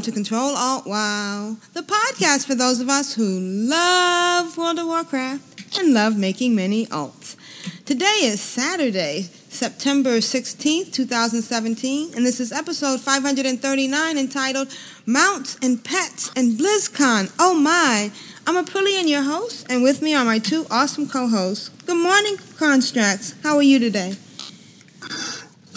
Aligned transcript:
Welcome 0.00 0.14
to 0.14 0.18
Control 0.24 0.56
Alt 0.56 0.86
Wow, 0.86 1.56
the 1.74 1.82
podcast 1.82 2.46
for 2.46 2.54
those 2.54 2.80
of 2.80 2.88
us 2.88 3.12
who 3.12 3.38
love 3.38 4.56
World 4.56 4.78
of 4.78 4.86
Warcraft 4.86 5.78
and 5.78 5.92
love 5.92 6.16
making 6.16 6.54
many 6.54 6.86
alts. 6.86 7.36
Today 7.84 8.20
is 8.22 8.40
Saturday, 8.40 9.28
September 9.50 10.20
16th, 10.20 10.90
2017, 10.90 12.14
and 12.14 12.24
this 12.24 12.40
is 12.40 12.50
episode 12.50 13.00
539 13.00 14.16
entitled 14.16 14.74
Mounts 15.04 15.58
and 15.60 15.84
Pets 15.84 16.30
and 16.34 16.58
BlizzCon. 16.58 17.30
Oh 17.38 17.52
my! 17.52 18.10
I'm 18.46 18.64
Aprillian, 18.64 19.06
your 19.06 19.24
host, 19.24 19.66
and 19.68 19.82
with 19.82 20.00
me 20.00 20.14
are 20.14 20.24
my 20.24 20.38
two 20.38 20.64
awesome 20.70 21.10
co-hosts. 21.10 21.68
Good 21.84 22.02
morning, 22.02 22.36
Constraxx. 22.36 23.34
How 23.42 23.56
are 23.56 23.62
you 23.62 23.78
today? 23.78 24.14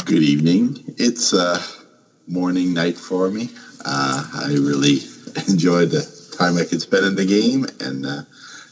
Good 0.05 0.23
evening. 0.23 0.95
It's 0.97 1.33
uh, 1.33 1.61
morning, 2.25 2.73
night 2.73 2.97
for 2.97 3.29
me. 3.29 3.49
Uh, 3.85 4.23
I 4.45 4.53
really 4.53 4.99
enjoyed 5.49 5.89
the 5.91 6.03
time 6.37 6.57
I 6.57 6.65
could 6.65 6.81
spend 6.81 7.05
in 7.05 7.15
the 7.15 7.25
game 7.25 7.65
and 7.79 8.05
uh, 8.05 8.21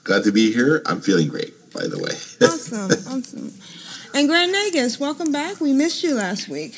glad 0.04 0.24
to 0.24 0.32
be 0.32 0.52
here. 0.52 0.82
I'm 0.86 1.02
feeling 1.02 1.28
great, 1.28 1.54
by 1.74 1.88
the 1.88 1.98
way. 2.00 2.16
Awesome, 2.48 2.92
awesome. 3.08 3.54
And 4.14 4.28
Grand 4.28 4.54
Nagus, 4.54 5.00
welcome 5.00 5.32
back. 5.32 5.62
We 5.62 5.74
missed 5.74 6.04
you 6.04 6.16
last 6.16 6.50
week. 6.50 6.76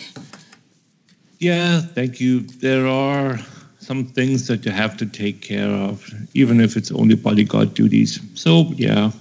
Yeah, 1.40 1.82
thank 1.82 2.20
you. 2.20 2.42
There 2.42 2.86
are 2.88 3.40
some 3.80 4.06
things 4.06 4.48
that 4.48 4.66
you 4.66 4.72
have 4.72 4.98
to 4.98 5.06
take 5.06 5.42
care 5.42 5.70
of, 5.70 6.10
even 6.34 6.60
if 6.60 6.78
it's 6.78 6.92
only 6.92 7.16
bodyguard 7.16 7.74
duties. 7.74 8.20
So, 8.34 8.72
yeah. 8.76 9.12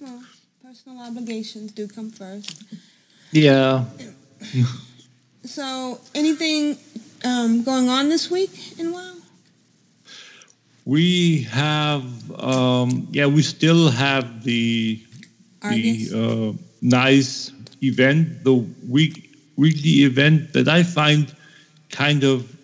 Well, 0.00 0.22
personal 0.62 1.00
obligations 1.00 1.72
do 1.72 1.86
come 1.86 2.10
first. 2.10 2.64
Yeah. 3.32 3.84
So, 5.44 6.00
anything 6.14 6.76
um, 7.24 7.62
going 7.62 7.88
on 7.88 8.08
this 8.08 8.30
week 8.30 8.78
in 8.78 8.92
WoW? 8.92 9.16
We 10.84 11.42
have, 11.44 12.04
um, 12.40 13.08
yeah, 13.12 13.26
we 13.26 13.42
still 13.42 13.90
have 13.90 14.44
the 14.44 15.02
Argus? 15.62 16.10
the 16.10 16.50
uh, 16.50 16.52
nice 16.82 17.52
event, 17.82 18.44
the 18.44 18.54
week 18.88 19.30
weekly 19.56 20.04
event 20.04 20.52
that 20.54 20.68
I 20.68 20.82
find 20.82 21.34
kind 21.90 22.24
of, 22.24 22.56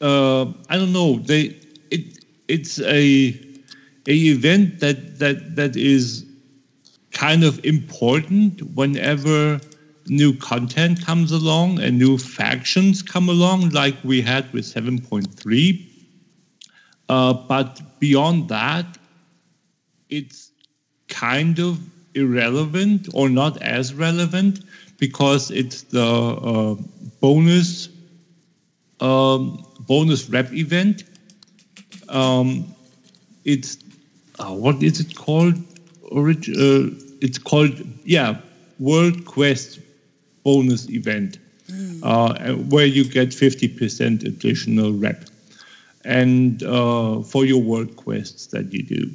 uh, 0.00 0.44
I 0.68 0.76
don't 0.76 0.92
know, 0.92 1.18
they 1.18 1.58
it 1.90 2.24
it's 2.48 2.78
a 2.80 3.36
a 4.06 4.14
event 4.14 4.80
that 4.80 5.18
that 5.18 5.56
that 5.56 5.76
is 5.76 6.24
kind 7.10 7.44
of 7.44 7.64
important 7.64 8.62
whenever 8.74 9.60
new 10.08 10.36
content 10.36 11.04
comes 11.04 11.32
along 11.32 11.80
and 11.80 11.98
new 11.98 12.18
factions 12.18 13.02
come 13.02 13.28
along, 13.28 13.70
like 13.70 13.96
we 14.04 14.20
had 14.20 14.52
with 14.52 14.64
7.3. 14.64 15.86
Uh, 17.08 17.32
but 17.32 17.80
beyond 17.98 18.48
that, 18.48 18.86
it's 20.08 20.50
kind 21.08 21.58
of 21.58 21.80
irrelevant 22.14 23.08
or 23.12 23.28
not 23.28 23.60
as 23.62 23.94
relevant 23.94 24.60
because 24.98 25.50
it's 25.50 25.82
the 25.82 26.02
uh, 26.02 26.74
bonus 27.20 27.88
um, 29.00 29.64
bonus 29.80 30.28
rep 30.30 30.52
event. 30.52 31.04
Um, 32.08 32.74
it's 33.44 33.78
uh, 34.38 34.52
what 34.52 34.82
is 34.82 35.00
it 35.00 35.14
called? 35.16 35.56
Uh, 36.12 36.32
it's 37.20 37.38
called 37.38 37.72
yeah 38.04 38.40
World 38.78 39.24
Quest 39.24 39.80
bonus 40.44 40.88
event 40.90 41.38
uh, 42.02 42.52
where 42.54 42.86
you 42.86 43.04
get 43.04 43.30
50% 43.30 44.24
additional 44.24 44.92
rep 44.92 45.24
and 46.04 46.62
uh, 46.62 47.20
for 47.22 47.44
your 47.44 47.62
world 47.62 47.96
quests 47.96 48.46
that 48.48 48.72
you 48.72 48.82
do. 48.82 49.10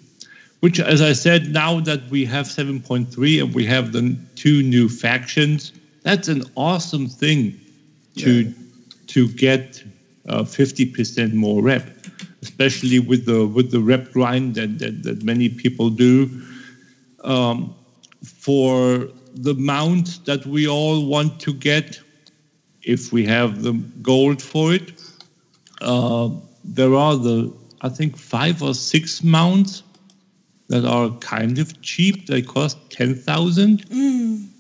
Which 0.59 0.79
as 0.79 1.01
i 1.01 1.13
said 1.13 1.51
now 1.51 1.79
that 1.79 2.01
we 2.09 2.25
have 2.25 2.45
7.3 2.45 3.43
and 3.43 3.55
we 3.55 3.65
have 3.65 3.93
the 3.93 4.17
two 4.35 4.61
new 4.61 4.89
factions 4.89 5.71
that's 6.03 6.27
an 6.27 6.43
awesome 6.55 7.07
thing 7.07 7.57
to 8.17 8.53
to 9.07 9.29
get 9.29 9.81
uh, 10.27 10.43
50% 10.43 11.33
more 11.33 11.61
rep 11.63 11.87
especially 12.41 12.99
with 12.99 13.25
the 13.25 13.47
with 13.47 13.71
the 13.71 13.79
rep 13.79 14.11
grind 14.11 14.55
that 14.55 14.79
that, 14.79 15.03
that 15.03 15.23
many 15.23 15.49
people 15.49 15.89
do. 15.89 16.29
Um, 17.23 17.75
for 18.23 19.09
the 19.35 19.53
mount 19.55 20.25
that 20.25 20.45
we 20.45 20.67
all 20.67 21.05
want 21.05 21.39
to 21.41 21.53
get 21.53 21.99
if 22.81 23.11
we 23.11 23.25
have 23.25 23.61
the 23.61 23.73
gold 24.01 24.41
for 24.41 24.73
it 24.73 24.93
uh, 25.81 26.29
there 26.63 26.95
are 26.95 27.15
the 27.15 27.53
I 27.81 27.89
think 27.89 28.17
five 28.17 28.61
or 28.61 28.73
six 28.73 29.23
mounts 29.23 29.83
that 30.67 30.85
are 30.85 31.09
kind 31.19 31.57
of 31.57 31.81
cheap. 31.81 32.27
They 32.27 32.41
cost 32.41 32.77
ten 32.91 33.15
thousand 33.15 33.85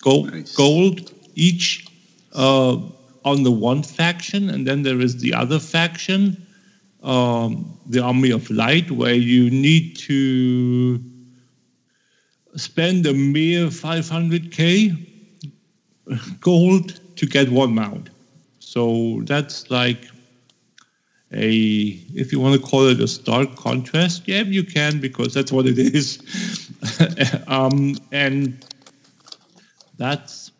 gold 0.01 0.31
Nice. 0.33 0.55
gold 0.55 1.11
each 1.35 1.85
uh, 2.33 2.77
on 3.25 3.43
the 3.43 3.51
one 3.51 3.83
faction, 3.83 4.49
and 4.49 4.65
then 4.65 4.83
there 4.83 5.01
is 5.01 5.17
the 5.17 5.33
other 5.33 5.59
faction, 5.59 6.47
um, 7.03 7.77
the 7.87 8.01
Army 8.01 8.31
of 8.31 8.49
Light, 8.49 8.89
where 8.91 9.13
you 9.13 9.49
need 9.49 9.97
to 9.97 10.99
spend 12.55 13.05
a 13.05 13.13
mere 13.13 13.69
five 13.69 14.07
hundred 14.09 14.51
k 14.51 14.93
gold 16.39 16.99
to 17.15 17.25
get 17.25 17.49
one 17.49 17.73
mount. 17.73 18.09
So 18.59 19.21
that's 19.25 19.69
like 19.69 20.05
a 21.31 21.51
if 22.15 22.31
you 22.31 22.39
want 22.39 22.59
to 22.59 22.67
call 22.67 22.87
it 22.87 22.99
a 22.99 23.07
stark 23.07 23.55
contrast 23.55 24.27
yeah 24.27 24.41
you 24.41 24.63
can 24.63 24.99
because 24.99 25.31
that's 25.33 25.51
what 25.51 25.67
it 25.67 25.77
is. 25.99 26.19
Um, 27.47 27.95
and 28.11 28.65
that's 29.97 30.51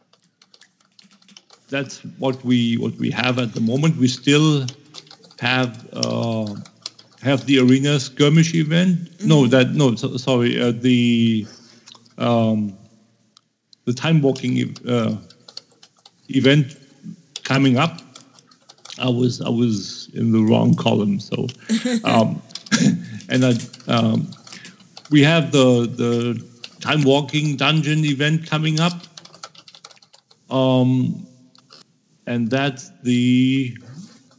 that's 1.70 2.00
what 2.18 2.44
we 2.44 2.78
what 2.78 2.96
we 2.96 3.10
have 3.12 3.40
at 3.40 3.54
the 3.54 3.62
moment. 3.62 3.98
We 3.98 4.08
still 4.08 4.66
have 5.40 5.88
uh, 5.94 6.56
have 7.22 7.46
the 7.46 7.60
arena 7.60 8.00
skirmish 8.00 8.54
event. 8.54 9.24
No 9.26 9.48
that 9.48 9.72
no 9.72 9.96
so, 9.96 10.18
sorry 10.18 10.60
uh, 10.60 10.72
the 10.72 11.48
um, 12.20 12.78
the 13.86 13.94
time 13.94 14.22
walking 14.22 14.76
uh, 14.88 15.18
event 16.30 16.78
coming 17.44 17.78
up 17.78 18.02
I 19.00 19.10
was 19.10 19.42
I 19.42 19.50
was 19.50 20.10
in 20.14 20.32
the 20.32 20.42
wrong 20.42 20.76
column. 20.76 21.20
So, 21.20 21.48
um, 22.04 22.42
and 23.30 23.46
I, 23.46 23.54
um, 23.88 24.30
we 25.10 25.24
have 25.24 25.52
the 25.52 25.88
the 25.88 26.46
time 26.82 27.04
walking 27.04 27.56
dungeon 27.56 28.06
event 28.06 28.46
coming 28.46 28.80
up, 28.80 28.94
um, 30.50 31.26
and 32.28 32.50
that's 32.50 32.92
the 33.04 33.78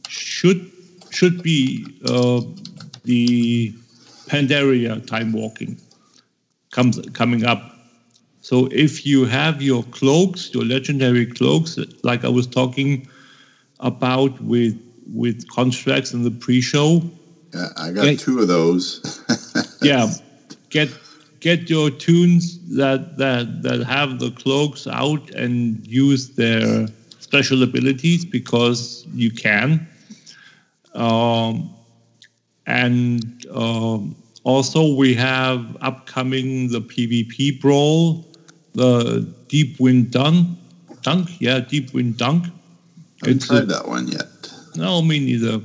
should 0.07 0.71
should 1.09 1.41
be 1.41 1.85
uh, 2.05 2.41
the 3.03 3.73
Pandaria 4.27 5.05
time 5.05 5.31
walking 5.33 5.79
comes 6.71 6.99
coming 7.13 7.45
up. 7.45 7.70
So 8.41 8.67
if 8.71 9.05
you 9.05 9.25
have 9.25 9.61
your 9.61 9.83
cloaks, 9.83 10.49
your 10.53 10.65
legendary 10.65 11.25
cloaks, 11.27 11.77
like 12.03 12.25
I 12.25 12.29
was 12.29 12.47
talking 12.47 13.05
about 13.79 14.39
with 14.41 14.75
with 15.13 15.47
Constraxx 15.47 16.13
in 16.13 16.23
the 16.23 16.31
pre-show. 16.31 17.01
Yeah, 17.53 17.69
I 17.77 17.91
got 17.91 18.05
Yeah. 18.05 18.15
two 18.15 18.39
of 18.39 18.47
those. 18.47 18.99
Yeah, 19.83 20.07
get 20.69 20.89
get 21.39 21.69
your 21.69 21.89
tunes 21.89 22.59
that 22.77 23.17
that 23.17 23.63
that 23.63 23.83
have 23.83 24.19
the 24.19 24.31
cloaks 24.31 24.85
out 24.87 25.29
and 25.31 25.85
use 25.87 26.29
their 26.29 26.87
special 27.19 27.63
abilities 27.63 28.25
because 28.25 29.03
you 29.13 29.31
can. 29.31 29.87
Um, 30.93 31.69
and 32.67 33.23
um, 33.51 34.15
also 34.43 34.93
we 34.93 35.15
have 35.15 35.75
upcoming 35.81 36.69
the 36.69 36.81
PvP 36.81 37.59
brawl, 37.59 38.23
the 38.73 39.27
Deepwind 39.47 40.11
Dunk. 40.11 40.57
Dunk, 41.01 41.29
yeah, 41.39 41.59
Deepwind 41.59 42.17
Dunk. 42.17 42.45
I 42.45 42.49
haven't 43.27 43.35
It's 43.37 43.47
tried 43.47 43.63
a- 43.63 43.65
that 43.67 43.87
one 43.87 44.07
yet. 44.07 44.27
no, 44.75 45.01
me 45.01 45.19
neither. 45.19 45.61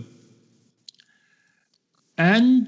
And 2.18 2.66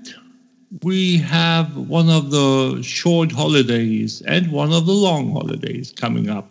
we 0.83 1.17
have 1.19 1.75
one 1.77 2.11
of 2.11 2.31
the 2.31 2.81
short 2.83 3.33
holidays 3.33 4.21
and 4.27 4.53
one 4.53 4.73
of 4.73 4.85
the 4.87 4.93
long 4.93 5.33
holidays 5.33 5.93
coming 5.97 6.29
up. 6.29 6.47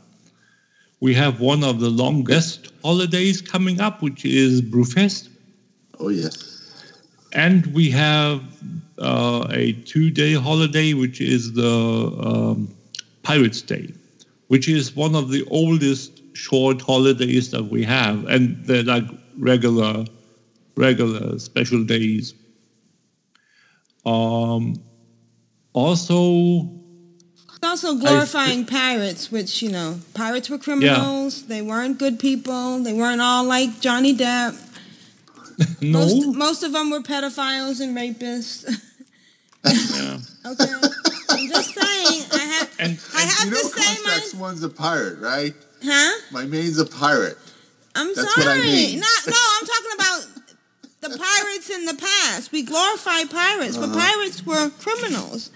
We 0.99 1.13
have 1.13 1.39
one 1.39 1.63
of 1.63 1.79
the 1.79 1.89
longest 1.91 2.69
holidays 2.83 3.41
coming 3.41 3.79
up, 3.79 4.01
which 4.01 4.25
is 4.25 4.61
Brewfest. 4.63 5.29
Oh 5.99 6.09
yes. 6.09 6.55
And 7.33 7.67
we 7.67 7.91
have 7.91 8.41
uh, 8.97 9.45
a 9.51 9.73
two 9.85 10.09
day 10.09 10.33
holiday, 10.33 10.93
which 10.95 11.21
is 11.21 11.53
the 11.53 12.11
um, 12.19 12.73
Pirates 13.27 13.61
Day, 13.61 13.93
which 14.47 14.69
is 14.69 14.95
one 14.95 15.13
of 15.13 15.29
the 15.29 15.45
oldest 15.51 16.21
short 16.33 16.81
holidays 16.81 17.51
that 17.51 17.65
we 17.65 17.83
have. 17.83 18.25
And 18.27 18.63
they're 18.65 18.83
like 18.83 19.03
regular, 19.37 20.05
regular 20.77 21.37
special 21.37 21.83
days. 21.83 22.33
Um, 24.05 24.81
also, 25.73 26.71
also 27.61 27.95
glorifying 27.95 28.65
pirates, 28.65 29.29
which, 29.29 29.61
you 29.61 29.71
know, 29.71 29.99
pirates 30.13 30.49
were 30.49 30.57
criminals. 30.57 31.41
Yeah. 31.41 31.47
They 31.49 31.61
weren't 31.61 31.99
good 31.99 32.19
people. 32.19 32.79
They 32.79 32.93
weren't 32.93 33.19
all 33.19 33.43
like 33.43 33.81
Johnny 33.81 34.15
Depp. 34.15 34.55
no, 35.81 35.99
Most, 35.99 36.27
most 36.27 36.63
of 36.63 36.71
them 36.71 36.91
were 36.91 37.01
pedophiles 37.01 37.81
and 37.81 37.93
rapists. 37.93 38.63
yeah. 39.65 40.17
okay? 40.49 40.71
I'm 41.29 41.47
just 41.49 41.76
saying. 42.87 42.99
I 43.15 43.21
have, 43.21 43.21
and 43.21 43.29
I 43.29 43.33
have 43.33 43.45
you 43.45 43.51
know, 43.51 43.61
to 43.61 43.81
say 43.81 44.03
my. 44.03 44.09
Constraxx 44.11 44.39
one's 44.39 44.63
a 44.63 44.69
pirate, 44.69 45.19
right? 45.19 45.53
Huh? 45.83 46.21
My 46.31 46.45
main's 46.45 46.79
a 46.79 46.85
pirate. 46.85 47.37
I'm 47.95 48.13
That's 48.15 48.33
sorry. 48.33 48.47
what 48.47 48.57
I 48.57 48.61
mean. 48.61 48.99
Not, 48.99 49.27
no, 49.27 49.33
I'm 49.35 49.65
talking 49.65 49.91
about 49.95 50.27
the 51.01 51.09
pirates 51.17 51.69
in 51.69 51.85
the 51.85 51.93
past. 51.95 52.51
We 52.51 52.63
glorify 52.63 53.23
pirates, 53.25 53.77
Uh-huh. 53.77 53.87
but 53.87 53.97
pirates 53.97 54.45
were 54.45 54.69
criminals. 54.79 55.51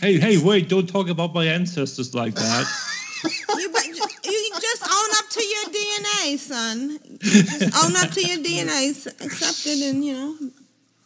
hey, 0.00 0.18
hey, 0.18 0.38
wait! 0.38 0.68
Don't 0.68 0.86
talk 0.88 1.08
about 1.08 1.32
my 1.34 1.44
ancestors 1.46 2.14
like 2.14 2.34
that. 2.34 2.66
You, 3.24 3.70
you 3.70 4.08
you 4.24 4.50
just 4.60 4.82
own 4.82 5.10
up 5.18 5.28
to 5.30 5.44
your 5.44 5.64
DNA, 5.66 6.38
son. 6.38 6.98
Just 7.20 7.84
own 7.84 7.94
up 7.94 8.10
to 8.10 8.20
your 8.26 8.38
DNA, 8.38 8.90
s- 8.90 9.06
accept 9.06 9.64
it, 9.64 9.80
and 9.94 10.04
you 10.04 10.12
know, 10.14 10.36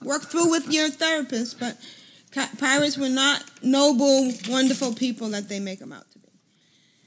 work 0.03 0.23
through 0.23 0.51
with 0.51 0.73
your 0.73 0.89
therapist. 0.89 1.61
But 1.61 1.77
ca- 1.77 1.81
pirates 2.59 2.97
were 2.99 3.09
not 3.09 3.43
noble, 3.63 4.33
wonderful 4.49 4.95
people 4.95 5.29
that 5.31 5.49
they 5.49 5.59
make 5.61 5.79
them 5.79 5.93
out 5.93 6.11
to 6.13 6.19
be. 6.19 6.29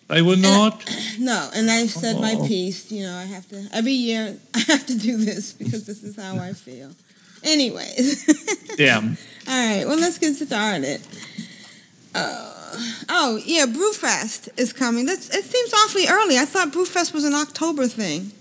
They 0.08 0.22
were 0.22 0.36
not. 0.38 0.84
No, 1.20 1.50
and 1.54 1.70
I 1.70 1.86
said 1.88 2.20
my 2.22 2.36
Oh. 2.38 2.48
piece. 2.48 2.92
You 2.92 3.04
know, 3.04 3.16
I 3.18 3.26
have 3.26 3.48
to 3.50 3.68
every 3.74 3.92
year. 3.92 4.38
I 4.56 4.60
have 4.68 4.86
to 4.88 4.98
do 4.98 5.18
this 5.18 5.52
because 5.54 5.86
this 5.86 6.02
is 6.04 6.16
how 6.16 6.38
I 6.38 6.54
feel. 6.54 6.92
Anyways, 7.44 8.26
Yeah. 8.78 8.98
all 9.00 9.06
right. 9.48 9.86
Well, 9.86 10.00
let's 10.00 10.18
get 10.18 10.36
started. 10.36 11.02
Uh, 12.16 12.54
oh 13.10 13.40
yeah, 13.46 13.66
Brewfest 13.66 14.50
is 14.58 14.72
coming. 14.74 15.06
That's, 15.06 15.30
it 15.36 15.44
seems 15.46 15.74
awfully 15.74 16.08
early. 16.10 16.38
I 16.38 16.46
thought 16.46 16.72
Brewfest 16.72 17.14
was 17.14 17.24
an 17.26 17.34
October 17.34 17.88
thing. 17.88 18.32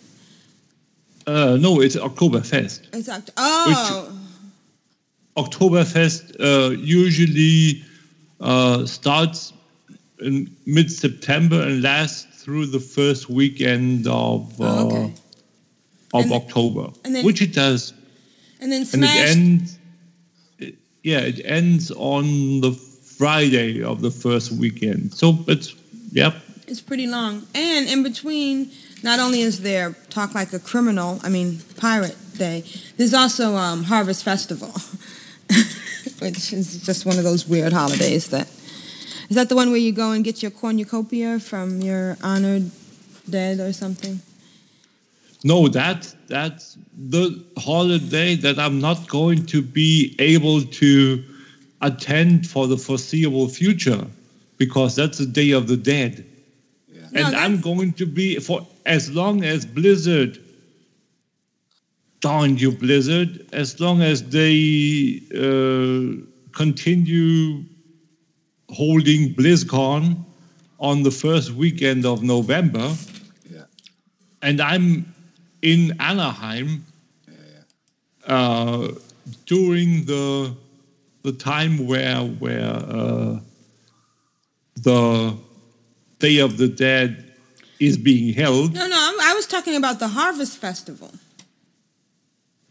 Uh, 1.26 1.56
no, 1.61 1.81
it's 1.81 1.96
Oktoberfest. 1.96 2.88
It's 2.94 3.08
October. 3.08 3.32
Oh, 3.37 4.19
Oktoberfest 5.43 6.23
uh, 6.40 6.70
usually 6.70 7.82
uh, 8.40 8.85
starts 8.87 9.52
in 10.20 10.50
mid-September 10.67 11.62
and 11.62 11.82
lasts 11.82 12.26
through 12.43 12.67
the 12.67 12.81
first 12.81 13.29
weekend 13.31 14.06
of 14.08 14.61
uh, 14.61 14.64
Oh, 14.64 14.87
okay. 14.87 15.14
of 16.14 16.25
And 16.25 16.32
October, 16.32 16.90
and 17.05 17.14
then- 17.14 17.25
which 17.25 17.40
it 17.43 17.52
does, 17.55 17.93
and 18.61 18.73
then 18.73 18.87
and 18.93 19.05
it 19.05 19.11
ends. 19.11 19.79
it- 20.58 20.75
yeah, 21.05 21.20
it 21.20 21.40
ends 21.44 21.90
on 21.93 22.61
the 22.61 22.73
Friday 22.73 23.82
of 23.82 24.00
the 24.00 24.11
first 24.11 24.52
weekend. 24.52 25.14
So 25.14 25.38
it's 25.46 25.75
yep. 26.12 26.35
It's 26.67 26.81
pretty 26.82 27.06
long. 27.06 27.46
And 27.55 27.88
in 27.88 28.02
between, 28.02 28.70
not 29.02 29.19
only 29.20 29.40
is 29.40 29.61
there 29.62 29.94
Talk 30.11 30.35
Like 30.35 30.52
a 30.52 30.58
Criminal, 30.58 31.19
I 31.23 31.29
mean, 31.31 31.61
Pirate 31.76 32.17
Day, 32.37 32.62
there's 32.96 33.14
also 33.14 33.56
um, 33.56 33.85
Harvest 33.85 34.23
Festival, 34.25 34.73
which 36.20 36.53
is 36.53 36.82
just 36.85 37.06
one 37.06 37.19
of 37.19 37.25
those 37.25 37.47
weird 37.47 37.73
holidays 37.73 38.29
that. 38.29 38.49
Is 39.29 39.37
that 39.37 39.50
the 39.50 39.56
one 39.56 39.69
where 39.69 39.79
you 39.79 39.93
go 39.93 40.12
and 40.12 40.25
get 40.25 40.43
your 40.43 40.50
cornucopia 40.50 41.38
from 41.38 41.82
your 41.82 42.17
honored 42.23 42.70
dead 43.29 43.61
or 43.61 43.75
something? 43.75 44.20
No, 45.44 45.69
that 45.69 46.15
that's 46.26 46.79
the 46.97 47.44
holiday 47.59 48.35
that 48.37 48.59
I'm 48.59 48.81
not 48.81 49.06
going 49.06 49.47
to 49.47 49.62
be 49.62 50.17
able 50.19 50.62
to 50.62 51.23
attend 51.82 52.47
for 52.47 52.67
the 52.67 52.76
foreseeable 52.76 53.49
future 53.49 54.05
because 54.56 54.97
that's 54.97 55.19
the 55.19 55.26
Day 55.26 55.53
of 55.53 55.69
the 55.69 55.76
Dead. 55.76 56.25
No, 57.12 57.26
And 57.26 57.37
I'm 57.37 57.61
going 57.61 57.93
to 57.94 58.06
be 58.06 58.38
for 58.41 58.67
as 58.85 59.11
long 59.12 59.44
as 59.44 59.64
Blizzard 59.64 60.41
darn 62.20 62.56
you 62.56 62.73
Blizzard, 62.73 63.47
as 63.53 63.81
long 63.81 64.03
as 64.03 64.29
they 64.29 65.20
uh, 65.35 66.25
continue 66.53 67.65
holding 68.70 69.35
BlizzCon 69.35 70.17
on 70.79 71.03
the 71.03 71.11
first 71.11 71.53
weekend 71.53 72.05
of 72.05 72.23
November. 72.23 72.94
Yeah. 73.50 73.62
And 74.43 74.61
I'm 74.61 75.12
in 75.62 75.97
Anaheim 76.00 76.85
uh, 78.26 78.88
during 79.47 80.05
the 80.05 80.55
the 81.23 81.32
time 81.32 81.87
where 81.87 82.21
where 82.21 82.75
uh, 82.75 83.41
the 84.82 85.37
Day 86.19 86.38
of 86.38 86.59
the 86.59 86.69
Dead 86.69 87.25
is 87.81 87.97
being 87.97 88.35
held. 88.35 88.75
No, 88.75 88.87
no, 88.87 88.97
I'm, 88.97 89.21
I 89.21 89.35
was 89.35 89.47
talking 89.47 89.76
about 89.76 89.99
the 89.99 90.09
Harvest 90.09 90.59
Festival. 90.59 91.12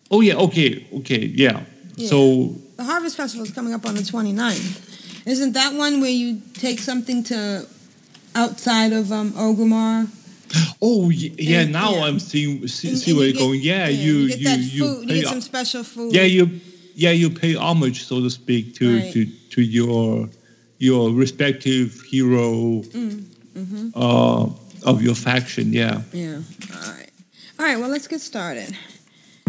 Oh 0.09 0.21
yeah, 0.21 0.35
okay, 0.35 0.85
okay, 0.99 1.25
yeah. 1.25 1.63
Yeah. 1.95 2.07
So 2.09 2.55
The 2.77 2.83
Harvest 2.83 3.17
Festival 3.17 3.45
is 3.45 3.51
coming 3.53 3.73
up 3.73 3.85
on 3.85 3.95
the 3.95 4.01
29th. 4.01 5.25
Isn't 5.27 5.53
that 5.53 5.73
one 5.73 5.99
where 5.99 6.09
you 6.11 6.41
take 6.53 6.79
something 6.79 7.23
to 7.25 7.65
outside 8.35 8.93
of 8.93 9.11
um, 9.11 9.33
oh 10.81 11.09
yeah, 11.09 11.61
And- 11.61 11.71
now 11.73 11.95
yeah. 11.95 12.03
I'm 12.05 12.19
seeing 12.19 12.67
see, 12.67 12.89
And- 12.89 12.97
see 12.97 13.11
and 13.11 13.17
where 13.19 13.27
you 13.27 13.33
you're 13.33 13.41
going. 13.47 13.61
Yeah, 13.61 13.87
you 13.89 14.13
you 14.13 14.27
get 14.29 14.39
you 14.39 14.45
that 14.45 14.59
you 14.59 14.85
food. 14.85 15.01
You 15.01 15.07
pay, 15.07 15.21
get 15.21 15.29
some 15.29 15.41
special 15.41 15.83
food. 15.83 16.13
yeah 16.13 16.23
you 16.23 16.59
yeah 16.95 17.11
you 17.11 17.29
pay 17.29 17.55
homage 17.55 18.05
so 18.05 18.21
to 18.21 18.29
speak 18.29 18.75
to 18.75 18.99
Right. 18.99 19.11
to 19.13 19.25
to 19.25 19.61
your 19.61 20.29
your 20.79 21.11
respective 21.11 21.99
hero 22.09 22.81
Mm-hmm. 23.57 23.89
uh, 23.95 24.45
of 24.83 25.01
your 25.01 25.15
faction. 25.15 25.73
Yeah. 25.73 26.03
Yeah. 26.13 26.35
All 26.75 26.91
right. 26.93 27.09
All 27.59 27.65
right. 27.65 27.79
Well, 27.79 27.89
let's 27.89 28.07
get 28.07 28.21
started. 28.21 28.77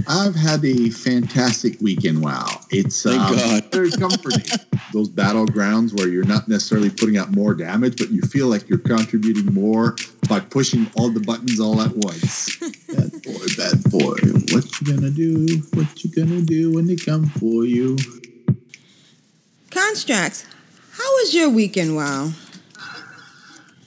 I've 0.06 0.34
had 0.34 0.64
a 0.64 0.90
fantastic 0.90 1.80
weekend. 1.80 2.22
Wow, 2.22 2.60
it's 2.70 3.02
Thank 3.02 3.20
um, 3.20 3.36
God. 3.36 3.64
very 3.72 3.90
comforting. 3.90 4.44
Those 4.92 5.08
battlegrounds 5.08 5.96
where 5.98 6.08
you're 6.08 6.24
not 6.24 6.48
necessarily 6.48 6.90
putting 6.90 7.18
out 7.18 7.32
more 7.32 7.54
damage, 7.54 7.96
but 7.96 8.10
you 8.10 8.22
feel 8.22 8.46
like 8.46 8.68
you're 8.68 8.78
contributing 8.78 9.52
more 9.52 9.96
by 10.28 10.40
pushing 10.40 10.90
all 10.96 11.10
the 11.10 11.20
buttons 11.20 11.60
all 11.60 11.80
at 11.80 11.94
once. 11.96 12.58
bad 12.88 13.10
boy, 13.22 13.46
bad 13.56 13.82
boy. 13.90 14.16
What 14.54 14.80
you 14.80 14.94
gonna 14.94 15.10
do? 15.10 15.62
What 15.74 16.04
you 16.04 16.10
gonna 16.10 16.42
do 16.42 16.72
when 16.74 16.86
they 16.86 16.96
come 16.96 17.26
for 17.26 17.64
you? 17.64 17.96
Constraxx, 19.70 20.44
how 20.92 21.04
was 21.16 21.34
your 21.34 21.50
weekend? 21.50 21.96
Wow. 21.96 22.30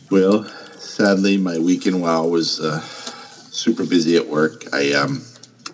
Well, 0.09 0.43
sadly, 0.77 1.37
my 1.37 1.57
weekend 1.57 2.01
wow 2.01 2.25
was 2.27 2.59
uh, 2.59 2.81
super 2.81 3.85
busy 3.85 4.17
at 4.17 4.27
work. 4.27 4.65
I 4.73 4.91
um, 4.91 5.23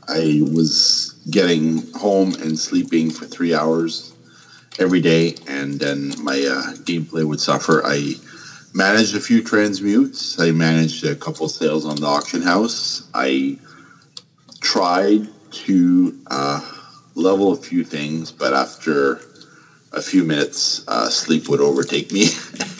I 0.07 0.41
was 0.53 1.15
getting 1.29 1.91
home 1.93 2.33
and 2.35 2.57
sleeping 2.57 3.11
for 3.11 3.25
three 3.25 3.53
hours 3.53 4.13
every 4.79 5.01
day, 5.01 5.35
and 5.47 5.79
then 5.79 6.13
my 6.23 6.35
uh, 6.35 6.73
gameplay 6.83 7.23
would 7.23 7.41
suffer. 7.41 7.85
I 7.85 8.13
managed 8.73 9.15
a 9.15 9.19
few 9.19 9.43
transmutes. 9.43 10.39
I 10.39 10.51
managed 10.51 11.03
a 11.03 11.15
couple 11.15 11.49
sales 11.49 11.85
on 11.85 11.97
the 11.97 12.05
auction 12.05 12.41
house. 12.41 13.09
I 13.13 13.57
tried 14.61 15.27
to 15.51 16.17
uh, 16.27 16.61
level 17.15 17.51
a 17.51 17.57
few 17.57 17.83
things, 17.83 18.31
but 18.31 18.53
after 18.53 19.21
a 19.93 20.01
few 20.01 20.23
minutes, 20.23 20.87
uh, 20.87 21.09
sleep 21.09 21.49
would 21.49 21.61
overtake 21.61 22.11
me. 22.11 22.25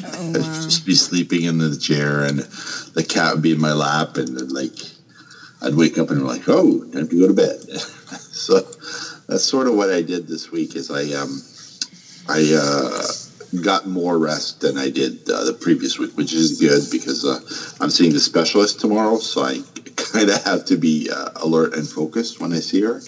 Oh, 0.04 0.30
I'd 0.30 0.34
just 0.44 0.86
be 0.86 0.96
sleeping 0.96 1.44
in 1.44 1.58
the 1.58 1.76
chair, 1.78 2.24
and 2.24 2.40
the 2.40 3.04
cat 3.04 3.34
would 3.34 3.44
be 3.44 3.54
in 3.54 3.60
my 3.60 3.74
lap, 3.74 4.18
and 4.18 4.38
then 4.38 4.50
like 4.50 4.78
I'd 5.62 5.76
wake 5.76 5.98
up 5.98 6.10
and 6.10 6.20
I'm 6.20 6.28
like, 6.28 6.48
oh, 6.48 6.84
time 6.92 7.08
to 7.08 7.20
go 7.20 7.28
to 7.28 7.34
bed. 7.34 7.62
so 8.20 8.60
that's 9.28 9.44
sort 9.44 9.68
of 9.68 9.76
what 9.76 9.90
I 9.90 10.02
did 10.02 10.28
this 10.28 10.52
week. 10.52 10.76
Is 10.76 10.92
I 10.92 11.14
um, 11.20 11.42
I 12.30 12.54
uh, 12.56 13.62
got 13.64 13.88
more 13.88 14.20
rest 14.20 14.62
than 14.62 14.78
I 14.78 14.90
did 14.90 15.30
uh, 15.30 15.46
the 15.46 15.54
previous 15.54 15.98
week, 15.98 16.16
which 16.16 16.34
is 16.34 16.60
good 16.60 16.84
because 16.92 17.26
uh, 17.26 17.40
I'm 17.84 17.90
seeing 17.90 18.14
the 18.14 18.20
specialist 18.20 18.80
tomorrow, 18.80 19.18
so 19.18 19.42
I 19.42 19.62
kind 19.96 20.30
of 20.30 20.44
have 20.44 20.66
to 20.66 20.78
be 20.78 21.10
uh, 21.10 21.30
alert 21.38 21.76
and 21.76 21.88
focused 21.88 22.40
when 22.40 22.54
I 22.54 22.60
see 22.60 22.82
her. 22.82 23.02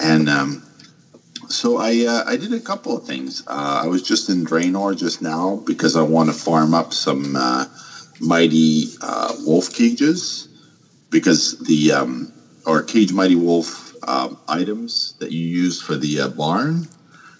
And 0.00 0.28
um, 0.28 0.62
so 1.48 1.76
I 1.76 2.06
uh, 2.06 2.24
I 2.26 2.36
did 2.36 2.54
a 2.54 2.60
couple 2.60 2.96
of 2.96 3.06
things. 3.06 3.44
Uh, 3.46 3.82
I 3.84 3.86
was 3.86 4.02
just 4.02 4.30
in 4.30 4.46
Draenor 4.46 4.98
just 4.98 5.20
now 5.20 5.62
because 5.66 5.96
I 5.96 6.02
want 6.02 6.30
to 6.30 6.34
farm 6.34 6.72
up 6.72 6.94
some 6.94 7.36
uh, 7.36 7.66
mighty 8.20 8.86
uh, 9.02 9.34
wolf 9.44 9.72
cages 9.72 10.48
because 11.14 11.56
the 11.60 11.92
um, 11.92 12.32
or 12.66 12.82
cage 12.82 13.12
mighty 13.12 13.36
wolf 13.36 13.94
um, 14.08 14.36
items 14.48 15.14
that 15.20 15.30
you 15.30 15.46
use 15.46 15.80
for 15.80 15.94
the 15.96 16.20
uh, 16.20 16.28
barn 16.28 16.88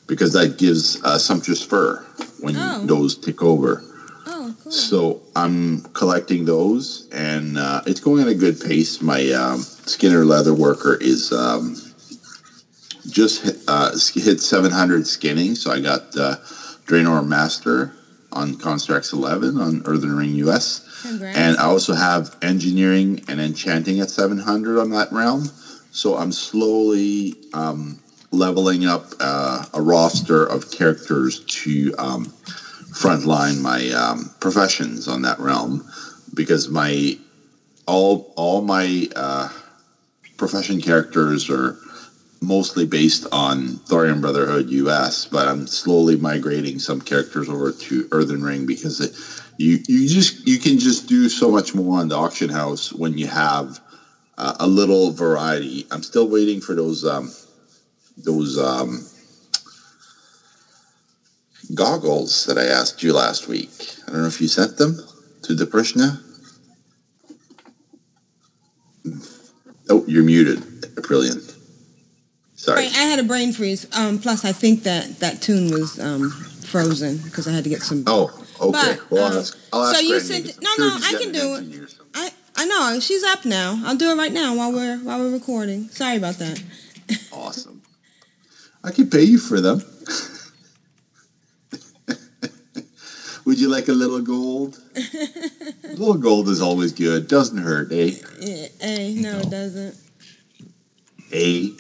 because 0.06 0.32
that 0.32 0.56
gives 0.58 1.02
uh, 1.02 1.18
sumptuous 1.18 1.60
fur 1.62 1.98
when 2.40 2.54
Oh. 2.56 2.86
those 2.86 3.16
tick 3.16 3.42
over. 3.42 3.82
Oh, 4.26 4.54
cool. 4.62 4.70
So 4.72 5.22
I'm 5.34 5.80
collecting 5.92 6.44
those, 6.44 7.08
and 7.12 7.58
uh, 7.58 7.82
it's 7.86 8.00
going 8.00 8.22
at 8.22 8.28
a 8.28 8.34
good 8.34 8.60
pace. 8.60 9.02
My 9.02 9.28
um, 9.32 9.60
Skinner 9.60 10.24
leather 10.24 10.54
worker 10.54 10.94
is 11.00 11.32
um, 11.32 11.74
just 13.10 13.42
hit, 13.42 13.56
uh, 13.66 13.90
hit 14.14 14.40
700 14.40 15.06
skinning, 15.06 15.56
so 15.56 15.72
I 15.72 15.80
got 15.80 16.16
uh, 16.16 16.36
Draenor 16.86 17.26
Master 17.26 17.92
on 18.32 18.54
Constraxx 18.54 19.12
11 19.12 19.58
on 19.58 19.82
Earthen 19.84 20.16
Ring 20.16 20.34
US. 20.46 20.83
And 21.34 21.56
I 21.58 21.64
also 21.64 21.94
have 21.94 22.36
engineering 22.42 23.22
and 23.28 23.40
enchanting 23.40 24.00
at 24.00 24.10
700 24.10 24.80
on 24.80 24.90
that 24.90 25.12
realm. 25.12 25.44
So 25.90 26.16
I'm 26.16 26.32
slowly 26.32 27.34
um, 27.52 28.00
leveling 28.30 28.86
up 28.86 29.06
uh, 29.20 29.64
a 29.74 29.80
roster 29.80 30.44
of 30.44 30.70
characters 30.70 31.40
to 31.44 31.94
um, 31.98 32.26
frontline 32.26 33.60
my 33.60 33.90
um, 33.90 34.30
professions 34.40 35.08
on 35.08 35.22
that 35.22 35.38
realm 35.38 35.86
because 36.34 36.68
my 36.68 37.18
all 37.86 38.32
all 38.36 38.62
my 38.62 39.08
uh, 39.14 39.48
profession 40.36 40.80
characters 40.80 41.50
are 41.50 41.76
mostly 42.40 42.84
based 42.84 43.26
on 43.32 43.78
Thorium 43.86 44.20
Brotherhood 44.20 44.70
US, 44.70 45.26
but 45.26 45.48
I'm 45.48 45.66
slowly 45.66 46.16
migrating 46.16 46.78
some 46.78 47.00
characters 47.00 47.48
over 47.48 47.72
to 47.72 48.08
Earthen 48.12 48.42
Ring 48.42 48.66
because 48.66 49.00
it, 49.00 49.12
you 49.56 49.78
you 49.88 50.08
just 50.08 50.46
you 50.46 50.58
can 50.58 50.78
just 50.78 51.06
do 51.06 51.28
so 51.28 51.50
much 51.50 51.74
more 51.74 52.00
on 52.00 52.08
the 52.08 52.16
auction 52.16 52.50
house 52.50 52.92
when 52.92 53.16
you 53.18 53.26
have 53.26 53.80
uh, 54.38 54.54
a 54.60 54.66
little 54.66 55.10
variety. 55.10 55.86
I'm 55.90 56.02
still 56.02 56.28
waiting 56.28 56.60
for 56.60 56.74
those 56.74 57.04
um, 57.04 57.32
those 58.16 58.58
um, 58.58 59.06
goggles 61.74 62.44
that 62.46 62.58
I 62.58 62.64
asked 62.64 63.02
you 63.02 63.12
last 63.12 63.48
week. 63.48 63.70
I 64.06 64.12
don't 64.12 64.22
know 64.22 64.26
if 64.28 64.40
you 64.40 64.48
sent 64.48 64.76
them 64.76 64.98
to 65.42 65.54
the 65.54 65.66
Vrishna. 65.66 66.20
Oh, 69.88 70.04
you're 70.06 70.22
muted, 70.22 70.58
Aprillian. 70.96 71.53
Sorry. 72.64 72.86
I 72.86 72.88
had 72.88 73.18
a 73.18 73.24
brain 73.24 73.52
freeze. 73.52 73.86
Um, 73.94 74.18
plus, 74.18 74.42
I 74.42 74.52
think 74.52 74.84
that 74.84 75.20
that 75.20 75.42
tune 75.42 75.70
was 75.70 76.00
um, 76.00 76.30
frozen 76.30 77.18
because 77.18 77.46
I 77.46 77.52
had 77.52 77.62
to 77.64 77.70
get 77.70 77.82
some. 77.82 78.04
Oh, 78.06 78.30
okay. 78.58 78.96
But, 78.96 79.10
well, 79.10 79.26
I'll 79.26 79.32
um, 79.32 79.38
ask, 79.38 79.58
I'll 79.70 79.84
ask 79.84 79.96
so 79.96 80.00
you 80.00 80.18
sent 80.18 80.62
no, 80.62 80.70
no, 80.78 80.98
I 81.02 81.14
can 81.20 81.30
do 81.30 81.56
it. 81.56 81.58
engineer 81.58 81.84
or 81.84 81.88
something. 81.88 82.06
I 82.14 82.30
I 82.56 82.64
know 82.64 83.00
she's 83.00 83.22
up 83.22 83.44
now. 83.44 83.82
I'll 83.84 83.96
do 83.96 84.12
it 84.12 84.16
right 84.16 84.32
now 84.32 84.56
while 84.56 84.72
we're 84.72 84.96
while 84.98 85.18
we're 85.18 85.32
recording. 85.32 85.88
Sorry 85.88 86.16
about 86.16 86.36
that. 86.36 86.62
Awesome. 87.32 87.82
I 88.82 88.92
could 88.92 89.10
pay 89.10 89.24
you 89.24 89.36
for 89.36 89.60
them. 89.60 89.82
Would 93.44 93.60
you 93.60 93.68
like 93.68 93.88
a 93.88 93.92
little 93.92 94.22
gold? 94.22 94.80
a 94.96 95.88
little 95.88 96.14
gold 96.14 96.48
is 96.48 96.62
always 96.62 96.92
good. 96.92 97.28
Doesn't 97.28 97.58
hurt, 97.58 97.92
eh? 97.92 98.12
Hey, 98.80 99.14
no, 99.18 99.40
it 99.40 99.50
doesn't. 99.50 99.98
Eh? 101.34 101.70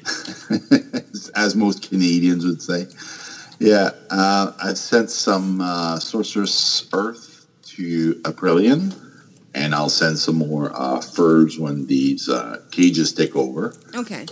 As 1.36 1.54
most 1.54 1.88
Canadians 1.88 2.44
would 2.44 2.60
say. 2.60 2.86
Yeah, 3.60 3.90
uh, 4.10 4.52
I've 4.62 4.76
sent 4.76 5.10
some 5.10 5.60
uh, 5.60 5.98
sumptuous 6.00 6.80
fur 6.90 7.14
to 7.62 8.14
Aprillian, 8.22 8.94
and 9.54 9.74
I'll 9.74 9.88
send 9.88 10.18
some 10.18 10.36
more 10.36 10.72
uh, 10.74 11.00
furs 11.00 11.58
when 11.58 11.86
these 11.86 12.28
uh, 12.28 12.60
cages 12.72 13.12
take 13.12 13.36
over. 13.36 13.74
Okay, 13.94 14.26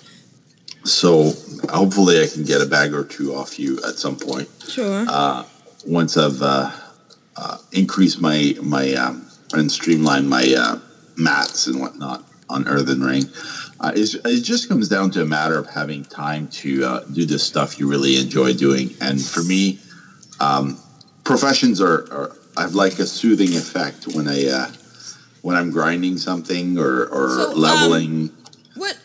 So 0.84 1.32
hopefully 1.70 2.20
I 2.22 2.26
can 2.26 2.42
get 2.44 2.60
a 2.60 2.66
bag 2.66 2.92
or 2.92 3.04
two 3.04 3.34
off 3.34 3.58
you 3.58 3.78
at 3.86 3.94
some 3.94 4.16
point. 4.16 4.48
sure. 4.68 5.06
uh, 5.08 5.44
once 5.86 6.16
I've 6.16 6.42
uh, 6.42 6.70
uh, 7.36 7.58
increased 7.72 8.20
my 8.20 8.54
my 8.62 8.92
um, 8.94 9.26
and 9.54 9.70
streamlined 9.70 10.28
my 10.28 10.52
uh, 10.56 10.78
mats 11.16 11.66
and 11.68 11.80
whatnot 11.80 12.24
on 12.48 12.66
Earthen 12.68 13.00
Ring. 13.02 13.24
Uh, 13.82 13.90
it's, 13.96 14.14
it 14.14 14.42
just 14.42 14.68
comes 14.68 14.88
down 14.88 15.10
to 15.10 15.22
a 15.22 15.24
matter 15.24 15.58
of 15.58 15.68
having 15.68 16.04
time 16.04 16.46
to 16.48 16.84
uh, 16.84 17.00
do 17.12 17.26
the 17.26 17.38
stuff 17.38 17.80
you 17.80 17.88
really 17.90 18.16
enjoy 18.16 18.52
doing. 18.54 18.94
And 19.00 19.20
for 19.20 19.42
me, 19.42 19.80
um, 20.38 20.78
professions 21.24 21.80
are, 21.80 22.06
are 22.12 22.36
have 22.56 22.74
like 22.74 22.98
a 23.00 23.06
soothing 23.06 23.56
effect 23.56 24.06
when 24.14 24.28
I 24.28 24.46
uh, 24.46 24.70
when 25.42 25.56
I'm 25.56 25.70
grinding 25.72 26.16
something 26.16 26.78
or, 26.78 27.06
or 27.06 27.28
So, 27.30 27.50
um, 27.52 27.58
leveling. 27.58 28.30
what 28.76 28.96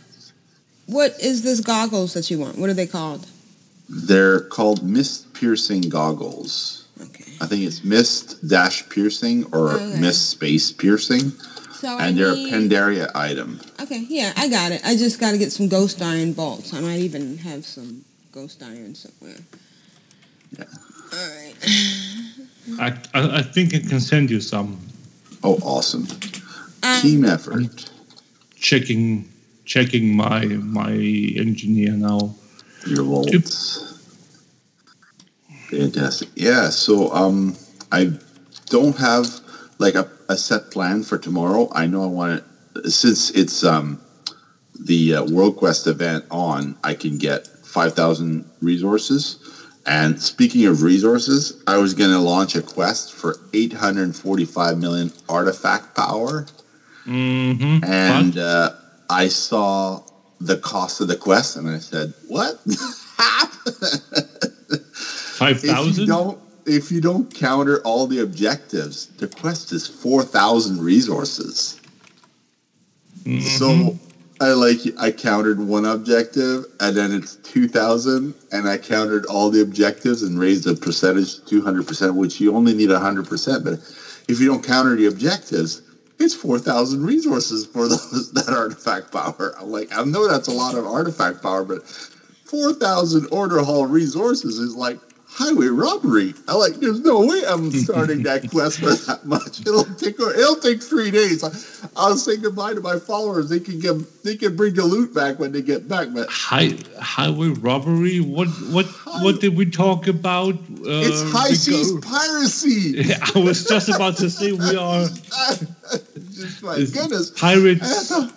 what 0.85 1.15
is 1.19 1.41
this 1.41 1.59
goggles 1.59 2.13
that 2.13 2.29
you 2.29 2.37
want? 2.37 2.57
What 2.59 2.69
are 2.69 2.73
they 2.75 2.87
called? 2.87 3.25
They're 3.89 4.41
called 4.41 4.83
mist 4.83 5.33
piercing 5.33 5.81
goggles. 5.89 6.85
Okay. 7.01 7.33
I 7.41 7.45
think 7.47 7.63
it's 7.63 7.83
mist 7.83 8.47
dash 8.47 8.87
piercing 8.89 9.45
or 9.53 9.71
Okay. 9.71 9.99
mist 9.99 10.29
space 10.29 10.71
piercing, 10.71 11.31
So 11.79 11.95
I 11.95 12.07
and 12.07 12.17
they're 12.17 12.33
need- 12.33 12.53
a 12.53 12.57
Pandaria 12.57 13.11
item. 13.13 13.59
Okay, 13.79 14.05
yeah, 14.09 14.33
I 14.35 14.49
got 14.49 14.71
it. 14.71 14.81
I 14.83 14.95
just 14.97 15.19
got 15.19 15.31
to 15.31 15.37
get 15.37 15.51
some 15.51 15.67
ghost 15.67 16.01
iron 16.01 16.33
bolts. 16.33 16.73
I 16.73 16.79
might 16.81 16.99
even 16.99 17.37
have 17.39 17.65
some 17.65 18.03
ghost 18.31 18.63
iron 18.63 18.95
somewhere. 18.95 19.37
Yeah. 20.57 20.65
All 21.13 21.29
right. 21.29 21.55
I, 22.79 22.87
I, 23.13 23.37
I 23.39 23.41
think 23.43 23.75
I 23.75 23.79
can 23.79 23.99
send 23.99 24.31
you 24.31 24.41
some. 24.41 24.79
Oh, 25.43 25.59
awesome! 25.61 26.07
Um, 26.83 27.01
Team 27.01 27.25
effort. 27.25 27.91
Checking 28.55 29.29
checking 29.65 30.15
my 30.15 30.45
my 30.45 30.91
engineer 30.91 31.91
now. 31.91 32.33
Your 32.87 33.03
volts. 33.03 34.01
Fantastic. 35.69 36.29
Yeah. 36.35 36.69
So 36.69 37.11
um, 37.13 37.55
I 37.91 38.11
don't 38.67 38.95
have 38.97 39.27
like 39.79 39.95
a, 39.95 40.09
a 40.29 40.37
set 40.37 40.71
plan 40.71 41.03
for 41.03 41.17
tomorrow. 41.17 41.69
I 41.73 41.87
know 41.87 42.03
I 42.03 42.07
want 42.07 42.43
to 42.75 42.89
since 42.89 43.31
it's 43.31 43.63
um 43.63 44.01
the 44.79 45.15
uh, 45.15 45.25
World 45.25 45.57
Quest 45.57 45.87
event 45.87 46.25
on. 46.31 46.77
I 46.83 46.93
can 46.93 47.17
get 47.17 47.47
five 47.47 47.93
thousand 47.93 48.49
resources. 48.61 49.43
And 49.85 50.21
speaking 50.21 50.65
of 50.65 50.81
resources, 50.83 51.63
I 51.65 51.77
was 51.77 51.93
going 51.93 52.09
to 52.09 52.19
launch 52.19 52.57
a 52.57 52.61
quest 52.61 53.13
for 53.13 53.37
845 53.53 54.77
million 54.77 55.13
artifact 55.29 55.95
power. 55.95 56.45
Mm-hmm. 57.05 57.85
And 57.85 58.37
uh, 58.37 58.71
I 59.09 59.29
saw 59.29 60.03
the 60.41 60.57
cost 60.57 60.99
of 60.99 61.07
the 61.07 61.15
quest 61.15 61.55
and 61.55 61.69
I 61.69 61.79
said, 61.79 62.13
What? 62.27 62.59
Five 65.37 65.61
if 66.67 66.91
you 66.91 67.01
don't 67.01 67.33
counter 67.33 67.81
all 67.83 68.07
the 68.07 68.19
objectives, 68.19 69.07
the 69.17 69.27
quest 69.27 69.71
is 69.71 69.87
four 69.87 70.23
thousand 70.23 70.81
resources. 70.81 71.79
Mm-hmm. 73.23 73.39
So 73.39 73.97
I 74.39 74.53
like 74.53 74.79
I 74.99 75.11
countered 75.11 75.59
one 75.59 75.85
objective 75.85 76.65
and 76.79 76.95
then 76.95 77.11
it's 77.11 77.37
two 77.37 77.67
thousand 77.67 78.35
and 78.51 78.67
I 78.67 78.77
countered 78.77 79.25
all 79.25 79.49
the 79.49 79.61
objectives 79.61 80.23
and 80.23 80.39
raised 80.39 80.65
the 80.65 80.75
percentage 80.75 81.35
to 81.35 81.45
two 81.45 81.61
hundred 81.61 81.87
percent, 81.87 82.15
which 82.15 82.39
you 82.39 82.55
only 82.55 82.73
need 82.73 82.91
hundred 82.91 83.27
percent. 83.27 83.63
But 83.63 83.79
if 84.27 84.39
you 84.39 84.47
don't 84.47 84.63
counter 84.63 84.95
the 84.95 85.07
objectives, 85.07 85.81
it's 86.19 86.35
four 86.35 86.59
thousand 86.59 87.05
resources 87.05 87.65
for 87.65 87.87
those 87.89 88.31
that 88.33 88.49
artifact 88.49 89.11
power. 89.11 89.55
I'm 89.59 89.71
like, 89.71 89.89
I 89.97 90.03
know 90.03 90.27
that's 90.27 90.47
a 90.47 90.53
lot 90.53 90.75
of 90.75 90.85
artifact 90.85 91.41
power, 91.41 91.63
but 91.63 91.87
four 91.87 92.73
thousand 92.73 93.27
order 93.31 93.63
hall 93.63 93.85
resources 93.85 94.59
is 94.59 94.75
like 94.75 94.99
highway 95.37 95.67
robbery. 95.67 96.33
I 96.47 96.55
like, 96.55 96.73
there's 96.75 97.01
no 97.01 97.25
way 97.25 97.43
I'm 97.47 97.69
starting 97.71 98.23
that 98.23 98.49
quest 98.51 98.79
for 98.79 98.93
that 99.05 99.23
much. 99.25 99.61
It'll 99.61 99.83
take 99.83 100.19
it'll 100.19 100.55
take 100.55 100.81
three 100.81 101.11
days. 101.11 101.43
I, 101.43 101.51
I'll 101.95 102.17
say 102.17 102.37
goodbye 102.37 102.73
to 102.73 102.81
my 102.81 102.97
followers. 102.97 103.47
They 103.49 103.59
can 103.59 103.79
give 103.79 104.05
they 104.23 104.35
can 104.35 104.55
bring 104.55 104.73
the 104.73 104.83
loot 104.83 105.13
back 105.13 105.37
when 105.37 105.51
they 105.51 105.61
get 105.61 105.87
back, 105.87 106.07
but 106.13 106.27
High, 106.29 106.71
highway 106.99 107.49
robbery. 107.49 108.19
What 108.19 108.47
what 108.71 108.87
what 109.21 109.39
did 109.39 109.55
we 109.55 109.69
talk 109.69 110.07
about? 110.07 110.55
Uh, 110.55 111.05
it's 111.05 111.31
high 111.31 111.49
we 111.49 111.55
seas 111.55 111.91
piracy. 112.01 113.13
I 113.35 113.39
was 113.39 113.63
just 113.65 113.89
about 113.89 114.17
to 114.17 114.29
say 114.29 114.51
we 114.53 114.75
are 114.75 115.07
Just 116.31 116.63
my 116.63 116.77
goodness. 116.77 117.29
pirates. 117.31 118.11
I 118.11 118.21
thought, 118.21 118.33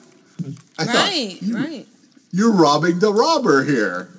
I 0.78 0.84
thought 0.84 0.94
right, 0.94 1.38
right. 1.52 1.86
you're 2.32 2.52
robbing 2.52 2.98
the 2.98 3.12
robber 3.12 3.64
here. 3.64 4.10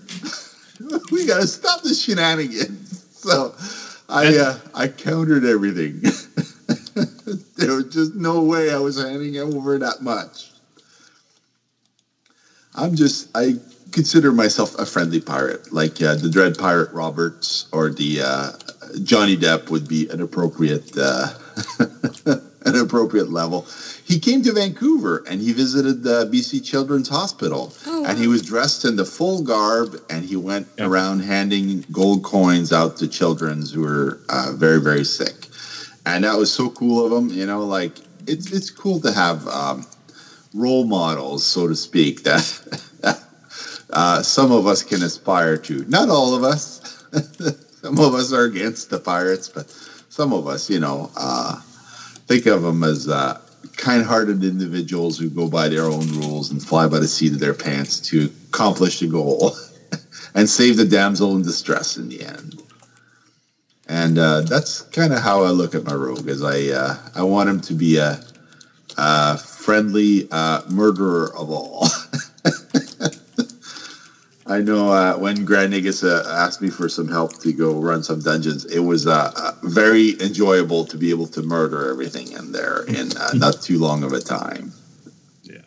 we 1.12 1.26
gotta 1.26 1.48
stop 1.48 1.82
the 1.82 1.94
shenanigans. 1.94 2.98
So 3.22 3.54
I 4.10 4.36
uh, 4.36 4.58
I 4.74 4.88
countered 4.88 5.46
everything. 5.46 6.02
there 7.56 7.76
was 7.76 7.86
just 7.86 8.16
no 8.16 8.42
way 8.42 8.74
I 8.74 8.80
was 8.80 9.00
handing 9.00 9.38
over 9.38 9.78
that 9.78 10.02
much. 10.02 10.50
I'm 12.74 12.96
just 12.96 13.30
I 13.36 13.60
consider 13.92 14.32
myself 14.32 14.74
a 14.80 14.88
friendly 14.88 15.20
pirate, 15.20 15.72
like 15.72 16.02
uh, 16.02 16.16
the 16.16 16.32
Dread 16.32 16.58
Pirate 16.58 16.92
Roberts 16.92 17.68
or 17.72 17.92
the 17.92 18.22
uh, 18.22 18.52
Johnny 19.04 19.38
Depp 19.38 19.70
would 19.70 19.88
be 19.88 20.10
an 20.10 20.20
appropriate 20.20 20.98
uh, 20.98 21.28
an 22.66 22.76
appropriate 22.76 23.30
level. 23.30 23.66
He 24.04 24.20
came 24.20 24.44
to 24.44 24.54
Vancouver 24.54 25.24
and 25.28 25.42
he 25.42 25.52
visited 25.54 26.04
the 26.04 26.26
BC 26.26 26.64
Children's 26.64 27.10
Hospital, 27.10 27.74
Oh, 27.88 28.06
and 28.06 28.18
he 28.18 28.28
was 28.28 28.42
dressed 28.42 28.86
in 28.86 28.96
the 28.96 29.06
full 29.06 29.42
garb, 29.42 30.00
and 30.10 30.24
he 30.24 30.36
went 30.36 30.68
around 30.80 31.22
handing 31.22 31.86
gold 31.92 32.24
coins 32.24 32.72
out 32.72 32.98
to 32.98 33.08
children 33.08 33.66
who 33.74 33.82
were 33.82 34.20
uh, 34.30 34.52
very 34.56 34.80
very 34.80 35.04
sick, 35.06 35.48
and 36.06 36.24
that 36.24 36.38
was 36.38 36.52
so 36.52 36.70
cool 36.70 37.06
of 37.06 37.12
him. 37.12 37.30
You 37.30 37.46
know, 37.46 37.66
like 37.66 37.94
it's 38.28 38.52
it's 38.52 38.70
cool 38.70 39.00
to 39.02 39.12
have 39.12 39.48
um, 39.48 39.86
role 40.54 40.86
models, 40.86 41.46
so 41.46 41.68
to 41.68 41.76
speak, 41.76 42.24
that 42.24 43.24
uh, 43.92 44.22
some 44.22 44.52
of 44.52 44.68
us 44.68 44.84
can 44.84 45.02
aspire 45.04 45.58
to. 45.58 45.86
Not 45.88 46.10
all 46.10 46.36
of 46.36 46.44
us. 46.44 47.04
some 47.82 47.98
of 48.00 48.14
us 48.14 48.32
are 48.32 48.44
against 48.44 48.90
the 48.90 49.00
pirates, 49.00 49.50
but 49.50 49.70
some 50.10 50.34
of 50.34 50.48
us, 50.48 50.70
you 50.70 50.80
know, 50.80 51.12
uh, 51.16 51.60
think 52.32 52.46
of 52.46 52.62
them 52.62 52.82
as 52.82 53.10
uh, 53.10 53.38
kind-hearted 53.76 54.42
individuals 54.42 55.18
who 55.18 55.30
go 55.30 55.50
by 55.50 55.68
their 55.68 55.84
own 55.84 56.08
rules 56.18 56.50
and 56.50 56.64
fly 56.64 56.88
by 56.88 56.98
the 56.98 57.08
seat 57.08 57.34
of 57.34 57.40
their 57.40 57.54
pants 57.54 58.00
to 58.00 58.32
accomplish 58.48 59.02
a 59.02 59.08
goal 59.08 59.52
and 60.34 60.50
save 60.50 60.78
the 60.78 60.86
damsel 60.86 61.36
in 61.36 61.42
distress 61.42 61.98
in 61.98 62.08
the 62.08 62.24
end. 62.24 62.64
And 63.90 64.18
uh, 64.18 64.42
that's 64.42 64.82
kind 64.82 65.12
of 65.12 65.20
how 65.20 65.44
I 65.44 65.50
look 65.50 65.76
at 65.76 65.84
my 65.84 65.94
rogue. 65.94 66.30
Is 66.30 66.42
I 66.42 66.68
uh, 66.70 66.96
I 67.14 67.24
want 67.24 67.50
him 67.50 67.60
to 67.62 67.74
be 67.74 67.98
a, 67.98 68.24
a 68.98 69.38
friendly 69.38 70.30
uh, 70.32 70.62
murderer 70.70 71.36
of 71.36 71.52
all. 71.52 71.88
I 74.52 74.60
know 74.60 74.92
uh, 74.92 75.18
when 75.18 75.46
Grand 75.46 75.72
Nagus 75.72 76.04
uh, 76.04 76.30
asked 76.30 76.62
me 76.62 76.70
for 76.70 76.90
some 76.90 77.08
help 77.08 77.40
to 77.40 77.54
go 77.54 77.80
run 77.80 78.04
some 78.04 78.20
dungeons, 78.20 78.66
it 78.66 78.80
was 78.80 79.08
uh, 79.08 79.32
uh, 79.34 79.54
very 79.64 80.22
enjoyable 80.22 80.84
to 80.86 80.98
be 80.98 81.10
able 81.10 81.28
to 81.28 81.42
murder 81.42 81.90
everything 81.90 82.34
in 82.34 82.52
there 82.52 82.84
in 82.84 83.16
uh, 83.16 83.30
not 83.34 83.62
too 83.62 83.80
long 83.80 84.04
of 84.04 84.12
a 84.12 84.20
time. 84.20 84.74
Yeah. 85.44 85.62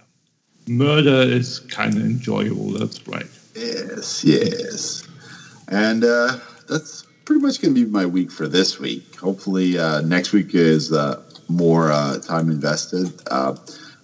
Murder 0.69 1.23
is 1.23 1.61
kind 1.61 1.97
of 1.97 2.03
enjoyable. 2.03 2.73
That's 2.73 3.09
right. 3.09 3.27
Yes, 3.55 4.23
yes. 4.23 5.09
And 5.69 6.05
uh, 6.05 6.37
that's 6.69 7.07
pretty 7.25 7.41
much 7.41 7.63
going 7.63 7.75
to 7.75 7.87
be 7.87 7.91
my 7.91 8.05
week 8.05 8.31
for 8.31 8.47
this 8.47 8.79
week. 8.79 9.17
Hopefully, 9.17 9.79
uh, 9.79 10.03
next 10.03 10.35
week 10.35 10.55
is 10.55 10.93
uh, 10.93 11.23
more 11.49 11.91
uh, 11.91 12.19
time 12.19 12.51
invested. 12.51 13.11
Uh, 13.31 13.57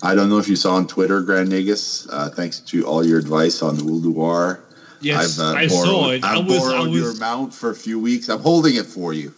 I 0.02 0.14
don't 0.14 0.30
know 0.30 0.38
if 0.38 0.48
you 0.48 0.56
saw 0.56 0.76
on 0.76 0.86
Twitter, 0.86 1.20
Grand 1.20 1.50
Nagus. 1.50 2.08
Uh, 2.10 2.30
thanks 2.30 2.60
to 2.60 2.86
all 2.86 3.04
your 3.04 3.18
advice 3.18 3.60
on 3.60 3.76
the 3.76 3.82
Ulduar. 3.82 4.60
Yes, 5.00 5.38
I've, 5.38 5.44
uh, 5.46 5.58
I 5.58 5.68
borrowed, 5.68 5.86
saw 5.86 6.10
it. 6.10 6.24
I 6.24 6.36
I've 6.38 6.46
was- 6.46 6.56
I 6.56 6.60
borrowed 6.60 6.90
your 6.92 7.08
was- 7.08 7.20
mount 7.20 7.54
for 7.54 7.70
a 7.70 7.74
few 7.74 7.98
weeks. 7.98 8.28
I'm 8.28 8.40
holding 8.40 8.76
it 8.76 8.86
for 8.86 9.12
you. 9.14 9.32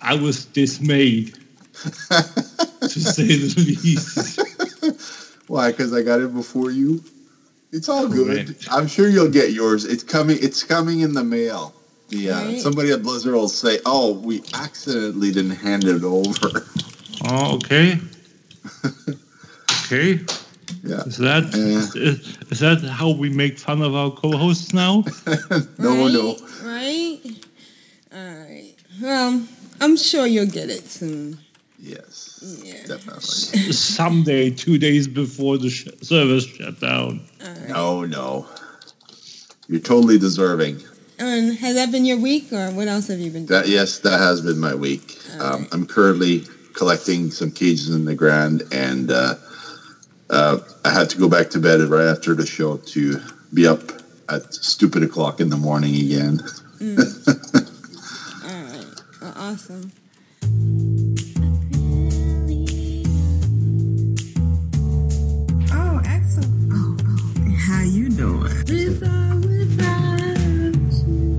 I 0.00 0.14
was 0.14 0.44
dismayed, 0.46 1.34
to 2.10 2.88
say 2.88 3.24
the 3.24 3.54
least. 3.82 4.40
Why? 5.48 5.70
Because 5.70 5.92
I 5.94 6.02
got 6.02 6.20
it 6.20 6.34
before 6.34 6.70
you. 6.70 7.02
It's 7.72 7.88
all 7.88 8.06
good. 8.08 8.46
Correct. 8.46 8.68
I'm 8.70 8.86
sure 8.86 9.08
you'll 9.08 9.30
get 9.30 9.52
yours. 9.52 9.84
It's 9.84 10.02
coming. 10.04 10.38
It's 10.40 10.62
coming 10.62 11.00
in 11.00 11.14
the 11.14 11.24
mail. 11.24 11.74
The 12.08 12.30
uh, 12.30 12.44
Right. 12.44 12.60
somebody 12.60 12.92
at 12.92 13.02
Blizzard 13.02 13.34
will 13.34 13.48
say, 13.48 13.80
"Oh, 13.86 14.12
we 14.12 14.42
accidentally 14.54 15.32
didn't 15.32 15.56
hand 15.56 15.84
it 15.84 16.04
over." 16.04 16.66
Oh, 17.24 17.56
okay. 17.56 17.98
Okay. 19.86 20.18
Yeah. 20.86 21.02
Is 21.04 21.16
that 21.18 21.54
is, 21.54 21.94
is 22.50 22.60
that 22.60 22.80
how 22.88 23.10
we 23.10 23.28
make 23.30 23.58
fun 23.58 23.82
of 23.82 23.94
our 23.94 24.10
co-hosts 24.10 24.72
now? 24.72 25.04
no, 25.78 26.04
right? 26.04 26.12
no. 26.12 26.36
Right? 26.64 27.20
All 28.14 28.34
right. 28.38 28.74
Well, 29.02 29.46
I'm 29.80 29.96
sure 29.96 30.26
you'll 30.26 30.46
get 30.46 30.70
it 30.70 30.86
soon. 30.86 31.38
Yes, 31.78 32.40
Yeah. 32.64 32.86
definitely. 32.86 33.72
Someday, 33.72 34.50
two 34.50 34.78
days 34.78 35.06
before 35.06 35.58
the 35.58 35.68
sh- 35.70 35.88
service 36.00 36.46
shut 36.46 36.80
down. 36.80 37.20
No, 37.68 38.04
no. 38.04 38.46
You're 39.68 39.80
totally 39.80 40.18
deserving. 40.18 40.80
And 41.18 41.56
has 41.58 41.74
that 41.74 41.90
been 41.92 42.04
your 42.04 42.18
week, 42.18 42.52
or 42.52 42.70
what 42.70 42.88
else 42.88 43.08
have 43.08 43.18
you 43.18 43.30
been 43.30 43.46
doing? 43.46 43.60
That 43.62 43.68
yes, 43.68 43.98
that 44.00 44.18
has 44.18 44.40
been 44.40 44.58
my 44.58 44.74
week. 44.74 45.18
Um, 45.40 45.66
I'm 45.72 45.86
currently 45.86 46.44
collecting 46.74 47.30
some 47.30 47.50
cages 47.50 47.90
in 47.94 48.04
the 48.04 48.14
ground, 48.14 48.62
and 48.72 49.10
uh, 49.10 49.34
uh, 50.30 50.58
I 50.84 50.90
had 50.90 51.10
to 51.10 51.18
go 51.18 51.28
back 51.28 51.50
to 51.50 51.58
bed 51.58 51.80
right 51.80 52.06
after 52.06 52.34
the 52.34 52.46
show 52.46 52.78
to 52.78 53.20
be 53.52 53.66
up 53.66 53.80
at 54.28 54.52
stupid 54.54 55.02
o'clock 55.02 55.40
in 55.40 55.50
the 55.50 55.56
morning 55.56 55.94
again. 55.96 56.40
All 58.44 58.62
right. 58.64 58.86
Well, 59.20 59.32
awesome. 59.36 59.92
Oh, 65.72 66.00
excellent. 66.04 66.72
Oh, 66.72 66.96
oh. 67.00 67.56
How 67.58 67.82
you 67.82 68.08
doing? 68.10 68.52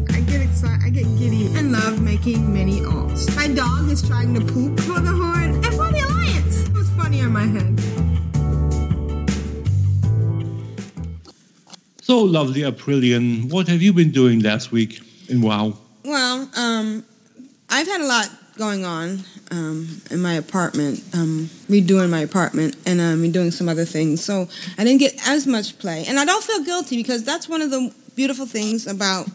I 0.10 0.22
get 0.22 0.42
excited. 0.42 0.84
I 0.84 0.90
get 0.90 1.06
giddy 1.18 1.48
and 1.56 1.72
love 1.74 2.02
making 2.02 2.54
mini 2.54 2.80
alts. 2.82 3.36
My 3.36 3.48
dog 3.48 3.90
is 3.90 4.02
trying 4.02 4.34
to 4.36 4.42
poop 4.42 4.80
for 4.82 5.00
the 5.00 5.12
horn 5.12 5.56
and 5.56 5.66
for 5.66 5.92
the 5.92 6.06
Alliance. 6.08 6.64
It 6.68 6.74
was 6.74 6.90
funny 6.92 7.20
in 7.20 7.32
my 7.32 7.46
head. 7.46 8.07
So 12.08 12.20
lovely, 12.20 12.62
Aprillian. 12.62 13.52
What 13.52 13.68
have 13.68 13.82
you 13.82 13.92
been 13.92 14.12
doing 14.12 14.40
last 14.40 14.72
week 14.72 15.02
in 15.28 15.42
WoW? 15.42 15.74
Well, 16.06 16.50
um, 16.56 17.04
I've 17.70 17.86
had 17.86 18.00
a 18.00 18.06
lot 18.06 18.30
going 18.58 18.86
on 18.86 19.26
um, 19.52 20.02
in 20.10 20.22
my 20.22 20.36
apartment, 20.36 21.04
um, 21.14 21.50
redoing 21.68 22.10
my 22.10 22.22
apartment, 22.22 22.78
and 22.86 23.02
um, 23.02 23.30
doing 23.34 23.52
some 23.52 23.68
other 23.68 23.84
things. 23.84 24.24
So 24.24 24.48
I 24.78 24.86
didn't 24.86 25.02
get 25.02 25.28
as 25.28 25.46
much 25.46 25.78
play, 25.80 26.06
and 26.08 26.18
I 26.18 26.24
don't 26.24 26.42
feel 26.42 26.64
guilty 26.64 26.96
because 26.96 27.26
that's 27.26 27.50
one 27.50 27.62
of 27.62 27.72
the 27.72 27.94
beautiful 28.16 28.46
things 28.46 28.88
about 28.88 29.28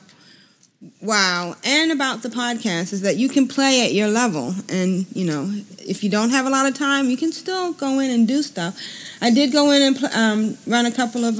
WoW 1.02 1.54
and 1.64 1.92
about 1.92 2.22
the 2.22 2.30
podcast 2.30 2.94
is 2.94 3.02
that 3.02 3.18
you 3.18 3.28
can 3.28 3.48
play 3.48 3.84
at 3.84 3.92
your 3.92 4.08
level, 4.08 4.54
and 4.70 5.04
you 5.14 5.26
know 5.26 5.52
if 5.78 6.02
you 6.02 6.08
don't 6.08 6.30
have 6.30 6.46
a 6.46 6.50
lot 6.50 6.64
of 6.64 6.72
time, 6.72 7.10
you 7.10 7.18
can 7.18 7.32
still 7.32 7.74
go 7.74 7.98
in 7.98 8.10
and 8.10 8.26
do 8.26 8.42
stuff. 8.42 8.80
I 9.20 9.30
did 9.30 9.52
go 9.52 9.72
in 9.72 9.82
and 9.82 9.94
pl- 9.94 10.14
um, 10.14 10.56
run 10.66 10.86
a 10.86 10.90
couple 10.90 11.26
of 11.26 11.38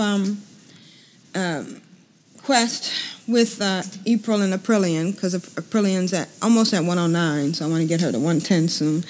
um, 1.35 1.81
quest 2.43 2.93
with 3.29 3.61
uh, 3.61 3.83
April 4.07 4.41
and 4.43 4.53
Aprillian 4.53 5.15
because 5.15 5.35
Aprillian's 5.35 6.13
at 6.13 6.29
almost 6.43 6.75
at 6.75 6.85
109, 6.85 7.55
so 7.55 7.65
I 7.65 7.69
want 7.69 7.83
to 7.83 7.87
get 7.87 8.01
her 8.01 8.13
to 8.13 8.19
110 8.19 8.69
soon. 8.69 9.05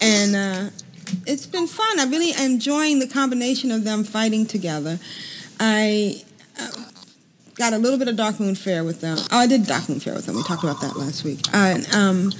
And 0.00 0.36
uh, 0.36 0.70
it's 1.26 1.46
been 1.46 1.66
fun. 1.66 2.00
I'm 2.00 2.10
really 2.10 2.32
enjoying 2.44 2.98
the 2.98 3.08
combination 3.08 3.70
of 3.70 3.84
them 3.84 4.04
fighting 4.04 4.46
together. 4.46 4.98
I 5.60 6.22
uh, 6.60 6.70
got 7.54 7.72
a 7.72 7.78
little 7.78 7.98
bit 7.98 8.08
of 8.08 8.16
Darkmoon 8.16 8.56
Faire 8.56 8.84
with 8.84 9.00
them. 9.00 9.18
Oh, 9.30 9.38
I 9.38 9.46
did 9.46 9.62
Darkmoon 9.62 10.02
Faire 10.02 10.14
with 10.14 10.26
them. 10.26 10.36
We 10.36 10.42
talked 10.42 10.64
about 10.64 10.80
that 10.80 10.96
last 10.96 11.24
week. 11.24 11.40
Uh, 11.52 11.78
um, 11.94 12.32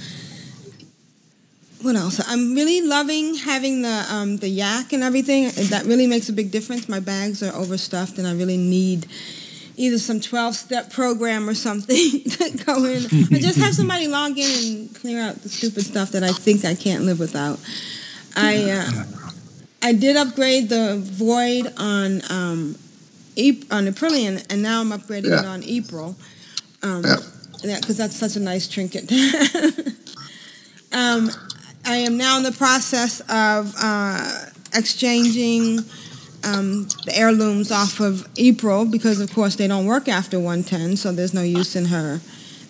what 1.83 1.95
else? 1.95 2.21
I'm 2.27 2.55
really 2.55 2.81
loving 2.81 3.35
having 3.35 3.81
the 3.81 4.05
um, 4.09 4.37
the 4.37 4.47
yak 4.49 4.93
and 4.93 5.03
everything. 5.03 5.49
That 5.69 5.83
really 5.85 6.07
makes 6.07 6.29
a 6.29 6.33
big 6.33 6.49
difference. 6.51 6.87
My 6.89 6.99
bags 6.99 7.43
are 7.43 7.53
overstuffed, 7.53 8.17
and 8.17 8.25
I 8.27 8.33
really 8.33 8.57
need 8.57 9.05
either 9.75 9.97
some 9.97 10.19
12 10.19 10.55
step 10.55 10.91
program 10.91 11.49
or 11.49 11.55
something 11.55 12.23
to 12.29 12.63
go 12.65 12.85
in 12.85 13.05
or 13.05 13.39
just 13.39 13.57
have 13.59 13.73
somebody 13.73 14.07
log 14.07 14.37
in 14.37 14.45
and 14.67 14.95
clear 14.95 15.19
out 15.21 15.41
the 15.41 15.49
stupid 15.49 15.83
stuff 15.83 16.11
that 16.11 16.23
I 16.23 16.31
think 16.31 16.63
I 16.63 16.75
can't 16.75 17.03
live 17.03 17.19
without. 17.19 17.59
I 18.35 18.69
uh, 18.71 19.03
I 19.81 19.93
did 19.93 20.15
upgrade 20.15 20.69
the 20.69 20.97
void 20.99 21.73
on 21.77 22.21
um, 22.29 22.75
on 23.71 23.87
Aprillian, 23.87 24.45
and 24.51 24.61
now 24.61 24.81
I'm 24.81 24.91
upgrading 24.91 25.37
it 25.37 25.45
on 25.45 25.63
April. 25.63 26.15
Um, 26.81 27.03
Yeah. 27.63 27.79
because 27.79 27.97
that's 27.97 28.15
such 28.15 28.35
a 28.35 28.41
nice 28.41 28.67
trinket. 28.67 29.09
um, 30.91 31.29
I 31.85 31.97
am 31.97 32.17
now 32.17 32.37
in 32.37 32.43
the 32.43 32.51
process 32.51 33.19
of 33.21 33.73
uh, 33.77 34.45
exchanging 34.73 35.79
um, 36.43 36.87
the 37.05 37.11
heirlooms 37.13 37.71
off 37.71 37.99
of 37.99 38.27
April 38.37 38.85
because, 38.85 39.19
of 39.19 39.33
course, 39.33 39.55
they 39.55 39.67
don't 39.67 39.85
work 39.85 40.07
after 40.07 40.39
110, 40.39 40.97
so 40.97 41.11
there's 41.11 41.33
no 41.33 41.41
use 41.41 41.75
in 41.75 41.85
her 41.85 42.21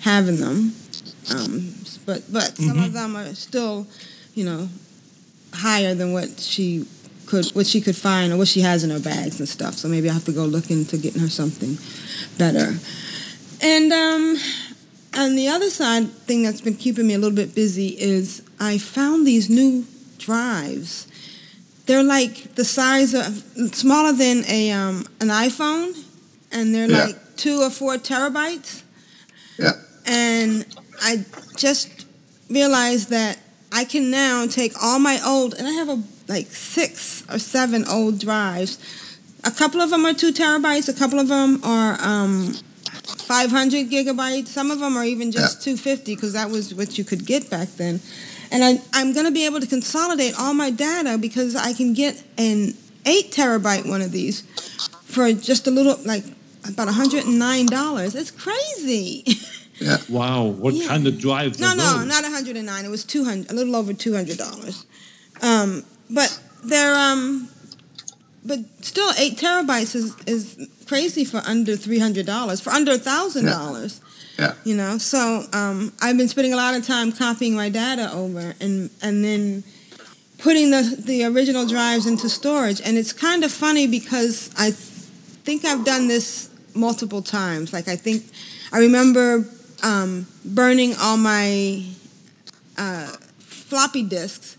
having 0.02 0.38
them. 0.38 0.74
Um, 1.34 1.76
but 2.06 2.24
but 2.32 2.58
some 2.58 2.80
of 2.80 2.94
them 2.94 3.16
are 3.16 3.34
still, 3.34 3.88
you 4.34 4.46
know, 4.46 4.68
higher 5.54 5.96
than 5.96 6.12
what 6.12 6.40
she 6.40 6.86
could 7.28 7.46
what 7.52 7.66
she 7.66 7.80
could 7.80 7.96
find 7.96 8.34
or 8.34 8.38
what 8.38 8.48
she 8.48 8.62
has 8.62 8.84
in 8.84 8.90
her 8.90 9.00
bags 9.00 9.40
and 9.40 9.48
stuff. 9.48 9.76
So 9.76 9.88
maybe 9.88 10.10
I 10.10 10.14
have 10.14 10.26
to 10.26 10.34
go 10.34 10.46
look 10.46 10.70
into 10.70 10.98
getting 10.98 11.22
her 11.22 11.30
something 11.30 11.78
better. 12.38 12.78
And 13.62 13.94
um, 13.94 14.38
on 15.16 15.36
the 15.36 15.48
other 15.48 15.70
side, 15.70 16.12
thing 16.12 16.44
that's 16.44 16.62
been 16.62 16.76
keeping 16.76 17.08
me 17.08 17.14
a 17.14 17.18
little 17.18 17.36
bit 17.36 17.56
busy 17.56 17.88
is 17.88 18.42
I 18.64 18.78
found 18.78 19.28
these 19.28 19.50
new 19.50 19.86
drives. 20.18 21.08
They're 21.86 22.04
like 22.18 22.56
the 22.56 22.64
size 22.64 23.14
of 23.14 23.44
smaller 23.76 24.14
than 24.14 24.46
a 24.48 24.72
um, 24.72 25.06
an 25.20 25.28
iPhone, 25.28 25.90
and 26.52 26.74
they're 26.74 26.90
Yeah. 26.90 27.06
like 27.08 27.36
two 27.36 27.60
or 27.62 27.70
four 27.70 27.98
terabytes. 27.98 28.84
Yeah. 29.60 29.74
And 30.06 30.66
I 31.02 31.26
just 31.58 31.90
realized 32.50 33.10
that 33.10 33.38
I 33.72 33.84
can 33.84 34.10
now 34.10 34.48
take 34.48 34.74
all 34.82 35.00
my 35.00 35.20
old, 35.26 35.56
and 35.56 35.68
I 35.68 35.72
have 35.72 35.90
a 35.90 36.02
like 36.30 36.48
six 36.52 37.24
or 37.30 37.40
seven 37.40 37.86
old 37.86 38.20
drives. 38.20 38.78
A 39.44 39.52
couple 39.52 39.82
of 39.82 39.90
them 39.90 40.06
are 40.06 40.14
two 40.14 40.32
terabytes. 40.32 40.88
A 40.88 40.94
couple 40.94 41.20
of 41.20 41.28
them 41.28 41.60
are 41.66 41.98
um, 42.00 42.54
500 43.28 43.90
gigabytes. 43.90 44.48
Some 44.48 44.72
of 44.72 44.80
them 44.80 44.96
are 44.96 45.04
even 45.04 45.32
just 45.34 45.62
250 45.64 46.16
because 46.16 46.32
that 46.32 46.50
was 46.50 46.74
what 46.74 46.98
you 46.98 47.04
could 47.04 47.26
get 47.26 47.50
back 47.50 47.68
then. 47.76 48.00
And 48.54 48.64
I, 48.64 48.80
I'm 48.94 49.14
going 49.14 49.26
to 49.26 49.32
be 49.32 49.46
able 49.46 49.60
to 49.60 49.68
consolidate 49.68 50.40
all 50.40 50.54
my 50.54 50.70
data 50.70 51.18
because 51.18 51.56
I 51.56 51.74
can 51.74 51.94
get 51.94 52.24
an 52.38 52.76
eight 53.06 53.32
terabyte 53.32 53.90
one 53.90 54.02
of 54.02 54.12
these 54.12 54.42
for 55.06 55.34
just 55.34 55.66
a 55.68 55.72
little, 55.72 55.98
like 56.06 56.24
about 56.70 56.88
$109. 56.88 58.16
It's 58.16 58.32
crazy. 58.32 59.26
Yeah. 59.80 59.98
Wow, 60.08 60.44
what 60.46 60.76
Yeah. 60.76 60.88
kind 60.88 61.08
of 61.08 61.18
drive? 61.20 61.60
No, 61.60 61.74
no, 61.74 61.98
those? 61.98 62.06
not 62.06 62.24
109. 62.24 62.86
It 62.86 62.90
was 62.90 63.04
200, 63.04 63.52
a 63.52 63.56
little 63.56 63.76
over 63.76 63.92
$200. 63.92 64.86
Um, 65.42 65.84
but 66.12 66.40
they're 66.64 66.94
um, 66.96 67.50
but 68.46 68.60
still, 68.82 69.12
eight 69.18 69.38
terabytes 69.38 69.96
is 69.96 70.16
is 70.28 70.68
crazy 70.86 71.26
for 71.26 71.38
under 71.46 71.74
$300. 71.76 72.62
For 72.62 72.70
under 72.70 72.98
thousand 72.98 73.46
dollars. 73.46 74.00
Yeah. 74.38 74.56
You 74.64 74.76
know, 74.76 74.98
so 74.98 75.46
um, 75.54 75.94
I've 76.02 76.18
been 76.18 76.28
spending 76.28 76.54
a 76.54 76.56
lot 76.56 76.74
of 76.74 76.86
time 76.86 77.12
copying 77.12 77.56
my 77.56 77.70
data 77.70 78.12
over 78.12 78.56
and 78.60 78.90
and 79.02 79.24
then 79.24 79.64
putting 80.40 80.72
the 80.72 80.96
the 81.00 81.24
original 81.26 81.68
drives 81.68 82.06
into 82.06 82.30
storage. 82.30 82.82
And 82.82 82.98
it's 82.98 83.14
kind 83.14 83.44
of 83.44 83.52
funny 83.52 83.88
because 83.88 84.50
I 84.58 84.72
think 84.72 85.66
I've 85.66 85.86
done 85.86 86.08
this 86.08 86.50
multiple 86.76 87.22
times. 87.22 87.74
Like 87.74 87.88
I 87.88 87.96
think 87.96 88.24
I 88.72 88.80
remember 88.80 89.46
um, 89.84 90.26
burning 90.44 90.96
all 91.00 91.18
my 91.18 91.86
uh, 92.78 93.08
floppy 93.40 94.04
disks 94.04 94.58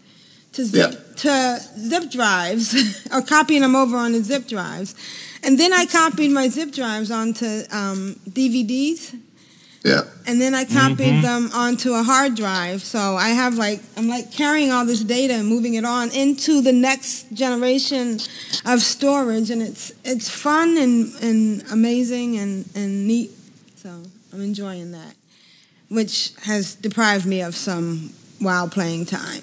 to 0.53 0.65
zip 0.65 1.17
to 1.17 1.61
zip 1.79 2.11
drives 2.11 3.07
or 3.13 3.23
copying 3.23 3.63
them 3.63 3.75
over 3.75 3.97
on 3.97 4.13
the 4.13 4.23
zip 4.23 4.47
drives, 4.47 4.95
and 5.43 5.59
then 5.59 5.73
I 5.73 5.87
copied 5.87 6.31
my 6.31 6.49
zip 6.49 6.73
drives 6.73 7.11
onto 7.11 7.63
um, 7.73 8.17
DVDs. 8.29 9.19
Yeah. 9.85 10.01
And 10.27 10.41
then 10.41 10.55
I 10.55 10.65
copied 10.65 11.17
Mhm. 11.17 11.23
them 11.23 11.51
onto 11.53 11.93
a 11.93 12.03
hard 12.03 12.35
drive. 12.35 12.83
So 12.83 13.17
I 13.17 13.29
have 13.31 13.55
like 13.57 13.81
I'm 13.99 14.09
like 14.09 14.33
carrying 14.33 14.73
all 14.73 14.87
this 14.87 15.01
data 15.01 15.35
and 15.35 15.47
moving 15.47 15.75
it 15.75 15.85
on 15.85 16.11
into 16.11 16.63
the 16.63 16.73
next 16.73 17.27
generation 17.35 18.19
of 18.65 18.81
storage 18.83 19.51
and 19.51 19.61
it's 19.63 19.93
it's 20.03 20.31
fun 20.31 20.79
and, 20.79 21.13
and 21.23 21.63
amazing 21.71 22.39
and, 22.39 22.65
and 22.75 23.07
neat. 23.07 23.31
So 23.77 23.91
I'm 24.33 24.41
enjoying 24.41 24.93
that. 24.93 25.15
Which 25.91 26.33
has 26.45 26.75
deprived 26.75 27.27
me 27.27 27.43
of 27.43 27.55
some 27.55 28.11
WoW 28.41 28.67
playing 28.69 29.05
time. 29.05 29.43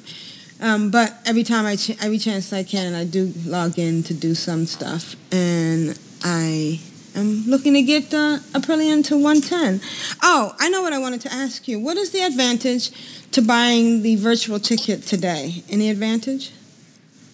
Um, 0.59 0.89
but 0.89 1.13
every 1.25 1.43
time 1.43 1.65
I 1.67 1.75
ch- 1.75 1.97
every 2.01 2.17
chance 2.17 2.51
I 2.51 2.63
can 2.63 2.95
I 2.95 3.03
do 3.05 3.31
log 3.45 3.77
in 3.77 4.01
to 4.03 4.13
do 4.15 4.33
some 4.33 4.65
stuff 4.65 5.15
and 5.31 5.97
I 6.23 6.79
am 7.15 7.45
looking 7.47 7.73
to 7.73 7.81
get 7.81 8.13
uh, 8.13 8.39
Aprillian 8.53 9.03
to 9.05 9.15
110. 9.17 9.81
Oh, 10.23 10.53
I 10.59 10.69
know 10.69 10.81
what 10.81 10.93
I 10.93 10.97
wanted 10.99 11.21
to 11.21 11.33
ask 11.33 11.67
you. 11.67 11.79
What 11.79 11.97
is 11.97 12.11
the 12.11 12.21
advantage 12.21 12.91
to 13.31 13.41
buying 13.41 14.01
the 14.01 14.15
virtual 14.15 14.59
ticket 14.59 15.03
today? 15.03 15.63
Any 15.69 15.89
advantage? 15.89 16.51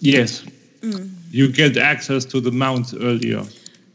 Yes, 0.00 0.44
Mm. 0.80 1.10
you 1.32 1.48
get 1.50 1.76
access 1.76 2.24
to 2.26 2.40
the 2.40 2.52
mounts 2.52 2.94
earlier, 2.94 3.42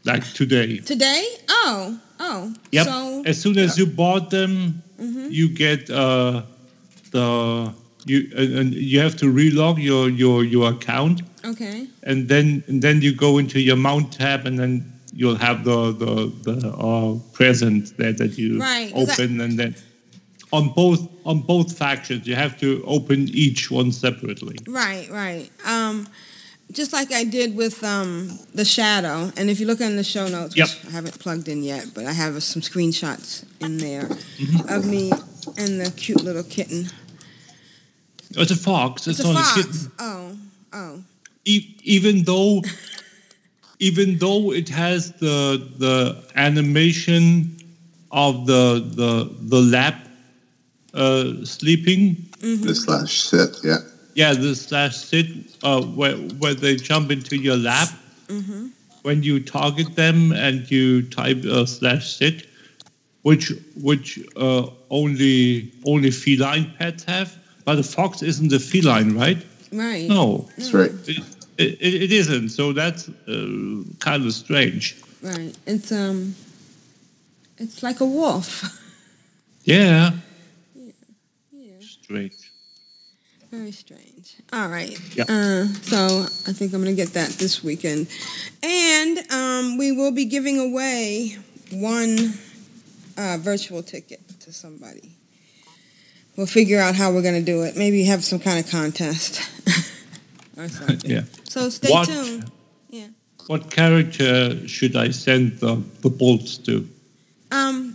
like 0.04 0.22
today. 0.34 0.76
Today? 0.80 1.24
Oh, 1.48 1.98
oh. 2.20 2.52
Yep. 2.72 2.86
So, 2.86 3.22
as 3.24 3.40
soon 3.40 3.56
as 3.56 3.78
you 3.78 3.86
bought 3.86 4.28
them, 4.28 4.82
Mhm. 5.00 5.32
you 5.32 5.48
get 5.48 5.88
uh, 5.88 6.42
the 7.10 7.72
you 8.04 8.28
and 8.36 8.58
and 8.58 8.74
you 8.74 9.00
have 9.00 9.16
to 9.16 9.26
relog 9.32 9.82
your 9.82 10.10
your 10.10 10.44
your 10.44 10.72
account, 10.72 11.22
okay. 11.46 11.86
and 12.02 12.28
then 12.28 12.62
and 12.68 12.82
then 12.82 13.00
you 13.00 13.12
go 13.14 13.38
into 13.38 13.58
your 13.60 13.76
mount 13.76 14.12
tab, 14.12 14.44
and 14.46 14.58
then 14.58 14.84
you'll 15.14 15.36
have 15.48 15.64
the 15.64 15.92
the 15.92 16.32
the 16.50 16.68
uh, 16.70 17.18
present 17.32 17.96
there 17.96 18.12
that 18.12 18.36
you 18.38 18.58
Right, 18.60 18.92
'cause 18.92 19.08
I- 19.10 19.12
open, 19.24 19.40
and 19.40 19.58
then 19.58 19.74
on 20.52 20.70
both 20.74 21.00
on 21.24 21.40
both 21.40 21.76
factions 21.78 22.26
you 22.26 22.34
have 22.34 22.58
to 22.60 22.82
open 22.86 23.28
each 23.28 23.70
one 23.70 23.92
separately. 23.92 24.56
Right, 24.68 25.08
right. 25.10 25.48
Um, 25.66 26.06
just 26.72 26.92
like 26.92 27.12
I 27.12 27.24
did 27.24 27.54
with 27.56 27.82
um, 27.84 28.38
the 28.54 28.64
shadow, 28.64 29.30
and 29.36 29.50
if 29.50 29.60
you 29.60 29.66
look 29.66 29.80
in 29.80 29.96
the 29.96 30.04
show 30.04 30.26
notes, 30.28 30.56
Yep. 30.56 30.68
which 30.68 30.86
I 30.86 30.90
haven't 30.90 31.18
plugged 31.18 31.48
in 31.48 31.62
yet, 31.62 31.88
but 31.94 32.06
I 32.06 32.12
have 32.12 32.42
some 32.42 32.62
screenshots 32.62 33.44
in 33.60 33.78
there 33.78 34.08
Mm-hmm. 34.08 34.68
of 34.74 34.86
me 34.86 35.12
and 35.58 35.80
the 35.80 35.90
cute 35.96 36.22
little 36.24 36.42
kitten. 36.42 36.88
It's 38.36 38.50
a 38.50 38.56
fox. 38.56 39.06
It's, 39.06 39.20
It's 39.20 39.28
a 39.28 39.32
not 39.32 39.44
fox. 39.44 39.58
a 39.58 39.62
kitten. 39.62 39.92
Oh, 39.98 40.36
oh. 40.72 41.02
E- 41.44 41.76
even 41.84 42.24
though 42.24 42.62
even 43.78 44.18
though 44.18 44.52
it 44.52 44.68
has 44.68 45.12
the 45.12 45.60
the 45.78 46.24
animation 46.36 47.56
of 48.12 48.46
the 48.46 48.80
the 48.94 49.28
the 49.48 49.60
lap 49.60 49.96
uh, 50.94 51.44
sleeping 51.44 52.16
The 52.40 52.74
slash 52.74 53.22
sit, 53.22 53.56
yeah. 53.64 53.78
yeah 54.14 54.32
the 54.34 54.54
slash 54.54 54.96
sit 54.96 55.26
uh, 55.62 55.82
where 55.82 56.16
where 56.38 56.54
they 56.54 56.76
jump 56.76 57.10
into 57.10 57.36
your 57.36 57.56
lap 57.56 57.88
Mm-hmm. 58.28 58.68
when 59.02 59.22
you 59.22 59.38
target 59.38 59.96
them 59.96 60.32
and 60.32 60.70
you 60.70 61.02
type 61.10 61.44
uh, 61.44 61.66
slash 61.66 62.16
sit 62.16 62.46
which 63.22 63.52
which 63.82 64.18
uh, 64.36 64.66
only 64.90 65.70
only 65.84 66.10
feline 66.10 66.72
pets 66.78 67.04
have 67.04 67.36
but 67.66 67.74
the 67.76 67.82
fox 67.82 68.22
isn't 68.22 68.50
a 68.52 68.58
feline 68.58 69.14
right 69.14 69.44
Right. 69.72 70.08
no 70.08 70.48
That's 70.56 70.72
right. 70.72 70.92
it, 71.06 71.22
it, 71.58 71.80
it 71.80 72.12
isn't. 72.12 72.50
So 72.50 72.72
that's 72.72 73.08
uh, 73.08 73.82
kind 73.98 74.24
of 74.24 74.32
strange. 74.32 75.00
Right. 75.22 75.54
It's 75.66 75.92
um, 75.92 76.34
it's 77.58 77.82
like 77.82 78.00
a 78.00 78.06
wolf. 78.06 78.80
Yeah. 79.66 80.10
yeah. 80.74 80.92
yeah. 81.50 81.72
Strange. 81.80 82.52
Very 83.50 83.72
strange. 83.72 84.36
All 84.52 84.68
right. 84.68 84.98
Yeah. 85.16 85.24
Uh, 85.26 85.64
so 85.80 86.26
I 86.46 86.52
think 86.52 86.74
I'm 86.74 86.82
going 86.82 86.94
to 86.94 87.02
get 87.02 87.14
that 87.14 87.30
this 87.30 87.64
weekend. 87.64 88.08
And 88.62 89.18
um, 89.32 89.78
we 89.78 89.90
will 89.90 90.10
be 90.10 90.26
giving 90.26 90.58
away 90.58 91.38
one 91.72 92.34
uh, 93.16 93.38
virtual 93.40 93.82
ticket 93.82 94.20
to 94.40 94.52
somebody. 94.52 95.12
We'll 96.36 96.46
figure 96.46 96.80
out 96.80 96.94
how 96.94 97.12
we're 97.12 97.22
going 97.22 97.42
to 97.42 97.52
do 97.52 97.62
it. 97.62 97.76
Maybe 97.76 98.04
have 98.04 98.24
some 98.24 98.40
kind 98.40 98.58
of 98.58 98.70
contest 98.70 99.40
or 100.56 100.68
something. 100.78 101.10
yeah. 101.10 101.22
So 101.48 101.68
stay 101.70 101.90
What- 101.90 102.08
tuned. 102.08 102.50
Yeah. 102.90 103.08
What 103.46 103.70
character 103.70 104.66
should 104.66 104.96
I 104.96 105.10
send 105.10 105.58
the, 105.60 105.82
the 106.00 106.08
bolts 106.08 106.56
to? 106.58 106.88
Um, 107.50 107.94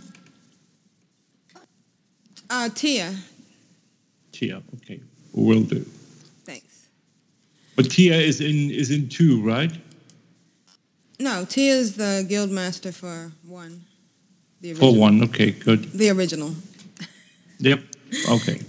uh, 2.48 2.68
Tia. 2.74 3.14
Tia. 4.32 4.62
Okay. 4.76 5.00
Will 5.32 5.62
do. 5.62 5.84
Thanks. 6.44 6.86
But 7.76 7.90
Tia 7.90 8.14
is 8.16 8.40
in 8.40 8.70
is 8.70 8.90
in 8.90 9.08
two, 9.08 9.42
right? 9.42 9.72
No, 11.18 11.44
Tia 11.44 11.74
is 11.74 11.96
the 11.96 12.24
guild 12.28 12.50
master 12.50 12.92
for 12.92 13.32
one. 13.46 13.84
The 14.60 14.74
For 14.74 14.94
one. 14.94 15.22
Okay. 15.24 15.50
Good. 15.52 15.92
The 15.92 16.10
original. 16.10 16.54
Yep. 17.58 17.80
Okay. 18.30 18.60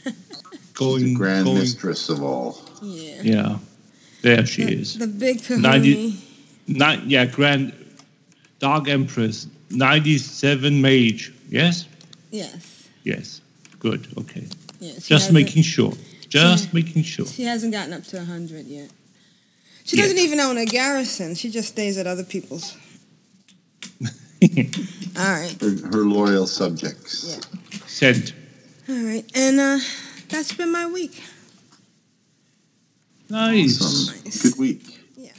going. 0.74 1.14
Grand 1.14 1.44
going. 1.46 1.58
mistress 1.58 2.08
of 2.08 2.22
all. 2.22 2.58
Yeah. 2.82 3.22
Yeah. 3.22 3.58
There 4.22 4.44
she 4.46 4.62
is. 4.62 4.98
The 4.98 5.06
big 5.06 5.42
kahuna. 5.44 5.68
90, 5.68 6.14
ni- 6.68 7.02
yeah, 7.06 7.24
Grand 7.26 7.72
Dark 8.58 8.88
Empress, 8.88 9.46
97 9.70 10.80
mage. 10.80 11.32
Yes? 11.48 11.86
Yes. 12.30 12.88
Yes. 13.04 13.40
Good. 13.78 14.06
Okay. 14.18 14.46
Yeah, 14.78 14.92
Just 14.98 15.32
making 15.32 15.62
sure. 15.62 15.92
Just 16.28 16.72
making 16.74 17.02
sure. 17.02 17.26
She 17.26 17.42
hasn't 17.44 17.72
gotten 17.72 17.92
up 17.92 18.04
to 18.04 18.16
100 18.18 18.66
yet. 18.66 18.90
She 19.84 19.96
Yet. 19.96 20.04
doesn't 20.04 20.18
even 20.18 20.38
own 20.38 20.58
a 20.58 20.66
garrison. 20.66 21.34
She 21.34 21.50
just 21.50 21.68
stays 21.68 21.98
at 21.98 22.06
other 22.06 22.22
people's. 22.22 22.76
All 24.04 24.08
right. 25.16 25.56
Her, 25.60 25.70
her 25.92 26.04
loyal 26.04 26.46
subjects. 26.46 27.24
Yeah. 27.28 27.80
Sent. 27.86 28.32
All 28.88 29.02
right. 29.02 29.24
And 29.34 29.58
uh, 29.58 29.78
that's 30.28 30.52
been 30.52 30.70
my 30.70 30.86
week. 30.86 31.22
Nice. 33.30 33.80
Awesome. 33.80 34.50
Good 34.50 34.58
week. 34.58 34.82
Yeah. 35.16 35.30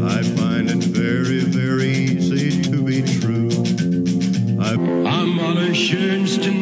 I 0.00 0.22
find 0.22 0.70
it 0.70 0.82
very, 0.84 1.40
very 1.40 1.90
easy 1.90 2.62
to 2.62 2.82
be 2.82 3.02
true. 3.02 3.50
I'm 4.58 5.38
allerschönsten 5.38 6.61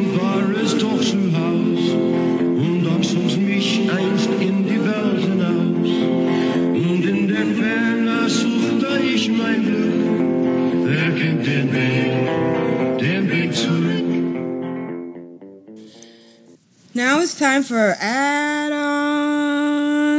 it's 17.21 17.37
time 17.37 17.61
for 17.61 17.95
add-on 17.99 18.81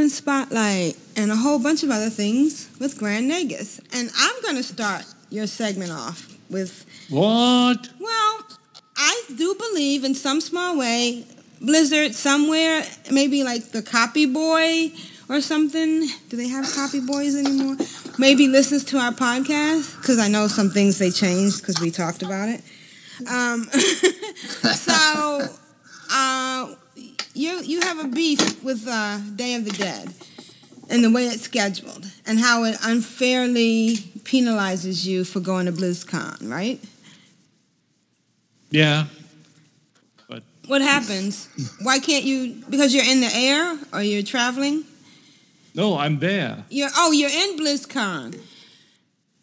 spotlight 0.09 0.97
and 1.17 1.33
a 1.33 1.37
whole 1.37 1.59
bunch 1.59 1.83
of 1.83 1.91
other 1.91 2.09
things 2.09 2.71
with 2.79 2.97
Grand 2.97 3.29
Nagus. 3.29 3.81
And 3.93 4.09
I'm 4.17 4.41
going 4.43 4.55
to 4.55 4.63
start 4.63 5.05
your 5.29 5.49
segment 5.49 5.91
off 5.91 6.33
with 6.49 6.87
What? 7.11 7.89
well, 7.99 8.47
I 8.97 9.23
do 9.37 9.57
believe 9.59 10.05
in 10.05 10.15
some 10.15 10.41
small 10.41 10.79
way 10.79 11.27
Blizzard 11.61 12.15
somewhere, 12.15 12.85
maybe 13.11 13.43
like 13.43 13.73
the 13.73 13.83
Copy 13.83 14.27
Boy 14.27 14.93
or 15.29 15.41
something. 15.41 16.07
Do 16.29 16.37
they 16.37 16.47
have 16.47 16.73
Copy 16.73 17.01
Boys 17.01 17.35
anymore? 17.35 17.79
Maybe 18.17 18.47
listens 18.47 18.85
to 18.85 18.99
our 18.99 19.11
podcast 19.11 19.97
because 19.97 20.21
I 20.21 20.29
know 20.29 20.47
some 20.47 20.71
things 20.71 20.99
they 20.99 21.11
changed 21.11 21.63
because 21.63 21.81
we 21.81 21.91
talked 21.91 22.23
about 22.23 22.49
it. 22.49 22.63
Um, 23.29 23.65
so 24.75 25.49
uh, 26.13 26.75
you 27.35 27.63
you 27.63 27.81
have 27.81 28.05
a 28.05 28.09
beef 28.09 28.63
with 28.63 28.87
uh, 28.89 29.19
Day 29.37 29.55
of 29.55 29.65
the 29.65 29.73
Dead 29.73 30.13
and 30.89 31.03
the 31.03 31.11
way 31.11 31.27
it's 31.27 31.43
scheduled 31.43 32.07
and 32.27 32.39
how 32.39 32.65
it 32.65 32.77
unfairly 32.83 33.97
penalizes 34.25 35.07
you 35.07 35.25
for 35.25 35.41
going 35.41 35.67
to 35.67 35.73
BlizzCon, 35.73 36.51
right? 36.51 36.81
Yeah. 38.71 39.07
But 40.29 40.43
What 40.67 40.83
happens? 40.83 41.49
Why 41.83 41.99
can't 41.99 42.25
you? 42.25 42.63
Because 42.69 42.95
you're 42.95 43.05
in 43.05 43.21
the 43.21 43.31
air 43.33 43.79
or 43.93 44.03
you're 44.03 44.23
traveling. 44.23 44.85
No, 45.75 45.97
I'm 45.97 46.19
there. 46.19 46.65
You're 46.69 46.91
oh, 46.97 47.13
you're 47.13 47.31
in 47.31 47.59
BlizzCon, 47.59 48.39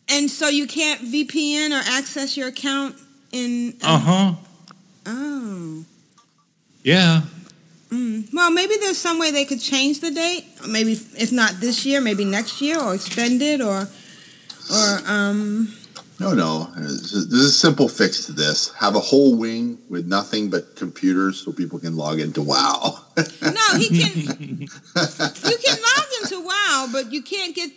and 0.08 0.30
so 0.30 0.48
you 0.48 0.68
can't 0.68 1.02
VPN 1.02 1.72
or 1.72 1.82
access 1.98 2.38
your 2.38 2.50
account 2.50 2.96
in. 3.32 3.76
Uh 3.82 3.98
huh. 3.98 4.34
Oh. 5.08 5.86
Yeah. 6.84 7.22
Mm. 7.90 8.32
Well, 8.34 8.52
maybe 8.52 8.76
there's 8.80 8.98
some 8.98 9.18
way 9.20 9.32
they 9.32 9.46
could 9.46 9.60
change 9.60 10.00
the 10.00 10.12
date. 10.12 10.46
Maybe 10.68 10.94
if 10.94 11.32
not 11.32 11.54
this 11.60 11.86
year, 11.86 12.02
maybe 12.02 12.24
next 12.24 12.62
year, 12.62 12.80
or 12.80 12.94
extend 12.94 13.42
it, 13.42 13.62
or 13.62 13.88
or 14.72 15.00
um. 15.08 15.74
No, 16.20 16.34
no. 16.34 16.70
There's 16.76 17.14
a, 17.14 17.50
simple 17.50 17.88
fix 17.88 18.26
to 18.26 18.34
this. 18.34 18.74
Have 18.74 18.98
a 18.98 19.00
whole 19.00 19.38
wing 19.38 19.78
with 19.90 20.06
nothing 20.06 20.50
but 20.50 20.76
computers 20.76 21.42
so 21.42 21.54
people 21.54 21.80
can 21.80 21.96
log 21.96 22.20
into 22.20 22.42
WoW. 22.42 23.00
No, 23.42 23.78
he 23.78 23.88
can. 23.88 24.16
you 24.62 24.68
can 24.68 25.78
log 25.78 26.08
into 26.22 26.42
WoW, 26.42 26.90
but 26.92 27.12
you 27.12 27.22
can't 27.22 27.56
get. 27.56 27.72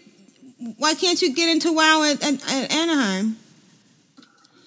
Why 0.76 0.94
can't 0.94 1.20
you 1.22 1.34
get 1.34 1.48
into 1.48 1.72
WoW 1.72 2.02
at, 2.02 2.22
at, 2.22 2.34
at 2.52 2.72
Anaheim? 2.72 3.36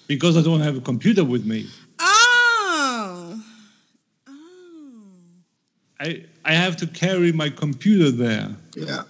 Because 0.06 0.36
I 0.36 0.42
don't 0.42 0.60
have 0.60 0.76
a 0.76 0.80
computer 0.80 1.24
with 1.24 1.44
me. 1.46 1.68
Oh. 1.98 3.42
I 6.00 6.22
I 6.44 6.54
have 6.54 6.76
to 6.76 6.86
carry 6.86 7.32
my 7.32 7.50
computer 7.50 8.10
there. 8.10 8.48
Yeah. 8.74 9.02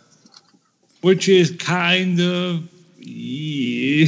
Which 1.03 1.29
is 1.29 1.53
kind 1.59 2.21
of 2.21 2.65
yeah. 2.99 4.07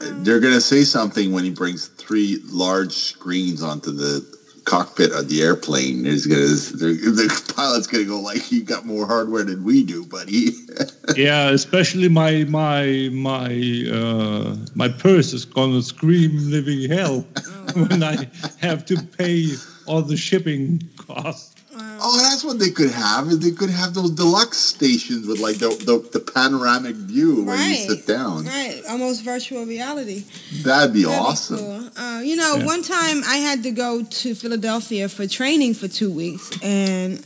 They're 0.00 0.40
going 0.40 0.54
to 0.54 0.60
say 0.60 0.84
something 0.84 1.32
when 1.32 1.44
he 1.44 1.50
brings 1.50 1.88
three 1.98 2.38
large 2.44 2.92
screens 2.92 3.62
onto 3.62 3.90
the 3.90 4.24
cockpit 4.64 5.10
of 5.12 5.28
the 5.28 5.42
airplane. 5.42 6.04
There's 6.04 6.26
gonna, 6.26 6.40
the 6.44 7.52
pilot's 7.56 7.86
going 7.86 8.04
to 8.04 8.08
go 8.08 8.20
like, 8.20 8.52
"You 8.52 8.62
got 8.62 8.84
more 8.84 9.06
hardware 9.06 9.44
than 9.44 9.64
we 9.64 9.82
do, 9.82 10.06
buddy." 10.06 10.50
yeah, 11.16 11.50
especially 11.50 12.08
my 12.08 12.44
my 12.44 13.08
my 13.12 13.86
uh, 13.92 14.56
my 14.74 14.88
purse 14.88 15.32
is 15.32 15.44
gonna 15.44 15.82
scream 15.82 16.50
living 16.50 16.88
hell 16.88 17.26
when 17.74 18.02
I 18.02 18.28
have 18.58 18.84
to 18.86 18.96
pay 19.18 19.48
all 19.88 20.02
the 20.02 20.16
shipping 20.16 20.82
costs. 20.96 21.54
Oh, 22.00 22.18
that's 22.20 22.42
what 22.44 22.58
they 22.58 22.70
could 22.70 22.90
have. 22.90 23.28
Is 23.28 23.38
they 23.38 23.52
could 23.52 23.70
have 23.70 23.94
those 23.94 24.10
deluxe 24.10 24.58
stations 24.58 25.26
with 25.28 25.38
like 25.38 25.58
the 25.58 25.68
the, 25.68 26.08
the 26.12 26.18
panoramic 26.20 26.96
view 26.96 27.44
where 27.44 27.56
you 27.56 27.74
sit 27.76 28.06
down. 28.06 28.46
Right, 28.46 28.82
almost 28.88 29.22
virtual 29.24 29.64
reality. 29.64 30.24
That'd 30.62 30.62
be 30.62 30.62
That'd 30.62 30.94
be 30.94 31.04
awesome. 31.06 31.58
cool. 31.58 31.90
Uh, 31.96 32.20
you 32.24 32.34
know, 32.36 32.56
Yeah. 32.56 32.66
one 32.66 32.82
time 32.82 33.22
I 33.26 33.36
had 33.36 33.62
to 33.62 33.70
go 33.70 34.02
to 34.02 34.34
Philadelphia 34.34 35.08
for 35.08 35.26
training 35.28 35.74
for 35.74 35.86
two 35.86 36.10
weeks, 36.10 36.50
and 36.62 37.24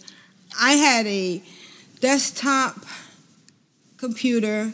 I 0.60 0.72
had 0.72 1.06
a 1.06 1.42
desktop 2.00 2.76
computer, 3.96 4.72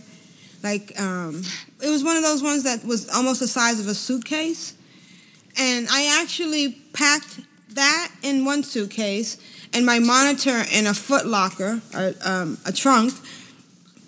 like 0.63 0.99
um, 1.01 1.43
it 1.83 1.89
was 1.89 2.03
one 2.03 2.17
of 2.17 2.23
those 2.23 2.43
ones 2.43 2.65
that 2.65 2.85
was 2.85 3.09
almost 3.11 3.41
the 3.41 3.47
size 3.49 3.79
of 3.79 3.87
a 3.87 3.95
suitcase, 3.95 4.75
and 5.57 5.87
I 5.91 6.21
actually 6.21 6.73
packed 6.93 7.41
that 7.75 8.11
in 8.23 8.45
one 8.45 8.63
suitcase 8.63 9.39
and 9.73 9.85
my 9.85 9.99
monitor 9.99 10.63
in 10.73 10.87
a 10.87 10.95
foot 10.95 11.27
locker 11.27 11.81
or 11.95 12.15
um, 12.25 12.59
a 12.65 12.73
trunk 12.73 13.13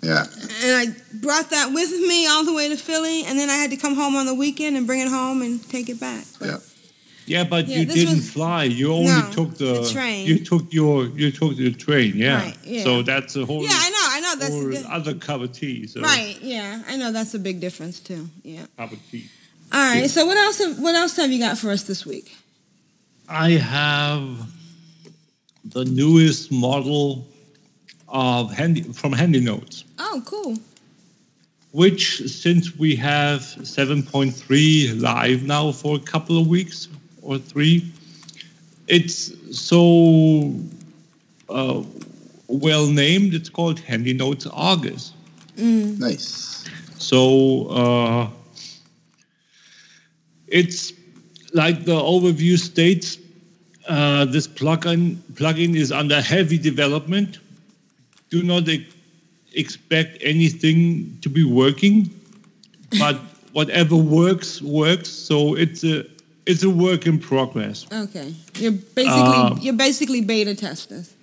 Yeah. 0.01 0.25
and 0.63 0.71
I 0.75 0.85
brought 1.13 1.49
that 1.51 1.71
with 1.73 1.91
me 1.91 2.27
all 2.27 2.43
the 2.43 2.53
way 2.53 2.69
to 2.69 2.75
Philly, 2.77 3.23
and 3.25 3.37
then 3.37 3.49
I 3.49 3.55
had 3.55 3.69
to 3.71 3.77
come 3.77 3.95
home 3.95 4.15
on 4.15 4.25
the 4.25 4.33
weekend 4.33 4.75
and 4.77 4.87
bring 4.87 4.99
it 5.01 5.07
home 5.09 5.41
and 5.43 5.61
take 5.69 5.89
it 5.89 5.99
back. 5.99 6.25
Yeah. 6.41 6.57
Yeah, 7.27 7.43
but 7.43 7.67
Yeah, 7.67 7.77
you 7.81 7.85
didn't 7.85 8.15
was- 8.15 8.31
fly. 8.31 8.63
You 8.63 8.91
only 8.93 9.05
No, 9.11 9.29
took 9.31 9.53
the, 9.57 9.81
the 9.83 9.89
train. 9.89 10.25
You 10.27 10.43
took 10.43 10.73
your 10.73 11.05
you 11.05 11.31
took 11.31 11.55
the 11.55 11.71
train. 11.71 12.13
Yeah. 12.15 12.41
Right, 12.41 12.57
yeah. 12.65 12.83
So 12.83 13.03
that's 13.03 13.35
a 13.35 13.45
whole 13.45 13.61
Yeah, 13.63 13.69
I 13.73 13.89
know, 13.91 14.05
I 14.09 14.19
know. 14.21 14.35
That's 14.39 14.51
whole 14.53 14.69
the- 14.69 14.93
other 14.93 15.13
cup 15.13 15.41
of 15.41 15.51
tea. 15.53 15.85
So 15.87 16.01
right. 16.01 16.35
Yeah, 16.41 16.81
I 16.87 16.97
know 16.97 17.11
that's 17.11 17.35
a 17.35 17.39
big 17.39 17.59
difference 17.61 17.99
too. 17.99 18.27
Yeah. 18.43 18.65
cup 18.75 18.91
of 18.91 18.99
tea. 19.11 19.29
All 19.71 19.79
right. 19.79 20.09
So 20.09 20.25
what 20.25 20.35
else? 20.37 20.57
Have, 20.57 20.79
what 20.79 20.95
else 20.95 21.15
have 21.17 21.31
you 21.31 21.39
got 21.39 21.57
for 21.59 21.69
us 21.69 21.83
this 21.83 22.05
week? 22.07 22.35
I 23.31 23.51
have 23.51 24.51
the 25.63 25.85
newest 25.85 26.51
model 26.51 27.25
of 28.09 28.51
handy 28.51 28.81
from 28.81 29.13
HandyNotes, 29.13 29.85
Oh, 29.99 30.21
cool. 30.25 30.57
which 31.71 32.27
since 32.29 32.75
we 32.77 32.93
have 32.97 33.39
7.3 33.39 34.99
live 35.01 35.43
now 35.43 35.71
for 35.71 35.95
a 35.95 35.99
couple 35.99 36.37
of 36.37 36.47
weeks 36.47 36.89
or 37.21 37.37
three, 37.37 37.89
it's 38.89 39.31
so 39.57 40.53
uh, 41.47 41.81
well 42.47 42.87
named. 42.87 43.33
It's 43.33 43.47
called 43.49 43.79
HandyNotes 43.79 44.45
Argus. 44.51 45.13
Mm. 45.55 45.99
Nice. 45.99 46.65
So 46.97 47.67
uh, 47.67 48.29
it's 50.47 50.91
like 51.53 51.85
the 51.85 51.95
overview 51.95 52.57
states. 52.57 53.17
Uh, 53.87 54.25
this 54.25 54.47
plugin 54.47 55.15
plugin 55.33 55.75
is 55.75 55.91
under 55.91 56.21
heavy 56.21 56.57
development. 56.57 57.39
Do 58.29 58.43
not 58.43 58.67
e- 58.69 58.87
expect 59.53 60.17
anything 60.21 61.17
to 61.21 61.29
be 61.29 61.43
working, 61.43 62.09
but 62.99 63.15
whatever 63.53 63.95
works 63.95 64.61
works. 64.61 65.09
So 65.09 65.55
it's 65.55 65.83
a 65.83 66.05
it's 66.45 66.63
a 66.63 66.69
work 66.69 67.05
in 67.07 67.19
progress. 67.19 67.85
Okay. 67.91 68.33
You're 68.55 68.71
basically 68.95 69.39
Um, 69.41 69.57
you're 69.61 69.73
basically 69.87 70.21
beta 70.21 70.55
testers. 70.55 71.13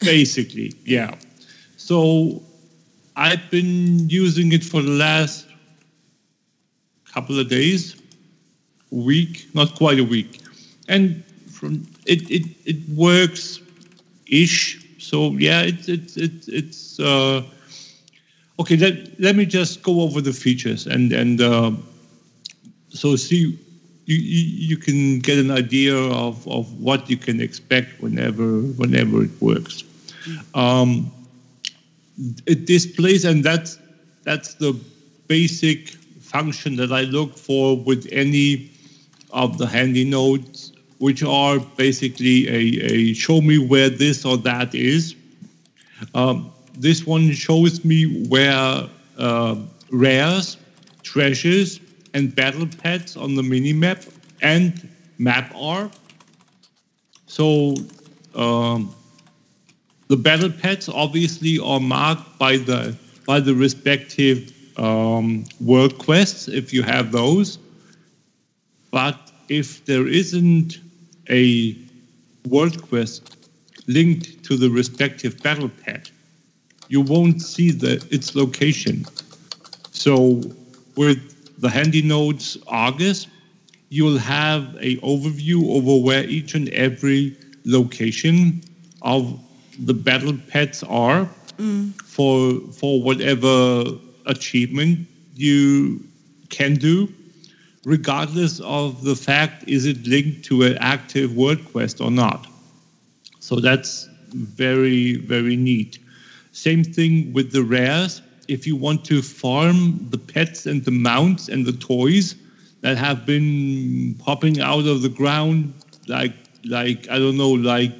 basically 0.00 0.72
yeah 0.84 1.10
so 1.76 2.40
i've 3.16 3.50
been 3.50 4.08
using 4.08 4.52
it 4.52 4.62
for 4.62 4.80
the 4.80 4.94
last 5.06 5.44
couple 7.12 7.36
of 7.40 7.48
days 7.48 7.97
week 8.90 9.46
not 9.54 9.74
quite 9.74 9.98
a 9.98 10.04
week 10.04 10.40
and 10.88 11.22
from 11.50 11.86
it 12.06 12.30
it, 12.30 12.46
it 12.64 12.76
works 12.96 13.60
ish 14.26 14.84
so 14.98 15.32
yeah 15.32 15.62
it's 15.62 15.88
it's 15.88 16.16
it's, 16.16 16.48
it's 16.48 17.00
uh 17.00 17.42
okay 18.58 18.76
let, 18.76 19.20
let 19.20 19.36
me 19.36 19.44
just 19.44 19.82
go 19.82 20.00
over 20.00 20.20
the 20.20 20.32
features 20.32 20.86
and 20.86 21.12
and 21.12 21.40
uh, 21.40 21.70
so 22.90 23.16
see 23.16 23.58
you, 24.08 24.16
you 24.16 24.76
can 24.78 25.18
get 25.18 25.38
an 25.38 25.50
idea 25.50 25.94
of, 25.94 26.46
of 26.48 26.80
what 26.80 27.10
you 27.10 27.16
can 27.18 27.40
expect 27.40 28.00
whenever 28.00 28.60
whenever 28.80 29.22
it 29.22 29.30
works. 29.40 29.84
Um, 30.54 31.12
it 32.46 32.64
displays, 32.64 33.26
and 33.26 33.44
that's 33.44 33.78
that's 34.24 34.54
the 34.54 34.72
basic 35.26 35.90
function 36.20 36.76
that 36.76 36.90
I 36.90 37.02
look 37.02 37.36
for 37.36 37.76
with 37.76 38.08
any 38.10 38.70
of 39.30 39.58
the 39.58 39.66
handy 39.66 40.04
notes, 40.04 40.72
which 40.98 41.22
are 41.22 41.58
basically 41.76 42.48
a, 42.48 42.92
a 42.92 43.14
show 43.14 43.40
me 43.40 43.58
where 43.58 43.90
this 43.90 44.24
or 44.24 44.36
that 44.38 44.74
is. 44.74 45.14
Um, 46.14 46.52
this 46.74 47.06
one 47.06 47.32
shows 47.32 47.84
me 47.84 48.26
where 48.28 48.88
uh, 49.18 49.56
rares, 49.90 50.56
treasures, 51.02 51.80
and 52.14 52.34
battle 52.34 52.66
pets 52.82 53.16
on 53.16 53.34
the 53.34 53.42
mini 53.42 53.72
map 53.72 54.02
and 54.42 54.88
map 55.18 55.52
are. 55.54 55.90
So 57.26 57.74
um, 58.34 58.94
the 60.08 60.16
battle 60.16 60.50
pets 60.50 60.88
obviously 60.88 61.58
are 61.58 61.80
marked 61.80 62.38
by 62.38 62.56
the 62.56 62.96
by 63.26 63.40
the 63.40 63.54
respective 63.54 64.52
um, 64.78 65.44
world 65.60 65.98
quests 65.98 66.48
if 66.48 66.72
you 66.72 66.82
have 66.82 67.12
those. 67.12 67.58
But 68.90 69.18
if 69.48 69.84
there 69.84 70.06
isn't 70.06 70.78
a 71.28 71.76
world 72.48 72.82
quest 72.88 73.36
linked 73.86 74.42
to 74.44 74.56
the 74.56 74.70
respective 74.70 75.42
battle 75.42 75.70
pet, 75.84 76.10
you 76.88 77.00
won't 77.00 77.42
see 77.42 77.70
the 77.70 78.04
its 78.10 78.34
location. 78.34 79.04
So 79.90 80.42
with 80.96 81.60
the 81.60 81.68
HandyNotes 81.68 82.62
Argus, 82.66 83.26
you'll 83.90 84.18
have 84.18 84.76
a 84.80 84.96
overview 84.96 85.68
over 85.70 86.04
where 86.04 86.24
each 86.24 86.54
and 86.54 86.68
every 86.70 87.36
location 87.64 88.62
of 89.02 89.38
the 89.80 89.94
battle 89.94 90.36
pets 90.48 90.82
are 90.84 91.28
mm. 91.56 91.94
for 92.02 92.60
for 92.72 93.02
whatever 93.02 93.84
achievement 94.26 95.06
you 95.34 96.02
can 96.50 96.74
do, 96.74 97.12
regardless 97.88 98.60
of 98.60 99.02
the 99.02 99.16
fact 99.16 99.66
is 99.66 99.86
it 99.86 100.06
linked 100.06 100.44
to 100.44 100.62
an 100.62 100.76
active 100.78 101.34
world 101.34 101.64
quest 101.72 102.02
or 102.02 102.10
not. 102.10 102.46
So 103.40 103.60
that's 103.60 104.06
very 104.34 105.16
very 105.16 105.56
neat. 105.56 105.98
Same 106.52 106.84
thing 106.84 107.32
with 107.32 107.50
the 107.50 107.62
rares. 107.62 108.20
If 108.46 108.66
you 108.66 108.76
want 108.76 109.06
to 109.06 109.22
farm 109.22 110.06
the 110.10 110.18
pets 110.18 110.66
and 110.66 110.84
the 110.84 110.90
mounts 110.90 111.48
and 111.48 111.64
the 111.64 111.72
toys 111.72 112.36
that 112.82 112.98
have 112.98 113.24
been 113.24 114.14
popping 114.18 114.60
out 114.60 114.84
of 114.86 115.00
the 115.00 115.08
ground 115.08 115.72
like 116.08 116.34
like 116.64 117.08
I 117.08 117.18
don't 117.18 117.38
know 117.38 117.54
like 117.72 117.92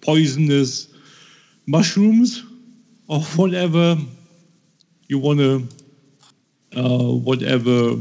poisonous 0.00 0.88
mushrooms 1.66 2.42
or 3.06 3.20
whatever 3.40 3.96
you 5.06 5.20
want 5.20 5.38
to 5.38 5.68
uh, 6.76 7.12
whatever 7.28 7.94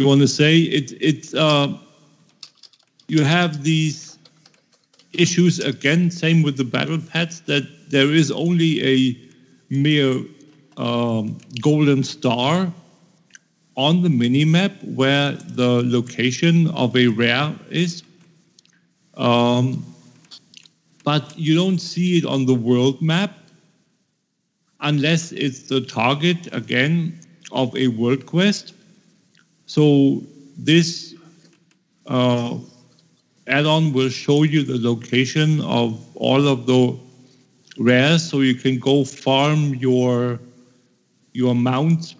you 0.00 0.06
want 0.06 0.20
to 0.20 0.28
say 0.28 0.58
it 0.60 0.92
it 1.00 1.34
uh, 1.34 1.68
you 3.08 3.22
have 3.22 3.62
these 3.62 4.18
issues 5.12 5.58
again 5.58 6.10
same 6.10 6.42
with 6.42 6.56
the 6.56 6.64
battle 6.64 6.98
pets 7.12 7.40
that 7.40 7.64
there 7.90 8.12
is 8.12 8.30
only 8.30 8.72
a 8.82 9.16
mere 9.68 10.24
um, 10.76 11.36
golden 11.60 12.02
star 12.02 12.72
on 13.76 14.02
the 14.02 14.08
minimap 14.08 14.72
where 14.94 15.32
the 15.32 15.82
location 15.84 16.68
of 16.68 16.96
a 16.96 17.06
rare 17.08 17.54
is 17.70 18.02
um, 19.14 19.84
but 21.04 21.38
you 21.38 21.54
don't 21.54 21.78
see 21.78 22.18
it 22.18 22.24
on 22.24 22.46
the 22.46 22.54
world 22.54 23.02
map 23.02 23.36
unless 24.80 25.32
it's 25.32 25.68
the 25.68 25.80
target 25.80 26.48
again 26.52 27.18
of 27.52 27.76
a 27.76 27.88
world 27.88 28.26
quest. 28.26 28.74
So 29.70 30.20
this 30.58 31.14
uh, 32.08 32.58
add-on 33.46 33.92
will 33.92 34.08
show 34.08 34.42
you 34.42 34.64
the 34.64 34.80
location 34.80 35.60
of 35.60 36.04
all 36.16 36.48
of 36.48 36.66
the 36.66 36.98
rares, 37.78 38.28
so 38.28 38.40
you 38.40 38.56
can 38.56 38.80
go 38.80 39.04
farm 39.04 39.76
your 39.76 40.40
your 41.34 41.54
mounts 41.54 42.16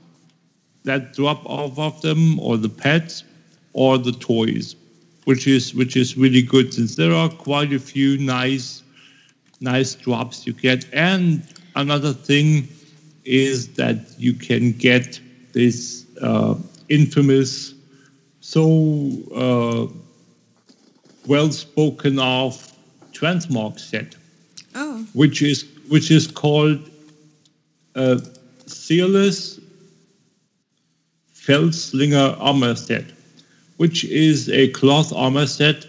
that 0.85 1.13
drop 1.13 1.45
off 1.45 1.77
of 1.77 2.01
them, 2.03 2.39
or 2.39 2.57
the 2.57 2.69
pets, 2.69 3.25
or 3.73 3.99
the 3.99 4.13
toys, 4.13 4.77
which 5.25 5.49
is 5.49 5.75
which 5.75 5.97
is 5.97 6.17
really 6.17 6.43
good 6.43 6.73
since 6.73 6.95
there 6.95 7.13
are 7.13 7.29
quite 7.29 7.73
a 7.73 7.81
few 7.81 8.17
nice 8.19 8.85
nice 9.61 9.97
drops 9.97 10.47
you 10.47 10.53
get. 10.53 10.87
And 10.93 11.43
another 11.75 12.13
thing 12.13 12.69
is 13.25 13.75
that 13.75 13.97
you 14.19 14.35
can 14.35 14.71
get 14.71 15.19
this 15.53 16.07
uh, 16.23 16.55
infamous, 16.91 17.75
so 18.41 19.11
uh, 19.35 19.87
well 21.27 21.51
spoken 21.51 22.19
of 22.19 22.73
transmog 23.13 23.79
set, 23.79 24.17
Oh. 24.75 25.05
which 25.15 25.43
is 25.43 25.65
which 25.89 26.11
is 26.11 26.27
called 26.27 26.79
uh, 27.97 28.19
Seerless 28.67 29.59
Feldslinger 31.35 32.37
armor 32.39 32.75
set, 32.77 33.05
which 33.79 34.05
is 34.05 34.49
a 34.51 34.69
cloth 34.69 35.13
armor 35.13 35.47
set 35.47 35.87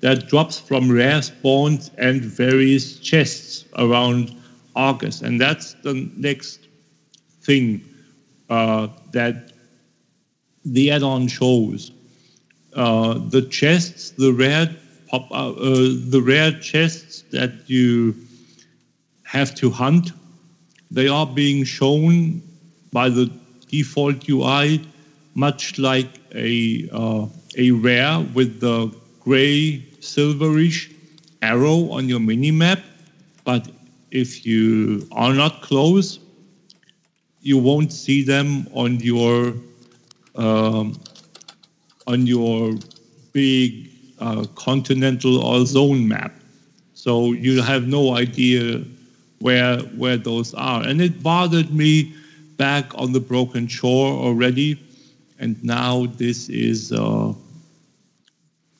that 0.00 0.28
drops 0.28 0.58
from 0.58 0.90
rare 0.90 1.22
spawns 1.22 1.90
and 1.98 2.22
various 2.22 2.98
chests 2.98 3.64
around 3.78 4.34
Argus. 4.76 5.22
And 5.22 5.40
that's 5.40 5.74
the 5.82 6.10
next 6.16 6.66
thing 7.42 7.80
uh, 8.50 8.88
that 9.12 9.53
the 10.64 10.90
add-on 10.90 11.28
shows. 11.28 11.92
Uh, 12.74 13.14
the 13.28 13.42
chests, 13.42 14.10
the 14.10 14.32
rare 14.32 14.74
pop, 15.08 15.28
uh, 15.30 15.52
the 15.52 16.20
rare 16.24 16.52
chests 16.60 17.22
that 17.30 17.52
you 17.66 18.14
have 19.22 19.54
to 19.54 19.70
hunt, 19.70 20.12
they 20.90 21.08
are 21.08 21.26
being 21.26 21.64
shown 21.64 22.42
by 22.92 23.08
the 23.08 23.30
default 23.68 24.28
UI, 24.28 24.80
much 25.34 25.78
like 25.78 26.08
a 26.34 26.88
uh, 26.92 27.26
a 27.56 27.70
rare 27.70 28.20
with 28.34 28.60
the 28.60 28.92
gray 29.20 29.84
silverish 30.00 30.92
arrow 31.42 31.90
on 31.90 32.08
your 32.08 32.20
mini 32.20 32.50
map. 32.50 32.80
But 33.44 33.68
if 34.10 34.46
you 34.46 35.06
are 35.12 35.34
not 35.34 35.62
close, 35.62 36.18
you 37.42 37.58
won't 37.58 37.92
see 37.92 38.22
them 38.22 38.66
on 38.72 39.00
your 39.00 39.54
um, 40.34 40.98
on 42.06 42.26
your 42.26 42.74
big 43.32 43.90
uh, 44.18 44.44
continental 44.54 45.38
or 45.38 45.64
zone 45.66 46.06
map. 46.06 46.32
So 46.94 47.32
you 47.32 47.60
have 47.62 47.86
no 47.86 48.14
idea 48.14 48.82
where 49.40 49.78
where 49.98 50.16
those 50.16 50.54
are, 50.54 50.82
and 50.82 51.00
it 51.00 51.22
bothered 51.22 51.74
me 51.74 52.14
back 52.56 52.86
on 52.94 53.12
the 53.12 53.20
Broken 53.20 53.66
Shore 53.66 54.12
already, 54.12 54.78
and 55.38 55.62
now 55.64 56.06
this 56.06 56.48
is 56.48 56.92
uh, 56.92 57.32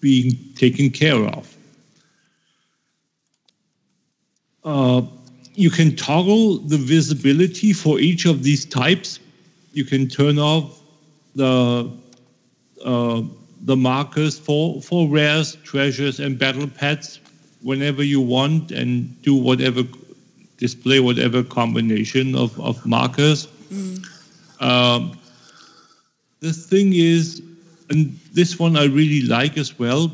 being 0.01 0.38
taken 0.55 0.90
care 0.90 1.25
of. 1.27 1.57
Uh, 4.64 5.03
you 5.55 5.71
can 5.71 5.95
toggle 5.97 6.59
the 6.59 6.79
visibility 6.79 7.73
for 7.73 8.01
each 8.01 8.25
of 8.25 8.43
these 8.43 8.64
types. 8.64 9.21
You 9.73 9.85
can 9.85 10.09
turn 10.09 10.38
off 10.38 10.81
the 11.35 11.90
uh, 12.85 13.23
the 13.62 13.77
markers 13.77 14.38
for 14.38 14.81
for 14.83 15.09
rares, 15.09 15.57
treasures, 15.64 16.20
and 16.20 16.38
battle 16.38 16.68
pets 16.68 17.20
whenever 17.62 18.03
you 18.03 18.20
want, 18.20 18.70
and 18.70 19.23
do 19.23 19.35
whatever 19.35 19.83
display 20.59 21.01
whatever 21.01 21.42
combination 21.42 22.35
of, 22.37 22.59
of 22.61 22.85
markers. 22.87 23.49
Um, 24.61 25.18
the 26.40 26.53
thing 26.53 26.92
is, 26.94 27.42
and 27.90 28.18
this 28.33 28.59
one 28.59 28.77
I 28.77 28.85
really 28.85 29.23
like 29.23 29.59
as 29.59 29.79
well, 29.79 30.13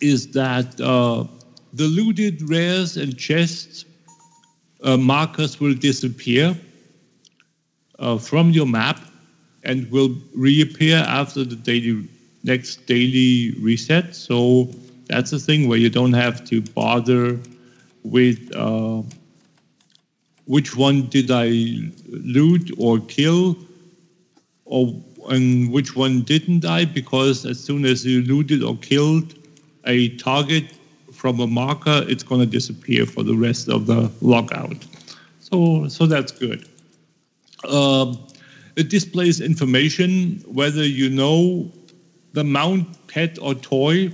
is 0.00 0.30
that 0.32 0.80
uh, 0.80 1.24
the 1.72 1.84
looted 1.84 2.48
rares 2.48 2.96
and 2.96 3.16
chests 3.16 3.84
uh, 4.82 4.96
markers 4.96 5.60
will 5.60 5.74
disappear 5.74 6.56
uh, 7.98 8.18
from 8.18 8.50
your 8.50 8.66
map 8.66 9.00
and 9.64 9.90
will 9.90 10.14
reappear 10.34 10.98
after 11.06 11.44
the 11.44 11.56
daily 11.56 12.08
next 12.44 12.86
daily 12.86 13.54
reset. 13.60 14.14
So 14.14 14.68
that's 15.06 15.32
a 15.32 15.38
thing 15.38 15.68
where 15.68 15.78
you 15.78 15.90
don't 15.90 16.12
have 16.12 16.44
to 16.46 16.62
bother 16.62 17.38
with 18.04 18.54
uh, 18.54 19.02
which 20.46 20.76
one 20.76 21.06
did 21.08 21.30
I 21.30 21.48
loot 22.08 22.70
or 22.78 23.00
kill, 23.00 23.56
or 24.64 24.94
and 25.28 25.70
which 25.72 25.94
one 25.96 26.22
didn't 26.22 26.64
I? 26.64 26.84
Because 26.84 27.44
as 27.44 27.62
soon 27.62 27.84
as 27.84 28.04
you 28.04 28.22
looted 28.22 28.62
or 28.62 28.76
killed 28.76 29.34
a 29.84 30.16
target 30.16 30.64
from 31.12 31.40
a 31.40 31.46
marker, 31.46 32.04
it's 32.06 32.22
going 32.22 32.40
to 32.40 32.46
disappear 32.46 33.04
for 33.04 33.22
the 33.22 33.34
rest 33.34 33.68
of 33.68 33.86
the 33.86 34.08
logout. 34.22 34.86
So, 35.40 35.88
so 35.88 36.06
that's 36.06 36.32
good. 36.32 36.68
Um, 37.68 38.18
it 38.78 38.88
displays 38.88 39.40
information 39.40 40.40
whether 40.46 40.86
you 40.86 41.10
know 41.10 41.68
the 42.32 42.44
mount, 42.44 42.86
pet, 43.08 43.36
or 43.42 43.54
toy 43.54 44.12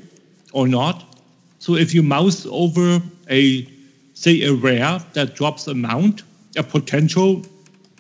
or 0.53 0.67
not. 0.67 1.19
So 1.59 1.75
if 1.75 1.95
you 1.95 2.03
mouse 2.03 2.47
over 2.47 3.03
a, 3.29 3.69
say, 4.15 4.43
a 4.45 4.55
rare 4.55 5.01
that 5.13 5.35
drops 5.35 5.67
a 5.67 5.75
mount, 5.75 6.23
a 6.57 6.63
potential 6.63 7.43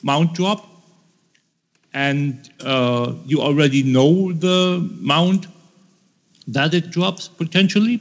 mount 0.03 0.33
drop, 0.33 0.67
and 1.93 2.51
uh, 2.65 3.13
you 3.27 3.43
already 3.43 3.83
know 3.83 4.33
the 4.33 4.89
mount 5.01 5.47
that 6.49 6.73
it 6.73 6.91
drops 6.91 7.29
potentially, 7.29 8.01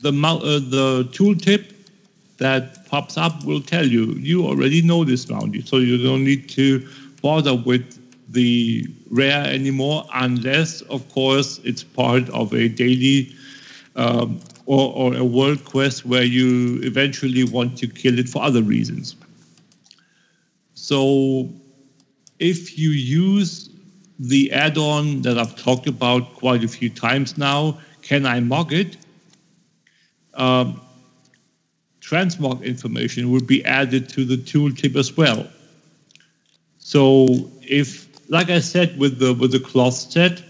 the, 0.00 0.10
uh, 0.10 0.60
the 0.76 1.08
tooltip 1.12 1.74
that 2.38 2.86
pops 2.86 3.16
up 3.16 3.44
will 3.44 3.60
tell 3.60 3.86
you 3.86 4.12
you 4.14 4.46
already 4.46 4.82
know 4.82 5.04
this 5.04 5.28
mount, 5.28 5.56
so 5.66 5.78
you 5.78 5.96
don't 5.96 6.24
need 6.24 6.48
to 6.48 6.86
bother 7.22 7.54
with 7.54 7.98
the 8.28 8.86
rare 9.10 9.46
anymore, 9.46 10.04
unless, 10.14 10.80
of 10.82 11.08
course, 11.10 11.60
it's 11.64 11.82
part 11.82 12.28
of 12.30 12.52
a 12.52 12.68
daily 12.68 13.34
um, 13.96 14.40
or, 14.66 14.92
or 14.94 15.14
a 15.14 15.24
world 15.24 15.64
quest 15.64 16.06
where 16.06 16.22
you 16.22 16.80
eventually 16.82 17.44
want 17.44 17.76
to 17.78 17.86
kill 17.86 18.18
it 18.18 18.28
for 18.28 18.42
other 18.42 18.62
reasons. 18.62 19.16
So, 20.74 21.48
if 22.38 22.78
you 22.78 22.90
use 22.90 23.70
the 24.18 24.50
add 24.52 24.78
on 24.78 25.22
that 25.22 25.38
I've 25.38 25.56
talked 25.56 25.86
about 25.86 26.34
quite 26.34 26.64
a 26.64 26.68
few 26.68 26.90
times 26.90 27.38
now, 27.38 27.78
Can 28.02 28.26
I 28.26 28.40
Mog 28.40 28.72
It? 28.72 28.96
Um, 30.34 30.80
transmog 32.00 32.64
information 32.64 33.30
will 33.30 33.44
be 33.44 33.64
added 33.64 34.08
to 34.10 34.24
the 34.24 34.36
tooltip 34.36 34.96
as 34.96 35.16
well. 35.16 35.46
So 36.92 37.26
if, 37.62 38.06
like 38.28 38.50
I 38.50 38.60
said, 38.60 38.98
with 38.98 39.18
the 39.18 39.32
with 39.32 39.52
the 39.52 39.60
cloth 39.60 39.94
set, 39.94 40.42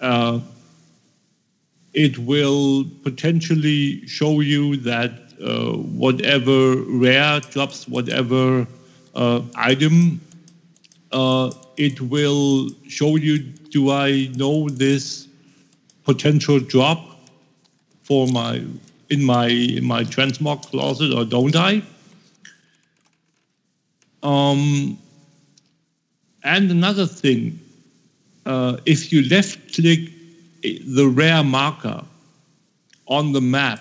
uh, 0.00 0.40
it 1.94 2.18
will 2.18 2.84
potentially 3.04 4.04
show 4.08 4.40
you 4.40 4.78
that 4.78 5.12
uh, 5.40 5.74
whatever 6.02 6.74
rare 7.04 7.38
drops 7.38 7.86
whatever 7.86 8.66
uh, 9.14 9.42
item, 9.54 10.20
uh, 11.12 11.52
it 11.76 12.00
will 12.00 12.70
show 12.88 13.14
you, 13.14 13.38
do 13.70 13.92
I 13.92 14.28
know 14.34 14.68
this 14.68 15.28
potential 16.02 16.58
drop 16.58 16.98
for 18.02 18.26
my 18.26 18.64
in 19.08 19.22
my 19.22 19.46
in 19.46 19.84
my 19.84 20.02
transmog 20.02 20.66
closet 20.66 21.14
or 21.14 21.24
don't 21.24 21.54
I? 21.54 21.80
Um, 24.24 24.98
and 26.44 26.70
another 26.70 27.06
thing, 27.06 27.58
uh, 28.46 28.76
if 28.86 29.12
you 29.12 29.28
left 29.28 29.74
click 29.74 30.00
the 30.62 31.06
rare 31.06 31.42
marker 31.42 32.04
on 33.06 33.32
the 33.32 33.40
map, 33.40 33.80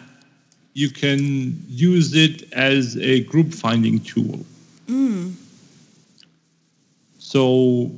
you 0.74 0.90
can 0.90 1.62
use 1.68 2.14
it 2.14 2.52
as 2.54 2.98
a 2.98 3.22
group 3.26 3.54
finding 3.54 4.00
tool. 4.00 4.46
Mm. 4.88 5.34
So 7.20 7.92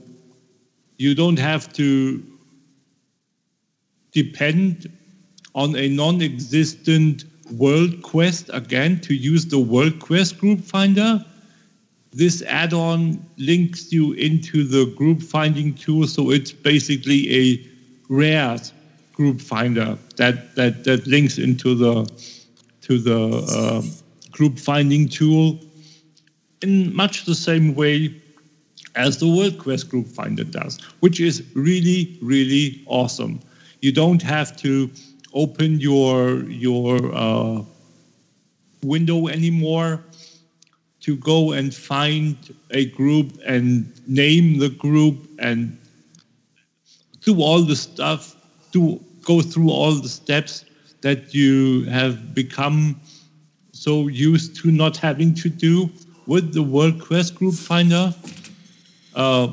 you 0.97 1.16
don't 1.16 1.39
have 1.39 1.72
to 1.74 2.24
depend 4.11 4.89
on 5.55 5.76
a 5.76 5.88
non 5.89 6.22
existent 6.22 7.26
world 7.51 8.01
quest 8.01 8.49
again 8.53 8.99
to 9.01 9.14
use 9.14 9.45
the 9.45 9.59
world 9.59 9.99
quest 9.99 10.39
group 10.39 10.61
finder. 10.61 11.24
This 12.14 12.43
add 12.43 12.74
on 12.74 13.26
links 13.38 13.91
you 13.91 14.14
into 14.14 14.64
the 14.64 14.86
group 14.95 15.22
finding 15.22 15.74
tool, 15.74 16.07
so 16.07 16.30
it's 16.30 16.51
basically 16.51 17.34
a 17.34 17.70
rare 18.07 18.57
group 19.14 19.41
finder 19.41 19.97
that, 20.18 20.55
that, 20.55 20.84
that 20.84 21.07
links 21.07 21.38
into 21.38 21.76
the 21.76 22.11
to 22.82 22.99
the 22.99 23.30
uh, 23.49 23.82
group 24.32 24.59
finding 24.59 25.07
tool 25.07 25.57
in 26.61 26.93
much 26.93 27.26
the 27.26 27.36
same 27.36 27.76
way 27.76 28.14
as 28.95 29.18
the 29.20 29.28
World 29.28 29.57
Quest 29.57 29.89
Group 29.89 30.07
Finder 30.07 30.43
does, 30.43 30.80
which 30.99 31.20
is 31.20 31.43
really, 31.55 32.18
really 32.22 32.84
awesome. 32.88 33.39
You 33.82 33.91
don't 33.91 34.22
have 34.22 34.55
to 34.57 34.89
open 35.34 35.80
your 35.80 36.43
your 36.43 36.99
uh, 37.14 37.61
window 38.84 39.28
anymore 39.28 40.03
to 41.04 41.18
go 41.18 41.51
and 41.51 41.74
find 41.74 42.38
a 42.72 42.86
group 42.86 43.38
and 43.45 43.91
name 44.08 44.58
the 44.58 44.70
group 44.70 45.18
and 45.39 45.78
do 47.22 47.41
all 47.41 47.62
the 47.62 47.76
stuff, 47.76 48.36
do 48.72 48.99
go 49.22 49.41
through 49.41 49.70
all 49.70 49.93
the 49.93 50.10
steps 50.10 50.66
that 51.01 51.34
you 51.34 51.84
have 51.86 52.34
become 52.34 52.99
so 53.74 54.08
used 54.08 54.56
to 54.56 54.72
not 54.72 54.95
having 54.95 55.34
to 55.34 55.49
do 55.49 55.89
with 56.26 56.54
the 56.54 56.64
World 56.64 57.01
Quest 57.01 57.36
Group 57.36 57.56
Finder, 57.56 58.14
uh, 59.16 59.47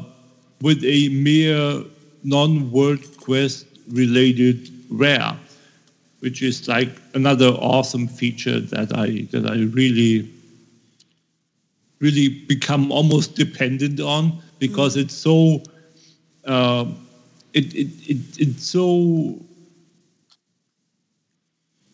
with 0.60 0.84
a 0.84 1.08
mere 1.08 1.82
non-World 2.22 3.20
Quest 3.20 3.66
related 3.88 4.70
rare, 4.88 5.36
which 6.20 6.42
is 6.42 6.68
like 6.68 6.90
another 7.14 7.48
awesome 7.48 8.06
feature 8.06 8.60
that 8.60 8.96
I 8.96 9.26
that 9.32 9.50
I 9.50 9.62
really 9.74 10.30
really 12.00 12.28
become 12.28 12.90
almost 12.90 13.34
dependent 13.34 14.00
on 14.00 14.42
because 14.58 14.96
it's 14.96 15.14
so 15.14 15.62
uh, 16.46 16.86
it, 17.52 17.74
it, 17.74 17.88
it 18.08 18.38
it's 18.38 18.66
so 18.66 19.38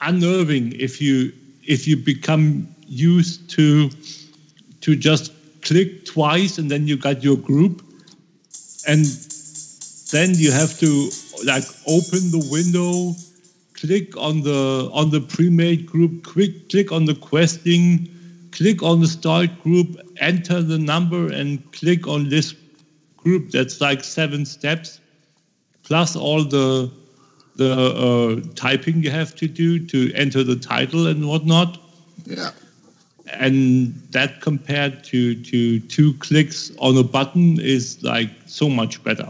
unnerving 0.00 0.72
if 0.78 1.00
you 1.00 1.32
if 1.64 1.88
you 1.88 1.96
become 1.96 2.68
used 2.86 3.50
to 3.50 3.90
to 4.80 4.94
just 4.94 5.32
click 5.62 6.04
twice 6.04 6.58
and 6.58 6.70
then 6.70 6.86
you 6.86 6.96
got 6.96 7.24
your 7.24 7.36
group 7.36 7.82
and 8.86 9.04
then 10.12 10.30
you 10.34 10.52
have 10.52 10.78
to 10.78 11.10
like 11.44 11.64
open 11.88 12.30
the 12.30 12.48
window 12.52 13.12
click 13.74 14.16
on 14.16 14.42
the 14.42 14.88
on 14.92 15.10
the 15.10 15.20
pre-made 15.20 15.84
group 15.84 16.24
quick 16.24 16.68
click 16.68 16.92
on 16.92 17.04
the 17.04 17.14
questing 17.14 18.08
click 18.56 18.82
on 18.82 19.00
the 19.00 19.06
start 19.08 19.50
group 19.62 19.96
enter 20.20 20.62
the 20.62 20.78
number 20.78 21.22
and 21.32 21.60
click 21.72 22.06
on 22.08 22.28
this 22.30 22.54
group 23.16 23.50
that's 23.50 23.80
like 23.80 24.02
seven 24.04 24.44
steps 24.46 25.00
plus 25.84 26.16
all 26.16 26.42
the 26.44 26.90
the 27.56 27.72
uh, 28.06 28.54
typing 28.54 29.02
you 29.02 29.10
have 29.10 29.34
to 29.34 29.46
do 29.48 29.78
to 29.92 30.12
enter 30.14 30.42
the 30.44 30.56
title 30.56 31.06
and 31.06 31.26
whatnot 31.28 31.78
Yeah. 32.26 32.50
and 33.40 33.94
that 34.16 34.40
compared 34.40 35.02
to 35.10 35.20
to 35.50 35.80
two 35.94 36.12
clicks 36.26 36.70
on 36.78 36.96
a 36.96 37.04
button 37.16 37.58
is 37.60 38.02
like 38.02 38.30
so 38.46 38.68
much 38.68 39.02
better 39.04 39.28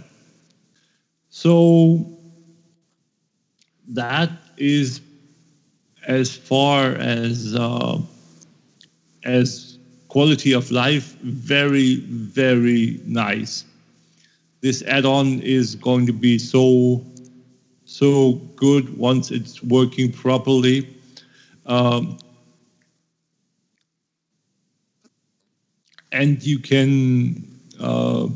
so 1.31 2.05
that 3.89 4.31
is 4.57 5.01
as 6.07 6.35
far 6.37 6.93
as 6.93 7.55
uh, 7.55 7.99
as 9.27 9.79
quality 10.09 10.53
of 10.53 10.70
life 10.70 11.16
very 11.22 11.97
very 12.07 13.01
nice. 13.05 13.64
This 14.61 14.83
add-on 14.85 15.41
is 15.41 15.74
going 15.74 16.07
to 16.07 16.12
be 16.12 16.39
so 16.39 17.05
so 17.85 18.35
good 18.57 18.97
once 18.97 19.31
it's 19.31 19.62
working 19.62 20.12
properly. 20.12 20.89
Um, 21.66 22.18
and 26.12 26.43
you 26.43 26.59
can 26.59 27.45
uh, 27.81 28.29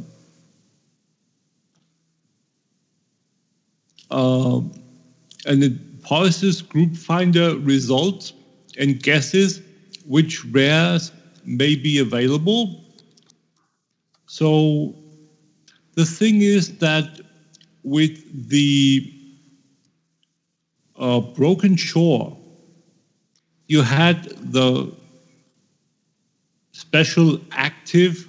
uh, 4.10 4.60
and 5.46 5.62
it 5.62 6.02
parses 6.02 6.60
group 6.62 6.96
finder 6.96 7.56
results 7.58 8.32
and 8.78 9.02
guesses 9.02 9.62
which 10.10 10.44
rares 10.46 11.12
may 11.44 11.76
be 11.76 12.00
available. 12.00 12.84
So 14.26 14.96
the 15.94 16.04
thing 16.04 16.42
is 16.42 16.78
that 16.78 17.20
with 17.84 18.48
the 18.48 19.08
uh, 20.98 21.20
Broken 21.20 21.76
Shore, 21.76 22.36
you 23.68 23.82
had 23.82 24.24
the 24.52 24.92
special 26.72 27.38
active 27.52 28.26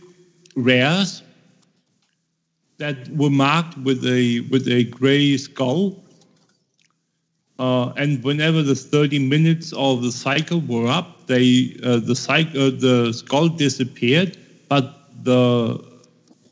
rares 0.55 1.23
that 2.77 3.09
were 3.09 3.31
marked 3.31 3.75
with 3.79 4.05
a 4.05 4.41
with 4.51 4.67
a 4.67 4.83
gray 4.83 5.35
skull. 5.35 6.03
Uh, 7.61 7.93
and 7.95 8.23
whenever 8.23 8.63
the 8.63 8.73
30 8.73 9.19
minutes 9.19 9.71
of 9.73 10.01
the 10.01 10.11
cycle 10.11 10.61
were 10.61 10.87
up, 10.87 11.27
they 11.27 11.77
uh, 11.83 11.97
the 11.97 12.15
cycle 12.15 12.59
uh, 12.59 12.71
the 12.71 13.13
skull 13.13 13.49
disappeared, 13.49 14.35
but 14.67 15.13
the 15.23 15.79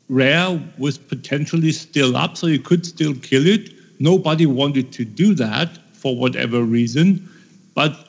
rare 0.08 0.62
was 0.78 0.98
potentially 0.98 1.72
still 1.72 2.16
up, 2.16 2.36
so 2.36 2.46
you 2.46 2.60
could 2.60 2.86
still 2.86 3.12
kill 3.14 3.44
it. 3.44 3.70
Nobody 3.98 4.46
wanted 4.46 4.92
to 4.92 5.04
do 5.04 5.34
that 5.34 5.80
for 5.94 6.14
whatever 6.16 6.62
reason. 6.62 7.28
But 7.74 8.06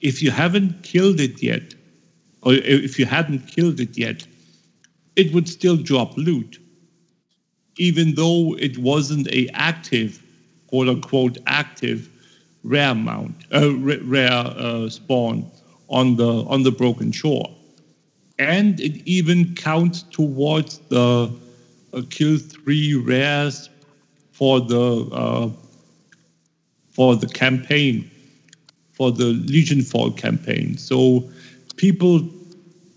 if 0.00 0.22
you 0.22 0.30
haven't 0.30 0.82
killed 0.82 1.20
it 1.20 1.42
yet, 1.42 1.74
or 2.40 2.54
if 2.54 2.98
you 2.98 3.04
hadn't 3.04 3.48
killed 3.48 3.80
it 3.80 3.98
yet, 3.98 4.26
it 5.14 5.34
would 5.34 5.46
still 5.46 5.76
drop 5.76 6.16
loot, 6.16 6.58
even 7.76 8.14
though 8.14 8.56
it 8.58 8.78
wasn't 8.78 9.28
a 9.28 9.46
active, 9.52 10.22
quote 10.68 10.88
unquote, 10.88 11.36
active 11.46 12.08
rare 12.62 12.94
mount, 12.94 13.34
uh, 13.52 13.74
rare 13.76 14.30
uh, 14.30 14.88
spawn 14.88 15.50
on 15.88 16.16
the 16.16 16.44
on 16.48 16.62
the 16.62 16.70
broken 16.70 17.12
shore, 17.12 17.50
and 18.38 18.80
it 18.80 19.02
even 19.06 19.54
counts 19.54 20.02
towards 20.02 20.78
the 20.88 21.30
uh, 21.92 22.02
kill 22.10 22.38
three 22.38 22.94
rares 22.94 23.70
for 24.32 24.60
the 24.60 25.08
uh, 25.12 25.50
for 26.90 27.16
the 27.16 27.26
campaign, 27.26 28.10
for 28.92 29.10
the 29.10 29.34
Legionfall 29.46 30.16
campaign. 30.16 30.76
So 30.76 31.24
people 31.76 32.28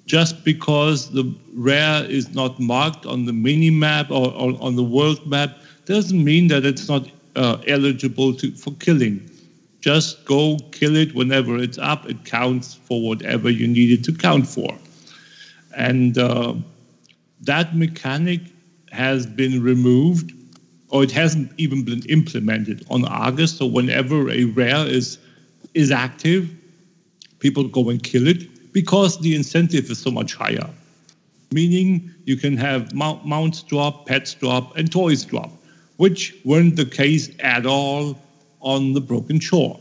just 0.06 0.44
because 0.44 1.12
the 1.12 1.34
rare 1.56 2.04
is 2.06 2.34
not 2.34 2.60
marked 2.60 3.06
on 3.06 3.26
the 3.26 3.34
mini 3.34 3.70
map 3.70 4.12
or, 4.12 4.34
or 4.34 4.62
on 4.62 4.76
the 4.76 4.84
world 4.84 5.26
map 5.26 5.58
doesn't 5.86 6.24
mean 6.24 6.48
that 6.50 6.66
it's 6.66 6.90
not 6.90 7.08
uh, 7.36 7.58
eligible 7.68 8.34
to, 8.36 8.52
for 8.52 8.72
killing. 8.76 9.30
Just 9.84 10.24
go 10.24 10.58
kill 10.72 10.96
it 10.96 11.14
whenever 11.14 11.58
it's 11.58 11.78
up. 11.78 12.10
It 12.10 12.24
counts 12.24 12.74
for 12.74 13.02
whatever 13.02 13.50
you 13.50 13.68
need 13.68 13.92
it 13.92 14.06
to 14.06 14.14
count 14.14 14.48
for. 14.48 14.70
And 15.76 16.18
uh, 16.18 16.54
that 17.42 17.76
mechanic 17.76 18.40
has 18.94 19.26
been 19.26 19.62
removed, 19.62 20.32
or 20.88 21.04
it 21.04 21.12
hasn't 21.12 21.52
even 21.58 21.84
been 21.84 22.02
implemented 22.08 22.86
on 22.90 23.04
Argus. 23.04 23.58
So 23.58 23.66
whenever 23.66 24.30
a 24.30 24.46
rare 24.46 24.88
is 24.88 25.18
is 25.74 25.92
active, 25.92 26.50
people 27.40 27.68
go 27.68 27.90
and 27.90 28.02
kill 28.02 28.26
it 28.26 28.72
because 28.72 29.20
the 29.20 29.36
incentive 29.36 29.92
is 29.92 30.00
so 30.00 30.12
much 30.12 30.34
higher. 30.34 30.70
Meaning 31.52 32.10
you 32.24 32.38
can 32.38 32.56
have 32.56 32.94
mount, 32.94 33.26
mounts 33.26 33.62
drop, 33.62 34.06
pets 34.06 34.34
drop, 34.34 34.78
and 34.78 34.90
toys 34.90 35.26
drop, 35.26 35.52
which 35.98 36.34
weren't 36.46 36.78
the 36.78 36.86
case 36.86 37.30
at 37.40 37.66
all 37.66 38.18
on 38.64 38.94
the 38.94 39.02
broken 39.02 39.40
shore. 39.40 39.80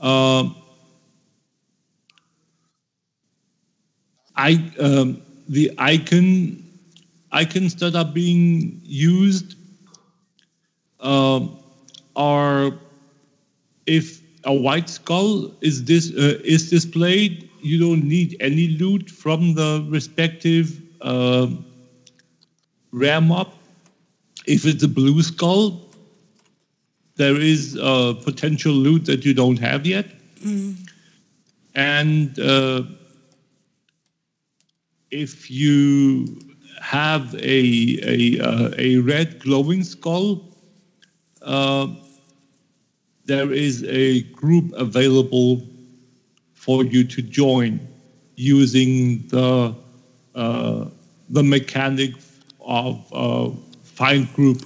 Uh, 0.00 0.50
I, 4.36 4.70
um, 4.78 5.22
the 5.48 5.72
icon 5.78 6.62
icons 7.32 7.74
that 7.76 7.94
are 7.96 8.04
being 8.04 8.80
used 8.84 9.56
uh, 11.00 11.46
are 12.14 12.72
if 13.86 14.20
a 14.44 14.52
white 14.52 14.88
skull 14.88 15.52
is 15.60 15.80
uh, 15.82 16.38
is 16.44 16.70
displayed, 16.70 17.48
you 17.62 17.78
don't 17.78 18.04
need 18.04 18.36
any 18.40 18.68
loot 18.68 19.10
from 19.10 19.54
the 19.54 19.86
respective 19.88 20.80
uh, 21.00 21.48
rare 22.92 23.20
mob. 23.20 23.52
If 24.46 24.64
it's 24.64 24.84
a 24.84 24.88
blue 24.88 25.22
skull, 25.22 25.85
there 27.16 27.40
is 27.40 27.78
uh, 27.80 28.14
potential 28.24 28.72
loot 28.72 29.06
that 29.06 29.24
you 29.24 29.34
don't 29.34 29.58
have 29.58 29.86
yet. 29.86 30.06
Mm. 30.40 30.76
And 31.74 32.38
uh, 32.38 32.82
if 35.10 35.50
you 35.50 36.40
have 36.80 37.34
a, 37.34 37.98
a, 38.02 38.40
uh, 38.40 38.70
a 38.78 38.98
red 38.98 39.40
glowing 39.40 39.82
skull, 39.82 40.44
uh, 41.42 41.88
there 43.24 43.52
is 43.52 43.84
a 43.84 44.22
group 44.22 44.72
available 44.74 45.66
for 46.54 46.84
you 46.84 47.02
to 47.04 47.22
join 47.22 47.80
using 48.36 49.26
the, 49.28 49.74
uh, 50.34 50.84
the 51.30 51.42
mechanic 51.42 52.12
of 52.60 53.04
uh, 53.12 53.50
find 53.82 54.32
group 54.34 54.62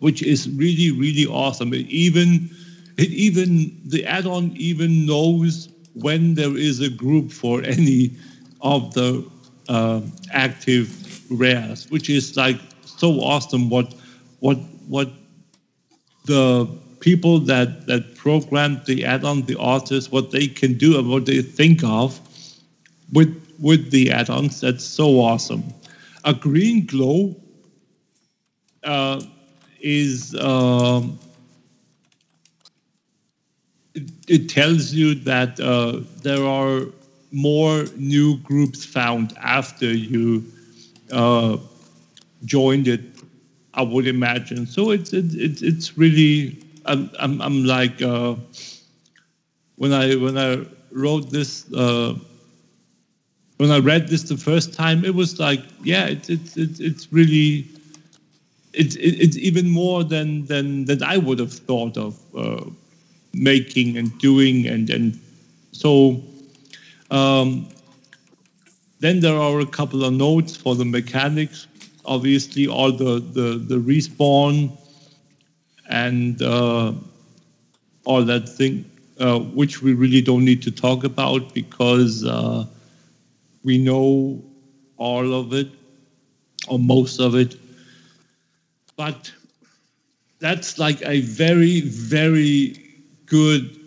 which 0.00 0.22
is 0.22 0.48
really 0.50 0.90
really 0.92 1.26
awesome. 1.26 1.72
It 1.72 1.86
even 1.86 2.50
it 2.96 3.10
even 3.10 3.80
the 3.86 4.04
add-on 4.04 4.52
even 4.56 5.06
knows 5.06 5.68
when 5.94 6.34
there 6.34 6.56
is 6.56 6.80
a 6.80 6.88
group 6.88 7.32
for 7.32 7.62
any 7.62 8.12
of 8.60 8.94
the 8.94 9.24
uh, 9.68 10.00
active 10.32 10.88
rares, 11.30 11.90
which 11.90 12.08
is 12.08 12.36
like 12.36 12.60
so 12.84 13.20
awesome. 13.20 13.68
What 13.70 13.94
what 14.40 14.58
what 14.88 15.10
the 16.24 16.68
people 17.00 17.38
that 17.40 17.86
that 17.86 18.16
programmed 18.16 18.84
the 18.86 19.04
add-on, 19.04 19.42
the 19.42 19.58
artists, 19.58 20.10
what 20.10 20.30
they 20.30 20.46
can 20.46 20.74
do 20.74 20.98
and 20.98 21.08
what 21.08 21.26
they 21.26 21.42
think 21.42 21.82
of 21.84 22.20
with 23.12 23.34
with 23.60 23.90
the 23.90 24.10
add-ons. 24.10 24.60
That's 24.60 24.84
so 24.84 25.20
awesome. 25.20 25.64
A 26.24 26.34
green 26.34 26.86
glow. 26.86 27.36
Uh, 28.84 29.20
is 29.80 30.34
um, 30.40 31.18
it, 33.94 34.10
it, 34.28 34.48
tells 34.48 34.92
you 34.92 35.14
that 35.14 35.58
uh, 35.60 36.00
there 36.22 36.44
are 36.44 36.82
more 37.32 37.84
new 37.96 38.38
groups 38.38 38.84
found 38.84 39.36
after 39.38 39.86
you 39.86 40.44
uh, 41.12 41.56
joined 42.44 42.88
it. 42.88 43.00
I 43.74 43.82
would 43.82 44.06
imagine. 44.06 44.66
So 44.66 44.90
it's 44.90 45.12
it's 45.12 45.62
it's 45.62 45.96
really 45.96 46.58
I'm 46.84 47.10
I'm, 47.20 47.40
I'm 47.40 47.64
like 47.64 48.02
uh, 48.02 48.34
when 49.76 49.92
I 49.92 50.16
when 50.16 50.36
I 50.36 50.66
wrote 50.90 51.30
this 51.30 51.72
uh, 51.72 52.14
when 53.58 53.70
I 53.70 53.78
read 53.78 54.08
this 54.08 54.22
the 54.22 54.36
first 54.36 54.72
time, 54.72 55.04
it 55.04 55.14
was 55.14 55.38
like 55.38 55.60
yeah, 55.84 56.06
it's 56.06 56.28
it's 56.28 56.56
it's, 56.56 56.80
it's 56.80 57.12
really 57.12 57.66
it's 58.72 58.96
it's 58.96 59.36
even 59.36 59.68
more 59.68 60.04
than 60.04 60.44
than 60.46 60.84
than 60.84 61.02
I 61.02 61.16
would 61.16 61.38
have 61.38 61.52
thought 61.52 61.96
of 61.96 62.18
uh, 62.36 62.64
making 63.32 63.96
and 63.96 64.16
doing 64.18 64.66
and 64.66 64.90
and 64.90 65.18
so 65.72 66.22
um, 67.10 67.68
then 69.00 69.20
there 69.20 69.36
are 69.36 69.60
a 69.60 69.66
couple 69.66 70.04
of 70.04 70.12
notes 70.12 70.56
for 70.56 70.74
the 70.74 70.84
mechanics. 70.84 71.66
Obviously 72.04 72.66
all 72.66 72.92
the 72.92 73.20
the, 73.20 73.58
the 73.58 73.76
respawn 73.76 74.76
and 75.88 76.42
uh, 76.42 76.92
all 78.04 78.24
that 78.24 78.48
thing 78.48 78.84
uh, 79.20 79.38
which 79.38 79.82
we 79.82 79.94
really 79.94 80.20
don't 80.20 80.44
need 80.44 80.62
to 80.62 80.70
talk 80.70 81.04
about 81.04 81.54
because 81.54 82.24
uh, 82.24 82.64
we 83.64 83.78
know 83.78 84.42
all 84.96 85.34
of 85.34 85.52
it 85.52 85.68
or 86.68 86.78
most 86.78 87.20
of 87.20 87.34
it 87.34 87.56
but 88.98 89.32
that's 90.40 90.76
like 90.76 91.00
a 91.02 91.20
very, 91.20 91.82
very 91.82 92.76
good 93.26 93.78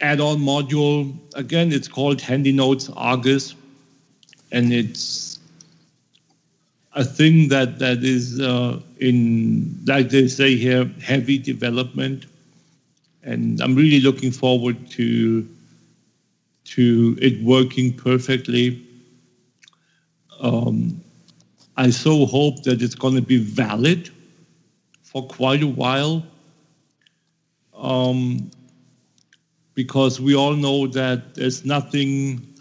add-on 0.00 0.38
module. 0.38 1.16
Again, 1.36 1.72
it's 1.72 1.86
called 1.86 2.18
HandyNotes 2.18 2.92
Argus, 2.96 3.54
and 4.50 4.72
it's 4.72 5.38
a 6.94 7.04
thing 7.04 7.48
that 7.48 7.78
that 7.78 8.02
is 8.02 8.40
uh, 8.40 8.80
in, 8.98 9.80
like 9.86 10.08
they 10.08 10.26
say 10.26 10.56
here, 10.56 10.90
heavy 11.00 11.38
development. 11.38 12.26
And 13.22 13.60
I'm 13.60 13.76
really 13.76 14.00
looking 14.00 14.32
forward 14.32 14.90
to 14.90 15.46
to 16.64 17.16
it 17.22 17.40
working 17.44 17.92
perfectly. 17.92 18.82
Um, 20.40 21.00
I 21.76 21.90
so 21.90 22.26
hope 22.26 22.64
that 22.64 22.82
it's 22.82 22.96
going 22.96 23.14
to 23.14 23.22
be 23.22 23.38
valid 23.38 24.10
for 25.06 25.26
quite 25.28 25.62
a 25.62 25.68
while. 25.68 26.22
Um, 27.74 28.50
because 29.74 30.20
we 30.20 30.34
all 30.34 30.54
know 30.54 30.86
that 30.88 31.34
there's 31.34 31.64
nothing 31.64 32.54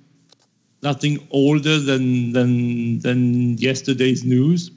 nothing 0.84 1.28
older 1.32 1.80
than 1.80 2.34
than 2.34 3.00
than 3.00 3.58
yesterday's 3.58 4.24
news. 4.24 4.70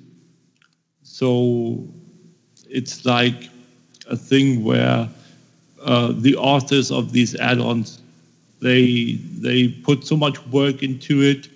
So 1.03 1.87
it's 2.71 3.05
like 3.05 3.51
a 4.09 4.17
thing 4.17 4.65
where 4.65 5.09
uh, 5.83 6.13
the 6.17 6.37
authors 6.37 6.91
of 6.91 7.13
these 7.13 7.35
add-ons 7.37 8.01
they 8.61 9.19
they 9.47 9.69
put 9.69 10.07
so 10.07 10.17
much 10.17 10.45
work 10.47 10.83
into 10.83 11.21
it, 11.21 11.49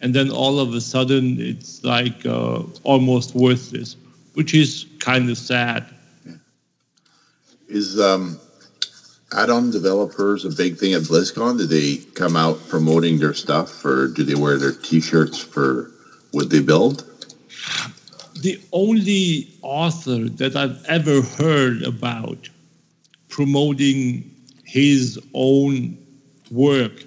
and 0.00 0.14
then 0.14 0.30
all 0.30 0.58
of 0.60 0.72
a 0.72 0.80
sudden 0.80 1.38
it's 1.40 1.84
like 1.84 2.24
uh, 2.24 2.62
almost 2.84 3.34
worthless 3.34 3.96
which 4.34 4.54
is 4.54 4.86
kind 4.98 5.28
of 5.30 5.38
sad. 5.38 5.86
Is 7.68 7.98
um, 7.98 8.38
add-on 9.32 9.70
developers 9.70 10.44
a 10.44 10.50
big 10.50 10.76
thing 10.76 10.92
at 10.94 11.02
BlizzCon? 11.02 11.58
Do 11.58 11.66
they 11.66 11.98
come 12.14 12.36
out 12.36 12.58
promoting 12.68 13.18
their 13.18 13.34
stuff, 13.34 13.84
or 13.84 14.08
do 14.08 14.24
they 14.24 14.34
wear 14.34 14.58
their 14.58 14.72
T-shirts 14.72 15.38
for 15.38 15.90
what 16.32 16.50
they 16.50 16.60
build? 16.60 17.04
the 18.42 18.60
only 18.72 19.48
author 19.62 20.28
that 20.28 20.56
I've 20.56 20.84
ever 20.86 21.22
heard 21.22 21.82
about 21.82 22.48
promoting 23.28 24.28
his 24.64 25.18
own 25.32 25.96
work 26.50 27.04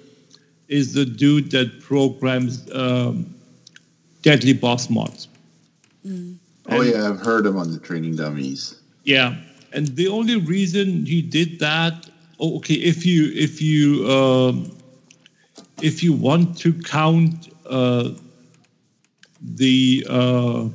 is 0.68 0.94
the 0.94 1.04
dude 1.04 1.50
that 1.50 1.80
programs 1.82 2.68
um, 2.72 3.34
Deadly 4.22 4.54
Boss 4.54 4.88
Mods. 4.88 5.28
Oh 6.68 6.82
yeah, 6.82 7.08
I've 7.08 7.20
heard 7.20 7.46
him 7.46 7.56
on 7.56 7.70
the 7.72 7.78
training 7.78 8.16
dummies. 8.16 8.80
Yeah, 9.04 9.36
and 9.72 9.88
the 9.88 10.08
only 10.08 10.36
reason 10.36 11.06
he 11.06 11.22
did 11.22 11.58
that, 11.60 12.08
oh, 12.40 12.56
okay, 12.56 12.74
if 12.74 13.06
you 13.06 13.30
if 13.34 13.62
you 13.62 14.08
um, 14.10 14.76
if 15.82 16.02
you 16.02 16.12
want 16.12 16.58
to 16.58 16.72
count 16.72 17.52
uh, 17.68 18.10
the 19.40 20.06
uh, 20.08 20.68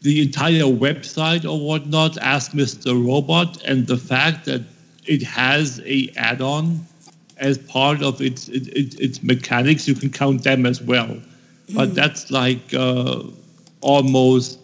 the 0.00 0.22
entire 0.22 0.62
website 0.62 1.44
or 1.44 1.58
whatnot, 1.58 2.16
ask 2.18 2.52
Mr. 2.52 2.94
Robot, 3.06 3.62
and 3.64 3.86
the 3.86 3.96
fact 3.96 4.44
that 4.44 4.62
it 5.06 5.22
has 5.22 5.80
a 5.84 6.10
add-on 6.16 6.86
as 7.38 7.58
part 7.58 8.02
of 8.02 8.20
its 8.22 8.48
its, 8.48 8.68
its, 8.68 8.94
its 8.96 9.22
mechanics, 9.22 9.88
you 9.88 9.94
can 9.94 10.10
count 10.10 10.44
them 10.44 10.64
as 10.64 10.80
well. 10.80 11.20
But 11.74 11.94
that's 11.94 12.30
like 12.30 12.74
uh, 12.74 13.22
almost 13.84 14.58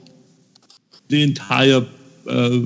the 1.08 1.22
entire 1.22 1.82
uh, 2.28 2.58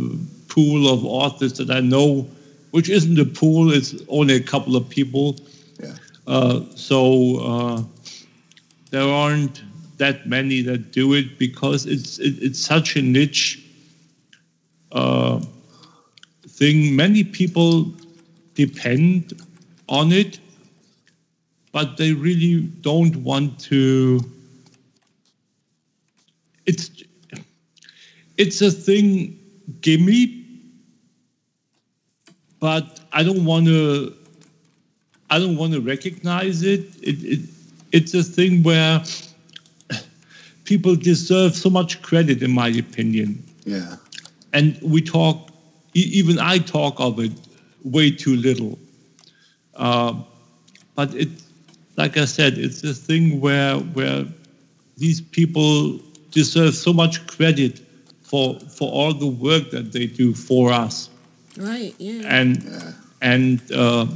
pool 0.49 0.89
of 0.89 1.05
authors 1.05 1.55
that 1.55 1.71
I 1.71 1.81
know, 1.81 2.29
which 2.71 2.89
isn't 2.89 3.19
a 3.19 3.25
pool; 3.25 3.73
it's 3.73 3.95
only 4.09 4.37
a 4.37 4.43
couple 4.43 4.77
of 4.77 4.89
people. 4.89 5.37
Yeah. 5.83 5.95
Uh, 6.27 6.61
so 6.77 7.01
uh, 7.41 7.83
there 8.91 9.03
aren't 9.03 9.63
that 9.99 10.27
many 10.27 10.61
that 10.63 10.93
do 10.93 11.15
it 11.15 11.39
because 11.39 11.87
it's 11.87 12.19
it, 12.19 12.35
it's 12.41 12.61
such 12.61 12.97
a 12.97 13.03
niche 13.03 13.65
uh, 14.93 15.41
thing. 16.49 16.95
Many 16.95 17.25
people 17.25 17.93
depend 18.55 19.33
on 19.89 20.13
it, 20.13 20.39
but 21.73 21.97
they 21.97 22.13
really 22.13 22.61
don't 22.83 23.17
want 23.17 23.59
to. 23.71 24.21
It's 26.67 26.91
it's 28.37 28.61
a 28.63 28.71
thing, 28.71 29.39
gimme, 29.81 30.45
but 32.61 33.01
I 33.13 33.23
don't 33.23 33.45
want 33.45 33.67
to. 33.67 34.15
I 35.31 35.39
don't 35.39 35.57
want 35.57 35.73
to 35.73 35.81
recognize 35.81 36.63
it. 36.63 36.81
It, 37.03 37.25
it. 37.25 37.41
It's 37.93 38.13
a 38.15 38.23
thing 38.23 38.63
where 38.63 39.03
people 40.65 40.97
deserve 40.97 41.55
so 41.55 41.71
much 41.71 42.03
credit, 42.03 42.43
in 42.43 42.51
my 42.51 42.69
opinion. 42.69 43.43
Yeah. 43.65 43.97
And 44.53 44.79
we 44.83 45.01
talk, 45.01 45.51
even 45.95 46.39
I 46.39 46.59
talk 46.59 46.99
of 46.99 47.21
it 47.21 47.33
way 47.83 48.11
too 48.11 48.37
little. 48.37 48.79
Uh, 49.77 50.15
but 50.95 51.15
it, 51.15 51.29
like 51.97 52.17
I 52.17 52.25
said, 52.25 52.59
it's 52.59 52.83
a 52.85 52.95
thing 52.95 53.41
where 53.41 53.77
where 53.79 54.25
these 54.97 55.21
people 55.21 56.01
deserve 56.35 56.75
so 56.75 56.93
much 56.93 57.27
credit 57.27 57.81
for 58.23 58.59
for 58.61 58.91
all 58.91 59.15
the 59.15 59.27
work 59.27 59.71
that 59.71 59.93
they 59.93 60.07
do 60.07 60.35
for 60.35 60.73
us 60.73 61.11
Right, 61.57 61.95
yeah. 61.99 62.23
and 62.25 62.95
and 63.23 63.61
uh, 63.73 64.07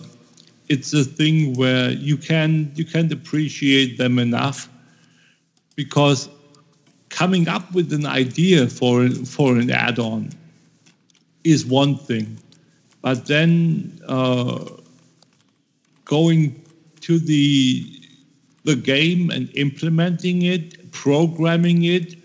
it's 0.68 0.92
a 0.92 1.04
thing 1.04 1.54
where 1.54 1.90
you 1.90 2.16
can 2.16 2.72
you 2.74 2.84
can't 2.84 3.12
appreciate 3.12 3.96
them 3.96 4.18
enough 4.18 4.68
because 5.76 6.28
coming 7.10 7.48
up 7.48 7.72
with 7.72 7.92
an 7.92 8.06
idea 8.06 8.66
for 8.66 9.08
for 9.24 9.56
an 9.56 9.70
add-on 9.70 10.30
is 11.44 11.64
one 11.64 11.96
thing, 11.96 12.38
but 13.02 13.26
then 13.26 14.00
uh, 14.08 14.64
going 16.04 16.60
to 17.02 17.20
the 17.20 17.86
the 18.64 18.74
game 18.74 19.30
and 19.30 19.48
implementing 19.54 20.42
it, 20.42 20.77
programming 20.92 21.84
it, 21.84 22.16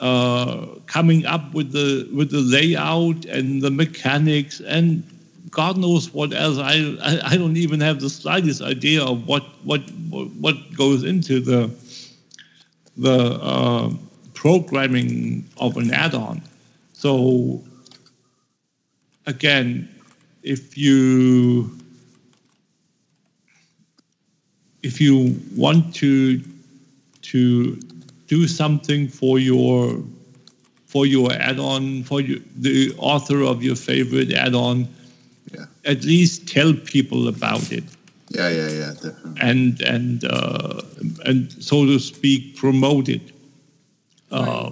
uh, 0.00 0.66
coming 0.86 1.26
up 1.26 1.52
with 1.52 1.72
the 1.72 2.08
with 2.14 2.30
the 2.30 2.40
layout 2.40 3.24
and 3.26 3.62
the 3.62 3.70
mechanics 3.70 4.60
and 4.60 5.02
God 5.50 5.76
knows 5.78 6.12
what 6.14 6.32
else. 6.32 6.58
I, 6.58 6.96
I 7.02 7.32
I 7.32 7.36
don't 7.36 7.56
even 7.56 7.80
have 7.80 8.00
the 8.00 8.10
slightest 8.10 8.62
idea 8.62 9.02
of 9.02 9.26
what 9.26 9.44
what 9.64 9.80
what 10.40 10.56
goes 10.74 11.02
into 11.04 11.40
the 11.40 11.70
the 12.96 13.38
uh, 13.42 13.90
programming 14.34 15.48
of 15.58 15.76
an 15.76 15.92
add-on. 15.92 16.42
So 16.92 17.62
again, 19.26 19.88
if 20.42 20.76
you 20.78 21.70
if 24.82 25.00
you 25.00 25.36
want 25.56 25.94
to 25.96 26.42
to 27.22 27.78
do 28.30 28.46
something 28.46 29.08
for 29.08 29.40
your 29.40 30.00
for 30.86 31.04
your 31.04 31.32
add-on 31.32 32.04
for 32.04 32.20
your, 32.20 32.38
the 32.56 32.94
author 32.98 33.42
of 33.42 33.62
your 33.62 33.76
favorite 33.76 34.32
add-on. 34.32 34.88
At 35.84 36.04
least 36.04 36.46
tell 36.46 36.72
people 36.74 37.26
about 37.26 37.72
it. 37.72 37.84
Yeah, 38.28 38.48
yeah, 38.48 38.68
yeah, 38.68 38.92
definitely. 38.92 39.40
and 39.40 39.80
and 39.82 40.24
uh, 40.24 40.82
and 41.24 41.50
so 41.52 41.84
to 41.86 41.98
speak 41.98 42.56
promote 42.56 43.08
it. 43.08 43.22
Uh, 44.30 44.70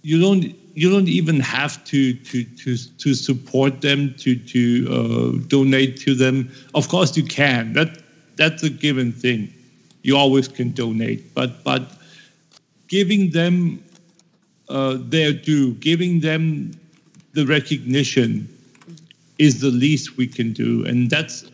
you 0.00 0.18
don't 0.18 0.44
you 0.74 0.90
don't 0.90 1.08
even 1.08 1.38
have 1.40 1.84
to 1.84 2.14
to 2.14 2.44
to, 2.44 2.76
to 3.02 3.14
support 3.14 3.82
them 3.82 4.14
to 4.22 4.36
to 4.36 4.62
uh, 4.96 5.46
donate 5.48 5.98
to 6.06 6.14
them. 6.14 6.50
Of 6.74 6.88
course 6.88 7.14
you 7.18 7.24
can. 7.24 7.74
That 7.74 7.90
that's 8.36 8.62
a 8.62 8.70
given 8.70 9.12
thing 9.12 9.52
you 10.04 10.16
always 10.16 10.46
can 10.46 10.70
donate 10.70 11.34
but 11.34 11.64
but 11.64 11.82
giving 12.86 13.30
them 13.30 13.82
uh, 14.68 14.96
their 15.00 15.32
due 15.32 15.72
giving 15.74 16.20
them 16.20 16.70
the 17.32 17.44
recognition 17.46 18.48
is 19.38 19.60
the 19.60 19.70
least 19.70 20.16
we 20.16 20.26
can 20.26 20.52
do 20.52 20.86
and 20.86 21.10
that's 21.10 21.44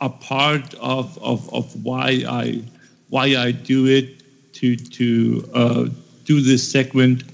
a 0.00 0.08
part 0.08 0.74
of, 0.74 1.18
of, 1.22 1.52
of 1.52 1.84
why 1.84 2.22
I 2.28 2.62
why 3.08 3.36
I 3.36 3.52
do 3.52 3.86
it 3.86 4.22
to 4.54 4.76
to 4.76 5.50
uh, 5.54 5.88
do 6.24 6.40
this 6.40 6.70
segment 6.70 7.24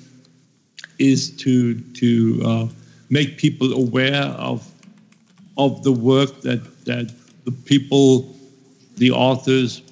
is 0.98 1.30
to 1.38 1.80
to 2.00 2.42
uh, 2.44 2.66
make 3.08 3.38
people 3.38 3.72
aware 3.72 4.24
of 4.50 4.66
of 5.58 5.82
the 5.82 5.92
work 5.92 6.40
that 6.42 6.84
that 6.84 7.12
the 7.44 7.52
people 7.52 8.34
the 8.96 9.10
authors 9.10 9.82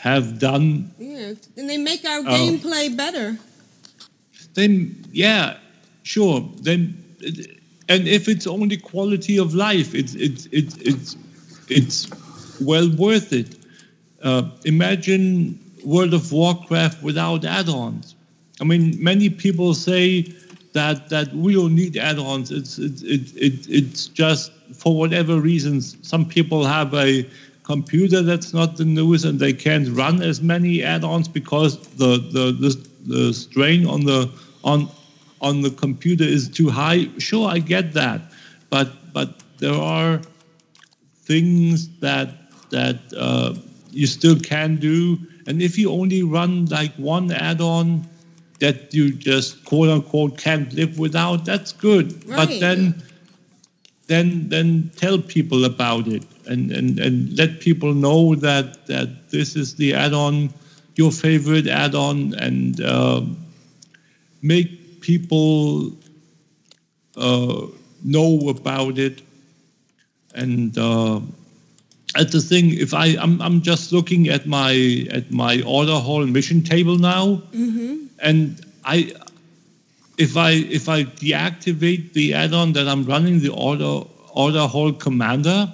have 0.00 0.38
done 0.38 0.90
Yeah, 0.98 1.34
and 1.56 1.68
they 1.70 1.76
make 1.78 2.04
our 2.04 2.20
Oh. 2.20 2.32
gameplay 2.36 2.96
better. 2.96 3.38
then 4.54 4.72
yeah, 5.12 5.56
sure. 6.02 6.38
Then 6.62 6.80
and 7.88 8.06
if 8.08 8.28
it's 8.28 8.46
only 8.46 8.76
quality 8.76 9.36
of 9.38 9.54
life, 9.54 9.94
it's 9.94 10.14
it's 10.14 10.46
it's 10.52 10.76
it's 10.90 11.16
it's 11.68 11.96
well 12.60 12.88
worth 12.96 13.32
it. 13.32 13.48
Uh, 14.22 14.42
imagine 14.64 15.58
World 15.84 16.14
of 16.14 16.30
Warcraft 16.32 17.02
without 17.02 17.44
add-ons. 17.44 18.14
I 18.60 18.64
mean, 18.64 18.96
many 19.02 19.28
people 19.30 19.72
say 19.74 20.22
that 20.72 21.08
that 21.10 21.34
we 21.34 21.54
don't 21.54 21.74
need 21.74 21.96
add-ons. 21.96 22.50
It's 22.50 22.78
it's 22.78 23.02
it, 23.02 23.36
it, 23.36 23.66
it's 23.68 24.06
just 24.08 24.52
for 24.74 24.92
whatever 24.96 25.40
reasons. 25.40 25.96
Some 26.02 26.24
people 26.26 26.64
have 26.64 26.92
a 26.94 27.26
computer 27.70 28.20
that's 28.30 28.52
not 28.52 28.76
the 28.76 28.84
newest 28.84 29.24
and 29.24 29.38
they 29.38 29.52
can't 29.52 29.88
run 30.02 30.16
as 30.30 30.42
many 30.42 30.82
add-ons 30.82 31.28
because 31.28 31.72
the 32.02 32.12
the 32.36 32.44
the, 32.62 32.70
the 33.12 33.22
strain 33.32 33.86
on 33.86 34.00
the 34.10 34.20
on 34.64 34.88
on 35.40 35.62
the 35.62 35.70
computer 35.84 36.24
is 36.24 36.48
too 36.48 36.68
high. 36.68 37.08
Sure, 37.18 37.48
I 37.48 37.58
get 37.74 37.92
that, 37.94 38.20
but 38.70 38.88
but 39.12 39.28
there 39.58 39.80
are 39.96 40.20
things 41.30 41.88
that 42.00 42.28
that 42.70 42.98
uh, 43.16 43.54
you 43.90 44.06
still 44.06 44.38
can 44.38 44.76
do, 44.76 45.18
and 45.46 45.62
if 45.62 45.78
you 45.78 45.90
only 45.90 46.22
run 46.22 46.66
like 46.66 46.94
one 46.96 47.30
add-on 47.32 48.06
that 48.58 48.92
you 48.92 49.04
just 49.12 49.64
quote 49.64 49.88
unquote 49.88 50.36
can't 50.36 50.72
live 50.74 50.98
without, 50.98 51.44
that's 51.44 51.72
good. 51.72 52.06
But 52.26 52.48
then 52.60 53.02
then 54.08 54.48
then 54.48 54.90
tell 54.96 55.18
people 55.18 55.64
about 55.64 56.08
it 56.08 56.24
and, 56.50 56.70
and, 56.70 56.98
and 56.98 57.38
let 57.38 57.60
people 57.60 57.94
know 57.94 58.34
that 58.34 58.86
that 58.86 59.30
this 59.30 59.56
is 59.56 59.74
the 59.76 59.94
add-on, 59.94 60.52
your 60.96 61.12
favorite 61.12 61.66
add-on, 61.66 62.34
and 62.34 62.80
um, 62.82 63.36
make 64.42 65.00
people 65.00 65.92
uh, 67.16 67.66
know 68.04 68.48
about 68.48 68.98
it. 68.98 69.22
And 70.34 70.76
uh, 70.78 71.20
at 72.16 72.32
the 72.32 72.40
thing. 72.40 72.72
If 72.72 72.94
I 72.94 73.16
I'm 73.20 73.40
I'm 73.40 73.62
just 73.62 73.92
looking 73.92 74.28
at 74.28 74.46
my 74.46 75.06
at 75.10 75.30
my 75.30 75.62
order 75.62 75.94
hall 75.94 76.24
mission 76.26 76.62
table 76.62 76.98
now, 76.98 77.42
and 78.18 78.64
I 78.84 79.12
if 80.18 80.36
I 80.36 80.50
if 80.50 80.88
I 80.88 81.04
deactivate 81.04 82.12
the 82.12 82.34
add-on 82.34 82.72
that 82.72 82.88
I'm 82.88 83.04
running, 83.04 83.40
the 83.40 83.50
order 83.50 84.06
order 84.34 84.66
hall 84.66 84.92
commander, 84.92 85.72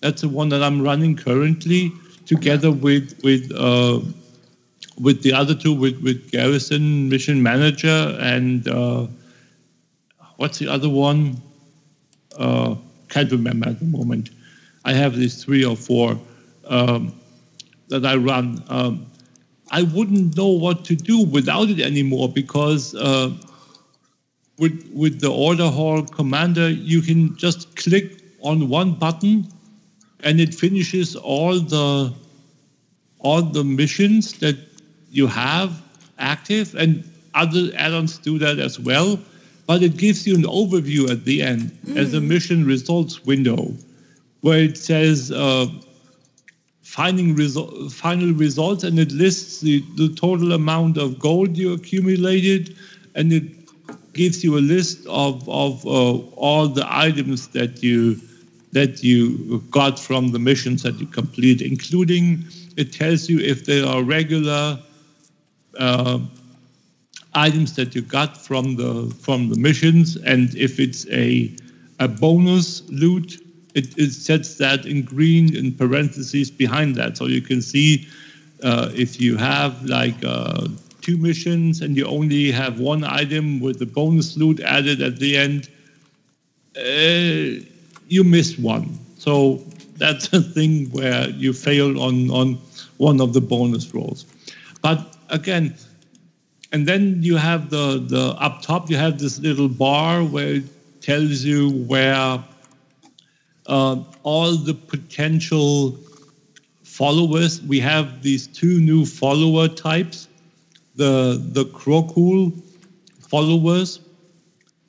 that's 0.00 0.22
the 0.22 0.28
one 0.28 0.48
that 0.50 0.62
I'm 0.62 0.82
running 0.82 1.16
currently, 1.16 1.92
together 2.26 2.70
with 2.70 3.20
with 3.22 3.52
uh, 3.56 4.00
with 5.00 5.22
the 5.22 5.32
other 5.32 5.54
two, 5.54 5.72
with 5.72 6.00
with 6.02 6.30
Garrison 6.30 7.08
Mission 7.08 7.42
Manager 7.42 8.16
and 8.20 8.66
uh, 8.68 9.06
what's 10.36 10.58
the 10.58 10.68
other 10.68 10.88
one? 10.88 11.40
Uh, 12.36 12.76
can't 13.08 13.30
remember 13.30 13.68
at 13.68 13.78
the 13.78 13.86
moment. 13.86 14.30
I 14.84 14.92
have 14.92 15.16
these 15.16 15.42
three 15.42 15.64
or 15.64 15.76
four 15.76 16.18
um, 16.66 17.12
that 17.88 18.06
I 18.06 18.16
run. 18.16 18.62
Um, 18.68 19.06
I 19.70 19.82
wouldn't 19.82 20.36
know 20.36 20.48
what 20.48 20.84
to 20.86 20.96
do 20.96 21.24
without 21.24 21.68
it 21.68 21.80
anymore 21.80 22.28
because 22.28 22.94
uh, 22.94 23.30
with 24.58 24.90
with 24.92 25.20
the 25.20 25.30
order 25.30 25.68
hall 25.68 26.02
commander, 26.02 26.70
you 26.70 27.02
can 27.02 27.36
just 27.36 27.76
click 27.76 28.22
on 28.40 28.68
one 28.68 28.92
button, 28.94 29.46
and 30.24 30.40
it 30.40 30.54
finishes 30.54 31.16
all 31.16 31.60
the 31.60 32.12
all 33.20 33.42
the 33.42 33.64
missions 33.64 34.38
that 34.38 34.56
you 35.10 35.26
have 35.26 35.82
active, 36.18 36.74
and 36.74 37.04
other 37.34 37.70
add-ons 37.76 38.18
do 38.18 38.38
that 38.38 38.58
as 38.58 38.78
well. 38.78 39.18
But 39.66 39.82
it 39.82 39.96
gives 39.96 40.26
you 40.26 40.34
an 40.34 40.44
overview 40.44 41.10
at 41.10 41.24
the 41.24 41.42
end 41.42 41.76
as 41.96 42.14
a 42.14 42.20
mission 42.20 42.64
results 42.64 43.24
window, 43.24 43.74
where 44.40 44.60
it 44.60 44.78
says. 44.78 45.30
Uh, 45.30 45.66
finding 46.88 47.34
result, 47.34 47.92
final 47.92 48.32
results 48.32 48.82
and 48.82 48.98
it 48.98 49.12
lists 49.12 49.60
the, 49.60 49.84
the 49.96 50.08
total 50.14 50.52
amount 50.52 50.96
of 50.96 51.18
gold 51.18 51.54
you 51.54 51.74
accumulated 51.74 52.74
and 53.14 53.30
it 53.30 53.44
gives 54.14 54.42
you 54.42 54.56
a 54.56 54.64
list 54.74 55.06
of, 55.06 55.46
of 55.48 55.84
uh, 55.86 56.16
all 56.34 56.66
the 56.66 56.86
items 56.88 57.48
that 57.48 57.82
you 57.82 58.18
that 58.72 59.02
you 59.02 59.60
got 59.70 59.98
from 59.98 60.30
the 60.32 60.38
missions 60.38 60.82
that 60.82 60.98
you 60.98 61.06
complete 61.06 61.62
including 61.62 62.44
it 62.76 62.92
tells 62.92 63.28
you 63.28 63.38
if 63.40 63.64
they 63.64 63.82
are 63.82 64.02
regular 64.02 64.78
uh, 65.78 66.18
items 67.34 67.74
that 67.74 67.94
you 67.94 68.02
got 68.02 68.36
from 68.36 68.76
the 68.76 69.14
from 69.20 69.48
the 69.48 69.56
missions 69.56 70.16
and 70.16 70.54
if 70.54 70.78
it's 70.78 71.06
a 71.08 71.54
a 72.00 72.08
bonus 72.08 72.88
loot 72.90 73.40
it, 73.74 73.96
it 73.98 74.12
sets 74.12 74.56
that 74.56 74.86
in 74.86 75.02
green 75.02 75.54
in 75.54 75.72
parentheses 75.72 76.50
behind 76.50 76.96
that. 76.96 77.16
So 77.16 77.26
you 77.26 77.40
can 77.40 77.62
see 77.62 78.08
uh, 78.62 78.90
if 78.94 79.20
you 79.20 79.36
have 79.36 79.84
like 79.84 80.16
uh, 80.24 80.68
two 81.00 81.16
missions 81.16 81.80
and 81.80 81.96
you 81.96 82.04
only 82.06 82.50
have 82.50 82.80
one 82.80 83.04
item 83.04 83.60
with 83.60 83.78
the 83.78 83.86
bonus 83.86 84.36
loot 84.36 84.60
added 84.60 85.00
at 85.00 85.18
the 85.18 85.36
end, 85.36 85.68
uh, 86.76 87.64
you 88.08 88.24
missed 88.24 88.58
one. 88.58 88.98
So 89.18 89.62
that's 89.96 90.32
a 90.32 90.40
thing 90.40 90.90
where 90.90 91.28
you 91.30 91.52
failed 91.52 91.96
on, 91.98 92.30
on 92.30 92.58
one 92.96 93.20
of 93.20 93.32
the 93.32 93.40
bonus 93.40 93.94
rolls. 93.94 94.26
But 94.82 95.16
again, 95.30 95.74
and 96.72 96.86
then 96.86 97.22
you 97.22 97.36
have 97.36 97.70
the, 97.70 97.98
the 97.98 98.36
up 98.38 98.62
top, 98.62 98.90
you 98.90 98.96
have 98.96 99.18
this 99.18 99.38
little 99.38 99.68
bar 99.68 100.22
where 100.22 100.54
it 100.54 101.02
tells 101.02 101.42
you 101.42 101.70
where 101.84 102.44
uh, 103.66 104.02
all 104.22 104.56
the 104.56 104.74
potential 104.74 105.98
followers. 106.82 107.62
We 107.62 107.80
have 107.80 108.22
these 108.22 108.46
two 108.46 108.80
new 108.80 109.06
follower 109.06 109.68
types, 109.68 110.28
the 110.96 111.40
the 111.52 111.64
Krokul 111.66 112.60
followers 113.20 114.00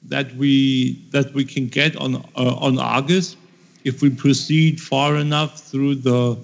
that 0.09 0.35
we 0.35 1.05
that 1.11 1.33
we 1.33 1.45
can 1.45 1.67
get 1.67 1.95
on 1.95 2.15
uh, 2.35 2.55
on 2.55 2.77
Argus 2.79 3.37
if 3.83 4.01
we 4.01 4.09
proceed 4.09 4.81
far 4.81 5.15
enough 5.15 5.59
through 5.59 5.95
the 5.95 6.37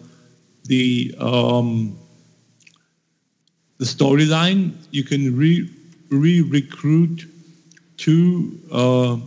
the 0.66 1.14
um, 1.20 1.98
the 3.78 3.86
storyline. 3.86 4.74
You 4.92 5.04
can 5.04 5.36
re 5.36 5.70
re 6.10 6.42
recruit 6.42 7.26
two 7.98 8.60
uh, 8.72 9.18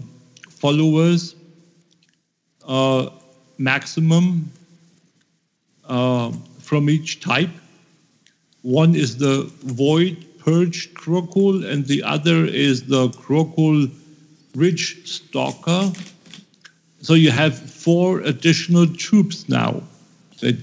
followers 0.48 1.34
uh, 2.66 3.10
maximum 3.58 4.50
uh, 5.88 6.30
from 6.60 6.88
each 6.88 7.20
type. 7.20 7.50
One 8.62 8.94
is 8.94 9.16
the 9.16 9.50
void 9.64 10.24
purged 10.38 10.94
Krokul, 10.94 11.68
and 11.68 11.86
the 11.86 12.02
other 12.02 12.44
is 12.44 12.84
the 12.84 13.08
Krokul 13.08 13.90
ridge 14.58 15.06
stalker. 15.06 15.92
So 17.00 17.14
you 17.14 17.30
have 17.30 17.56
four 17.56 18.20
additional 18.20 18.86
troops 18.86 19.48
now. 19.48 19.82
That, 20.40 20.56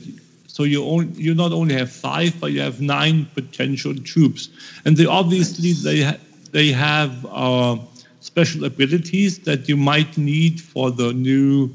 so 0.47 0.63
you 0.63 0.83
only, 0.85 1.07
you 1.21 1.33
not 1.35 1.51
only 1.51 1.75
have 1.75 1.91
five, 1.91 2.39
but 2.39 2.51
you 2.51 2.61
have 2.61 2.79
nine 2.81 3.25
potential 3.33 3.93
troops, 3.95 4.49
and 4.85 4.95
they 4.95 5.05
obviously 5.05 5.73
they 5.73 6.03
ha- 6.03 6.21
they 6.51 6.71
have 6.71 7.25
uh, 7.29 7.77
special 8.21 8.63
abilities 8.63 9.39
that 9.39 9.67
you 9.69 9.77
might 9.77 10.17
need 10.17 10.61
for 10.61 10.91
the 10.91 11.13
new 11.13 11.69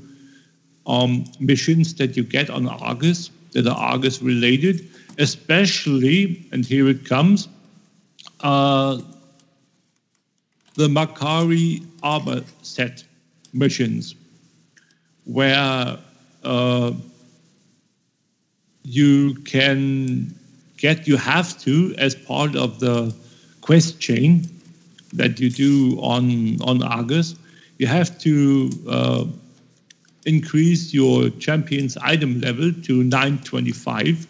um, 0.87 1.25
missions 1.39 1.95
that 1.95 2.16
you 2.16 2.25
get 2.25 2.49
on 2.51 2.68
Argus 2.68 3.31
that 3.53 3.66
are 3.66 3.77
Argus 3.77 4.23
related, 4.23 4.89
especially, 5.18 6.47
and 6.53 6.64
here 6.64 6.89
it 6.89 7.05
comes, 7.05 7.49
uh, 8.41 9.01
the 10.81 10.89
Makari 10.89 11.87
armor 12.03 12.43
set 12.62 13.05
missions, 13.53 14.14
where 15.24 15.99
uh, 16.43 16.93
you 18.83 19.35
can 19.45 20.35
get, 20.78 21.07
you 21.07 21.18
have 21.18 21.59
to, 21.61 21.95
as 21.99 22.14
part 22.14 22.57
of 22.57 22.81
the 22.81 23.14
quest 23.61 24.01
chain 24.01 24.49
that 25.12 25.39
you 25.39 25.51
do 25.51 26.01
on, 26.01 26.57
on 26.62 26.83
Argus, 26.83 27.35
you 27.76 27.87
have 27.87 28.18
to 28.20 28.70
uh, 28.89 29.24
increase 30.24 30.95
your 30.95 31.28
champion's 31.28 31.99
item 31.99 32.41
level 32.41 32.72
to 32.72 33.05
925, 33.05 34.26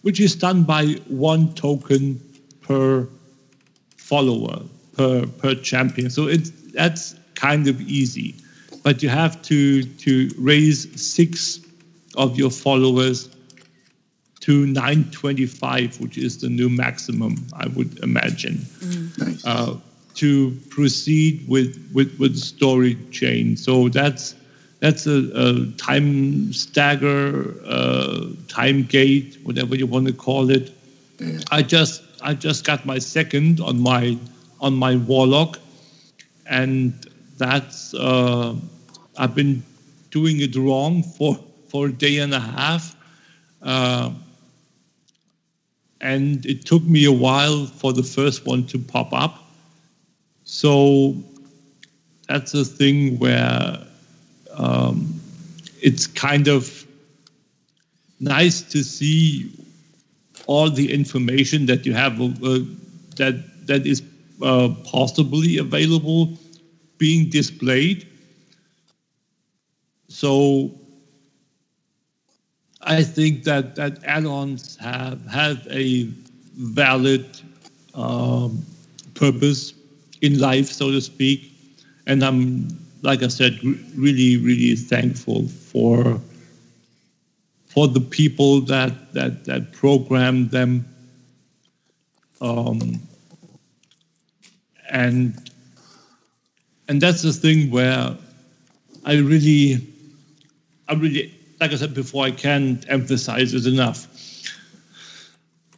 which 0.00 0.18
is 0.18 0.34
done 0.34 0.62
by 0.62 0.86
one 1.08 1.52
token 1.52 2.18
per 2.62 3.06
follower, 3.98 4.62
per, 4.96 5.26
per 5.26 5.54
champion. 5.54 6.10
So 6.10 6.26
it's, 6.28 6.50
that's 6.72 7.14
kind 7.34 7.68
of 7.68 7.80
easy. 7.82 8.34
But 8.82 9.02
you 9.02 9.08
have 9.08 9.40
to, 9.42 9.82
to 9.82 10.30
raise 10.38 11.00
six 11.00 11.60
of 12.16 12.36
your 12.36 12.50
followers 12.50 13.28
to 14.40 14.66
925, 14.66 16.00
which 16.00 16.18
is 16.18 16.38
the 16.38 16.48
new 16.48 16.68
maximum, 16.68 17.46
I 17.54 17.66
would 17.68 17.98
imagine, 18.00 18.66
Nice. 19.18 19.44
uh, 19.46 19.76
to 20.16 20.50
proceed 20.68 21.44
with, 21.48 21.90
with, 21.94 22.14
with 22.18 22.34
the 22.34 22.40
story 22.40 22.96
chain. 23.10 23.56
So 23.56 23.88
that's 23.88 24.34
that's 24.80 25.06
a, 25.06 25.30
a 25.34 25.66
time 25.78 26.52
stagger, 26.52 27.54
uh, 27.64 28.26
time 28.48 28.82
gate, 28.82 29.38
whatever 29.42 29.74
you 29.76 29.86
want 29.86 30.06
to 30.08 30.12
call 30.12 30.50
it. 30.50 30.76
I 31.50 31.62
just 31.62 32.02
I 32.20 32.34
just 32.34 32.64
got 32.64 32.84
my 32.84 32.98
second 32.98 33.60
on 33.60 33.80
my 33.80 34.18
on 34.60 34.74
my 34.74 34.96
warlock, 34.96 35.58
and 36.46 36.92
that's 37.38 37.94
uh, 37.94 38.54
I've 39.16 39.34
been 39.34 39.62
doing 40.10 40.40
it 40.40 40.54
wrong 40.56 41.02
for 41.02 41.38
for 41.68 41.86
a 41.86 41.92
day 41.92 42.18
and 42.18 42.32
a 42.32 42.40
half, 42.40 42.96
uh, 43.62 44.10
and 46.00 46.44
it 46.46 46.64
took 46.64 46.82
me 46.84 47.04
a 47.04 47.12
while 47.12 47.66
for 47.66 47.92
the 47.92 48.02
first 48.02 48.46
one 48.46 48.66
to 48.66 48.78
pop 48.78 49.12
up. 49.12 49.44
So 50.44 51.16
that's 52.28 52.54
a 52.54 52.64
thing 52.64 53.18
where 53.18 53.78
um, 54.56 55.20
it's 55.82 56.06
kind 56.06 56.48
of 56.48 56.86
nice 58.20 58.62
to 58.62 58.82
see 58.82 59.50
all 60.46 60.70
the 60.70 60.92
information 60.92 61.66
that 61.66 61.86
you 61.86 61.92
have 61.92 62.20
uh, 62.20 62.58
that 63.16 63.66
that 63.66 63.86
is 63.86 64.02
uh, 64.42 64.68
possibly 64.84 65.58
available 65.58 66.36
being 66.98 67.28
displayed. 67.30 68.06
So 70.08 70.70
I 72.82 73.02
think 73.02 73.44
that 73.44 73.76
that 73.76 74.02
add-ons 74.04 74.76
have 74.76 75.24
have 75.26 75.66
a 75.70 76.04
valid 76.56 77.26
um, 77.94 78.64
purpose 79.14 79.74
in 80.20 80.38
life, 80.38 80.66
so 80.66 80.90
to 80.90 81.00
speak, 81.00 81.52
and 82.06 82.22
I'm 82.22 82.68
like 83.02 83.22
I 83.22 83.28
said, 83.28 83.62
really, 83.96 84.38
really 84.38 84.74
thankful 84.76 85.48
for 85.48 86.20
for 87.66 87.88
the 87.88 88.00
people 88.00 88.60
that 88.62 89.12
that 89.14 89.44
that 89.44 89.72
program 89.72 90.48
them. 90.48 90.86
Um, 92.40 93.00
and 94.94 95.50
and 96.88 97.00
that's 97.00 97.22
the 97.22 97.32
thing 97.32 97.70
where 97.70 98.16
I 99.04 99.18
really, 99.18 99.86
I 100.88 100.94
really, 100.94 101.34
like 101.60 101.72
I 101.72 101.76
said 101.76 101.94
before, 101.94 102.24
I 102.24 102.30
can't 102.30 102.84
emphasize 102.88 103.52
it 103.54 103.66
enough. 103.66 104.06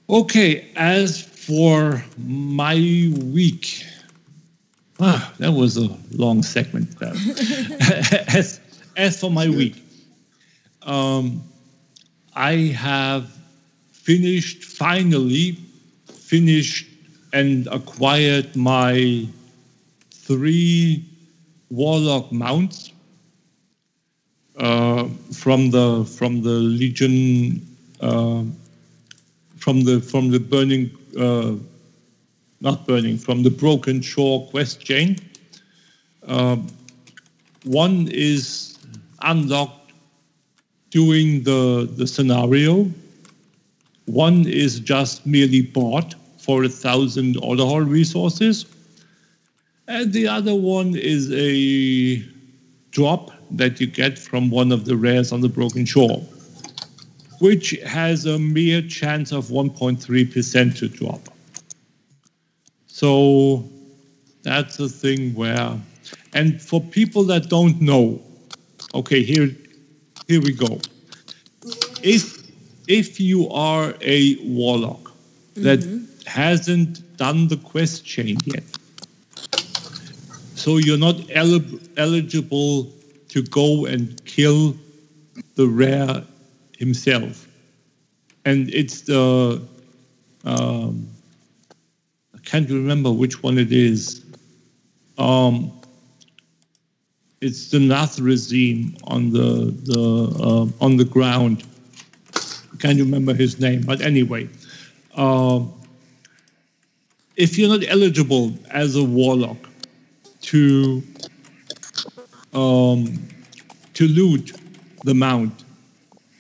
Okay, 0.09 0.69
as 0.77 1.23
for 1.23 2.05
my 2.19 2.75
week, 3.23 3.85
ah, 5.01 5.33
that 5.39 5.53
was 5.53 5.77
a 5.77 5.89
long 6.13 6.43
segment. 6.43 6.95
As, 8.29 8.61
as 8.97 9.21
for 9.21 9.31
my 9.31 9.49
week, 9.49 9.83
um, 10.83 11.43
I 12.35 12.53
have 12.77 13.31
finished, 13.93 14.65
finally 14.65 15.59
finished 16.07 16.87
and 17.37 17.69
acquired 17.71 18.57
my 18.57 19.29
three 20.11 21.05
warlock 21.69 22.33
mounts 22.33 22.93
uh, 24.57 25.05
from 25.33 25.71
the 25.71 26.05
from 26.17 26.41
the 26.41 26.57
legion 26.81 27.61
uh, 28.01 28.43
from 29.59 29.85
the 29.85 30.01
from 30.01 30.31
the 30.31 30.41
burning 30.41 30.91
uh, 31.21 31.53
not 32.63 32.87
burning 32.87 33.19
from 33.19 33.43
the 33.43 33.51
broken 33.51 34.01
shore 34.01 34.49
quest 34.49 34.81
chain. 34.81 35.17
Um, 36.27 36.67
one 37.65 38.09
is 38.11 38.79
unlocked 39.21 39.93
doing 40.89 41.43
the 41.43 41.87
the 41.99 42.07
scenario. 42.07 42.91
One 44.07 44.47
is 44.47 44.81
just 44.81 45.27
merely 45.27 45.61
bought 45.61 46.15
for 46.47 46.63
a 46.63 46.69
thousand 46.69 47.37
order 47.43 47.65
hall 47.65 47.81
resources. 47.81 48.67
And 49.89 50.13
the 50.13 50.29
other 50.29 50.55
one 50.55 50.95
is 50.95 51.33
a 51.33 52.25
drop 52.93 53.33
that 53.51 53.81
you 53.81 53.89
get 53.89 54.17
from 54.17 54.49
one 54.51 54.71
of 54.71 54.85
the 54.85 54.97
rares 54.97 55.33
on 55.33 55.41
the 55.41 55.49
Broken 55.49 55.85
Shore, 55.85 56.23
which 57.41 57.71
has 57.85 58.27
a 58.27 58.39
mere 58.39 58.81
chance 58.83 59.33
of 59.33 59.47
1.3% 59.47 60.79
to 60.79 60.89
drop. 60.89 61.21
So 62.87 63.69
that's 64.43 64.79
a 64.79 64.89
thing 64.89 65.35
where, 65.35 65.77
and 66.33 66.63
for 66.63 66.81
people 66.81 67.25
that 67.25 67.49
don't 67.49 67.81
know, 67.81 68.23
okay, 68.95 69.25
here, 69.25 69.51
here 70.29 70.41
we 70.41 70.53
go. 70.53 70.79
If 72.03 72.37
if 72.89 73.19
you 73.19 73.49
are 73.51 73.95
a 74.01 74.37
warlock 74.45 75.11
that 75.57 75.81
mm-hmm. 75.81 76.05
Hasn't 76.27 77.17
done 77.17 77.49
the 77.49 77.57
quest 77.57 78.05
chain 78.05 78.37
yet, 78.45 78.65
so 80.55 80.77
you're 80.77 80.99
not 80.99 81.19
eli- 81.31 81.79
eligible 81.97 82.91
to 83.29 83.43
go 83.43 83.87
and 83.87 84.23
kill 84.25 84.77
the 85.55 85.67
rare 85.67 86.23
himself. 86.79 87.49
And 88.45 88.69
it's 88.75 89.03
the 89.03 89.63
um, 90.45 91.09
I 92.35 92.39
can't 92.45 92.69
remember 92.71 93.11
which 93.11 93.43
one 93.43 93.59
it 93.59 93.73
is. 93.73 94.25
Um, 95.19 95.73
it's 97.41 97.71
the 97.71 97.79
Nathrezim 97.79 98.99
on 99.05 99.31
the 99.31 99.73
the 99.85 100.01
uh, 100.43 100.85
on 100.85 100.97
the 100.97 101.05
ground. 101.05 101.65
I 102.35 102.77
can't 102.79 102.99
remember 102.99 103.35
his 103.35 103.59
name, 103.59 103.83
but 103.83 104.01
anyway, 104.01 104.49
um, 105.17 105.73
if 107.37 107.59
you're 107.59 107.69
not 107.69 107.87
eligible 107.89 108.53
as 108.71 108.97
a 108.97 109.05
warlock 109.05 109.59
to 110.41 111.03
um, 112.55 113.29
to 113.93 114.09
loot 114.09 114.53
the 115.05 115.15
mount, 115.15 115.65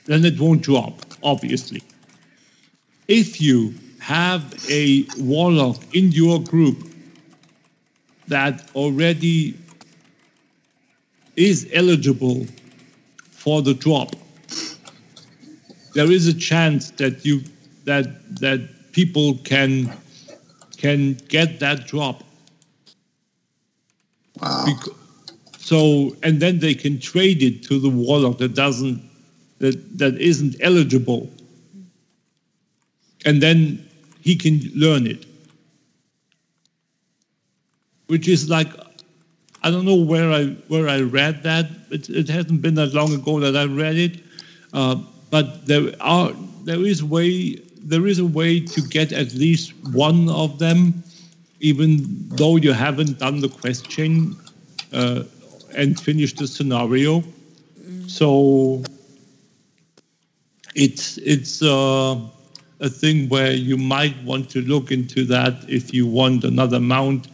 then 0.06 0.24
it 0.24 0.40
won't 0.40 0.62
drop, 0.62 0.98
obviously. 1.22 1.82
If 3.08 3.40
you 3.40 3.74
have 4.00 4.54
a 4.70 5.04
warlock 5.18 5.76
in 5.94 6.12
your 6.12 6.42
group 6.42 6.88
that 8.28 8.70
already 8.74 9.56
is 11.36 11.68
eligible 11.72 12.46
for 13.30 13.62
the 13.62 13.74
drop, 13.74 14.14
there 15.94 16.10
is 16.10 16.26
a 16.26 16.34
chance 16.34 16.90
that 16.92 17.24
you 17.24 17.42
that 17.84 18.40
that 18.40 18.92
people 18.92 19.34
can 19.44 19.92
can 20.86 21.14
get 21.28 21.60
that 21.60 21.86
drop. 21.86 22.22
Wow. 24.40 24.66
so 25.58 26.14
and 26.22 26.40
then 26.40 26.58
they 26.58 26.74
can 26.74 27.00
trade 27.00 27.42
it 27.42 27.62
to 27.64 27.80
the 27.80 27.88
warlock 27.88 28.36
that 28.38 28.54
doesn't 28.54 29.02
that 29.58 29.98
that 29.98 30.14
isn't 30.20 30.56
eligible. 30.60 31.30
And 33.24 33.42
then 33.42 33.88
he 34.20 34.36
can 34.36 34.60
learn 34.74 35.06
it. 35.06 35.24
Which 38.08 38.28
is 38.28 38.48
like 38.50 38.70
I 39.62 39.70
don't 39.70 39.84
know 39.84 40.00
where 40.12 40.30
I 40.30 40.44
where 40.68 40.88
I 40.88 41.00
read 41.00 41.42
that. 41.42 41.66
It, 41.90 42.08
it 42.10 42.28
hasn't 42.28 42.62
been 42.62 42.74
that 42.74 42.94
long 42.94 43.12
ago 43.14 43.40
that 43.40 43.56
I 43.56 43.64
read 43.64 43.96
it, 43.96 44.20
uh, 44.72 44.96
but 45.30 45.66
there 45.66 45.92
are 46.00 46.30
there 46.64 46.84
is 46.84 47.02
way 47.02 47.65
there 47.86 48.08
is 48.08 48.18
a 48.18 48.26
way 48.26 48.58
to 48.58 48.80
get 48.82 49.12
at 49.12 49.32
least 49.34 49.72
one 49.92 50.28
of 50.28 50.58
them, 50.58 51.04
even 51.60 52.04
though 52.30 52.56
you 52.56 52.72
haven't 52.72 53.18
done 53.20 53.40
the 53.40 53.48
question 53.48 54.36
uh, 54.92 55.22
and 55.76 55.98
finished 55.98 56.38
the 56.38 56.48
scenario. 56.48 57.22
So 58.08 58.82
it's 60.74 61.18
it's 61.18 61.62
uh, 61.62 62.18
a 62.80 62.88
thing 62.88 63.28
where 63.28 63.52
you 63.52 63.76
might 63.76 64.16
want 64.24 64.50
to 64.50 64.62
look 64.62 64.90
into 64.90 65.24
that 65.26 65.54
if 65.68 65.94
you 65.94 66.08
want 66.08 66.42
another 66.42 66.80
mount, 66.80 67.28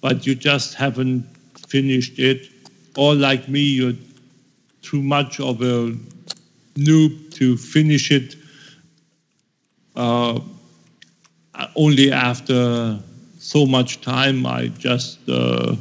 but 0.00 0.26
you 0.26 0.34
just 0.34 0.74
haven't 0.74 1.24
finished 1.68 2.18
it, 2.18 2.48
or 2.96 3.14
like 3.14 3.48
me, 3.48 3.60
you're 3.60 3.98
too 4.82 5.02
much 5.02 5.38
of 5.38 5.62
a 5.62 5.96
noob 6.74 7.34
to 7.34 7.56
finish 7.56 8.10
it 8.10 8.36
uh, 9.96 10.40
only 11.74 12.12
after 12.12 12.98
so 13.38 13.66
much 13.66 14.00
time. 14.00 14.46
I 14.46 14.68
just 14.68 15.18
uh, 15.28 15.76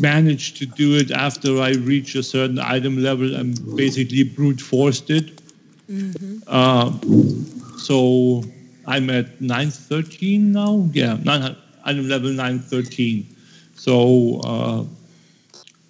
managed 0.00 0.56
to 0.58 0.66
do 0.66 0.96
it 0.96 1.10
after 1.10 1.60
I 1.60 1.72
reached 1.72 2.14
a 2.16 2.22
certain 2.22 2.58
item 2.58 3.02
level 3.02 3.34
and 3.34 3.76
basically 3.76 4.24
brute 4.24 4.60
forced 4.60 5.10
it. 5.10 5.40
Uh, 6.46 6.92
so 7.78 8.44
I'm 8.86 9.10
at 9.10 9.40
913 9.40 10.52
now. 10.52 10.88
Yeah, 10.92 11.18
nine, 11.24 11.56
item 11.84 12.08
level 12.08 12.30
913. 12.30 13.26
So 13.74 14.40
uh, 14.44 14.84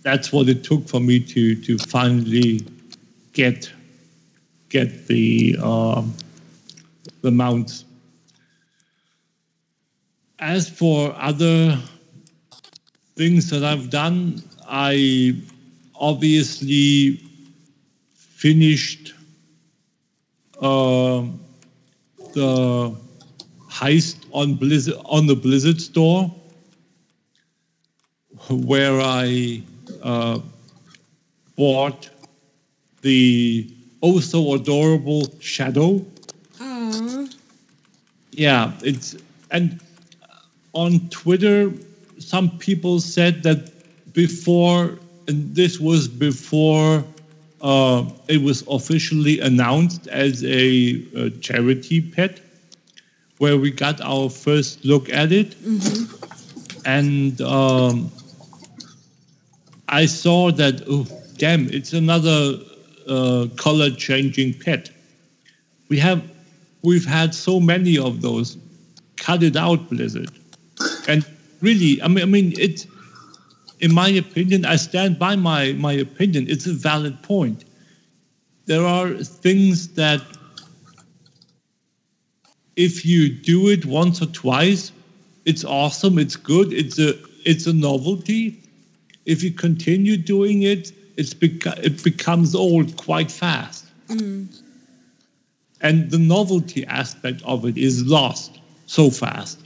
that's 0.03 0.33
what 0.33 0.49
it 0.49 0.65
took 0.65 0.89
for 0.89 1.01
me 1.01 1.21
to 1.21 1.55
to 1.57 1.79
finally 1.79 2.67
get 3.33 3.71
get 4.69 5.07
the 5.09 5.57
uh, 5.61 6.03
the 7.23 7.31
mount. 7.31 7.85
As 10.39 10.69
for 10.69 11.15
other 11.19 11.79
things 13.17 13.51
that 13.51 13.63
I've 13.63 13.91
done, 13.91 14.43
I 14.67 15.37
obviously 15.95 17.21
finished 18.15 19.13
uh, 20.61 21.25
the 22.33 22.97
heist 23.69 24.25
on 24.33 24.55
Blizzard 24.55 24.95
on 25.05 25.27
the 25.27 25.37
Blizzard 25.37 25.81
store, 25.81 26.35
where 28.49 29.01
I 29.01 29.63
uh, 30.03 30.39
bought 31.57 32.09
the 33.03 33.71
oh 34.03 34.21
so 34.21 34.55
adorable 34.55 35.27
shadow. 35.41 36.05
Yeah, 38.41 38.73
it's 38.83 39.17
and 39.51 39.79
on 40.73 41.11
Twitter, 41.11 41.71
some 42.19 42.49
people 42.57 42.99
said 42.99 43.43
that 43.43 43.71
before, 44.15 44.99
and 45.29 45.55
this 45.55 45.79
was 45.79 46.09
before 46.09 47.05
uh, 47.61 48.09
it 48.29 48.41
was 48.41 48.65
officially 48.67 49.41
announced 49.41 50.07
as 50.07 50.43
a, 50.43 51.05
a 51.15 51.29
charity 51.43 52.01
pet, 52.01 52.41
where 53.37 53.59
we 53.59 53.71
got 53.71 54.01
our 54.01 54.31
first 54.31 54.87
look 54.87 55.11
at 55.11 55.33
it, 55.33 55.55
and 56.87 57.43
um, 57.43 58.11
I 59.91 60.07
saw 60.07 60.51
that 60.53 60.83
oh 60.89 61.07
damn, 61.37 61.69
it's 61.69 61.93
another 61.93 62.59
uh, 63.07 63.49
color 63.59 63.91
changing 63.91 64.55
pet. 64.55 64.89
We 65.91 65.99
have 65.99 66.23
we've 66.83 67.05
had 67.05 67.35
so 67.35 67.61
many 67.61 67.99
of 67.99 68.23
those. 68.23 68.57
Cut 69.17 69.43
it 69.43 69.57
out, 69.57 69.89
Blizzard. 69.91 70.31
And 71.09 71.27
really, 71.61 72.01
I 72.03 72.09
mean, 72.09 72.23
I 72.23 72.27
mean, 72.27 72.55
it's 72.59 72.87
in 73.81 73.93
my 73.93 74.09
opinion. 74.09 74.65
I 74.65 74.77
stand 74.77 75.19
by 75.19 75.37
my 75.37 75.73
my 75.73 75.93
opinion. 75.93 76.47
It's 76.49 76.67
a 76.67 76.73
valid 76.73 77.23
point. 77.23 77.65
There 78.67 78.85
are 78.87 79.15
things 79.15 79.89
that 79.95 80.23
if 82.77 83.05
you 83.05 83.29
do 83.29 83.69
it 83.69 83.85
once 83.85 84.23
or 84.23 84.27
twice, 84.27 84.93
it's 85.45 85.65
awesome. 85.65 86.19
It's 86.19 86.37
good. 86.37 86.73
It's 86.73 86.99
a 86.99 87.15
it's 87.45 87.67
a 87.67 87.73
novelty. 87.73 88.63
If 89.27 89.43
you 89.43 89.51
continue 89.53 90.17
doing 90.17 90.63
it, 90.63 90.93
it's 91.17 91.35
beca- 91.35 91.79
it 91.85 92.03
becomes 92.03 92.55
old 92.55 92.97
quite 92.97 93.31
fast. 93.31 93.87
Mm. 94.09 94.60
And 95.83 96.11
the 96.11 96.19
novelty 96.19 96.87
aspect 96.87 97.43
of 97.45 97.65
it 97.65 97.79
is 97.79 98.07
lost 98.07 98.61
so 98.87 99.11
fast. 99.11 99.59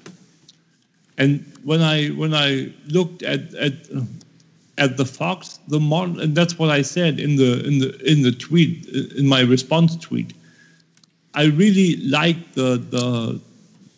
And 1.19 1.45
when 1.65 1.81
I 1.81 2.09
when 2.09 2.35
I 2.35 2.73
looked 2.89 3.23
at 3.23 3.55
at 3.55 3.73
at 4.79 4.97
the 4.97 5.05
fox, 5.05 5.61
the 5.69 5.81
mon 5.81 6.21
and 6.21 6.37
that's 6.37 6.59
what 6.59 6.71
I 6.71 6.83
said 6.83 7.21
in 7.21 7.37
the 7.37 7.65
in 7.67 7.79
the 7.79 8.11
in 8.11 8.23
the 8.23 8.33
tweet 8.33 8.87
in 9.17 9.27
my 9.27 9.41
response 9.41 9.97
tweet. 9.97 10.35
I 11.35 11.47
really 11.47 11.97
like 11.97 12.53
the 12.53 12.77
the 12.77 13.41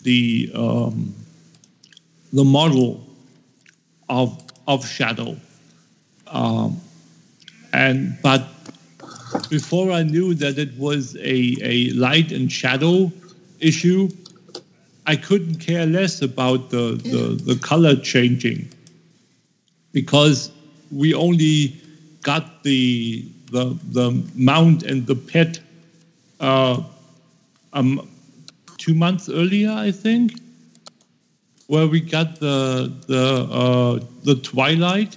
the 0.03 0.51
um, 0.55 1.15
the 2.33 2.45
model 2.45 3.07
of 4.09 4.43
of 4.69 4.87
shadow, 4.87 5.37
um, 6.29 6.81
and 7.73 8.17
but 8.23 8.47
before 9.51 9.91
I 9.93 10.03
knew 10.03 10.35
that 10.35 10.59
it 10.59 10.77
was 10.79 11.17
a 11.17 11.57
a 11.63 11.91
light 11.91 12.33
and 12.33 12.51
shadow 12.51 13.11
issue, 13.61 14.09
I 15.07 15.17
couldn't 15.17 15.57
care 15.57 15.87
less 15.87 16.23
about 16.23 16.71
the 16.71 17.01
the, 17.13 17.55
the 17.55 17.57
color 17.61 17.97
changing 17.97 18.69
because 19.93 20.51
we 20.91 21.15
only 21.15 21.75
got 22.23 22.63
the 22.63 23.25
the 23.51 23.77
the 23.93 24.11
mount 24.35 24.83
and 24.83 25.07
the 25.07 25.15
pet 25.15 25.61
uh, 26.41 26.83
um, 27.73 28.09
two 28.79 28.95
months 28.95 29.29
earlier, 29.29 29.71
I 29.71 29.91
think, 29.91 30.33
where 31.69 31.87
we 31.87 32.01
got 32.01 32.41
the 32.41 32.93
the 33.07 33.25
uh, 33.51 34.05
the 34.25 34.35
twilight 34.37 35.17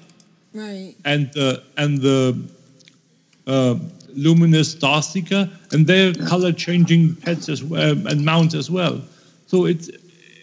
Right. 0.53 0.95
and 1.05 1.31
the 1.33 1.61
and 1.77 2.01
the 2.01 2.35
uh, 3.45 3.75
luminous 4.13 4.75
starseeker, 4.75 5.49
and 5.71 5.87
they're 5.87 6.13
color 6.13 6.51
changing 6.51 7.15
pets 7.15 7.49
as 7.49 7.63
well 7.63 7.91
and 8.07 8.23
mounts 8.25 8.55
as 8.55 8.69
well. 8.69 9.01
So 9.47 9.65
it's 9.65 9.89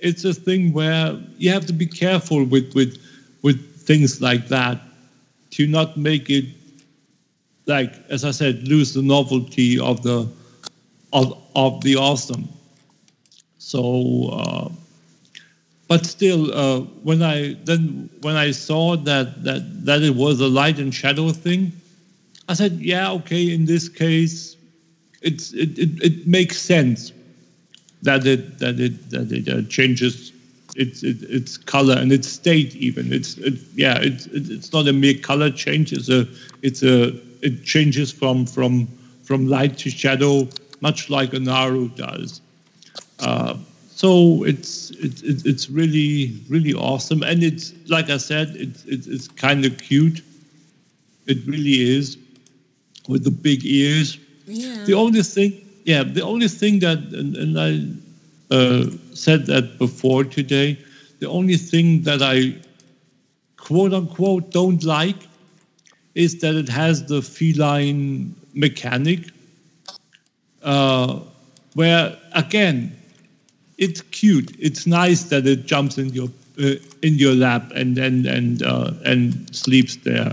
it's 0.03 0.25
a 0.25 0.35
thing 0.35 0.73
where 0.73 1.19
you 1.39 1.51
have 1.51 1.67
to 1.67 1.73
be 1.73 1.87
careful 1.87 2.45
with 2.45 2.75
with 2.75 2.99
with 3.43 3.59
things 3.81 4.21
like 4.21 4.49
that 4.49 4.81
to 5.51 5.67
not 5.67 5.97
make 5.97 6.29
it 6.31 6.45
like 7.67 7.93
as 8.09 8.25
I 8.25 8.31
said 8.31 8.67
lose 8.69 8.95
the 8.95 9.03
novelty 9.03 9.79
of 9.79 10.03
the 10.03 10.29
of 11.13 11.43
of 11.55 11.83
the 11.83 11.97
awesome. 11.97 12.49
So. 13.59 14.31
Uh, 14.33 14.69
but 15.89 16.05
still, 16.05 16.53
uh, 16.53 16.81
when 17.05 17.23
I 17.23 17.55
then 17.65 18.11
when 18.23 18.35
I 18.35 18.51
saw 18.51 18.97
that 18.97 19.45
that 19.45 19.85
that 19.85 20.03
it 20.03 20.15
was 20.15 20.41
a 20.41 20.49
light 20.49 20.79
and 20.79 20.93
shadow 20.93 21.31
thing, 21.31 21.73
I 22.49 22.55
said, 22.55 22.73
yeah, 22.73 23.11
okay. 23.13 23.53
In 23.53 23.65
this 23.65 23.89
case, 23.89 24.57
it's 25.23 25.53
it 25.53 25.79
it, 25.79 26.03
it 26.03 26.27
makes 26.27 26.61
sense 26.61 27.13
that 28.03 28.27
it 28.27 28.59
that 28.59 28.79
it 28.79 29.11
that 29.11 29.33
it 29.33 29.49
uh, 29.49 29.69
changes 29.69 30.33
its 30.77 31.03
it, 31.03 31.23
its 31.23 31.57
color 31.57 31.97
and 31.97 32.13
its 32.13 32.29
state 32.29 32.75
even. 32.77 33.13
It's 33.13 33.37
it, 33.39 33.55
yeah, 33.75 33.99
it's 34.01 34.27
it's 34.27 34.73
not 34.73 34.87
a 34.87 34.93
mere 34.93 35.19
color 35.19 35.51
change. 35.51 35.93
It's 35.93 36.09
a 36.09 36.27
it's 36.63 36.83
a 36.83 37.09
it 37.43 37.65
changes 37.65 38.13
from 38.13 38.47
from 38.47 38.87
from 39.25 39.47
light 39.47 39.79
to 39.79 39.91
shadow, 39.91 40.49
much 40.81 41.11
like 41.11 41.33
a 41.33 41.41
Naaru 41.41 41.89
does. 41.91 42.41
Uh, 43.19 43.57
so 43.89 44.45
it's 44.45 44.91
it's 44.91 45.23
it's 45.23 45.45
it's 45.45 45.71
really 45.71 46.39
really 46.49 46.75
awesome, 46.75 47.23
and 47.23 47.43
it's 47.43 47.73
like 47.89 48.11
I 48.11 48.19
said, 48.19 48.51
it's 48.55 48.85
it's, 48.85 49.07
it's 49.07 49.29
kind 49.29 49.65
of 49.65 49.79
cute. 49.79 50.23
It 51.27 51.39
really 51.47 51.97
is, 51.97 52.17
with 53.09 53.25
the 53.25 53.31
big 53.31 53.65
ears. 53.65 54.19
Yeah. 54.47 54.85
The 54.85 54.95
only 54.95 55.23
thing, 55.23 55.53
yeah, 55.85 56.03
the 56.03 56.23
only 56.23 56.49
thing 56.49 56.81
that, 56.81 56.99
and, 56.99 57.37
and 57.37 57.59
I 57.59 58.55
uh, 58.55 58.91
said 59.15 59.47
that 59.47 59.79
before 59.79 60.25
today, 60.25 60.79
the 61.21 61.29
only 61.29 61.57
thing 61.57 62.03
that 62.03 62.23
I 62.23 62.55
quote 63.57 63.93
unquote 63.93 64.51
don't 64.51 64.83
like 64.85 65.17
is 66.15 66.41
that 66.41 66.55
it 66.55 66.69
has 66.69 67.07
the 67.07 67.21
feline 67.21 68.35
mechanic, 68.55 69.21
uh, 70.63 71.21
where 71.75 72.17
again, 72.33 72.97
it's 73.79 74.01
cute. 74.01 74.55
It's 74.59 74.87
nice 74.87 75.25
that 75.25 75.47
it 75.47 75.67
jumps 75.67 75.99
in 75.99 76.09
your 76.11 76.29
uh, 76.59 76.77
in 77.03 77.15
your 77.15 77.35
lap 77.35 77.71
and 77.75 77.99
and 77.99 78.27
and 78.27 78.63
uh, 78.63 78.93
and 79.05 79.55
sleeps 79.55 79.97
there, 79.97 80.33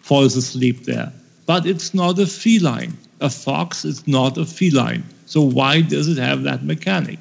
falls 0.00 0.36
asleep 0.36 0.84
there. 0.84 1.12
But 1.50 1.66
it's 1.66 1.92
not 1.94 2.16
a 2.20 2.26
feline. 2.26 2.96
A 3.20 3.28
fox 3.28 3.84
is 3.84 4.06
not 4.06 4.38
a 4.38 4.46
feline. 4.46 5.02
So 5.26 5.40
why 5.40 5.80
does 5.80 6.06
it 6.06 6.16
have 6.16 6.44
that 6.44 6.62
mechanic? 6.62 7.18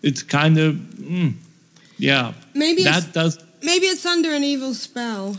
It's 0.00 0.22
kind 0.22 0.56
of, 0.56 0.76
mm, 0.76 1.34
yeah. 1.98 2.32
Maybe 2.54 2.84
that 2.84 3.04
it's, 3.04 3.12
does. 3.12 3.38
maybe 3.62 3.84
it's 3.84 4.06
under 4.06 4.32
an 4.32 4.44
evil 4.44 4.72
spell. 4.72 5.36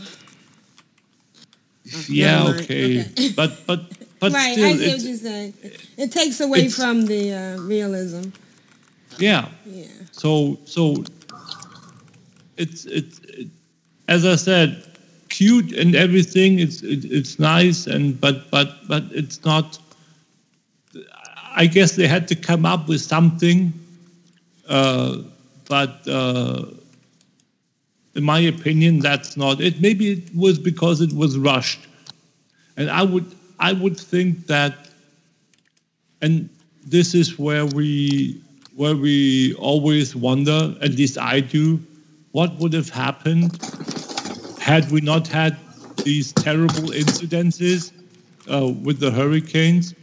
Yeah, 2.06 2.46
okay. 2.50 3.00
Okay. 3.00 3.32
But 3.34 3.66
but 3.66 3.80
but 4.20 4.30
right, 4.32 4.52
still, 4.52 4.66
I 4.66 4.76
see 4.76 4.92
what 4.92 5.00
you're 5.00 5.16
saying. 5.16 5.54
It 5.96 6.12
takes 6.12 6.40
away 6.40 6.68
from 6.68 7.06
the 7.06 7.34
uh, 7.34 7.60
realism. 7.62 8.30
yeah. 9.18 9.48
Yeah. 9.66 9.86
So 10.12 10.58
so 10.64 11.02
it's 12.56 12.84
it's 12.84 13.18
it, 13.18 13.48
as 14.06 14.24
I 14.24 14.36
said, 14.36 14.87
cute 15.28 15.72
and 15.72 15.94
everything. 15.94 16.58
It's 16.58 16.82
it, 16.82 17.04
it's 17.04 17.38
nice 17.38 17.86
and 17.86 18.20
but 18.20 18.50
but 18.50 18.86
but 18.88 19.04
it's 19.10 19.44
not. 19.44 19.78
I 21.54 21.66
guess 21.66 21.96
they 21.96 22.06
had 22.06 22.28
to 22.28 22.36
come 22.36 22.64
up 22.64 22.88
with 22.88 23.00
something, 23.00 23.72
uh, 24.68 25.18
but 25.68 26.06
uh, 26.06 26.66
in 28.14 28.22
my 28.22 28.38
opinion, 28.38 29.00
that's 29.00 29.36
not 29.36 29.60
it. 29.60 29.80
Maybe 29.80 30.12
it 30.12 30.36
was 30.36 30.58
because 30.58 31.00
it 31.00 31.12
was 31.12 31.36
rushed, 31.36 31.80
and 32.76 32.90
I 32.90 33.02
would 33.02 33.34
I 33.58 33.72
would 33.72 33.98
think 33.98 34.46
that, 34.46 34.88
and 36.22 36.48
this 36.86 37.14
is 37.14 37.38
where 37.38 37.66
we 37.66 38.40
where 38.76 38.94
we 38.94 39.54
always 39.54 40.14
wonder, 40.14 40.76
at 40.80 40.92
least 40.92 41.18
I 41.18 41.40
do, 41.40 41.80
what 42.30 42.54
would 42.60 42.72
have 42.72 42.88
happened 42.88 43.58
had 44.68 44.90
we 44.90 45.00
not 45.00 45.26
had 45.26 45.56
these 46.04 46.32
terrible 46.34 46.90
incidences 47.04 47.90
uh, 48.52 48.68
with 48.84 49.00
the 49.00 49.10
hurricanes 49.10 49.94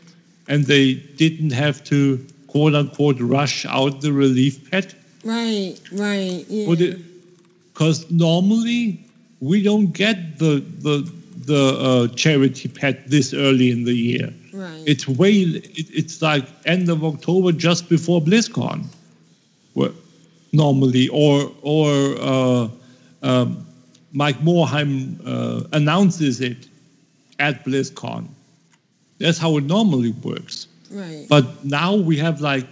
and 0.48 0.66
they 0.66 0.96
didn't 1.22 1.52
have 1.52 1.84
to 1.84 2.26
quote 2.48 2.74
unquote 2.74 3.20
rush 3.20 3.66
out 3.68 4.02
the 4.02 4.12
relief 4.12 4.72
pet? 4.72 4.96
Right, 5.24 5.78
right. 5.92 6.44
Yeah. 6.50 6.96
Because 7.74 8.10
normally 8.10 9.00
we 9.40 9.62
don't 9.62 9.92
get 9.92 10.40
the 10.40 10.54
the 10.86 10.98
the 11.52 11.64
uh, 11.90 12.08
charity 12.16 12.68
pet 12.68 13.08
this 13.08 13.34
early 13.34 13.70
in 13.70 13.84
the 13.84 13.94
year. 13.94 14.34
right. 14.52 14.84
It's 14.88 15.08
way. 15.08 15.34
It, 15.80 15.88
it's 16.00 16.22
like 16.24 16.46
end 16.66 16.90
of 16.90 17.04
October, 17.04 17.52
just 17.52 17.88
before 17.88 18.20
BlizzCon, 18.20 18.86
normally, 20.52 21.08
or 21.10 21.52
or 21.62 21.88
uh, 22.20 22.68
um, 23.22 23.66
Mike 24.16 24.40
Morhaime 24.40 25.20
uh, 25.26 25.68
announces 25.74 26.40
it 26.40 26.70
at 27.38 27.66
BlizzCon. 27.66 28.30
That's 29.20 29.38
how 29.38 29.58
it 29.58 29.66
normally 29.66 30.12
works. 30.24 30.68
right. 30.90 31.26
But 31.30 31.66
now 31.66 31.96
we 31.96 32.18
have 32.18 32.40
like 32.40 32.66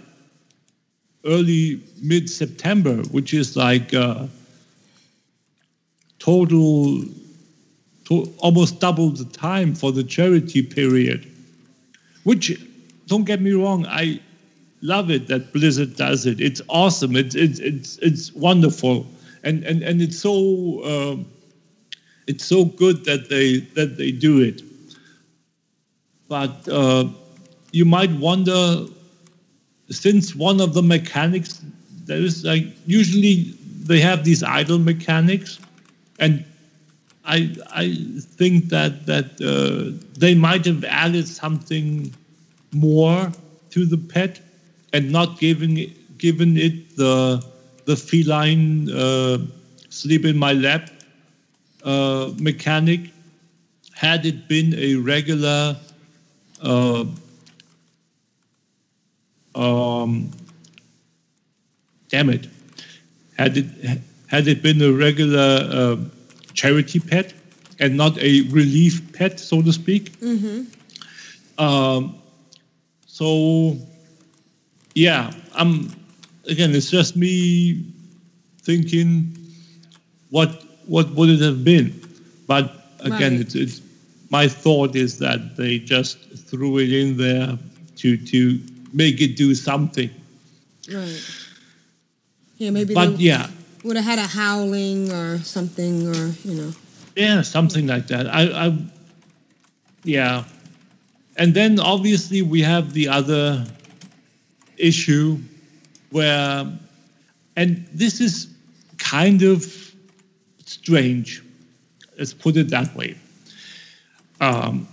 early 1.26 1.82
mid 2.00 2.30
September, 2.30 2.96
which 3.12 3.34
is 3.34 3.56
like 3.56 3.92
uh, 3.92 4.26
total, 6.18 7.04
to, 8.06 8.32
almost 8.38 8.80
double 8.80 9.10
the 9.10 9.26
time 9.26 9.74
for 9.74 9.92
the 9.92 10.02
charity 10.02 10.62
period. 10.62 11.30
Which, 12.22 12.58
don't 13.06 13.24
get 13.24 13.42
me 13.42 13.52
wrong, 13.52 13.84
I 13.86 14.18
love 14.80 15.10
it 15.10 15.26
that 15.28 15.52
Blizzard 15.52 15.96
does 15.96 16.24
it. 16.24 16.40
It's 16.40 16.62
awesome. 16.68 17.16
It's 17.16 17.34
it's 17.34 17.58
it's 17.58 17.98
it's 17.98 18.32
wonderful, 18.32 19.06
and 19.42 19.62
and 19.64 19.82
and 19.82 20.00
it's 20.00 20.18
so 20.18 20.32
um, 20.84 21.26
it's 22.26 22.44
so 22.44 22.64
good 22.64 23.04
that 23.04 23.28
they 23.28 23.60
that 23.74 23.96
they 23.96 24.10
do 24.10 24.40
it. 24.40 24.62
but 26.28 26.68
uh, 26.68 27.04
you 27.72 27.84
might 27.84 28.10
wonder, 28.12 28.86
since 29.90 30.34
one 30.34 30.60
of 30.60 30.74
the 30.74 30.82
mechanics, 30.82 31.62
there 32.06 32.18
is 32.18 32.44
like 32.44 32.66
usually 32.86 33.54
they 33.90 34.00
have 34.00 34.24
these 34.24 34.42
idle 34.42 34.78
mechanics, 34.78 35.58
and 36.18 36.44
I 37.24 37.54
I 37.70 37.94
think 38.38 38.68
that 38.70 39.06
that 39.06 39.28
uh, 39.40 39.96
they 40.18 40.34
might 40.34 40.64
have 40.64 40.84
added 40.84 41.28
something 41.28 42.14
more 42.72 43.32
to 43.70 43.86
the 43.86 43.98
pet, 43.98 44.40
and 44.92 45.10
not 45.10 45.38
giving 45.38 45.92
given 46.18 46.56
it 46.56 46.96
the 46.96 47.44
the 47.84 47.96
feline 47.96 48.90
uh, 48.90 49.38
sleep 49.90 50.24
in 50.24 50.36
my 50.38 50.52
lap 50.52 50.90
uh, 51.84 52.30
mechanic. 52.38 53.10
Had 53.94 54.26
it 54.26 54.48
been 54.48 54.74
a 54.74 54.96
regular 54.96 55.76
uh, 56.60 57.04
um, 59.54 60.30
damn 62.08 62.28
it, 62.30 62.48
had 63.38 63.56
it 63.56 63.66
had 64.28 64.48
it 64.48 64.62
been 64.62 64.82
a 64.82 64.90
regular 64.90 65.68
uh, 65.70 65.96
charity 66.54 66.98
pet 66.98 67.32
and 67.78 67.96
not 67.96 68.18
a 68.18 68.42
relief 68.50 69.12
pet, 69.12 69.38
so 69.38 69.62
to 69.62 69.72
speak. 69.72 70.12
Mm-hmm. 70.20 71.62
Um, 71.62 72.16
so, 73.06 73.76
yeah, 74.94 75.30
I'm 75.54 75.90
again. 76.48 76.74
It's 76.74 76.90
just 76.90 77.16
me 77.16 77.84
thinking, 78.62 79.36
what 80.30 80.63
what 80.86 81.10
would 81.10 81.30
it 81.30 81.40
have 81.40 81.64
been? 81.64 81.92
But 82.46 82.74
again, 83.00 83.32
Right. 83.32 83.40
it's, 83.40 83.54
it's 83.54 83.80
my 84.30 84.48
thought 84.48 84.96
is 84.96 85.18
that 85.18 85.56
they 85.56 85.78
just 85.78 86.18
threw 86.48 86.78
it 86.78 86.92
in 86.92 87.16
there 87.16 87.58
to 87.96 88.16
to 88.16 88.60
make 88.92 89.20
it 89.20 89.36
do 89.36 89.54
something. 89.54 90.10
Right. 90.90 91.22
Yeah, 92.58 92.70
maybe 92.70 92.94
But 92.94 93.16
they 93.16 93.24
yeah, 93.24 93.48
would 93.82 93.96
have 93.96 94.04
had 94.04 94.18
a 94.18 94.26
howling 94.26 95.12
or 95.12 95.38
something, 95.38 96.06
or 96.08 96.34
you 96.44 96.54
know. 96.54 96.72
Yeah, 97.16 97.42
something 97.42 97.86
like 97.86 98.06
that. 98.08 98.26
I, 98.26 98.66
I, 98.66 98.78
yeah, 100.04 100.44
and 101.36 101.54
then 101.54 101.78
obviously 101.80 102.42
we 102.42 102.60
have 102.62 102.92
the 102.92 103.08
other 103.08 103.64
issue 104.76 105.38
where, 106.10 106.66
and 107.56 107.86
this 107.92 108.20
is 108.20 108.48
kind 108.98 109.42
of 109.42 109.83
strange. 110.84 111.42
Let's 112.18 112.34
put 112.34 112.56
it 112.56 112.68
that 112.68 112.94
way. 112.94 113.16
Um, 114.40 114.86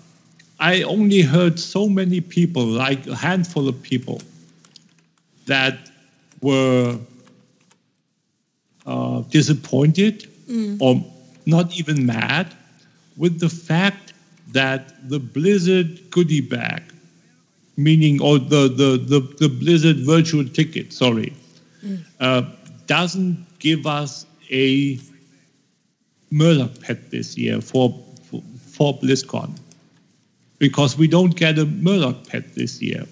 I 0.60 0.84
only 0.84 1.22
heard 1.22 1.60
so 1.60 1.90
many 1.90 2.22
people, 2.22 2.66
like 2.66 3.06
a 3.08 3.16
handful 3.16 3.68
of 3.68 3.82
people, 3.82 4.22
that 5.48 5.76
were 6.42 6.98
uh, 8.86 9.22
disappointed 9.30 10.28
or 10.80 11.04
not 11.46 11.68
even 11.80 12.06
mad 12.06 12.48
with 13.18 13.40
the 13.40 13.50
fact 13.50 14.14
that 14.54 15.10
the 15.10 15.20
Blizzard 15.20 16.10
goodie 16.12 16.42
bag, 16.42 16.82
meaning 17.76 18.22
or 18.22 18.40
the 18.40 18.64
the 18.82 18.90
the, 19.12 19.20
the 19.40 19.50
Blizzard 19.50 19.98
virtual 20.14 20.46
ticket, 20.48 20.94
sorry, 20.94 21.34
uh, 22.20 22.44
doesn't 22.88 23.36
give 23.60 23.86
us 23.86 24.26
a 24.50 24.98
Murloc 26.32 26.82
pet 26.82 27.12
this 27.12 27.38
year 27.38 27.62
for 27.62 27.98
for, 28.30 28.42
for 28.72 28.98
BlizzCon 29.00 29.58
because 30.60 30.98
we 30.98 31.08
don't 31.08 31.36
get 31.36 31.58
a 31.58 31.66
Murloc 31.66 32.28
pet 32.30 32.56
this 32.56 32.82
year. 32.82 33.06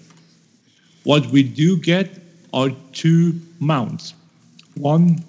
What 1.04 1.26
we 1.26 1.42
do 1.42 1.76
get 1.76 2.08
are 2.52 2.70
two 2.92 3.40
mounts, 3.58 4.14
one 4.74 5.24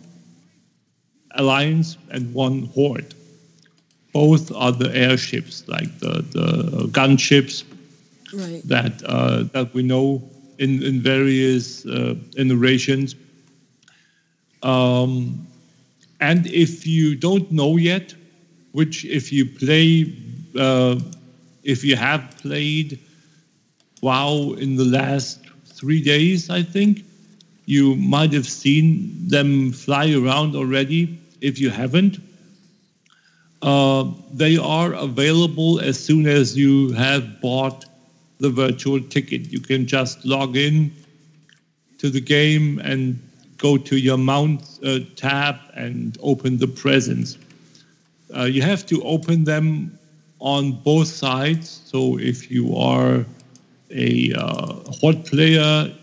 Alliance 1.35 1.97
and 2.09 2.33
one 2.33 2.63
Horde. 2.73 3.13
Both 4.13 4.51
are 4.51 4.73
the 4.73 4.93
airships, 4.93 5.65
like 5.67 5.99
the, 5.99 6.21
the 6.31 6.87
gunships 6.91 7.63
Right. 8.33 8.61
that 8.65 9.03
uh, 9.05 9.43
that 9.51 9.73
we 9.73 9.83
know 9.83 10.21
in 10.57 10.81
in 10.83 11.01
various 11.01 11.85
uh, 11.85 12.15
iterations. 12.37 13.15
Um, 14.63 15.47
and 16.21 16.45
if 16.47 16.85
you 16.85 17.15
don't 17.15 17.51
know 17.51 17.77
yet, 17.77 18.13
which 18.71 19.03
if 19.05 19.33
you 19.33 19.45
play, 19.45 20.13
uh, 20.57 20.99
if 21.63 21.83
you 21.83 21.95
have 21.95 22.37
played 22.37 22.99
WoW 24.01 24.53
in 24.53 24.75
the 24.75 24.85
last 24.85 25.39
three 25.65 26.01
days, 26.01 26.49
I 26.49 26.61
think 26.61 27.03
you 27.65 27.95
might 27.95 28.33
have 28.33 28.47
seen 28.47 29.27
them 29.27 29.71
fly 29.71 30.11
around 30.13 30.55
already. 30.55 31.19
If 31.41 31.59
you 31.59 31.71
haven't, 31.71 32.19
uh, 33.63 34.05
they 34.31 34.57
are 34.57 34.93
available 34.93 35.79
as 35.79 35.99
soon 35.99 36.27
as 36.27 36.55
you 36.55 36.91
have 36.93 37.41
bought 37.41 37.85
the 38.39 38.49
virtual 38.49 39.01
ticket. 39.01 39.51
You 39.51 39.59
can 39.59 39.87
just 39.87 40.23
log 40.23 40.55
in 40.55 40.91
to 41.97 42.09
the 42.09 42.21
game 42.21 42.79
and 42.79 43.19
go 43.61 43.77
to 43.77 43.95
your 43.95 44.17
mount 44.17 44.79
uh, 44.83 44.99
tab 45.15 45.55
and 45.75 46.17
open 46.21 46.57
the 46.57 46.67
presents. 46.67 47.37
Uh, 48.35 48.43
you 48.43 48.61
have 48.61 48.85
to 48.87 49.01
open 49.03 49.43
them 49.43 49.97
on 50.39 50.71
both 50.71 51.07
sides. 51.07 51.81
So 51.85 52.17
if 52.17 52.49
you 52.49 52.75
are 52.75 53.23
a 53.91 54.33
uh, 54.33 54.73
hot 54.99 55.25
player, 55.25 55.93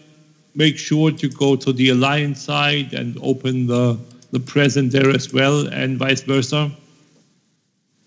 make 0.54 0.78
sure 0.78 1.10
to 1.10 1.28
go 1.28 1.56
to 1.56 1.72
the 1.72 1.88
alliance 1.90 2.40
side 2.42 2.94
and 2.94 3.18
open 3.22 3.66
the 3.66 3.98
the 4.30 4.40
present 4.40 4.92
there 4.92 5.10
as 5.10 5.32
well, 5.32 5.66
and 5.68 5.96
vice 5.96 6.20
versa. 6.20 6.70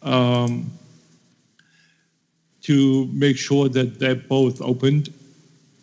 Um, 0.04 0.72
to 2.62 3.08
make 3.08 3.38
sure 3.38 3.70
that 3.70 4.00
they're 4.00 4.24
both 4.38 4.62
opened. 4.62 5.12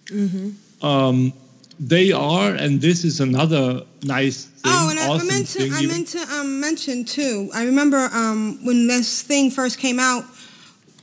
Mm-hmm. 0.07 0.87
Um, 0.87 1.33
they 1.81 2.13
are, 2.13 2.51
and 2.55 2.81
this 2.81 3.05
is 3.05 3.21
another 3.21 3.83
nice 4.03 4.45
thing. 4.45 4.73
Oh, 4.75 4.91
and 4.91 4.99
I, 4.99 5.07
I 5.15 5.23
meant 5.25 5.47
to 5.49 5.71
I 5.73 5.87
meant 5.87 6.09
to 6.09 6.19
um, 6.35 6.61
mention 6.61 7.05
too. 7.05 7.51
I 7.55 7.65
remember 7.65 8.09
um, 8.13 8.59
when 8.65 8.87
this 8.89 9.23
thing 9.23 9.51
first 9.51 9.79
came 9.79 9.99
out 10.01 10.25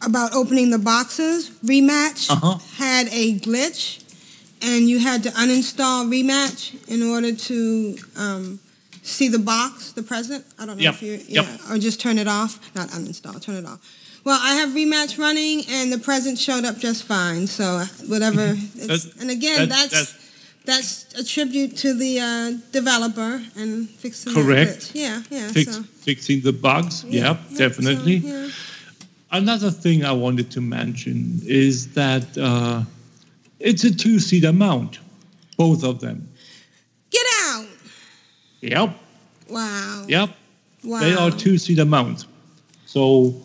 about 0.05 0.33
opening 0.33 0.69
the 0.71 0.77
boxes. 0.79 1.49
Rematch 1.63 2.29
Uh-huh. 2.29 2.57
had 2.77 3.07
a 3.11 3.39
glitch, 3.39 4.03
and 4.61 4.89
you 4.89 4.99
had 4.99 5.23
to 5.23 5.29
uninstall 5.29 6.05
Rematch 6.07 6.75
in 6.89 7.01
order 7.03 7.33
to 7.33 7.97
um, 8.17 8.59
see 9.01 9.29
the 9.29 9.39
box, 9.39 9.93
the 9.93 10.03
present. 10.03 10.45
I 10.59 10.65
don't 10.65 10.77
know 10.77 10.83
Yep, 10.83 10.93
if 10.95 11.01
you 11.01 11.11
yep. 11.27 11.45
yeah, 11.45 11.73
or 11.73 11.77
just 11.77 12.01
turn 12.01 12.17
it 12.17 12.27
off. 12.27 12.59
Not 12.75 12.89
uninstall, 12.89 13.41
turn 13.41 13.55
it 13.55 13.65
off. 13.65 13.79
Well, 14.25 14.39
I 14.41 14.55
have 14.55 14.69
Rematch 14.69 15.17
running, 15.19 15.63
and 15.69 15.93
the 15.93 15.99
present 15.99 16.37
showed 16.39 16.65
up 16.65 16.77
just 16.77 17.03
fine. 17.03 17.47
So 17.47 17.83
whatever. 18.07 18.55
It's, 18.75 19.05
and 19.21 19.31
again, 19.31 19.69
that- 19.69 19.69
that's. 19.69 19.91
That's 19.91 20.24
a 20.69 21.23
tribute 21.23 21.77
to 21.77 21.93
the 21.93 22.19
uh, 22.19 22.51
developer 22.71 23.41
and 23.55 23.89
fixing 23.89 24.33
Correct. 24.33 24.71
glitch. 24.71 24.91
Yeah, 24.95 25.21
yeah. 25.29 25.47
Fix, 25.49 25.75
so, 25.75 25.83
fixing 25.83 26.41
the 26.41 26.53
bugs. 26.53 27.03
Yeah, 27.03 27.23
yep, 27.29 27.39
definitely. 27.57 28.21
so, 28.21 28.27
yeah. 28.27 28.49
Another 29.31 29.71
thing 29.71 30.05
I 30.05 30.11
wanted 30.11 30.49
to 30.51 30.61
mention 30.61 31.39
is 31.45 31.93
that 31.93 32.37
uh, 32.37 32.83
it's 33.59 33.83
a 33.83 33.93
two-seater 33.93 34.53
mount, 34.53 34.99
both 35.57 35.83
of 35.83 35.99
them. 35.99 36.27
Get 37.09 37.25
out! 37.43 37.65
Yep, 38.61 38.89
Wow. 39.49 40.05
yep. 40.07 40.29
Wow. 40.83 40.99
They 40.99 41.13
are 41.13 41.31
two-seater 41.31 41.85
mounts. 41.85 42.25
So 42.85 43.35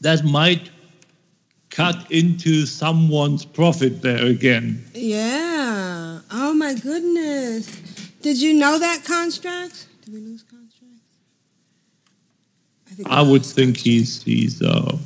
that 0.00 0.24
might 0.24 0.70
cut 1.70 2.10
into 2.10 2.66
someone's 2.66 3.44
profit 3.44 4.02
there 4.02 4.24
again. 4.26 4.84
Yeah. 4.94 6.20
Oh 6.30 6.54
my 6.54 6.74
goodness. 6.74 7.66
Did 8.22 8.40
you 8.40 8.54
know 8.54 8.78
that 8.78 9.04
Constraxx? 9.04 9.86
Did 10.04 10.14
we 10.14 10.20
lose 10.20 10.42
Constraxx? 10.44 10.98
I 12.90 12.94
think 12.94 13.08
I 13.08 13.22
would 13.22 13.44
think 13.44 13.76
he's 13.76 14.22
he's 14.22 14.60
uh, 14.62 14.96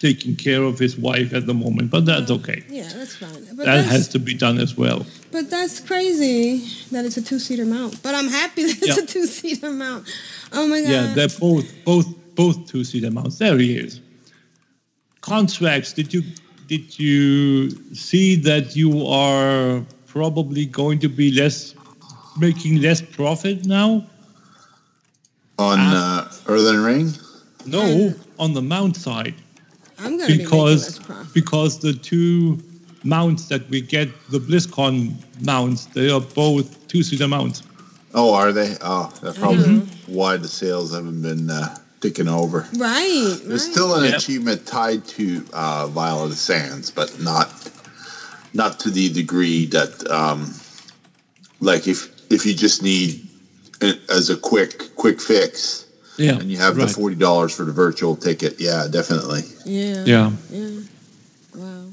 taking 0.00 0.36
care 0.36 0.62
of 0.62 0.78
his 0.78 0.96
wife 0.98 1.32
at 1.32 1.46
the 1.46 1.54
moment, 1.54 1.90
but 1.90 2.04
that's 2.06 2.30
okay. 2.30 2.62
Yeah, 2.68 2.88
that's 2.94 3.16
fine. 3.16 3.46
But 3.54 3.66
That 3.66 3.84
has 3.86 4.08
to 4.08 4.18
be 4.18 4.34
done 4.34 4.58
as 4.58 4.76
well. 4.76 5.06
but 5.32 5.48
that's 5.50 5.80
crazy 5.80 6.58
that 6.92 7.04
it's 7.04 7.16
a 7.16 7.22
two-seater 7.22 7.64
mount. 7.66 8.02
But 8.02 8.14
I'm 8.14 8.28
happy 8.28 8.64
that 8.72 8.78
it's 8.82 8.96
Yeah. 8.96 9.02
a 9.04 9.06
two-seater 9.06 9.70
mount. 9.72 10.06
Oh 10.52 10.66
my 10.66 10.80
god. 10.82 10.90
Yeah, 10.90 11.14
they're 11.14 11.28
both 11.40 11.66
both 11.84 12.06
both 12.34 12.66
two 12.66 12.84
seater 12.84 13.10
mounts. 13.10 13.38
There 13.38 13.56
he 13.58 13.76
is. 13.76 14.00
Constraxx. 15.26 15.94
Did 15.94 16.14
you 16.14 16.22
did 16.68 16.98
you 16.98 17.70
see 17.94 18.36
that 18.36 18.74
you 18.76 19.06
are 19.06 19.82
probably 20.06 20.66
going 20.66 20.98
to 21.00 21.08
be 21.08 21.30
less 21.32 21.74
making 22.38 22.80
less 22.80 23.00
profit 23.02 23.66
now? 23.66 24.04
On 25.58 25.78
uh, 25.78 26.30
Earthen 26.46 26.82
Ring? 26.84 27.12
No, 27.66 28.12
on 28.38 28.52
the 28.54 28.62
mount 28.62 28.96
side. 28.96 29.34
I'm 29.98 30.18
gonna 30.18 30.36
because 30.36 30.98
be 30.98 31.04
making 31.08 31.16
this 31.24 31.32
because 31.32 31.78
the 31.80 31.92
two 31.94 32.58
mounts 33.04 33.48
that 33.48 33.68
we 33.70 33.80
get, 33.80 34.08
the 34.30 34.38
BlizzCon 34.38 35.14
mounts, 35.44 35.86
they 35.86 36.10
are 36.10 36.20
both 36.20 36.86
two-seater 36.88 37.28
mounts. 37.28 37.62
Oh, 38.14 38.34
are 38.34 38.52
they? 38.52 38.76
Oh, 38.82 39.10
that's 39.22 39.38
probably 39.38 39.64
Mm-hmm. 39.64 40.14
why 40.14 40.36
the 40.36 40.48
sales 40.48 40.92
haven't 40.94 41.22
been 41.22 41.50
uh, 41.50 41.76
ticking 42.06 42.28
over. 42.28 42.66
Right. 42.76 43.36
There's 43.44 43.64
right. 43.64 43.72
still 43.72 43.94
an 43.96 44.04
Yep. 44.04 44.14
achievement 44.18 44.66
tied 44.66 45.04
to 45.08 45.44
uh, 45.52 45.88
Violet 45.88 46.30
of 46.32 46.38
Sands, 46.38 46.90
but 46.90 47.20
not 47.20 47.48
not 48.54 48.80
to 48.80 48.90
the 48.90 49.10
degree 49.12 49.66
that, 49.66 50.08
um, 50.10 50.54
like, 51.60 51.86
if 51.88 52.08
if 52.30 52.46
you 52.46 52.54
just 52.54 52.82
need 52.82 53.26
as 54.08 54.30
a 54.30 54.36
quick 54.36 54.94
quick 54.94 55.20
fix, 55.20 55.84
Yeah, 56.16 56.38
and 56.38 56.50
you 56.50 56.56
have 56.58 56.76
right. 56.76 56.86
the 56.88 56.94
forty 56.94 57.16
dollars 57.16 57.54
for 57.56 57.64
the 57.64 57.72
virtual 57.72 58.14
ticket, 58.16 58.60
yeah, 58.60 58.86
definitely. 58.90 59.42
Yeah. 59.64 60.04
Yeah. 60.06 60.30
Yeah. 60.50 60.80
Wow. 61.56 61.84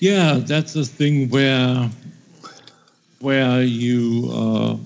Yeah, 0.00 0.40
that's 0.44 0.72
the 0.72 0.84
thing 0.84 1.30
where 1.30 1.88
where 3.20 3.62
you 3.62 4.28
uh, 4.34 4.76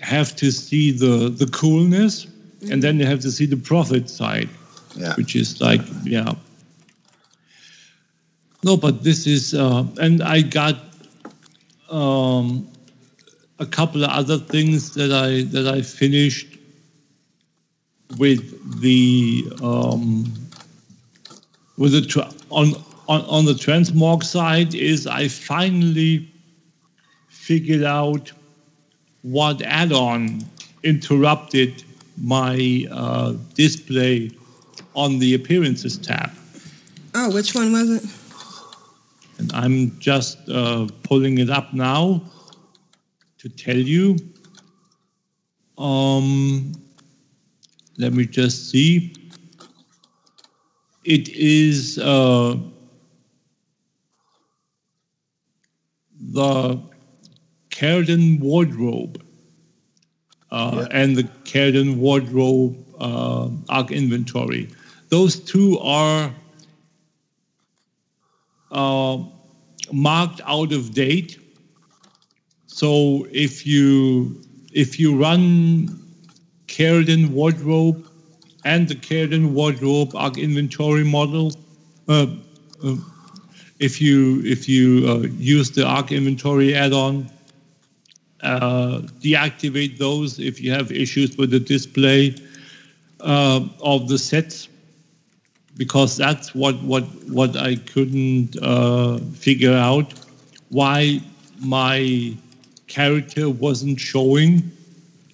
have 0.00 0.34
to 0.36 0.50
see 0.52 0.92
the 0.92 1.28
the 1.28 1.46
coolness, 1.46 2.26
and 2.70 2.82
then 2.82 2.98
you 2.98 3.06
have 3.06 3.20
to 3.20 3.30
see 3.30 3.46
the 3.46 3.56
profit 3.56 4.08
side, 4.10 4.48
Yeah. 4.96 5.14
which 5.16 5.34
is 5.36 5.60
like 5.60 5.80
yeah. 6.04 6.34
No, 8.64 8.76
but 8.76 9.02
this 9.02 9.26
is 9.26 9.54
uh, 9.54 9.84
and 10.00 10.22
I 10.22 10.42
got 10.42 10.76
um, 11.90 12.68
a 13.58 13.66
couple 13.66 14.04
of 14.04 14.10
other 14.10 14.38
things 14.38 14.94
that 14.94 15.12
I 15.12 15.42
that 15.52 15.66
I 15.66 15.82
finished 15.82 16.58
with 18.18 18.80
the 18.80 19.44
um, 19.62 20.32
with 21.78 21.92
the 21.92 22.02
tra- 22.02 22.30
on 22.50 22.74
on 23.08 23.22
on 23.22 23.44
the 23.44 23.52
transmog 23.54 24.22
side 24.22 24.74
is 24.74 25.06
I 25.06 25.28
finally 25.28 26.28
figured 27.28 27.82
out 27.82 28.30
what 29.22 29.62
add-on 29.62 30.40
interrupted 30.84 31.82
my 32.16 32.86
uh, 32.90 33.32
display 33.54 34.30
on 34.94 35.18
the 35.18 35.34
appearances 35.34 35.96
tab, 35.98 36.30
Oh, 37.14 37.30
which 37.30 37.54
one 37.54 37.72
was 37.72 37.90
it? 37.90 38.02
and 39.38 39.52
I'm 39.54 39.98
just 39.98 40.38
uh, 40.48 40.86
pulling 41.02 41.38
it 41.38 41.50
up 41.50 41.72
now 41.74 42.22
to 43.38 43.48
tell 43.48 43.76
you. 43.76 44.16
Um, 45.78 46.72
let 47.98 48.12
me 48.12 48.24
just 48.26 48.70
see. 48.70 49.14
It 51.04 51.28
is 51.30 51.98
uh, 51.98 52.56
the 56.20 56.80
Caerdon 57.70 58.38
wardrobe 58.38 59.22
uh, 60.52 60.86
and 60.90 61.16
the 61.16 61.24
Caerdon 61.44 61.98
wardrobe 61.98 62.76
uh, 63.00 63.48
ArkInventory. 63.70 64.72
Those 65.08 65.40
two 65.40 65.78
are 65.80 66.30
uh, 68.70 69.18
marked 69.90 70.42
out 70.46 70.72
of 70.72 70.92
date. 70.94 71.38
So 72.66 73.26
if 73.32 73.66
you 73.66 74.40
if 74.72 75.00
you 75.00 75.16
run 75.16 75.98
Caerdon 76.66 77.32
wardrobe 77.32 78.06
and 78.64 78.88
the 78.88 78.94
Caerdon 78.94 79.54
wardrobe 79.54 80.12
ArkInventory 80.12 81.10
model, 81.10 81.52
uh, 82.08 82.26
uh, 82.84 82.96
if 83.78 84.00
you 84.02 84.42
if 84.44 84.68
you 84.68 85.06
uh, 85.08 85.18
use 85.38 85.70
the 85.70 85.82
ArkInventory 85.82 86.74
add-on, 86.74 87.30
uh, 88.42 89.00
deactivate 89.20 89.98
those 89.98 90.38
if 90.38 90.60
you 90.60 90.72
have 90.72 90.90
issues 90.90 91.36
with 91.36 91.50
the 91.50 91.60
display 91.60 92.34
uh, 93.20 93.60
of 93.80 94.08
the 94.08 94.18
sets 94.18 94.68
because 95.76 96.16
that's 96.16 96.54
what 96.54 96.80
what 96.82 97.04
what 97.28 97.56
I 97.56 97.76
couldn't 97.76 98.56
uh, 98.62 99.18
figure 99.34 99.74
out 99.74 100.12
why 100.68 101.20
my 101.60 102.36
character 102.88 103.48
wasn't 103.48 103.98
showing 103.98 104.70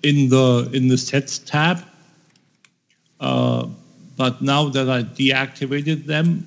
in 0.03 0.29
the 0.29 0.71
in 0.73 0.89
the 0.89 0.99
sets 0.99 1.39
tab. 1.39 1.83
Uh, 3.21 3.67
but 4.17 4.41
now 4.43 4.69
that 4.69 4.89
I 4.89 5.03
deactivated 5.03 6.07
them, 6.07 6.47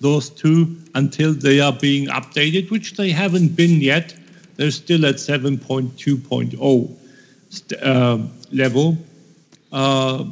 those 0.00 0.30
two 0.30 0.76
until 0.94 1.32
they 1.32 1.60
are 1.60 1.72
being 1.72 2.08
updated, 2.08 2.70
which 2.70 2.96
they 2.96 3.10
haven't 3.10 3.56
been 3.56 3.80
yet, 3.80 4.14
they're 4.60 4.70
still 4.70 5.06
at 5.06 5.14
7.2.0 5.14 6.96
st- 7.48 7.82
uh, 7.82 8.18
level. 8.52 8.98
Uh, 9.72 10.24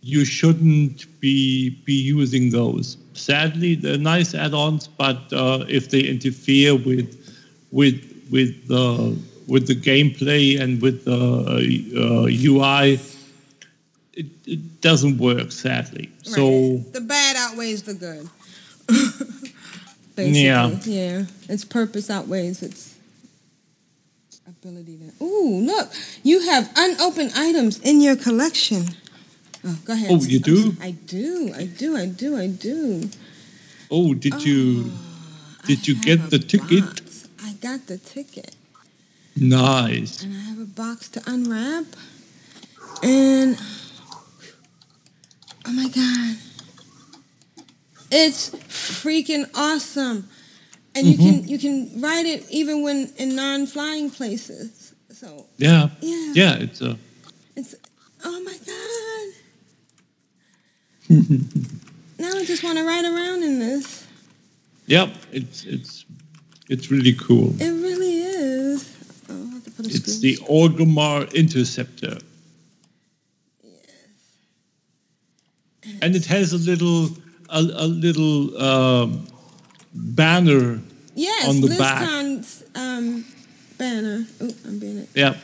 you 0.00 0.24
shouldn't 0.24 1.06
be 1.20 1.70
be 1.84 1.92
using 1.92 2.50
those. 2.50 2.96
Sadly, 3.12 3.76
they're 3.76 3.98
nice 3.98 4.34
add-ons, 4.34 4.88
but 4.88 5.32
uh, 5.32 5.64
if 5.68 5.90
they 5.90 6.00
interfere 6.00 6.74
with 6.74 7.08
with 7.70 8.02
with 8.32 8.66
the 8.66 9.16
with 9.46 9.68
the 9.68 9.76
gameplay 9.76 10.60
and 10.60 10.82
with 10.82 11.04
the 11.04 11.22
uh, 12.04 12.26
UI, 12.50 12.98
it, 14.14 14.26
it 14.44 14.80
doesn't 14.80 15.18
work. 15.18 15.52
Sadly, 15.52 16.10
so 16.22 16.78
The 16.92 17.00
bad 17.00 17.36
outweighs 17.36 17.84
the 17.84 17.94
good. 17.94 18.28
Basically. 20.18 20.42
Yeah. 20.42 20.70
Yeah. 20.82 21.24
Its 21.48 21.64
purpose 21.64 22.10
outweighs 22.10 22.60
its 22.60 22.96
ability 24.48 24.98
to. 24.98 25.24
Ooh, 25.24 25.60
look. 25.60 25.92
You 26.24 26.40
have 26.40 26.72
unopened 26.76 27.30
items 27.36 27.78
in 27.78 28.00
your 28.00 28.16
collection. 28.16 28.86
Oh, 29.64 29.78
go 29.84 29.92
ahead. 29.92 30.10
Oh, 30.10 30.20
you 30.20 30.40
do? 30.40 30.74
I 30.82 30.90
do. 30.90 31.52
I 31.56 31.66
do. 31.66 31.96
I 31.96 32.06
do. 32.06 32.36
I 32.36 32.48
do. 32.48 33.10
oh, 33.92 34.12
did 34.14 34.42
you 34.42 34.90
oh, 34.90 35.62
did 35.66 35.86
you 35.86 35.94
get 35.94 36.30
the 36.30 36.40
ticket? 36.40 36.84
Box. 36.84 37.28
I 37.44 37.52
got 37.52 37.86
the 37.86 37.98
ticket. 37.98 38.56
Nice. 39.36 40.24
And 40.24 40.34
I 40.34 40.40
have 40.40 40.58
a 40.58 40.64
box 40.64 41.08
to 41.10 41.22
unwrap. 41.30 41.84
And 43.04 43.56
oh 45.64 45.72
my 45.72 45.88
god. 45.88 46.47
It's 48.10 48.50
freaking 48.50 49.48
awesome. 49.54 50.28
And 50.94 51.06
you 51.06 51.14
Mm-hmm. 51.18 51.40
can 51.40 51.48
you 51.48 51.58
can 51.58 52.00
ride 52.00 52.26
it 52.26 52.46
even 52.50 52.82
when 52.82 53.12
in 53.18 53.36
non-flying 53.36 54.10
places. 54.10 54.94
So 55.12 55.46
Yeah, 55.58 55.90
Yeah. 56.00 56.32
yeah. 56.34 56.56
It's 56.58 56.80
a 56.80 56.96
it's 57.56 57.74
oh 58.24 58.40
my 58.42 58.56
god. 58.66 59.34
now 62.18 62.32
I 62.38 62.44
just 62.44 62.62
want 62.64 62.78
to 62.78 62.84
ride 62.84 63.04
around 63.04 63.42
in 63.42 63.58
this. 63.58 64.06
Yep, 64.86 65.10
it's 65.32 65.64
it's 65.64 66.04
it's 66.68 66.90
really 66.90 67.12
cool. 67.14 67.54
It 67.60 67.70
really 67.70 68.20
is. 68.20 68.88
Oh, 69.28 69.34
I 69.50 69.54
have 69.54 69.64
to 69.64 69.70
put 69.70 69.86
a 69.86 69.88
It's 69.90 70.18
the 70.20 70.36
Orgrimmar 70.48 71.32
Interceptor. 71.34 72.18
And 76.02 76.14
it 76.14 76.26
has 76.26 76.52
a 76.52 76.58
little 76.58 77.08
a, 77.50 77.60
a 77.60 77.86
little 77.86 78.60
um, 78.62 79.26
banner 79.94 80.80
Yes, 81.14 81.48
on 81.48 81.60
the 81.60 81.68
back. 81.76 82.02
BlizzCon's 82.08 82.64
um, 82.74 83.24
banner. 83.76 84.24
Oh, 84.40 84.50
I'm 84.66 84.78
being 84.78 84.98
it. 84.98 85.08
Yeah. 85.14 85.34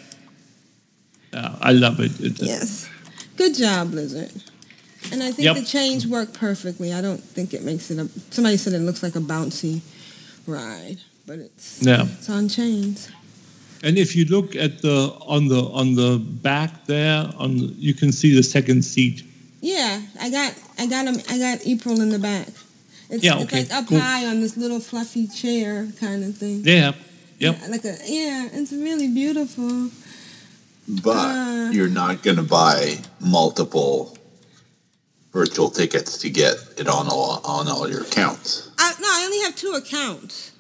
Yeah, 1.33 1.57
I 1.61 1.73
love 1.73 1.99
it. 2.01 2.13
It- 2.21 2.41
Yes. 2.41 2.89
Good 3.37 3.57
job, 3.57 3.91
Blizzard. 3.91 4.31
And 5.13 5.23
I 5.23 5.33
think 5.33 5.45
Yep. 5.47 5.57
the 5.57 5.65
change 5.65 6.07
worked 6.07 6.35
perfectly. 6.35 6.93
I 6.93 7.01
don't 7.01 7.23
think 7.23 7.53
it 7.53 7.63
makes 7.65 7.91
it 7.91 7.99
a. 7.99 8.09
Somebody 8.31 8.57
said 8.57 8.73
it 8.73 8.79
looks 8.81 9.03
like 9.03 9.17
a 9.17 9.21
bouncy 9.21 9.81
ride, 10.47 10.99
but 11.27 11.41
it's 11.41 11.83
Yeah. 11.83 12.07
it's 12.19 12.31
on 12.31 12.49
chains. 12.49 13.09
And 13.83 13.99
if 13.99 14.15
you 14.17 14.25
look 14.27 14.55
at 14.57 14.81
the 14.81 15.13
on 15.27 15.49
the 15.49 15.63
on 15.73 15.95
the 15.95 16.19
back 16.19 16.87
there, 16.87 17.29
on 17.37 17.59
the, 17.59 17.67
you 17.77 17.93
can 17.93 18.13
see 18.13 18.35
the 18.35 18.43
second 18.43 18.83
seat. 18.83 19.25
Yeah, 19.61 20.01
I 20.21 20.31
got 20.31 20.55
I 20.79 20.87
got 20.87 21.07
him. 21.07 21.17
I 21.29 21.39
got 21.39 21.67
April 21.67 22.01
in 22.01 22.09
the 22.11 22.19
back. 22.19 22.49
It's, 23.11 23.23
Yeah, 23.23 23.39
it's 23.41 23.53
like 23.53 23.73
up 23.73 23.87
cool. 23.89 23.99
high 24.01 24.27
on 24.27 24.41
this 24.41 24.57
little 24.57 24.81
fluffy 24.81 25.27
chair 25.27 25.89
kind 26.01 26.25
of 26.25 26.37
thing. 26.37 26.63
Yeah. 26.65 26.93
Yep. 27.39 27.59
Yeah, 27.61 27.67
like 27.69 27.85
a 27.85 27.97
yeah, 28.07 28.49
it's 28.53 28.73
really 28.73 29.09
beautiful. 29.09 29.91
But 30.89 31.11
Uh. 31.17 31.71
you're 31.73 31.89
not 31.89 32.23
going 32.23 32.37
to 32.37 32.43
buy 32.43 32.99
multiple 33.21 34.17
virtual 35.33 35.71
tickets 35.71 36.19
to 36.19 36.31
get 36.31 36.55
it 36.79 36.89
on 36.89 37.09
all 37.09 37.41
on 37.45 37.69
all 37.69 37.89
your 37.89 38.03
accounts. 38.03 38.71
I, 38.79 38.93
no, 39.01 39.09
I 39.09 39.23
only 39.25 39.41
have 39.43 39.57
two 39.57 39.73
accounts. 39.73 40.53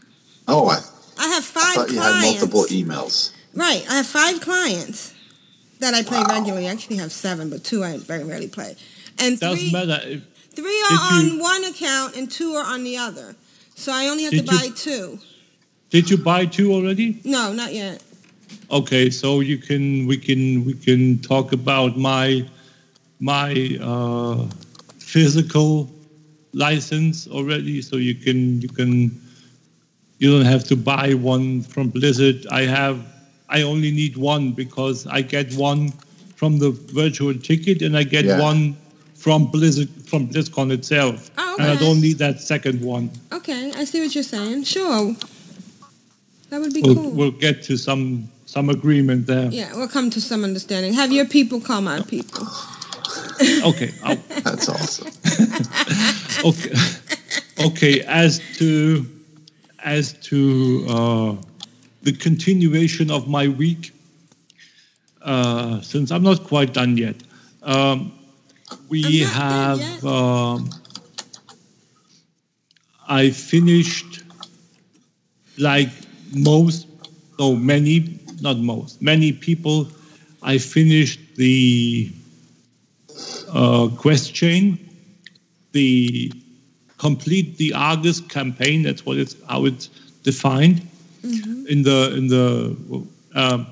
Oh, 0.48 0.68
I, 0.68 0.80
I 1.18 1.28
have 1.28 1.44
I 1.44 1.60
five 1.60 1.74
thought 1.74 1.90
you 1.90 2.00
had 2.00 2.22
multiple 2.22 2.64
emails. 2.64 3.32
Right, 3.54 3.84
I 3.88 3.96
have 3.96 4.06
five 4.06 4.40
clients 4.40 5.14
that 5.78 5.94
I 5.94 6.02
play 6.02 6.22
regularly. 6.28 6.66
I 6.68 6.72
actually 6.72 6.96
have 6.96 7.12
seven, 7.12 7.48
but 7.50 7.62
two 7.62 7.84
I 7.84 7.96
very 7.98 8.24
rarely 8.24 8.48
play. 8.48 8.76
And 9.18 9.38
three, 9.38 9.72
matter. 9.72 10.00
If, 10.04 10.22
Three 10.54 10.82
are 10.84 10.90
Did 10.90 11.00
on 11.12 11.26
you- 11.36 11.40
one 11.42 11.64
account 11.64 12.16
and 12.16 12.30
two 12.30 12.52
are 12.54 12.64
on 12.64 12.84
the 12.84 12.96
other. 12.96 13.34
So 13.74 13.92
I 13.92 14.06
only 14.08 14.22
have 14.24 14.30
Did 14.32 14.46
to 14.46 14.52
you- 14.54 14.58
buy 14.60 14.68
two. 14.76 15.18
Did 15.90 16.10
you 16.10 16.16
buy 16.16 16.46
two 16.46 16.72
already? 16.72 17.20
No, 17.24 17.52
not 17.52 17.74
yet. 17.74 18.02
Okay, 18.70 19.10
so 19.10 19.40
you 19.40 19.58
can 19.58 20.06
we 20.06 20.16
can 20.16 20.64
we 20.64 20.74
can 20.74 21.18
talk 21.20 21.52
about 21.52 21.96
my 21.98 22.44
my 23.20 23.78
uh, 23.80 24.46
physical 24.98 25.90
license 26.52 27.26
already. 27.28 27.82
So 27.82 27.96
you 27.96 28.14
can 28.14 28.60
you 28.60 28.68
can 28.68 29.10
you 30.18 30.30
don't 30.30 30.46
have 30.46 30.64
to 30.64 30.76
buy 30.76 31.14
one 31.14 31.62
from 31.62 31.88
Blizzard. 31.90 32.46
I 32.50 32.62
have 32.62 33.04
I 33.48 33.62
only 33.62 33.90
need 33.90 34.16
one 34.16 34.52
because 34.52 35.06
I 35.06 35.20
get 35.22 35.52
one 35.54 35.92
from 36.36 36.58
the 36.58 36.70
virtual 36.70 37.34
ticket 37.34 37.82
and 37.82 37.96
I 37.96 38.04
get 38.04 38.24
Yeah. 38.24 38.40
one 38.40 38.76
from 39.24 39.46
Blizzard 39.46 39.88
from 40.04 40.28
BlizzCon 40.28 40.70
itself. 40.70 41.30
Oh, 41.38 41.56
And 41.58 41.70
I 41.70 41.76
don't 41.76 41.98
need 41.98 42.18
that 42.18 42.40
second 42.42 42.82
one. 42.82 43.10
Okay, 43.32 43.72
I 43.74 43.84
see 43.86 44.02
what 44.02 44.14
you're 44.14 44.22
saying. 44.22 44.64
Sure. 44.64 45.16
That 46.50 46.60
would 46.60 46.74
be 46.74 46.82
We'll, 46.82 46.94
cool. 46.94 47.10
we'll 47.10 47.30
get 47.46 47.62
to 47.64 47.78
some 47.78 48.28
some 48.44 48.68
agreement 48.68 49.26
there. 49.26 49.48
yeah, 49.50 49.74
we'll 49.74 49.88
come 49.88 50.10
to 50.10 50.20
some 50.20 50.44
understanding. 50.44 50.92
Have 50.92 51.10
your 51.10 51.24
people 51.24 51.58
call 51.58 51.80
my 51.80 52.02
people. 52.02 52.46
Okay. 53.70 53.90
I'll, 54.04 54.16
That's 54.44 54.68
awesome. 54.68 55.08
okay 56.50 56.74
okay 57.68 58.00
as 58.02 58.42
to 58.58 59.06
as 59.84 60.12
to 60.28 60.84
uh, 60.96 61.32
the 62.02 62.12
continuation 62.12 63.10
of 63.10 63.26
my 63.26 63.48
week 63.48 63.92
uh, 65.22 65.80
since 65.80 66.10
i'm 66.14 66.22
not 66.22 66.44
quite 66.44 66.74
done 66.74 66.98
yet 66.98 67.16
um, 67.62 68.12
we 68.88 69.20
have 69.20 70.04
um, 70.04 70.70
i 73.08 73.30
finished 73.30 74.22
like 75.58 75.90
most 76.32 76.86
no 77.38 77.54
many 77.54 78.18
not 78.40 78.56
most 78.58 79.00
many 79.02 79.32
people 79.32 79.88
i 80.42 80.58
finished 80.58 81.20
the 81.36 82.10
uh, 83.52 83.88
quest 83.96 84.34
chain 84.34 84.78
the 85.72 86.32
complete 86.98 87.58
the 87.58 87.74
Argus 87.74 88.20
campaign. 88.20 88.82
That's 88.82 89.04
what 89.04 89.18
it's 89.18 89.36
how 89.48 89.66
it's 89.66 89.88
defined 90.22 90.80
in 91.68 91.82
the 91.82 92.14
in 92.16 92.28
the 92.28 92.76
um, 93.34 93.66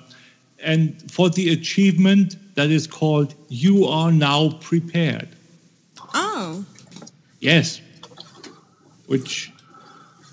and 0.63 1.11
for 1.11 1.29
the 1.31 1.53
achievement 1.53 2.37
that 2.55 2.71
is 2.71 2.87
called 2.87 3.35
"You 3.49 3.87
are 3.87 4.13
now 4.13 4.51
prepared." 4.61 5.29
Oh, 6.15 6.65
Yes, 7.41 7.81
which 9.07 9.53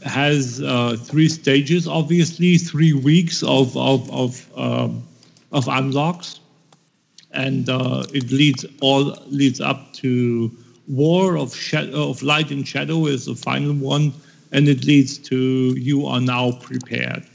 has 0.03 0.61
uh, 0.61 0.95
three 0.95 1.27
stages. 1.27 1.87
Obviously, 1.87 2.57
three 2.57 2.93
weeks 2.93 3.41
of 3.43 3.75
of 3.75 4.09
of 4.11 4.47
um, 4.55 5.03
of 5.51 5.67
unlocks, 5.67 6.39
and 7.31 7.67
uh, 7.67 8.05
it 8.13 8.31
leads 8.31 8.65
all 8.81 9.15
leads 9.27 9.59
up 9.59 9.93
to 9.93 10.51
War 10.87 11.37
of 11.37 11.55
Shadow 11.55 12.09
of 12.09 12.21
Light 12.21 12.51
and 12.51 12.67
Shadow 12.67 13.07
is 13.07 13.25
the 13.25 13.35
final 13.35 13.73
one, 13.73 14.13
and 14.51 14.67
it 14.67 14.85
leads 14.85 15.17
to 15.29 15.35
You 15.35 16.05
are 16.05 16.21
now 16.21 16.51
prepared. 16.53 17.25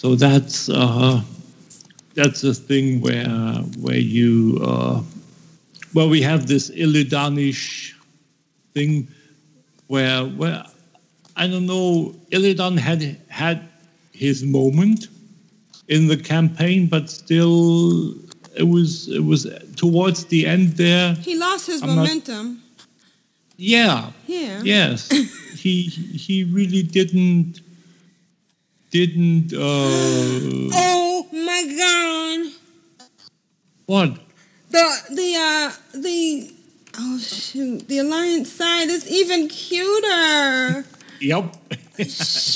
So 0.00 0.14
that's 0.14 0.68
uh, 0.68 1.22
that's 2.14 2.44
a 2.44 2.54
thing 2.54 3.00
where 3.00 3.26
where 3.82 3.98
you 3.98 4.60
uh, 4.62 5.02
well 5.92 6.08
we 6.08 6.22
have 6.22 6.46
this 6.46 6.70
Illidanish 6.70 7.94
thing 8.74 9.08
where 9.88 10.22
where 10.24 10.64
I 11.34 11.48
don't 11.48 11.66
know 11.66 12.14
Illidan 12.30 12.78
had 12.78 13.20
had 13.28 13.68
his 14.12 14.44
moment 14.44 15.08
in 15.88 16.06
the 16.06 16.16
campaign, 16.16 16.86
but 16.86 17.10
still 17.10 18.14
it 18.54 18.68
was 18.68 19.08
it 19.08 19.24
was 19.24 19.48
towards 19.74 20.26
the 20.26 20.46
end 20.46 20.76
there. 20.76 21.14
he 21.14 21.34
lost 21.36 21.66
his 21.66 21.82
I'm 21.82 21.88
not- 21.88 21.96
momentum. 21.96 22.62
Yeah. 23.56 24.12
Yeah. 24.28 24.62
Yes. 24.62 25.10
he 25.56 25.82
he 25.82 26.44
really 26.44 26.84
didn't 26.84 27.62
didn't 28.90 29.52
uh 29.52 30.70
Oh 30.74 31.26
my 31.32 31.62
god. 31.78 33.08
what? 33.86 34.18
The 34.70 34.84
the 35.10 35.34
uh 35.36 35.72
the 35.98 36.50
oh 36.98 37.18
shoot 37.18 37.88
the 37.88 37.98
alliance 37.98 38.52
side 38.52 38.88
is 38.88 39.06
even 39.10 39.48
cuter. 39.48 40.84
Yep. 41.20 41.56
it 41.98 42.06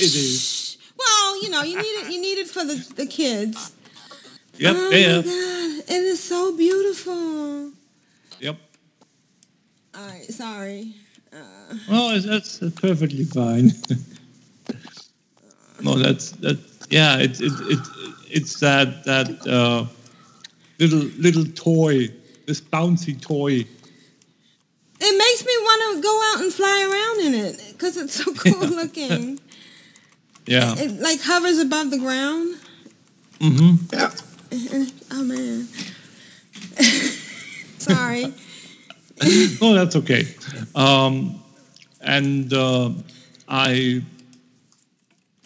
is. 0.00 0.76
Well, 0.98 1.42
you 1.42 1.50
know 1.50 1.62
you 1.62 1.76
need 1.76 1.82
it. 1.82 2.12
You 2.12 2.20
need 2.20 2.38
it 2.38 2.48
for 2.48 2.64
the 2.64 2.76
the 2.96 3.06
kids. 3.06 3.72
Yep. 4.58 4.76
Oh 4.78 4.90
yeah. 4.90 5.16
my 5.16 5.22
god, 5.22 5.90
it 5.96 6.02
is 6.04 6.22
so 6.22 6.56
beautiful. 6.56 7.72
Yep. 8.40 8.56
All 9.94 10.06
right, 10.06 10.24
sorry. 10.30 10.94
Uh, 11.32 11.36
Well, 11.88 12.20
that's, 12.20 12.58
that's 12.58 12.80
perfectly 12.80 13.24
fine. 13.24 13.72
no, 15.82 15.94
that's 15.94 16.32
that. 16.42 16.58
Yeah, 16.90 17.18
it's 17.18 17.40
it, 17.40 17.52
it, 17.62 17.78
it's 18.30 18.60
that 18.60 19.04
that 19.04 19.46
uh, 19.46 19.86
little 20.78 21.08
little 21.18 21.44
toy, 21.54 22.08
this 22.46 22.60
bouncy 22.60 23.20
toy. 23.20 23.64
it 25.00 25.18
makes 25.18 25.44
me 25.44 25.52
want 25.60 25.96
to 25.96 26.02
go 26.02 26.20
out 26.32 26.42
and 26.42 26.52
fly 26.52 26.88
around 26.90 27.20
in 27.26 27.34
it 27.34 27.72
because 27.72 27.96
it's 27.96 28.14
so 28.14 28.32
cool 28.34 28.68
looking. 28.68 29.40
Yeah. 30.46 30.74
It 30.76 31.00
like 31.00 31.20
hovers 31.20 31.58
above 31.58 31.90
the 31.90 31.98
ground. 31.98 32.56
Mm-hmm. 33.38 33.86
Yeah. 33.92 34.10
Oh 35.14 35.24
man. 35.24 35.68
sorry. 37.78 38.32
no, 39.60 39.74
that's 39.74 39.94
okay. 39.96 40.26
Um, 40.74 41.42
and 42.00 42.50
uh, 42.52 42.90
I 43.46 44.02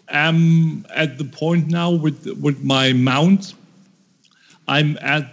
am 0.08 0.86
at 0.94 1.18
the 1.18 1.24
point 1.24 1.68
now 1.68 1.90
with 1.90 2.26
with 2.40 2.62
my 2.62 2.92
mount. 2.92 3.54
I'm 4.68 4.98
at 5.00 5.26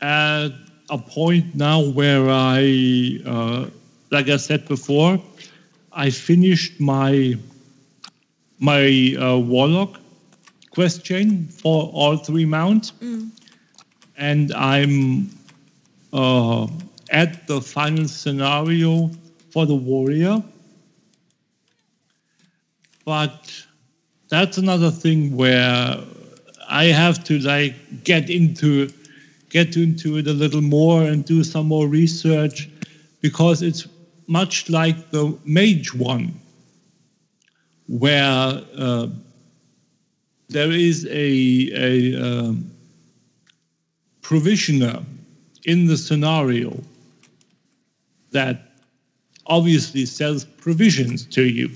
at 0.00 0.52
a 0.90 0.98
point 0.98 1.54
now 1.54 1.80
where 1.80 2.28
I, 2.28 3.18
uh, 3.24 3.66
like 4.10 4.28
I 4.28 4.36
said 4.36 4.68
before, 4.68 5.20
I 5.92 6.10
finished 6.10 6.80
my 6.80 7.36
my 8.58 9.16
uh, 9.18 9.38
warlock 9.38 10.00
quest 10.70 11.04
chain 11.04 11.46
for 11.46 11.90
all 11.92 12.16
three 12.16 12.44
mounts, 12.44 12.92
and 14.16 14.52
I'm 14.52 15.30
uh, 16.12 16.66
at 17.10 17.46
the 17.46 17.60
final 17.60 18.08
scenario 18.08 19.10
for 19.50 19.66
the 19.66 19.74
warrior. 19.74 20.42
But 23.04 23.63
that's 24.34 24.58
another 24.58 24.90
thing 24.90 25.36
where 25.36 25.96
I 26.68 26.86
have 26.86 27.22
to 27.24 27.38
like 27.38 27.74
get 28.04 28.30
into 28.30 28.90
get 29.50 29.76
into 29.76 30.18
it 30.18 30.26
a 30.26 30.32
little 30.32 30.60
more 30.60 31.02
and 31.02 31.24
do 31.24 31.44
some 31.44 31.66
more 31.66 31.86
research 31.86 32.68
because 33.20 33.62
it's 33.62 33.86
much 34.26 34.68
like 34.68 35.10
the 35.10 35.38
mage 35.44 35.94
one 35.94 36.34
where 37.86 38.60
uh, 38.76 39.06
there 40.48 40.72
is 40.72 41.06
a, 41.06 41.70
a 41.74 42.14
um, 42.20 42.68
provisioner 44.22 45.04
in 45.64 45.86
the 45.86 45.96
scenario 45.96 46.76
that 48.32 48.72
obviously 49.46 50.04
sells 50.04 50.44
provisions 50.44 51.24
to 51.26 51.44
you 51.44 51.70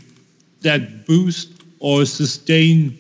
that 0.63 1.07
boost 1.07 1.58
or 1.81 2.05
sustain 2.05 2.99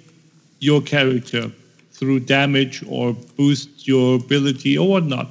your 0.60 0.80
character 0.80 1.50
through 1.92 2.20
damage 2.20 2.84
or 2.88 3.12
boost 3.36 3.86
your 3.86 4.16
ability 4.16 4.78
or 4.78 4.88
whatnot. 4.88 5.28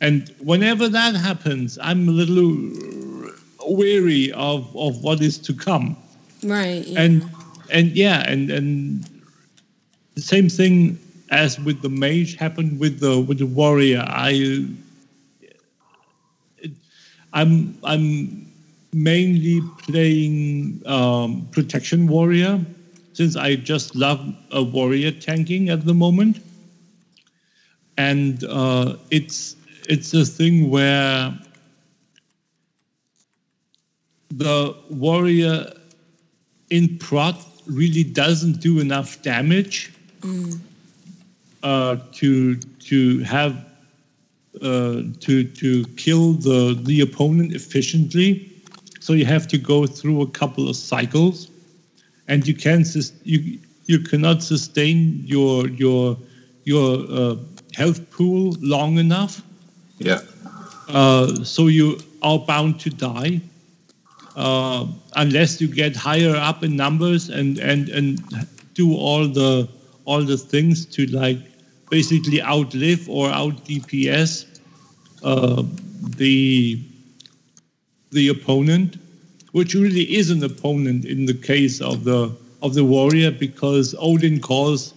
And 0.00 0.34
whenever 0.40 0.88
that 0.88 1.14
happens, 1.14 1.78
I'm 1.82 2.08
a 2.08 2.12
little 2.12 2.54
weary 3.66 4.32
of, 4.32 4.74
of 4.76 5.02
what 5.02 5.20
is 5.20 5.36
to 5.38 5.52
come. 5.52 5.96
Right. 6.42 6.86
yeah. 6.86 7.00
And 7.00 7.30
and 7.70 7.90
yeah, 7.92 8.28
and 8.28 8.50
and 8.50 9.04
the 10.14 10.22
same 10.22 10.48
thing 10.48 10.98
as 11.30 11.58
with 11.60 11.82
the 11.82 11.88
mage 11.88 12.36
happened 12.36 12.80
with 12.80 13.00
the 13.00 13.20
with 13.20 13.38
the 13.38 13.46
warrior. 13.46 14.04
I 14.06 14.66
it, 16.58 16.72
I'm 17.32 17.78
I'm 17.84 18.49
mainly 18.92 19.60
playing 19.78 20.82
um, 20.86 21.48
protection 21.52 22.06
warrior 22.06 22.64
since 23.12 23.36
I 23.36 23.56
just 23.56 23.94
love 23.94 24.20
a 24.50 24.62
warrior 24.62 25.10
tanking 25.10 25.68
at 25.68 25.84
the 25.84 25.94
moment, 25.94 26.40
and 27.98 28.44
uh, 28.44 28.96
it's 29.10 29.56
it's 29.88 30.14
a 30.14 30.24
thing 30.24 30.70
where 30.70 31.36
the 34.30 34.74
warrior 34.90 35.72
in 36.70 36.96
prot 36.98 37.36
really 37.66 38.04
doesn't 38.04 38.60
do 38.60 38.80
enough 38.80 39.20
damage 39.22 39.92
uh, 41.62 41.96
to 42.12 42.56
to 42.56 43.18
have 43.20 43.64
uh, 44.62 45.02
to 45.20 45.44
to 45.44 45.84
kill 45.96 46.32
the 46.34 46.78
the 46.82 47.00
opponent 47.00 47.54
efficiently. 47.54 48.49
So 49.10 49.14
you 49.14 49.24
have 49.24 49.48
to 49.48 49.58
go 49.58 49.88
through 49.88 50.22
a 50.22 50.28
couple 50.28 50.68
of 50.68 50.76
cycles, 50.76 51.50
and 52.28 52.46
you 52.46 52.54
can 52.54 52.84
you 53.24 53.58
you 53.86 53.98
cannot 53.98 54.40
sustain 54.40 55.24
your 55.26 55.66
your 55.66 56.16
your 56.62 57.04
uh, 57.10 57.34
health 57.74 58.08
pool 58.12 58.54
long 58.60 58.98
enough. 58.98 59.42
Yeah. 59.98 60.20
Uh, 60.86 61.42
so 61.42 61.66
you 61.66 61.98
are 62.22 62.38
bound 62.38 62.78
to 62.82 62.90
die 62.90 63.40
uh, 64.36 64.86
unless 65.16 65.60
you 65.60 65.66
get 65.66 65.96
higher 65.96 66.36
up 66.36 66.62
in 66.62 66.76
numbers 66.76 67.30
and 67.30 67.58
and 67.58 67.88
and 67.88 68.22
do 68.74 68.94
all 68.94 69.26
the 69.26 69.68
all 70.04 70.22
the 70.22 70.38
things 70.38 70.86
to 70.86 71.06
like 71.06 71.38
basically 71.90 72.40
outlive 72.40 73.08
or 73.08 73.28
out 73.30 73.56
DPS 73.64 74.46
uh, 75.24 75.64
the 76.16 76.80
the 78.10 78.28
opponent, 78.28 78.96
which 79.52 79.74
really 79.74 80.02
is 80.14 80.30
an 80.30 80.42
opponent 80.42 81.04
in 81.04 81.26
the 81.26 81.34
case 81.34 81.80
of 81.80 82.04
the 82.04 82.34
of 82.62 82.74
the 82.74 82.84
warrior 82.84 83.30
because 83.30 83.94
Odin 83.98 84.40
calls 84.40 84.92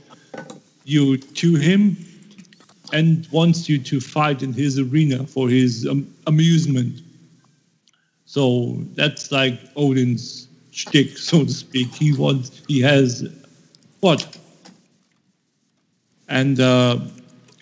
you 0.84 1.18
to 1.18 1.56
him 1.56 1.96
and 2.92 3.28
wants 3.32 3.70
you 3.70 3.80
to 3.80 4.00
fight 4.00 4.44
in 4.44 4.54
his 4.54 4.78
arena 4.78 5.26
for 5.26 5.50
his 5.50 5.88
um, 5.88 6.14
amusement. 6.28 7.02
So 8.26 8.78
that's 8.96 9.32
like 9.32 9.60
Odin's 9.76 10.48
shtick, 10.72 11.18
so 11.30 11.46
to 11.46 11.52
speak. 11.52 11.94
He 11.94 12.14
wants, 12.14 12.62
he 12.68 12.82
has 12.82 13.28
what? 14.02 14.38
And 16.30 16.60
uh, 16.60 17.00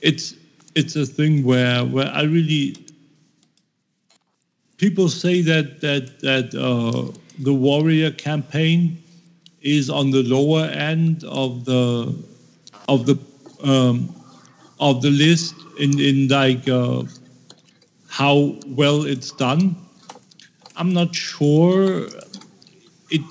it's 0.02 0.36
it's 0.76 0.96
a 0.96 1.06
thing 1.06 1.44
where 1.44 1.84
where 1.86 2.08
I 2.08 2.24
really 2.24 2.76
people 4.82 5.08
say 5.08 5.42
that 5.42 5.80
that 5.80 6.20
that 6.22 6.48
uh, 6.56 7.14
the 7.40 7.54
warrior 7.54 8.12
campaign 8.12 8.98
is 9.62 9.92
on 9.92 10.10
the 10.10 10.24
lower 10.24 10.66
end 10.66 11.24
of 11.26 11.66
the 11.66 12.16
of 12.90 13.06
the 13.06 13.18
um, 13.64 14.10
of 14.80 15.04
the 15.04 15.12
list 15.12 15.54
in 15.80 16.00
in 16.00 16.28
like 16.28 16.68
uh, 16.68 17.04
how 18.10 18.58
well 18.82 19.06
it's 19.06 19.32
done. 19.32 19.76
I'm 20.76 20.94
not 20.94 21.14
sure. 21.14 22.08
It 23.12 23.22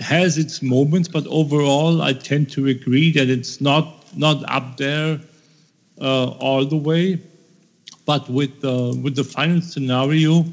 has 0.00 0.38
its 0.38 0.60
moments, 0.60 1.06
but 1.06 1.24
overall, 1.28 2.02
I 2.02 2.14
tend 2.14 2.50
to 2.56 2.66
agree 2.66 3.12
that 3.12 3.30
it's 3.30 3.60
not 3.60 3.86
not 4.16 4.42
up 4.50 4.76
there 4.76 5.20
uh, 6.00 6.30
all 6.46 6.64
the 6.66 6.82
way. 6.90 7.20
But 8.06 8.28
with 8.28 8.64
uh, 8.64 8.92
with 9.04 9.14
the 9.14 9.22
final 9.22 9.60
scenario, 9.60 10.44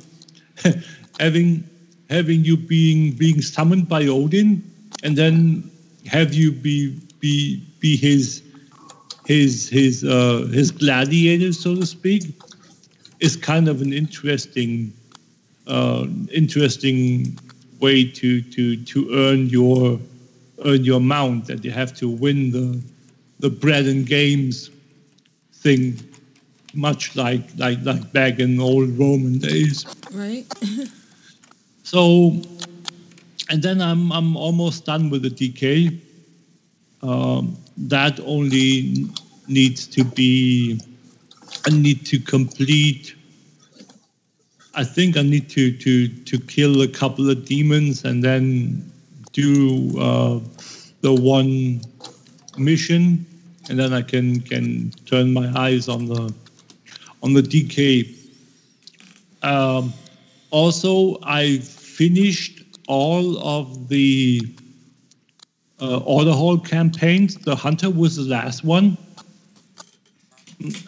having 1.19 1.63
having 2.09 2.43
you 2.43 2.57
being 2.57 3.11
being 3.11 3.41
summoned 3.41 3.88
by 3.88 4.05
Odin, 4.07 4.63
and 5.03 5.17
then 5.17 5.69
have 6.05 6.34
you 6.34 6.51
be 6.51 6.99
be 7.19 7.63
be 7.79 7.95
his 7.97 8.41
his 9.25 9.69
his 9.69 10.03
uh, 10.03 10.47
his 10.53 10.71
gladiator, 10.71 11.51
so 11.51 11.75
to 11.75 11.85
speak, 11.85 12.23
is 13.19 13.35
kind 13.35 13.67
of 13.67 13.81
an 13.81 13.93
interesting 13.93 14.93
uh, 15.67 16.07
interesting 16.34 17.38
way 17.79 18.05
to 18.05 18.41
to 18.41 18.77
to 18.84 19.09
earn 19.13 19.49
your 19.49 19.99
earn 20.65 20.84
your 20.84 21.01
mount. 21.01 21.45
That 21.47 21.65
you 21.65 21.71
have 21.71 21.93
to 21.95 22.09
win 22.09 22.51
the 22.51 22.81
the 23.39 23.49
bread 23.49 23.85
and 23.85 24.05
games 24.05 24.69
thing, 25.53 25.99
much 26.73 27.15
like 27.15 27.44
like 27.57 27.80
like 27.84 28.11
back 28.11 28.39
in 28.39 28.60
old 28.60 28.89
Roman 28.98 29.39
days. 29.39 29.85
Right. 30.11 30.45
So, 31.88 32.35
and 33.49 33.64
then 33.64 33.81
I'm 33.81 34.11
I'm 34.11 34.35
almost 34.35 34.84
done 34.84 35.10
with 35.10 35.22
the 35.22 35.30
DK. 35.30 35.98
Um, 37.02 37.56
that 37.77 38.19
only 38.26 39.07
needs 39.48 39.88
to 39.95 40.03
be. 40.03 40.81
I 41.65 41.69
need 41.69 42.06
to 42.07 42.19
complete. 42.19 43.15
I 44.76 44.84
think 44.84 45.15
I 45.15 45.22
need 45.22 45.49
to 45.52 45.72
to 45.72 46.10
to 46.10 46.39
kill 46.39 46.81
a 46.81 46.89
couple 46.89 47.30
of 47.30 47.45
demons 47.45 48.03
and 48.03 48.22
then 48.22 48.84
do 49.31 49.98
uh, 49.98 50.41
the 50.99 51.14
one 51.14 51.80
mission, 52.57 53.26
and 53.69 53.80
then 53.80 53.94
I 53.94 54.02
can 54.02 54.41
can 54.41 54.91
turn 55.06 55.31
my 55.31 55.48
eyes 55.56 55.88
on 55.88 56.07
the 56.07 56.34
on 57.23 57.34
the 57.34 57.41
DK. 57.41 58.15
Um, 59.44 59.94
also, 60.52 61.18
I 61.23 61.60
finished 61.60 62.64
all 62.88 63.38
of 63.39 63.89
the 63.89 64.41
uh, 65.81 65.98
order 65.99 66.31
hall 66.31 66.57
campaigns. 66.57 67.35
The 67.35 67.56
hunter 67.56 67.89
was 67.89 68.15
the 68.15 68.23
last 68.23 68.64
one. 68.64 68.98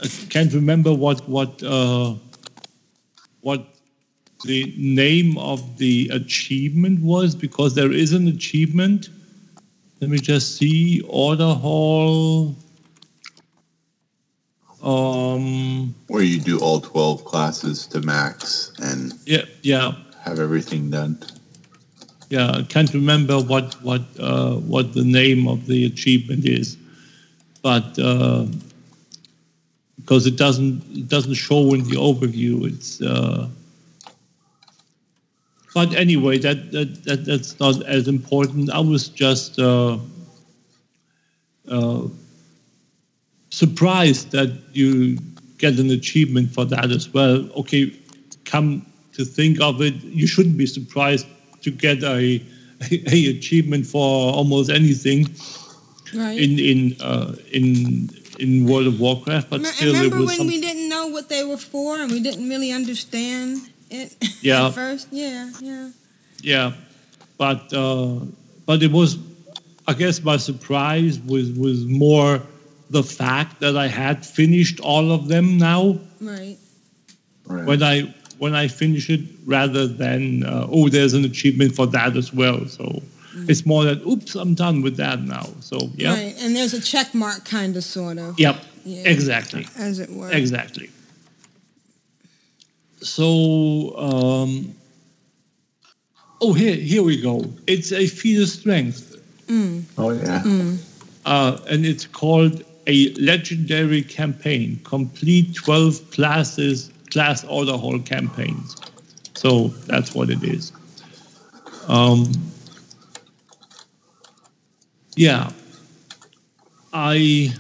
I 0.02 0.08
can't 0.30 0.52
remember 0.54 0.94
what 0.94 1.28
what 1.30 1.62
uh, 1.62 2.16
what 3.42 3.68
the 4.46 4.74
name 4.78 5.38
of 5.38 5.78
the 5.78 6.10
achievement 6.12 7.02
was 7.02 7.36
because 7.36 7.76
there 7.76 7.92
is 7.92 8.14
an 8.14 8.28
achievement. 8.28 9.10
Let 10.02 10.10
me 10.10 10.18
just 10.18 10.56
see. 10.56 11.02
Order 11.08 11.54
hall. 11.54 12.56
Um. 14.82 15.94
Where 16.08 16.24
you 16.24 16.40
do 16.40 16.60
all 16.60 16.80
12 16.80 17.26
classes 17.26 17.86
to 17.88 18.02
max 18.02 18.72
and 18.82 19.14
Yeah. 19.26 19.46
Yeah. 19.62 19.94
have 20.24 20.40
everything 20.40 20.90
done. 20.90 21.18
Yeah, 22.30 22.52
I 22.52 22.62
can't 22.64 22.94
remember 22.94 23.40
what 23.40 23.74
what 23.82 24.04
uh, 24.20 24.54
what 24.56 24.94
the 24.94 25.04
name 25.04 25.48
of 25.48 25.66
the 25.66 25.86
achievement 25.86 26.46
is, 26.46 26.78
but 27.64 27.98
uh, 27.98 28.46
because 29.98 30.28
it 30.28 30.38
doesn't 30.38 30.84
it 30.96 31.08
doesn't 31.08 31.34
show 31.34 31.74
in 31.74 31.84
the 31.86 31.96
overview, 31.96 32.68
it's. 32.72 33.02
Uh, 33.02 33.50
but 35.74 35.94
anyway, 35.96 36.38
that, 36.40 36.72
that 36.72 37.04
that 37.06 37.26
that's 37.26 37.60
not 37.60 37.82
as 37.86 38.08
important. 38.08 38.70
I 38.70 38.80
was 38.80 39.08
just 39.10 39.60
uh, 39.60 39.98
uh, 41.68 42.02
surprised 43.64 44.32
that 44.32 44.50
you 44.74 45.18
get 45.58 45.74
an 45.84 45.90
achievement 45.92 46.48
for 46.56 46.64
that 46.74 46.92
as 46.92 47.06
well. 47.14 47.38
Okay, 47.62 47.84
come 48.46 48.86
to 49.18 49.26
think 49.26 49.60
of 49.62 49.82
it, 49.82 49.96
you 50.20 50.26
shouldn't 50.34 50.58
be 50.58 50.66
surprised 50.66 51.28
to 51.62 51.70
get 51.72 52.02
a, 52.04 52.42
a, 53.18 53.20
achievement 53.38 53.86
for 53.86 54.34
almost 54.34 54.70
anything 54.70 55.28
Right. 56.12 56.40
in 56.40 56.52
in 56.72 56.80
uh, 57.10 57.36
in 57.52 58.10
in 58.40 58.66
World 58.70 58.88
of 58.88 59.00
Warcraft, 59.00 59.48
but 59.52 59.62
Me- 59.62 59.68
still 59.68 59.94
it 59.94 59.98
Remember 59.98 60.26
was 60.26 60.40
when 60.40 60.48
we 60.48 60.60
didn't 60.68 60.90
know 60.90 61.06
what 61.16 61.30
they 61.30 61.44
were 61.44 61.58
for 61.74 62.00
and 62.02 62.10
we 62.12 62.20
didn't 62.28 62.50
really 62.50 62.72
understand 62.72 63.70
it 63.92 64.10
Yeah. 64.42 64.68
at 64.68 64.74
first? 64.74 65.08
Yeah, 65.12 65.52
yeah. 65.62 65.86
yeah, 66.42 66.68
but 67.38 67.62
uh, 67.74 68.26
but 68.66 68.82
it 68.82 68.92
was 68.92 69.20
I 69.92 69.94
guess 69.94 70.24
my 70.24 70.38
surprise 70.38 71.20
was 71.34 71.52
was 71.66 71.86
more 71.86 72.42
the 72.90 73.04
fact 73.04 73.60
that 73.60 73.78
I 73.78 73.88
had 73.88 74.26
finished 74.26 74.80
all 74.80 75.12
of 75.12 75.28
them 75.28 75.58
now 75.58 76.00
Right. 76.22 76.58
when 77.46 77.84
I 77.84 78.14
when 78.40 78.56
I 78.56 78.68
finish 78.70 79.10
it 79.10 79.22
rather 79.46 79.86
than 79.88 80.44
uh, 80.44 80.68
oh 80.70 80.90
there's 80.90 81.14
an 81.14 81.26
achievement 81.26 81.76
for 81.76 81.86
that 81.88 82.16
as 82.18 82.34
well. 82.34 82.66
So 82.68 83.02
it's 83.48 83.66
more 83.66 83.84
that 83.86 84.02
oops 84.06 84.36
I'm 84.36 84.56
done 84.56 84.82
with 84.82 84.98
that 84.98 85.22
now. 85.22 85.48
So 85.60 85.78
yeah. 85.96 86.14
Right. 86.14 86.36
And 86.40 86.56
there's 86.56 86.74
a 86.74 86.82
check 86.82 87.14
mark 87.14 87.46
kind 87.46 87.76
of 87.78 87.84
sort 87.84 88.18
of. 88.18 88.40
Yep. 88.40 88.58
Yeah. 88.86 89.04
Exactly. 89.10 89.68
As 89.78 90.00
it 90.00 90.10
were. 90.10 90.32
Exactly. 90.32 90.90
So, 93.02 93.96
um, 93.98 94.76
oh, 96.42 96.54
here, 96.54 96.76
here 96.76 97.02
we 97.04 97.22
go. 97.22 97.46
It's 97.68 97.92
a 97.94 98.08
feat 98.08 98.42
of 98.42 98.50
strength, 98.50 99.06
Mm. 99.48 99.84
Oh, 99.98 100.12
yeah. 100.12 100.44
Mm. 100.46 100.78
uh, 101.26 101.58
and 101.70 101.86
it's 101.86 102.06
called 102.06 102.64
a 102.90 103.14
legendary 103.14 104.02
campaign. 104.02 104.80
Complete 104.84 105.54
12 105.54 106.10
classes, 106.10 106.92
class 107.12 107.44
order 107.44 107.78
hall 107.78 108.00
campaigns. 108.00 108.76
So 109.36 109.68
that's 109.86 110.16
what 110.16 110.32
it 110.32 110.44
is. 110.44 110.72
Um, 111.88 112.32
yeah, 115.16 115.52
I 116.92 117.54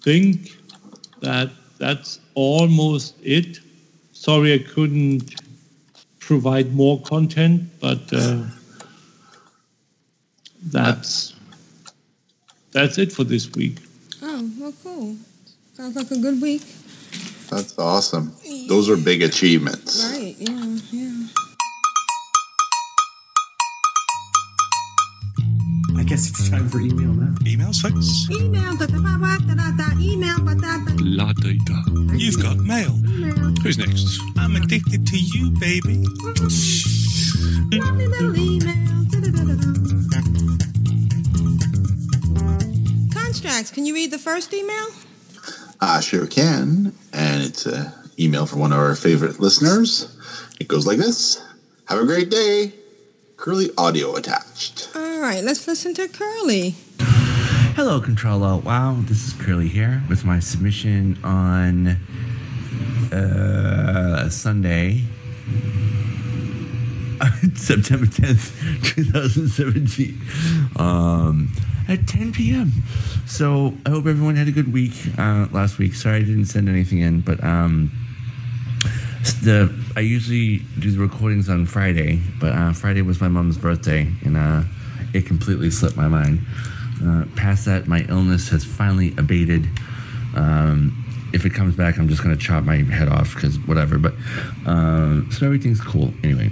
think 0.00 0.56
that 1.20 1.50
that's 1.76 2.20
almost 2.34 3.16
it. 3.22 3.60
Sorry, 4.12 4.54
I 4.54 4.58
couldn't 4.58 5.34
provide 6.20 6.74
more 6.74 7.02
content, 7.02 7.64
but 7.80 8.00
uh, 8.12 8.44
that's 10.62 11.34
that's 12.72 12.98
it 12.98 13.12
for 13.12 13.24
this 13.24 13.50
week. 13.52 13.78
Oh, 14.22 14.50
well, 14.58 14.72
cool. 14.82 15.16
Sounds 15.74 15.96
like 15.96 16.10
a 16.10 16.18
good 16.18 16.40
week. 16.42 16.62
That's 17.50 17.78
awesome. 17.78 18.32
Those 18.68 18.90
are 18.90 18.96
big 18.96 19.22
achievements. 19.22 20.04
Right, 20.12 20.34
yeah, 20.38 20.78
yeah. 20.90 21.26
I 25.96 26.02
guess 26.04 26.28
it's 26.28 26.48
time 26.50 26.68
for 26.68 26.80
email 26.80 27.12
now. 27.12 27.34
Emails, 27.40 27.80
folks? 27.80 28.28
Email, 28.30 28.76
da, 28.76 28.86
da, 28.86 28.98
ba, 28.98 29.18
ba, 29.18 29.38
da, 29.46 29.54
da, 29.54 29.70
da, 29.76 29.98
email, 29.98 30.38
ba, 30.40 30.54
da, 30.54 30.78
da. 30.84 30.92
La 31.00 31.32
data. 31.32 31.82
You've 32.14 32.42
got 32.42 32.58
mail. 32.58 32.92
Who's 33.62 33.78
next? 33.78 34.20
I'm 34.36 34.56
addicted 34.56 35.06
to 35.06 35.18
you, 35.18 35.50
baby. 35.58 36.04
Lovely 37.72 38.06
little 38.08 38.36
email. 38.36 38.97
Constraxx, 43.38 43.72
can 43.72 43.86
you 43.86 43.94
read 43.94 44.10
the 44.10 44.18
first 44.18 44.52
email? 44.52 44.86
I 45.80 46.00
sure 46.00 46.26
can. 46.26 46.92
And 47.12 47.40
it's 47.40 47.66
an 47.66 47.92
email 48.18 48.46
from 48.46 48.58
one 48.58 48.72
of 48.72 48.78
our 48.78 48.96
favorite 48.96 49.38
listeners. 49.38 50.16
It 50.58 50.66
goes 50.66 50.88
like 50.88 50.98
this 50.98 51.40
Have 51.84 52.00
a 52.00 52.04
great 52.04 52.30
day. 52.30 52.72
Curly 53.36 53.70
audio 53.78 54.16
attached. 54.16 54.90
All 54.96 55.20
right, 55.20 55.44
let's 55.44 55.68
listen 55.68 55.94
to 55.94 56.08
Curly. 56.08 56.74
Hello, 57.76 58.00
Control 58.00 58.42
Alt 58.42 58.64
Wow. 58.64 58.96
This 59.02 59.28
is 59.28 59.34
Curly 59.34 59.68
here 59.68 60.02
with 60.08 60.24
my 60.24 60.40
submission 60.40 61.16
on 61.22 61.96
uh, 63.12 64.28
Sunday, 64.30 65.04
September 67.54 68.06
10th, 68.06 68.94
2017, 68.96 70.20
um, 70.74 71.52
at 71.88 72.06
10 72.06 72.32
p.m. 72.32 72.72
So 73.26 73.74
I 73.86 73.90
hope 73.90 74.06
everyone 74.06 74.36
had 74.36 74.46
a 74.46 74.52
good 74.52 74.72
week 74.72 74.92
uh, 75.18 75.48
last 75.50 75.78
week. 75.78 75.94
Sorry 75.94 76.16
I 76.16 76.20
didn't 76.20 76.46
send 76.46 76.68
anything 76.68 76.98
in, 76.98 77.20
but 77.22 77.42
um, 77.42 77.90
the 79.42 79.74
I 79.96 80.00
usually 80.00 80.58
do 80.78 80.90
the 80.90 81.00
recordings 81.00 81.48
on 81.48 81.66
Friday, 81.66 82.20
but 82.38 82.52
uh, 82.52 82.72
Friday 82.72 83.02
was 83.02 83.20
my 83.20 83.28
mom's 83.28 83.58
birthday, 83.58 84.10
and 84.24 84.36
uh, 84.36 84.62
it 85.14 85.26
completely 85.26 85.70
slipped 85.70 85.96
my 85.96 86.08
mind. 86.08 86.40
Uh, 87.04 87.24
past 87.36 87.64
that, 87.64 87.86
my 87.86 88.04
illness 88.08 88.48
has 88.50 88.64
finally 88.64 89.14
abated. 89.16 89.66
Um, 90.36 91.04
if 91.32 91.44
it 91.44 91.50
comes 91.50 91.74
back, 91.74 91.98
I'm 91.98 92.08
just 92.08 92.22
gonna 92.22 92.36
chop 92.36 92.64
my 92.64 92.76
head 92.76 93.08
off 93.08 93.34
because 93.34 93.58
whatever. 93.60 93.98
But 93.98 94.14
uh, 94.66 95.28
so 95.30 95.46
everything's 95.46 95.80
cool 95.80 96.12
anyway. 96.22 96.50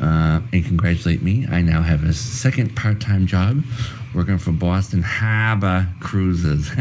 Uh, 0.00 0.40
and 0.52 0.64
congratulate 0.64 1.22
me, 1.22 1.46
I 1.50 1.62
now 1.62 1.80
have 1.80 2.04
a 2.04 2.12
second 2.12 2.76
part-time 2.76 3.26
job 3.26 3.62
working 4.14 4.38
for 4.38 4.52
Boston 4.52 5.02
Harbor 5.02 5.88
Cruises. 6.00 6.70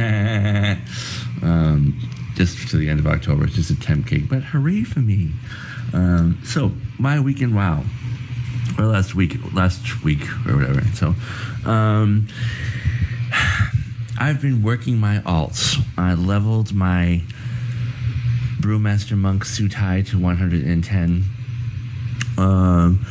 um, 1.42 2.00
just 2.36 2.68
to 2.70 2.78
the 2.78 2.90
end 2.90 3.00
of 3.00 3.08
October. 3.08 3.46
It's 3.46 3.56
just 3.56 3.72
a 3.72 3.80
temp 3.80 4.08
gig, 4.08 4.30
but 4.30 4.44
hooray 4.44 4.84
for 4.84 5.00
me! 5.00 5.32
Um, 5.94 6.40
so 6.44 6.74
my 7.00 7.20
weekend 7.20 7.56
wow, 7.56 7.84
or 8.78 8.86
last 8.86 9.16
week, 9.16 9.38
last 9.54 10.04
week 10.04 10.24
or 10.46 10.58
whatever. 10.58 10.82
So, 10.94 11.16
um, 11.66 12.28
I've 14.20 14.42
been 14.42 14.62
working 14.62 14.98
my 14.98 15.20
alts. 15.20 15.82
I 15.98 16.14
leveled 16.14 16.74
my 16.74 17.22
Brewmaster 18.60 19.18
Monk 19.18 19.46
suit 19.46 19.76
high 19.76 20.02
to 20.02 20.20
110. 20.20 21.24
Um, 22.38 23.06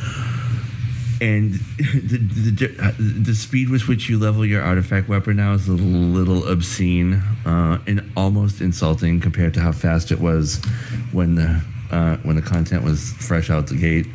and 1.25 1.53
the, 1.77 2.17
the 2.17 2.95
the 2.99 3.33
speed 3.33 3.69
with 3.69 3.87
which 3.87 4.07
you 4.09 4.19
level 4.19 4.45
your 4.45 4.61
artifact 4.61 5.09
weapon 5.09 5.37
now 5.37 5.53
is 5.53 5.67
a 5.67 5.71
little 5.71 6.47
obscene 6.47 7.15
uh, 7.45 7.79
and 7.87 8.11
almost 8.15 8.61
insulting 8.61 9.19
compared 9.19 9.53
to 9.55 9.59
how 9.59 9.71
fast 9.71 10.11
it 10.11 10.19
was 10.19 10.63
when 11.11 11.33
the 11.33 11.61
uh, 11.91 12.17
when 12.17 12.35
the 12.35 12.41
content 12.41 12.83
was 12.83 13.13
fresh 13.13 13.49
out 13.49 13.67
the 13.67 13.75
gate. 13.75 14.07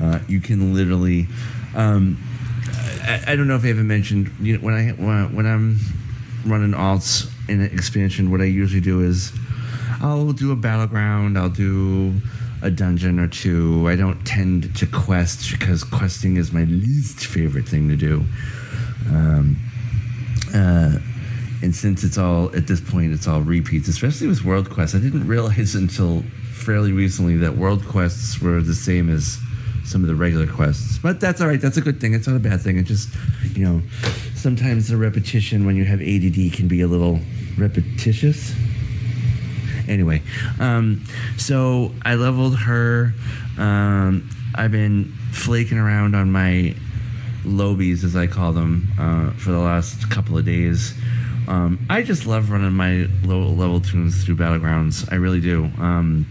Uh, 0.00 0.20
you 0.28 0.40
can 0.40 0.72
literally. 0.72 1.26
Um, 1.74 2.16
I, 3.02 3.24
I 3.28 3.36
don't 3.36 3.48
know 3.48 3.56
if 3.56 3.64
I 3.64 3.68
ever 3.68 3.82
mentioned 3.82 4.30
you 4.40 4.56
know, 4.56 4.64
when 4.64 4.74
I 4.74 4.90
when, 4.90 5.10
I, 5.10 5.26
when 5.26 5.46
I'm 5.46 5.78
running 6.44 6.72
alts 6.72 7.28
in 7.48 7.60
an 7.60 7.72
expansion. 7.72 8.30
What 8.30 8.40
I 8.40 8.44
usually 8.44 8.80
do 8.80 9.02
is 9.02 9.32
I'll 10.00 10.32
do 10.32 10.52
a 10.52 10.56
battleground. 10.56 11.36
I'll 11.36 11.48
do 11.48 12.14
a 12.62 12.70
dungeon 12.70 13.18
or 13.18 13.28
two. 13.28 13.88
I 13.88 13.96
don't 13.96 14.24
tend 14.24 14.74
to 14.76 14.86
quest 14.86 15.50
because 15.52 15.84
questing 15.84 16.36
is 16.36 16.52
my 16.52 16.64
least 16.64 17.26
favorite 17.26 17.68
thing 17.68 17.88
to 17.88 17.96
do. 17.96 18.24
Um, 19.08 19.56
uh, 20.54 20.98
and 21.62 21.74
since 21.74 22.04
it's 22.04 22.18
all 22.18 22.54
at 22.54 22.66
this 22.66 22.80
point, 22.80 23.12
it's 23.12 23.26
all 23.26 23.40
repeats, 23.40 23.88
especially 23.88 24.26
with 24.26 24.44
world 24.44 24.70
quests. 24.70 24.94
I 24.94 24.98
didn't 24.98 25.26
realize 25.26 25.74
until 25.74 26.22
fairly 26.52 26.92
recently 26.92 27.36
that 27.38 27.56
world 27.56 27.86
quests 27.86 28.40
were 28.40 28.60
the 28.60 28.74
same 28.74 29.08
as 29.08 29.38
some 29.84 30.02
of 30.02 30.08
the 30.08 30.14
regular 30.14 30.46
quests. 30.46 30.98
But 30.98 31.20
that's 31.20 31.40
all 31.40 31.46
right. 31.46 31.60
That's 31.60 31.76
a 31.76 31.80
good 31.80 32.00
thing. 32.00 32.12
It's 32.14 32.26
not 32.26 32.36
a 32.36 32.40
bad 32.40 32.60
thing. 32.60 32.76
It 32.76 32.84
just, 32.84 33.08
you 33.54 33.64
know, 33.64 33.82
sometimes 34.34 34.88
the 34.88 34.96
repetition 34.96 35.64
when 35.64 35.76
you 35.76 35.84
have 35.84 36.00
ADD 36.00 36.52
can 36.52 36.66
be 36.66 36.80
a 36.80 36.88
little 36.88 37.20
repetitious 37.56 38.52
anyway, 39.88 40.22
um, 40.58 41.04
so 41.36 41.92
I 42.04 42.14
leveled 42.14 42.58
her. 42.58 43.12
Um, 43.58 44.28
I've 44.54 44.72
been 44.72 45.12
flaking 45.32 45.78
around 45.78 46.14
on 46.14 46.32
my 46.32 46.74
lobies, 47.44 48.04
as 48.04 48.16
I 48.16 48.26
call 48.26 48.52
them, 48.52 48.88
uh, 48.98 49.30
for 49.32 49.52
the 49.52 49.58
last 49.58 50.10
couple 50.10 50.36
of 50.36 50.44
days. 50.44 50.94
Um, 51.48 51.86
I 51.88 52.02
just 52.02 52.26
love 52.26 52.50
running 52.50 52.72
my 52.72 53.08
low 53.22 53.48
level 53.48 53.80
tunes 53.80 54.24
through 54.24 54.36
battlegrounds. 54.36 55.10
I 55.12 55.16
really 55.16 55.40
do. 55.40 55.70
Um, 55.78 56.26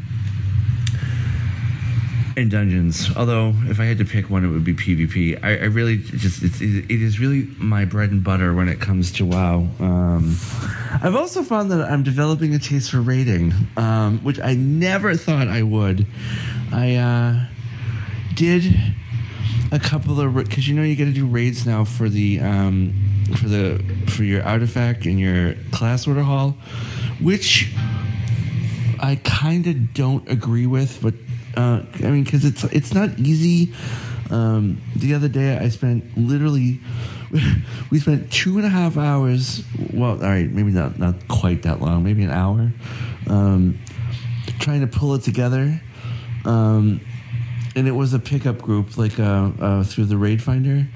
and 2.38 2.52
dungeons. 2.52 3.10
Although, 3.16 3.54
if 3.66 3.80
I 3.80 3.86
had 3.86 3.98
to 4.00 4.06
pick 4.06 4.30
one, 4.30 4.44
it 4.44 4.50
would 4.50 4.64
be 4.64 4.74
PvP. 4.74 5.44
I, 5.44 5.58
I 5.58 5.66
really 5.66 5.98
just 5.98 6.44
it's, 6.44 6.62
it, 6.62 6.90
is 6.90 7.20
really 7.20 7.48
my 7.58 7.86
bread 7.86 8.12
and 8.12 8.24
butter 8.24 8.54
when 8.54 8.68
it 8.68 8.80
comes 8.80 9.12
to 9.14 9.26
WoW. 9.26 9.68
Um, 9.80 10.38
I've 11.02 11.16
also 11.16 11.44
found 11.44 11.72
that 11.72 11.90
I'm 11.90 12.04
developing 12.04 12.54
a 12.54 12.60
taste 12.60 12.92
for 12.92 13.02
raiding, 13.02 13.54
um, 13.78 14.20
which 14.20 14.40
I 14.40 14.54
never 14.56 15.16
thought 15.16 15.48
I 15.48 15.64
would. 15.64 16.06
I 16.72 16.96
uh, 16.96 17.46
did 18.34 18.76
a 19.72 19.80
couple 19.80 20.20
of 20.20 20.34
because 20.36 20.68
you 20.68 20.76
know 20.76 20.84
you 20.84 20.96
got 20.96 21.06
to 21.06 21.14
do 21.14 21.26
raids 21.26 21.66
now 21.66 21.84
for 21.86 22.10
the 22.10 22.40
um, 22.40 22.94
for 23.38 23.48
the 23.48 23.84
for 24.08 24.24
your 24.24 24.44
artifact 24.44 25.06
and 25.06 25.20
your 25.20 25.56
class 25.72 26.08
order 26.08 26.24
hall, 26.24 26.56
which 27.22 27.74
I 29.00 29.20
kind 29.24 29.68
of 29.68 29.94
don't 29.94 30.30
agree 30.30 30.66
with, 30.66 31.00
but 31.02 31.14
uh, 31.56 31.82
I 32.04 32.12
mean, 32.12 32.24
because 32.24 32.46
it's 32.46 32.64
it's 32.66 32.94
not 32.94 33.18
easy. 33.20 33.74
Um, 34.30 34.82
the 34.96 35.14
other 35.14 35.28
day, 35.28 35.58
I 35.58 35.70
spent 35.70 36.18
literally 36.18 36.80
we 37.92 38.00
spent 38.00 38.32
two 38.32 38.58
and 38.58 38.66
a 38.66 38.70
half 38.70 38.98
hours. 38.98 39.64
Well, 39.94 40.12
all 40.12 40.30
right, 40.30 40.50
maybe 40.50 40.72
not 40.72 41.00
not 41.00 41.28
quite 41.28 41.64
that 41.64 41.82
long, 41.82 42.04
maybe 42.04 42.24
an 42.24 42.32
hour, 42.32 42.72
um, 43.28 43.80
trying 44.60 44.82
to 44.82 44.88
pull 44.88 45.16
it 45.16 45.24
together. 45.24 45.82
Um, 46.46 47.02
and 47.76 47.88
it 47.88 47.92
was 47.92 48.14
a 48.14 48.20
pickup 48.20 48.62
group, 48.62 48.98
like 48.98 49.20
uh, 49.20 49.52
uh, 49.60 49.84
through 49.84 50.06
the 50.06 50.18
Raid 50.18 50.42
Finder, 50.42 50.88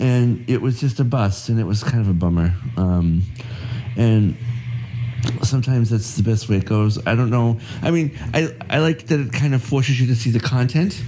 and 0.00 0.48
it 0.48 0.60
was 0.60 0.80
just 0.80 0.98
a 0.98 1.04
bust, 1.04 1.48
and 1.48 1.60
it 1.60 1.64
was 1.64 1.84
kind 1.84 2.00
of 2.00 2.08
a 2.08 2.14
bummer. 2.14 2.54
Um, 2.76 3.22
and 3.96 4.36
sometimes 5.42 5.90
that's 5.90 6.16
the 6.16 6.22
best 6.22 6.48
way 6.48 6.56
it 6.56 6.64
goes. 6.64 7.04
I 7.06 7.14
don't 7.14 7.30
know. 7.30 7.58
I 7.82 7.90
mean, 7.90 8.18
I 8.34 8.54
I 8.68 8.78
like 8.78 9.06
that 9.06 9.20
it 9.20 9.32
kind 9.32 9.54
of 9.54 9.62
forces 9.62 10.00
you 10.00 10.06
to 10.08 10.16
see 10.16 10.30
the 10.30 10.40
content, 10.40 11.02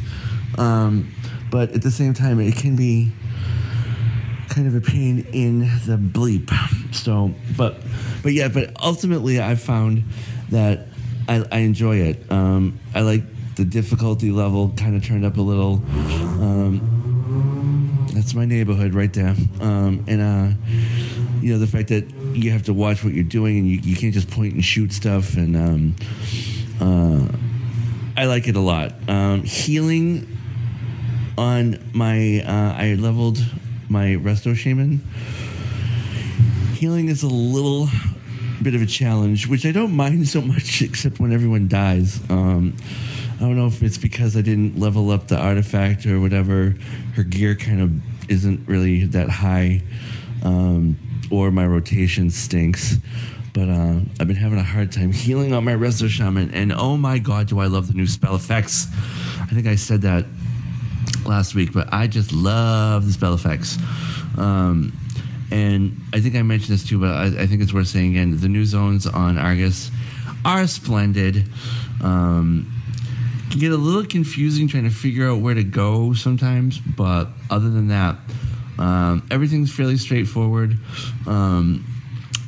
um, 0.56 1.12
but 1.50 1.72
at 1.72 1.82
the 1.82 1.90
same 1.90 2.14
time, 2.14 2.40
it 2.40 2.56
can 2.56 2.76
be 2.76 3.12
kind 4.48 4.66
of 4.66 4.74
a 4.74 4.80
pain 4.80 5.26
in 5.32 5.60
the 5.60 5.96
bleep. 5.96 6.50
So, 6.94 7.34
but 7.56 7.76
but 8.22 8.32
yeah, 8.32 8.48
but 8.48 8.72
ultimately, 8.82 9.40
I 9.40 9.54
found 9.54 10.04
that 10.50 10.86
I, 11.28 11.44
I 11.52 11.58
enjoy 11.58 11.96
it. 11.96 12.30
Um, 12.30 12.80
I 12.94 13.02
like 13.02 13.22
the 13.56 13.64
difficulty 13.64 14.30
level 14.30 14.72
kind 14.76 14.96
of 14.96 15.04
turned 15.04 15.24
up 15.24 15.36
a 15.36 15.40
little. 15.40 15.74
Um, 16.40 18.08
that's 18.14 18.34
my 18.34 18.44
neighborhood 18.44 18.94
right 18.94 19.12
there, 19.12 19.36
um, 19.60 20.04
and 20.08 20.20
uh, 20.20 20.48
you 21.40 21.52
know 21.52 21.58
the 21.58 21.66
fact 21.66 21.88
that 21.88 22.04
you 22.34 22.50
have 22.50 22.64
to 22.64 22.74
watch 22.74 23.04
what 23.04 23.14
you're 23.14 23.24
doing 23.24 23.58
and 23.58 23.68
you, 23.68 23.78
you 23.80 23.96
can't 23.96 24.14
just 24.14 24.30
point 24.30 24.54
and 24.54 24.64
shoot 24.64 24.92
stuff 24.92 25.36
and 25.36 25.56
um, 25.56 25.96
uh, 26.80 27.28
I 28.16 28.26
like 28.26 28.48
it 28.48 28.56
a 28.56 28.60
lot. 28.60 28.94
Um, 29.08 29.42
healing 29.44 30.36
on 31.36 31.78
my 31.92 32.42
uh, 32.44 32.74
I 32.76 32.96
leveled 32.98 33.38
my 33.88 34.16
resto 34.16 34.56
shaman. 34.56 35.00
Healing 36.74 37.08
is 37.08 37.22
a 37.22 37.28
little 37.28 37.88
bit 38.62 38.74
of 38.74 38.82
a 38.82 38.86
challenge, 38.86 39.46
which 39.46 39.64
I 39.64 39.72
don't 39.72 39.92
mind 39.92 40.28
so 40.28 40.40
much, 40.40 40.82
except 40.88 41.20
when 41.20 41.32
everyone 41.32 41.68
dies. 41.68 42.20
Um, 42.28 42.76
I 43.36 43.40
don't 43.40 43.56
know 43.56 43.66
if 43.66 43.82
it's 43.82 43.98
because 43.98 44.36
I 44.36 44.42
didn't 44.42 44.78
level 44.78 45.10
up 45.10 45.28
the 45.28 45.38
artifact 45.38 46.06
or 46.06 46.20
whatever. 46.20 46.74
Her 47.14 47.22
gear 47.22 47.54
kind 47.54 47.80
of 47.80 48.30
isn't 48.30 48.68
really 48.68 49.04
that 49.06 49.28
high, 49.28 49.82
um, 50.42 50.98
or 51.30 51.50
my 51.50 51.66
rotation 51.66 52.30
stinks. 52.30 52.96
But 53.54 53.68
uh, 53.68 54.00
I've 54.20 54.26
been 54.26 54.36
having 54.36 54.58
a 54.58 54.62
hard 54.62 54.92
time 54.92 55.12
healing 55.12 55.52
on 55.52 55.64
my 55.64 55.72
Resto 55.72 56.08
Shaman, 56.08 56.52
and 56.52 56.72
oh 56.72 56.96
my 56.96 57.18
god, 57.18 57.48
do 57.48 57.58
I 57.58 57.66
love 57.66 57.88
the 57.88 57.94
new 57.94 58.06
spell 58.06 58.34
effects! 58.34 58.86
I 59.40 59.46
think 59.46 59.66
I 59.66 59.74
said 59.74 60.02
that 60.02 60.26
last 61.26 61.54
week, 61.54 61.72
but 61.72 61.92
I 61.92 62.06
just 62.06 62.32
love 62.32 63.06
the 63.06 63.12
spell 63.12 63.34
effects. 63.34 63.78
Um, 64.36 64.92
and 65.50 65.96
I 66.12 66.20
think 66.20 66.36
I 66.36 66.42
mentioned 66.42 66.78
this 66.78 66.86
too, 66.86 67.00
but 67.00 67.10
I, 67.10 67.42
I 67.42 67.46
think 67.46 67.62
it's 67.62 67.72
worth 67.72 67.88
saying 67.88 68.12
again. 68.12 68.38
The 68.38 68.48
new 68.48 68.64
zones 68.64 69.06
on 69.06 69.38
Argus 69.38 69.90
are 70.44 70.66
splendid. 70.66 71.48
Um, 72.02 72.72
can 73.50 73.60
get 73.60 73.72
a 73.72 73.76
little 73.76 74.04
confusing 74.04 74.68
trying 74.68 74.84
to 74.84 74.90
figure 74.90 75.28
out 75.28 75.40
where 75.40 75.54
to 75.54 75.64
go 75.64 76.12
sometimes, 76.12 76.78
but 76.78 77.28
other 77.50 77.70
than 77.70 77.88
that, 77.88 78.16
um, 78.78 79.26
everything's 79.30 79.74
fairly 79.74 79.96
straightforward 79.96 80.76
um, 81.26 81.84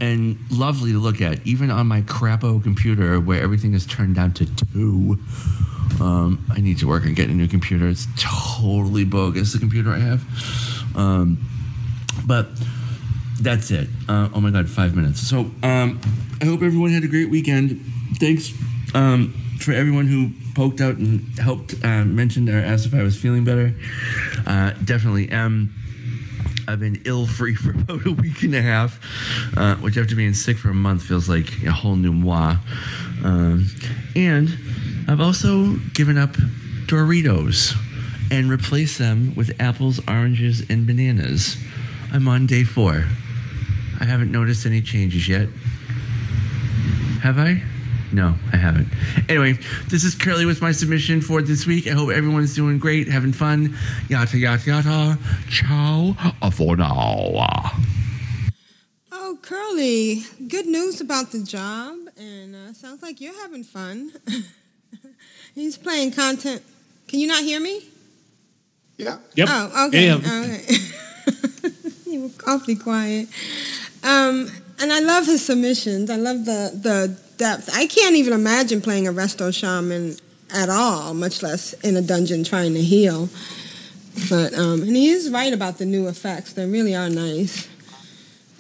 and 0.01 0.39
lovely 0.51 0.93
to 0.93 0.99
look 0.99 1.21
at, 1.21 1.47
even 1.47 1.71
on 1.71 1.87
my 1.87 2.03
crapo 2.03 2.63
computer 2.63 3.21
where 3.21 3.43
everything 3.43 3.75
is 3.75 3.87
turned 3.87 4.15
down 4.15 4.33
to 4.35 4.47
two. 4.47 5.19
Um, 6.01 6.45
I 6.51 6.61
need 6.61 6.79
to 6.79 6.89
work 6.89 7.05
on 7.05 7.15
getting 7.15 7.33
a 7.33 7.37
new 7.37 7.49
computer. 7.49 7.89
It's 7.89 8.07
totally 8.17 9.05
bogus, 9.05 9.53
the 9.53 9.59
computer 9.59 9.91
I 9.91 9.99
have. 9.99 10.25
Um, 10.97 11.39
but 12.27 12.49
that's 13.41 13.71
it. 13.71 13.89
Uh, 14.09 14.29
oh 14.35 14.41
my 14.41 14.51
God, 14.51 14.69
five 14.69 14.95
minutes. 14.95 15.21
So 15.21 15.51
um, 15.63 16.01
I 16.41 16.45
hope 16.45 16.63
everyone 16.63 16.91
had 16.91 17.05
a 17.05 17.09
great 17.09 17.31
weekend. 17.31 17.81
Thanks 18.19 18.53
um, 18.95 19.35
for 19.59 19.73
everyone 19.73 20.07
who 20.07 20.31
poked 20.55 20.81
out 20.81 20.97
and 20.97 21.39
helped 21.39 21.75
uh, 21.85 22.05
mentioned 22.05 22.49
or 22.49 22.59
asked 22.59 22.87
if 22.87 22.95
I 22.95 23.03
was 23.03 23.17
feeling 23.17 23.45
better. 23.45 23.75
Uh, 24.47 24.73
definitely 24.85 25.29
am. 25.31 25.75
I've 26.71 26.79
been 26.79 27.03
ill 27.05 27.27
free 27.27 27.57
for 27.57 27.71
about 27.81 28.07
a 28.07 28.13
week 28.13 28.45
and 28.45 28.55
a 28.55 28.63
half, 28.63 29.01
uh, 29.57 29.75
which 29.77 29.99
after 29.99 30.15
being 30.15 30.35
sick 30.35 30.57
for 30.57 30.71
a 30.71 30.75
month 30.75 31.03
feels 31.03 31.29
like 31.29 31.65
a 31.65 31.73
whole 31.73 31.97
new 31.97 32.13
moi. 32.13 32.57
Um, 33.25 33.67
and 34.15 34.49
I've 35.09 35.21
also 35.21 35.75
given 35.95 36.17
up 36.17 36.35
Doritos 36.87 37.75
and 38.31 38.49
replaced 38.49 38.99
them 38.99 39.35
with 39.35 39.61
apples, 39.61 40.01
oranges, 40.07 40.63
and 40.71 40.87
bananas. 40.87 41.57
I'm 42.13 42.29
on 42.29 42.47
day 42.47 42.63
four. 42.63 43.05
I 43.99 44.05
haven't 44.05 44.31
noticed 44.31 44.65
any 44.65 44.81
changes 44.81 45.29
yet. 45.29 45.49
Have 47.23 47.39
I? 47.39 47.63
No, 48.13 48.35
I 48.53 48.57
haven't. 48.57 48.89
Anyway, 49.29 49.59
this 49.89 50.03
is 50.03 50.15
Curly 50.15 50.45
with 50.45 50.61
my 50.61 50.73
submission 50.73 51.21
for 51.21 51.43
this 51.43 51.67
week. 51.67 51.87
I 51.87 51.91
hope 51.91 52.11
everyone's 52.11 52.55
doing 52.55 52.79
great, 52.79 53.07
having 53.09 53.33
fun. 53.33 53.77
Yata, 54.09 54.41
yata, 54.41 54.83
yata. 54.83 55.19
Ciao 55.49 56.51
for 56.51 56.77
now. 56.77 57.47
Oh, 59.13 59.39
Curly, 59.43 60.25
good 60.49 60.67
news 60.67 61.01
about 61.01 61.31
the 61.31 61.43
job, 61.43 61.97
and 62.19 62.57
uh, 62.57 62.73
sounds 62.73 63.01
like 63.01 63.21
you're 63.21 63.39
having 63.43 63.63
fun. 63.63 64.13
He's 65.55 65.79
playing 65.79 66.13
content. 66.13 66.63
Can 67.07 67.21
you 67.21 67.29
not 67.29 67.43
hear 67.43 67.61
me? 67.61 67.83
Yeah. 68.97 69.19
Yep. 69.35 69.49
Oh, 69.51 69.87
okay. 69.87 70.07
Yeah. 70.07 70.17
okay. 70.17 70.65
you 72.11 72.23
were 72.23 72.53
awfully 72.53 72.77
quiet. 72.77 73.29
Um, 74.03 74.51
and 74.81 74.93
I 74.93 75.01
love 75.01 75.27
his 75.27 75.45
submissions. 75.45 76.11
I 76.11 76.17
love 76.17 76.45
the 76.45 76.73
the 76.75 77.30
depth. 77.41 77.71
I 77.75 77.87
can't 77.87 78.15
even 78.15 78.33
imagine 78.33 78.81
playing 78.81 79.09
a 79.09 79.13
resto 79.13 79.53
shaman 79.53 80.17
at 80.53 80.69
all, 80.69 81.15
much 81.15 81.43
less 81.43 81.73
in 81.83 81.97
a 81.97 82.03
dungeon 82.03 82.45
trying 82.45 82.75
to 82.75 82.83
heal. 82.83 83.29
But 84.29 84.55
um, 84.55 84.83
and 84.83 84.95
he 84.95 85.09
is 85.09 85.31
right 85.31 85.53
about 85.53 85.79
the 85.79 85.87
new 85.87 86.07
effects. 86.07 86.53
They 86.53 86.67
really 86.67 86.95
are 86.95 87.09
nice. 87.09 87.69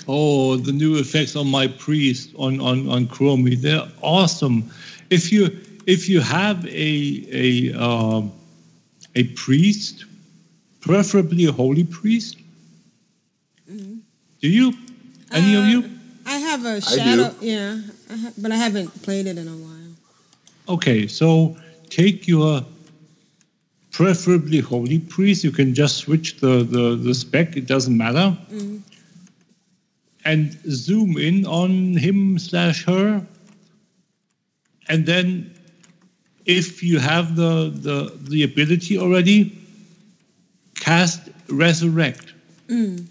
Oh, 0.08 0.56
the 0.56 0.72
new 0.72 0.98
effects 0.98 1.36
on 1.36 1.48
my 1.48 1.66
priest 1.68 2.30
on 2.36 2.60
on 2.60 2.88
on 2.88 3.06
Chromie, 3.06 3.60
they're 3.60 3.86
awesome. 4.00 4.70
If 5.10 5.30
you 5.30 5.60
if 5.86 6.08
you 6.08 6.20
have 6.20 6.64
a 6.66 6.94
a 7.30 7.72
um, 7.78 8.32
a 9.14 9.24
priest, 9.44 10.06
preferably 10.80 11.44
a 11.46 11.52
holy 11.52 11.84
priest. 11.84 12.38
Do 14.40 14.48
you? 14.48 14.72
Any 15.32 15.54
of 15.54 15.66
you? 15.66 15.90
I 16.26 16.38
have 16.38 16.64
a 16.64 16.80
do. 16.80 16.96
shadow. 16.96 17.34
Yeah, 17.40 17.78
I 18.10 18.16
ha- 18.16 18.32
but 18.38 18.50
I 18.52 18.56
haven't 18.56 19.02
played 19.02 19.26
it 19.26 19.38
in 19.38 19.46
a 19.46 19.52
while. 19.52 19.94
Okay, 20.68 21.06
so 21.06 21.56
take 21.88 22.26
your 22.26 22.64
preferably 23.90 24.60
holy 24.60 24.98
priest. 24.98 25.44
You 25.44 25.50
can 25.50 25.74
just 25.74 25.98
switch 25.98 26.40
the, 26.40 26.62
the, 26.62 26.96
the 26.96 27.14
spec, 27.14 27.56
it 27.56 27.66
doesn't 27.66 27.96
matter. 27.96 28.36
Mm. 28.50 28.80
And 30.24 30.58
zoom 30.70 31.18
in 31.18 31.46
on 31.46 31.96
him 31.96 32.38
slash 32.38 32.84
her. 32.84 33.26
And 34.88 35.06
then 35.06 35.54
if 36.46 36.82
you 36.82 36.98
have 36.98 37.36
the, 37.36 37.70
the, 37.74 38.16
the 38.28 38.42
ability 38.42 38.98
already, 38.98 39.56
cast 40.74 41.28
resurrect. 41.48 42.32
Mm. 42.68 43.06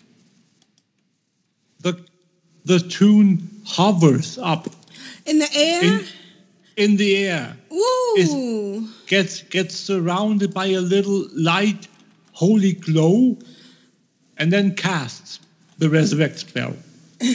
The, 1.81 1.99
the 2.65 2.79
tune 2.79 3.47
hovers 3.65 4.37
up 4.37 4.67
In 5.29 5.39
the 5.39 5.49
air. 5.53 5.83
in, 5.83 6.05
in 6.75 6.97
the 6.97 7.17
air. 7.17 7.55
Ooh. 7.71 8.87
gets 9.07 9.43
gets 9.43 9.75
surrounded 9.75 10.53
by 10.53 10.67
a 10.67 10.81
little 10.81 11.27
light 11.33 11.87
holy 12.33 12.73
glow 12.73 13.37
and 14.37 14.51
then 14.51 14.73
casts 14.75 15.39
the 15.77 15.89
resurrect 15.89 16.39
spell 16.39 16.73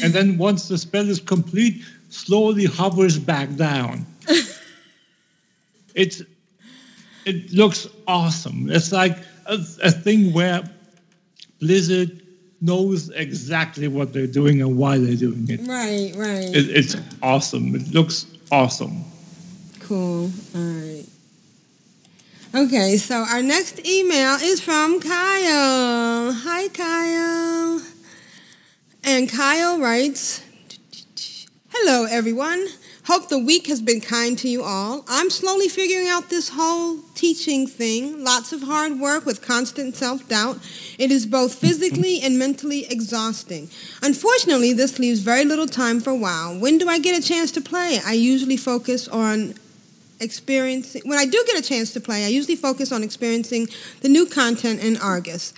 and 0.02 0.12
then 0.12 0.38
once 0.38 0.68
the 0.68 0.78
spell 0.78 1.08
is 1.08 1.20
complete 1.20 1.82
slowly 2.08 2.64
hovers 2.64 3.18
back 3.18 3.54
down 3.56 4.06
it's 5.94 6.22
it 7.26 7.52
looks 7.52 7.86
awesome 8.08 8.70
it's 8.70 8.92
like 8.92 9.18
a, 9.46 9.58
a 9.82 9.90
thing 9.90 10.32
where 10.32 10.62
blizzard 11.60 12.23
knows 12.65 13.11
exactly 13.11 13.89
what 13.89 14.12
they're 14.12 14.27
doing 14.41 14.61
and 14.62 14.77
why 14.77 14.99
they're 14.99 15.16
doing 15.16 15.47
it, 15.49 15.61
Right, 15.69 16.12
right. 16.16 16.55
it 16.59 16.66
it's 16.78 16.97
awesome 17.23 17.74
it 17.74 17.93
looks 17.93 18.27
awesome 18.51 19.05
Cool. 19.81 20.31
All 20.55 20.62
right. 20.62 21.05
Okay, 22.55 22.97
so 22.97 23.16
our 23.28 23.43
next 23.43 23.86
email 23.86 24.36
is 24.41 24.59
from 24.59 24.99
Kyle. 24.99 26.32
Hi, 26.32 26.69
Kyle. 26.69 27.82
And 29.03 29.28
Kyle 29.28 29.78
writes 29.78 30.41
Hello, 31.69 32.07
everyone. 32.09 32.69
Hope 33.07 33.28
the 33.28 33.39
week 33.39 33.66
has 33.66 33.82
been 33.82 34.01
kind 34.01 34.39
to 34.39 34.49
you 34.49 34.62
all. 34.62 35.05
I'm 35.07 35.28
slowly 35.28 35.69
figuring 35.69 36.09
out 36.09 36.31
this 36.31 36.49
whole 36.55 37.03
teaching 37.15 37.66
thing. 37.66 38.23
Lots 38.23 38.53
of 38.53 38.62
hard 38.62 38.99
work 38.99 39.24
with 39.24 39.43
constant 39.43 39.97
self 39.97 40.28
doubt. 40.28 40.59
It 40.99 41.11
is 41.11 41.27
both 41.27 41.55
physically 41.55 42.20
and 42.20 42.39
mentally 42.39 42.86
exhausting. 42.91 43.69
Unfortunately, 44.03 44.73
this 44.73 44.99
leaves 44.99 45.20
very 45.20 45.45
little 45.45 45.66
time 45.66 46.01
for 46.01 46.15
WoW. 46.15 46.57
When 46.59 46.78
do 46.78 46.89
I 46.89 46.99
get 46.99 47.19
a 47.19 47.27
chance 47.27 47.51
to 47.53 47.61
play? 47.61 48.01
I 48.05 48.12
usually 48.12 48.57
focus 48.57 49.09
on 49.09 49.55
experiencing 50.20 51.03
when 51.05 51.19
I 51.19 51.27
do 51.27 51.43
get 51.47 51.59
a 51.59 51.62
chance 51.62 51.93
to 51.93 52.01
play, 52.01 52.24
I 52.24 52.28
usually 52.28 52.57
focus 52.57 52.93
on 52.93 53.03
experiencing 53.03 53.69
the 54.01 54.09
new 54.09 54.27
content 54.27 54.82
in 54.82 54.97
Argus. 54.97 55.53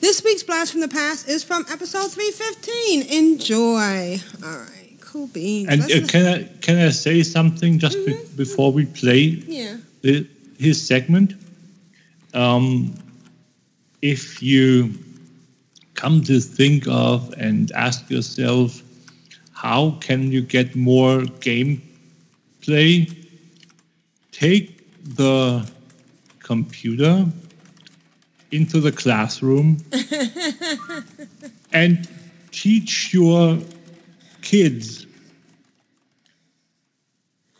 This 0.00 0.24
week's 0.24 0.42
blast 0.42 0.72
from 0.72 0.80
the 0.80 0.88
past 0.88 1.28
is 1.28 1.44
from 1.44 1.66
episode 1.70 2.10
315. 2.10 3.02
Enjoy. 3.02 4.18
All 4.42 4.58
right, 4.58 4.96
cool 5.00 5.26
beans. 5.26 5.68
And 5.68 5.82
uh, 5.82 6.06
can 6.06 6.26
I 6.26 6.44
can 6.60 6.78
I 6.78 6.90
say 6.90 7.22
something 7.22 7.78
just 7.78 8.04
be- 8.06 8.18
before 8.36 8.72
we 8.72 8.86
play 8.86 9.18
yeah. 9.18 9.76
the, 10.00 10.26
his 10.60 10.86
segment? 10.86 11.34
Um, 12.34 12.94
if 14.02 14.42
you 14.42 14.94
come 15.94 16.22
to 16.22 16.38
think 16.40 16.86
of 16.86 17.32
and 17.38 17.72
ask 17.72 18.08
yourself, 18.10 18.82
how 19.52 19.92
can 20.00 20.30
you 20.30 20.42
get 20.42 20.76
more 20.76 21.20
gameplay? 21.40 21.80
Take 24.32 24.80
the 25.16 25.68
computer 26.38 27.26
into 28.50 28.80
the 28.80 28.92
classroom 28.92 29.78
and 31.72 32.08
teach 32.50 33.14
your 33.14 33.58
kids 34.42 35.06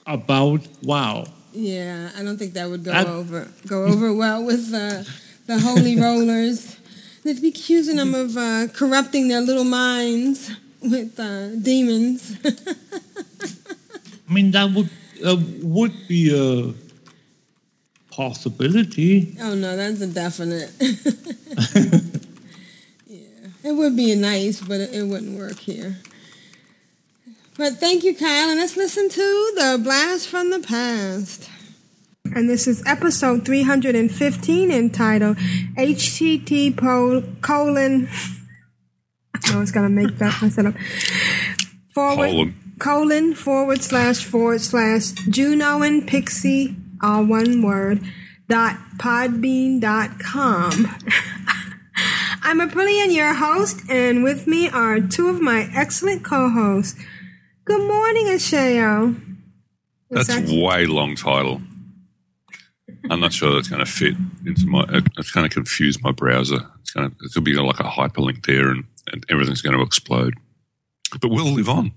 about 0.07 0.67
WoW. 0.83 1.25
Yeah, 1.53 2.11
I 2.17 2.23
don't 2.23 2.37
think 2.39 2.55
that 2.55 2.69
would 2.71 2.85
go 2.85 2.93
That- 2.93 3.07
over 3.07 3.49
go 3.67 3.85
over 3.85 4.13
well 4.13 4.45
with 4.45 4.73
uh, 4.75 5.03
the 5.47 5.59
holy 5.59 5.99
rollers. 6.01 6.77
They'd 7.25 7.41
be 7.43 7.49
accusing 7.49 7.97
them 7.97 8.15
of 8.15 8.37
uh, 8.37 8.69
corrupting 8.73 9.29
their 9.29 9.41
little 9.43 9.65
minds 9.65 10.51
with 10.81 11.19
uh, 11.21 11.49
demons. 11.57 12.37
I 14.29 14.33
mean, 14.33 14.51
that 14.53 14.71
would 14.73 14.89
uh, 15.25 15.37
would 15.63 15.93
be 16.09 16.31
a 16.35 16.73
possibility. 18.15 19.37
Oh 19.41 19.55
no, 19.55 19.77
that's 19.77 20.01
a 20.01 20.07
definite. 20.07 20.71
yeah, 23.07 23.21
it 23.65 23.73
would 23.73 23.97
be 23.97 24.15
nice, 24.15 24.61
but 24.61 24.81
it, 24.81 24.95
it 24.95 25.03
wouldn't 25.05 25.39
work 25.39 25.59
here. 25.59 25.97
But 27.61 27.75
thank 27.75 28.05
you, 28.05 28.17
Kyle, 28.17 28.49
and 28.49 28.59
let's 28.59 28.75
listen 28.75 29.11
to 29.11 29.53
the 29.55 29.79
blast 29.85 30.29
from 30.29 30.49
the 30.49 30.61
past. 30.61 31.51
And 32.35 32.49
this 32.49 32.67
is 32.67 32.83
episode 32.87 33.45
315 33.45 34.71
entitled 34.71 35.37
HTT 35.77 36.75
po- 36.75 37.23
colon. 37.43 38.09
I 39.53 39.59
was 39.59 39.73
going 39.73 39.85
to 39.85 39.91
make 39.91 40.17
that 40.17 40.41
myself. 40.41 40.75
Forward 41.93 42.31
Colon. 42.31 42.55
colon 42.79 43.35
forward 43.35 43.83
slash 43.83 44.25
forward 44.25 44.63
slash 44.63 45.11
Juno 45.29 45.83
and 45.83 46.09
Pixie, 46.09 46.75
all 47.03 47.27
one 47.27 47.61
word, 47.61 48.01
dot 48.49 48.79
podbean 48.97 49.83
dot 49.83 50.19
com. 50.19 50.97
I'm 52.43 52.59
Aprillian, 52.59 53.15
your 53.15 53.35
host, 53.35 53.83
and 53.91 54.25
with 54.25 54.47
me 54.47 54.71
are 54.71 54.99
two 54.99 55.29
of 55.29 55.43
my 55.43 55.69
excellent 55.75 56.25
co-hosts. 56.25 56.99
Good 57.71 57.87
morning, 57.87 58.27
Asheo. 58.27 59.21
That's 60.11 60.29
way 60.51 60.87
long 60.87 61.15
title. 61.15 61.63
I'm 63.09 63.21
not 63.21 63.33
sure 63.33 63.55
that's 63.55 63.69
going 63.69 63.79
to 63.85 63.89
fit 63.89 64.17
into 64.45 64.67
my. 64.67 64.83
it- 64.89 65.07
It's 65.17 65.31
going 65.31 65.49
to 65.49 65.55
confuse 65.55 66.03
my 66.03 66.11
browser. 66.11 66.59
It's 66.81 66.91
going 66.91 67.09
to. 67.09 67.17
It'll 67.25 67.43
be 67.43 67.55
like 67.55 67.79
a 67.79 67.85
hyperlink 67.85 68.45
there, 68.45 68.71
and, 68.71 68.83
and 69.13 69.25
everything's 69.31 69.63
going 69.63 69.77
to 69.77 69.85
explode. 69.85 70.35
But 71.21 71.31
we'll 71.31 71.45
live 71.53 71.69
on. 71.69 71.93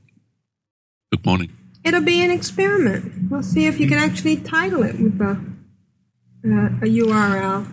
Good 1.12 1.26
morning. 1.26 1.52
It'll 1.84 2.02
be 2.04 2.22
an 2.24 2.30
experiment. 2.30 3.32
We'll 3.32 3.42
see 3.42 3.66
if 3.66 3.80
you 3.80 3.88
can 3.88 3.98
actually 3.98 4.38
title 4.38 4.84
it 4.84 5.00
with 5.00 5.20
a, 5.22 5.32
uh, 5.32 6.68
a 6.84 6.88
URL, 7.02 7.66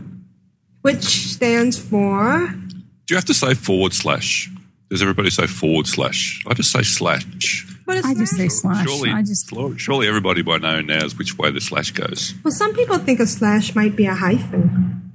which 0.80 1.04
stands 1.04 1.78
for. 1.78 2.48
Do 2.48 3.12
you 3.12 3.16
have 3.16 3.26
to 3.26 3.34
say 3.34 3.52
forward 3.52 3.92
slash? 3.92 4.48
Does 4.88 5.02
everybody 5.02 5.28
say 5.28 5.46
forward 5.46 5.86
slash? 5.86 6.42
I 6.46 6.54
just 6.54 6.72
say 6.72 6.80
slash. 6.82 7.66
I 7.90 8.14
just 8.14 8.36
say 8.36 8.48
slash. 8.48 8.86
Surely, 8.86 9.10
I 9.10 9.22
just 9.22 9.50
surely 9.76 10.08
everybody 10.08 10.42
by 10.42 10.58
now 10.58 10.80
knows 10.80 11.16
which 11.16 11.38
way 11.38 11.50
the 11.50 11.60
slash 11.60 11.90
goes. 11.92 12.34
Well, 12.44 12.52
some 12.52 12.74
people 12.74 12.98
think 12.98 13.20
a 13.20 13.26
slash 13.26 13.74
might 13.74 13.96
be 13.96 14.06
a 14.06 14.14
hyphen. 14.14 15.12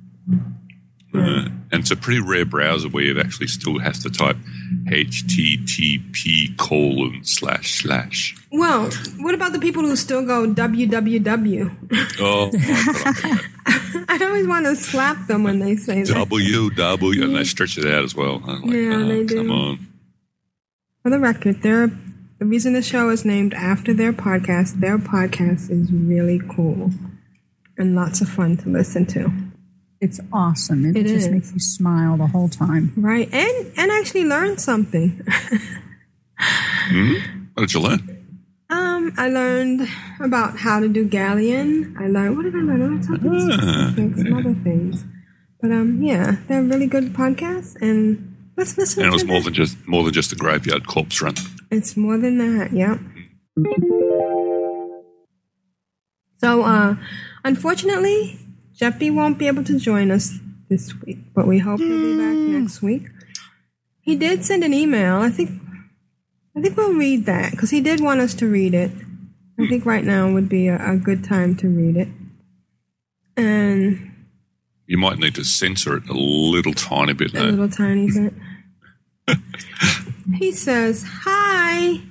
Uh, 1.13 1.49
and 1.71 1.81
it's 1.81 1.91
a 1.91 1.95
pretty 1.95 2.19
rare 2.19 2.45
browser 2.45 2.89
where 2.89 3.03
you 3.03 3.19
actually 3.19 3.47
still 3.47 3.79
have 3.79 3.99
to 3.99 4.09
type 4.09 4.37
http 4.85 6.57
colon 6.57 7.23
slash 7.23 7.81
slash. 7.81 8.35
Well, 8.51 8.89
what 9.19 9.33
about 9.33 9.53
the 9.53 9.59
people 9.59 9.83
who 9.83 9.95
still 9.95 10.25
go 10.25 10.47
www? 10.47 11.71
Oh, 12.19 12.51
I 14.09 14.23
always 14.23 14.47
want 14.47 14.65
to 14.65 14.75
slap 14.75 15.27
them 15.27 15.43
when 15.43 15.59
they 15.59 15.75
say 15.75 16.03
that. 16.03 16.13
W 16.13 16.69
W, 16.69 17.23
and 17.23 17.35
they 17.35 17.43
stretch 17.43 17.77
it 17.77 17.85
out 17.85 18.03
as 18.03 18.15
well. 18.15 18.41
I'm 18.45 18.61
like, 18.61 18.73
Yeah, 18.73 18.95
oh, 18.95 19.07
they 19.07 19.23
do. 19.23 19.37
Come 19.37 19.51
on. 19.51 19.87
For 21.03 21.09
the 21.11 21.19
record, 21.19 21.61
their 21.61 21.91
the 22.39 22.45
reason 22.45 22.73
the 22.73 22.81
show 22.81 23.09
is 23.09 23.23
named 23.25 23.53
after 23.53 23.93
their 23.93 24.13
podcast. 24.13 24.79
Their 24.81 24.97
podcast 24.97 25.69
is 25.69 25.91
really 25.91 26.41
cool 26.55 26.91
and 27.77 27.95
lots 27.95 28.21
of 28.21 28.29
fun 28.29 28.57
to 28.57 28.69
listen 28.69 29.05
to. 29.07 29.31
It's 30.01 30.19
awesome. 30.33 30.85
It, 30.85 30.97
It 30.97 31.03
just 31.07 31.27
is. 31.27 31.31
makes 31.33 31.51
you 31.53 31.59
smile 31.59 32.17
the 32.17 32.27
whole 32.27 32.49
time. 32.49 32.91
Right, 32.97 33.29
and 33.33 33.71
and 33.77 33.91
actually 33.91 34.25
learn 34.25 34.57
something. 34.57 35.21
Hmm? 36.37 37.13
What 37.53 37.61
did 37.67 37.73
you 37.73 37.79
learn? 37.79 38.01
Um, 38.69 39.13
I 39.17 39.29
learned 39.29 39.87
about 40.19 40.57
how 40.59 40.79
to 40.79 40.87
do 40.89 41.05
galleon. 41.07 41.95
I 41.99 42.07
learned 42.07 42.35
what 42.35 42.43
did 42.43 42.55
I 42.55 42.59
learn? 42.59 42.81
I 42.81 42.85
learned 42.85 43.05
something 43.05 43.49
Ah, 43.53 43.91
specific, 43.91 44.15
some 44.27 44.33
other 44.33 44.53
things. 44.55 45.03
But 45.61 45.71
um, 45.71 46.01
yeah, 46.01 46.37
they're 46.47 46.61
really 46.63 46.87
good 46.87 47.13
podcasts, 47.13 47.75
and 47.81 48.34
let's 48.57 48.77
listen. 48.77 49.03
And 49.03 49.09
it 49.11 49.13
was 49.13 49.25
more 49.25 49.41
than 49.41 49.53
just 49.53 49.77
more 49.87 50.03
than 50.03 50.13
just 50.13 50.31
a 50.31 50.35
graveyard 50.35 50.87
corpse 50.87 51.21
run. 51.21 51.35
It's 51.71 51.95
more 51.97 52.17
than 52.17 52.37
that, 52.37 52.71
yep. 52.73 52.99
So, 56.37 56.63
uh, 56.63 56.95
unfortunately, 57.43 58.39
Jeppy 58.79 59.13
won't 59.13 59.37
be 59.39 59.47
able 59.47 59.63
to 59.63 59.79
join 59.79 60.11
us 60.11 60.33
this 60.69 60.93
week, 61.05 61.17
but 61.33 61.47
we 61.47 61.59
hope 61.59 61.79
he'll 61.79 61.89
be 62.01 62.17
back 62.17 62.35
next 62.35 62.81
week. 62.81 63.03
He 64.01 64.15
did 64.15 64.43
send 64.45 64.63
an 64.63 64.73
email. 64.73 65.17
I 65.17 65.29
think, 65.29 65.49
I 66.55 66.61
think 66.61 66.77
we'll 66.77 66.93
read 66.93 67.25
that 67.25 67.51
because 67.51 67.69
he 67.71 67.81
did 67.81 68.01
want 68.01 68.19
us 68.19 68.33
to 68.35 68.47
read 68.47 68.73
it. 68.73 68.91
I 69.59 69.67
think 69.67 69.85
right 69.85 70.03
now 70.03 70.31
would 70.31 70.49
be 70.49 70.67
a, 70.67 70.91
a 70.93 70.97
good 70.97 71.23
time 71.23 71.55
to 71.57 71.69
read 71.69 71.95
it. 71.95 72.09
And 73.37 74.11
You 74.85 74.97
might 74.97 75.17
need 75.17 75.35
to 75.35 75.43
censor 75.45 75.97
it 75.97 76.09
a 76.09 76.13
little 76.13 76.73
tiny 76.73 77.13
bit 77.13 77.31
a 77.33 77.37
though. 77.37 77.43
little 77.45 77.69
tiny 77.69 78.07
bit. 78.11 78.33
he 80.35 80.51
says, 80.51 81.05
Hi. 81.07 82.01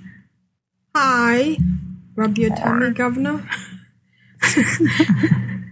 Hi. 0.95 1.57
Rub 2.17 2.39
your 2.39 2.55
tummy, 2.55 2.91
Governor. 2.91 3.49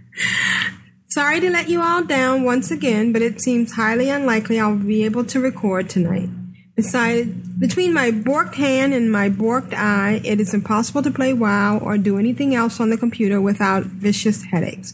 Sorry 1.09 1.39
to 1.39 1.49
let 1.49 1.69
you 1.69 1.81
all 1.81 2.03
down 2.03 2.43
once 2.43 2.71
again, 2.71 3.13
but 3.13 3.21
it 3.21 3.39
seems 3.39 3.73
highly 3.73 4.09
unlikely 4.09 4.59
I'll 4.59 4.75
be 4.75 5.05
able 5.05 5.23
to 5.25 5.39
record 5.39 5.89
tonight. 5.89 6.29
Besides, 6.75 7.29
between 7.59 7.93
my 7.93 8.09
borked 8.09 8.55
hand 8.55 8.95
and 8.95 9.11
my 9.11 9.29
borked 9.29 9.75
eye, 9.75 10.21
it 10.25 10.39
is 10.39 10.55
impossible 10.55 11.03
to 11.03 11.11
play 11.11 11.31
WoW 11.31 11.77
or 11.77 11.99
do 11.99 12.17
anything 12.17 12.55
else 12.55 12.79
on 12.79 12.89
the 12.89 12.97
computer 12.97 13.39
without 13.39 13.83
vicious 13.83 14.43
headaches. 14.45 14.93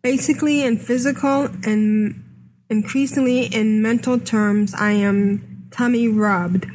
Basically, 0.00 0.62
in 0.62 0.78
physical 0.78 1.48
and 1.64 2.22
increasingly 2.74 3.46
in 3.46 3.80
mental 3.80 4.18
terms, 4.18 4.74
I 4.74 4.92
am 4.92 5.68
tummy 5.70 6.08
rubbed. 6.08 6.66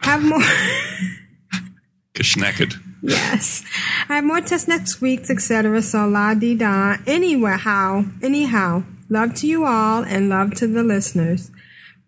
Have 0.00 0.24
more. 0.24 0.40
Geschnacked. 2.14 2.76
Yes. 3.02 3.62
I 4.08 4.16
have 4.16 4.24
more 4.24 4.40
tests 4.40 4.66
next 4.66 5.00
week, 5.00 5.28
etc. 5.28 5.82
So 5.82 6.08
la 6.08 6.34
di 6.34 6.54
da. 6.56 6.96
Anyway, 7.06 7.56
how? 7.58 8.04
Anyhow, 8.22 8.84
love 9.08 9.34
to 9.36 9.46
you 9.46 9.66
all 9.66 10.02
and 10.02 10.28
love 10.28 10.54
to 10.54 10.66
the 10.66 10.82
listeners. 10.82 11.50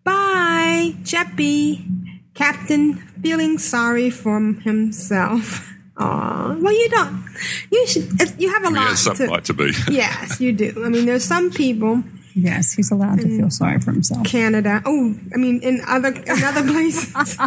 Bye, 0.03 0.95
Jeppy. 1.03 1.85
Captain 2.33 2.95
feeling 3.21 3.57
sorry 3.57 4.09
for 4.09 4.39
himself. 4.63 5.67
Aw. 5.97 6.55
Well, 6.59 6.73
you 6.73 6.89
don't. 6.89 7.25
You 7.71 7.85
should. 7.85 8.39
You 8.39 8.49
have 8.53 8.63
a 8.63 8.69
lot 8.69 8.97
something 8.97 9.27
to. 9.27 9.31
like 9.31 9.43
to 9.45 9.53
be. 9.53 9.73
yes, 9.91 10.39
you 10.39 10.53
do. 10.53 10.83
I 10.85 10.89
mean, 10.89 11.05
there's 11.05 11.25
some 11.25 11.51
people. 11.51 12.03
Yes, 12.35 12.73
he's 12.73 12.91
allowed 12.91 13.19
to 13.21 13.27
feel 13.27 13.49
sorry 13.49 13.79
for 13.79 13.91
himself. 13.91 14.25
Canada. 14.25 14.81
Oh, 14.85 15.15
I 15.33 15.37
mean, 15.37 15.61
in 15.61 15.81
other 15.87 16.09
in 16.09 16.43
other 16.43 16.63
places 16.71 17.37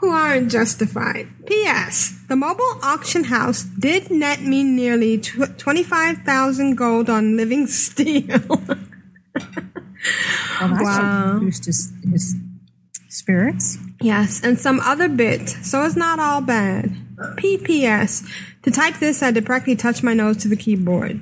who 0.00 0.10
aren't 0.10 0.50
justified. 0.50 1.28
P.S. 1.46 2.14
The 2.28 2.36
mobile 2.36 2.78
auction 2.82 3.24
house 3.24 3.62
did 3.62 4.10
net 4.10 4.42
me 4.42 4.62
nearly 4.62 5.18
tw- 5.18 5.56
twenty 5.58 5.82
five 5.82 6.18
thousand 6.18 6.76
gold 6.76 7.08
on 7.10 7.36
living 7.36 7.66
steel. 7.66 8.40
Well, 10.60 10.78
Wow. 10.82 11.38
boost 11.40 11.64
his, 11.66 11.92
his 12.10 12.34
spirits. 13.08 13.78
yes, 14.00 14.42
and 14.42 14.58
some 14.58 14.80
other 14.80 15.08
bit. 15.08 15.48
So 15.48 15.84
it's 15.84 15.96
not 15.96 16.18
all 16.18 16.40
bad. 16.40 16.94
P.P.S. 17.36 18.24
To 18.62 18.70
type 18.70 18.98
this, 18.98 19.22
I 19.22 19.26
had 19.26 19.34
to 19.36 19.42
practically 19.42 19.76
touch 19.76 20.02
my 20.02 20.12
nose 20.14 20.38
to 20.38 20.48
the 20.48 20.56
keyboard. 20.56 21.20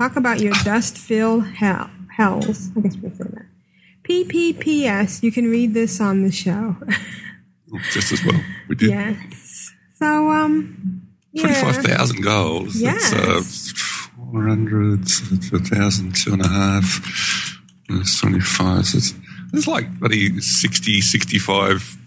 Talk 0.00 0.16
about 0.16 0.40
your 0.40 0.54
dust-filled 0.64 1.46
hell 1.46 1.90
hells. 2.16 2.70
I 2.74 2.80
guess 2.80 2.96
we'll 2.96 3.12
say 3.12 3.24
that. 3.34 3.44
P.P.P.S. 4.02 5.22
You 5.22 5.30
can 5.30 5.50
read 5.50 5.74
this 5.74 6.00
on 6.00 6.22
the 6.22 6.32
show. 6.32 6.74
Just 7.92 8.10
as 8.10 8.24
well. 8.24 8.40
We 8.66 8.76
did. 8.76 8.88
Yes. 8.88 9.72
So, 9.96 10.30
um, 10.30 11.06
yeah. 11.32 11.42
25,000 11.42 12.22
goals. 12.22 12.76
Yes. 12.80 13.10
That's 13.10 13.72
uh, 13.72 14.22
400, 14.32 15.06
so 15.06 15.34
it's 15.34 15.52
1,000, 15.52 16.16
two 16.16 16.32
and 16.32 16.46
a 16.46 16.48
half. 16.48 17.60
That's 17.90 18.18
25. 18.20 18.86
So 18.86 18.96
it's, 18.96 19.14
it's 19.52 19.66
like 19.66 20.00
bloody 20.00 20.40
60, 20.40 21.02
65 21.02 21.98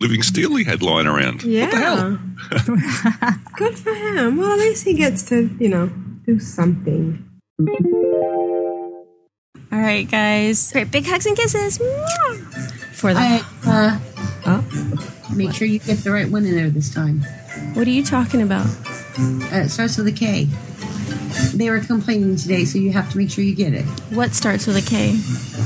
living 0.00 0.24
steel 0.24 0.56
he 0.56 0.64
had 0.64 0.82
lying 0.82 1.06
around. 1.06 1.44
Yeah. 1.44 1.66
What 1.66 1.70
the 1.70 1.78
hell? 1.78 3.38
Good 3.56 3.78
for 3.78 3.94
him. 3.94 4.38
Well, 4.38 4.50
at 4.50 4.58
least 4.58 4.84
he 4.84 4.94
gets 4.94 5.22
to, 5.28 5.56
you 5.60 5.68
know, 5.68 5.92
do 6.26 6.38
something. 6.40 7.24
All 9.72 9.78
right, 9.80 10.08
guys. 10.10 10.72
Great 10.72 10.90
big 10.90 11.06
hugs 11.06 11.26
and 11.26 11.36
kisses. 11.36 11.78
For 12.92 13.14
the. 13.14 13.20
I, 13.20 14.00
uh, 14.44 14.62
Make 15.34 15.52
sure 15.52 15.66
you 15.66 15.78
get 15.78 15.98
the 15.98 16.10
right 16.10 16.28
one 16.28 16.46
in 16.46 16.54
there 16.54 16.70
this 16.70 16.92
time. 16.92 17.20
What 17.74 17.86
are 17.86 17.90
you 17.90 18.04
talking 18.04 18.42
about? 18.42 18.66
Uh, 19.18 19.64
it 19.64 19.70
starts 19.70 19.96
with 19.98 20.06
a 20.06 20.12
K. 20.12 20.48
They 21.54 21.68
were 21.70 21.80
complaining 21.80 22.36
today, 22.36 22.64
so 22.64 22.78
you 22.78 22.92
have 22.92 23.10
to 23.12 23.18
make 23.18 23.30
sure 23.30 23.44
you 23.44 23.54
get 23.54 23.74
it. 23.74 23.84
What 24.10 24.32
starts 24.34 24.66
with 24.66 24.76
a 24.76 24.88
K? 24.88 25.10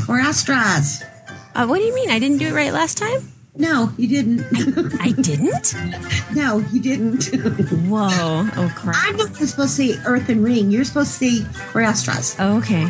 Or 0.08 0.20
Astras. 0.20 1.04
Uh, 1.54 1.66
what 1.66 1.78
do 1.78 1.84
you 1.84 1.94
mean? 1.94 2.10
I 2.10 2.18
didn't 2.18 2.38
do 2.38 2.48
it 2.48 2.52
right 2.52 2.72
last 2.72 2.98
time? 2.98 3.29
No, 3.56 3.90
you 3.96 4.08
didn't. 4.08 4.46
I 5.00 5.10
didn't? 5.10 5.74
No, 6.34 6.58
you 6.72 6.80
didn't. 6.80 7.26
Whoa. 7.88 8.08
Oh, 8.56 8.72
crap. 8.76 8.96
I'm 8.98 9.16
not 9.16 9.34
supposed 9.34 9.56
to 9.56 9.68
say 9.68 9.98
Earth 10.06 10.28
and 10.28 10.44
Ring. 10.44 10.70
You're 10.70 10.84
supposed 10.84 11.18
to 11.18 11.30
say 11.30 11.44
Corastras. 11.72 12.36
Oh, 12.38 12.58
okay. 12.58 12.86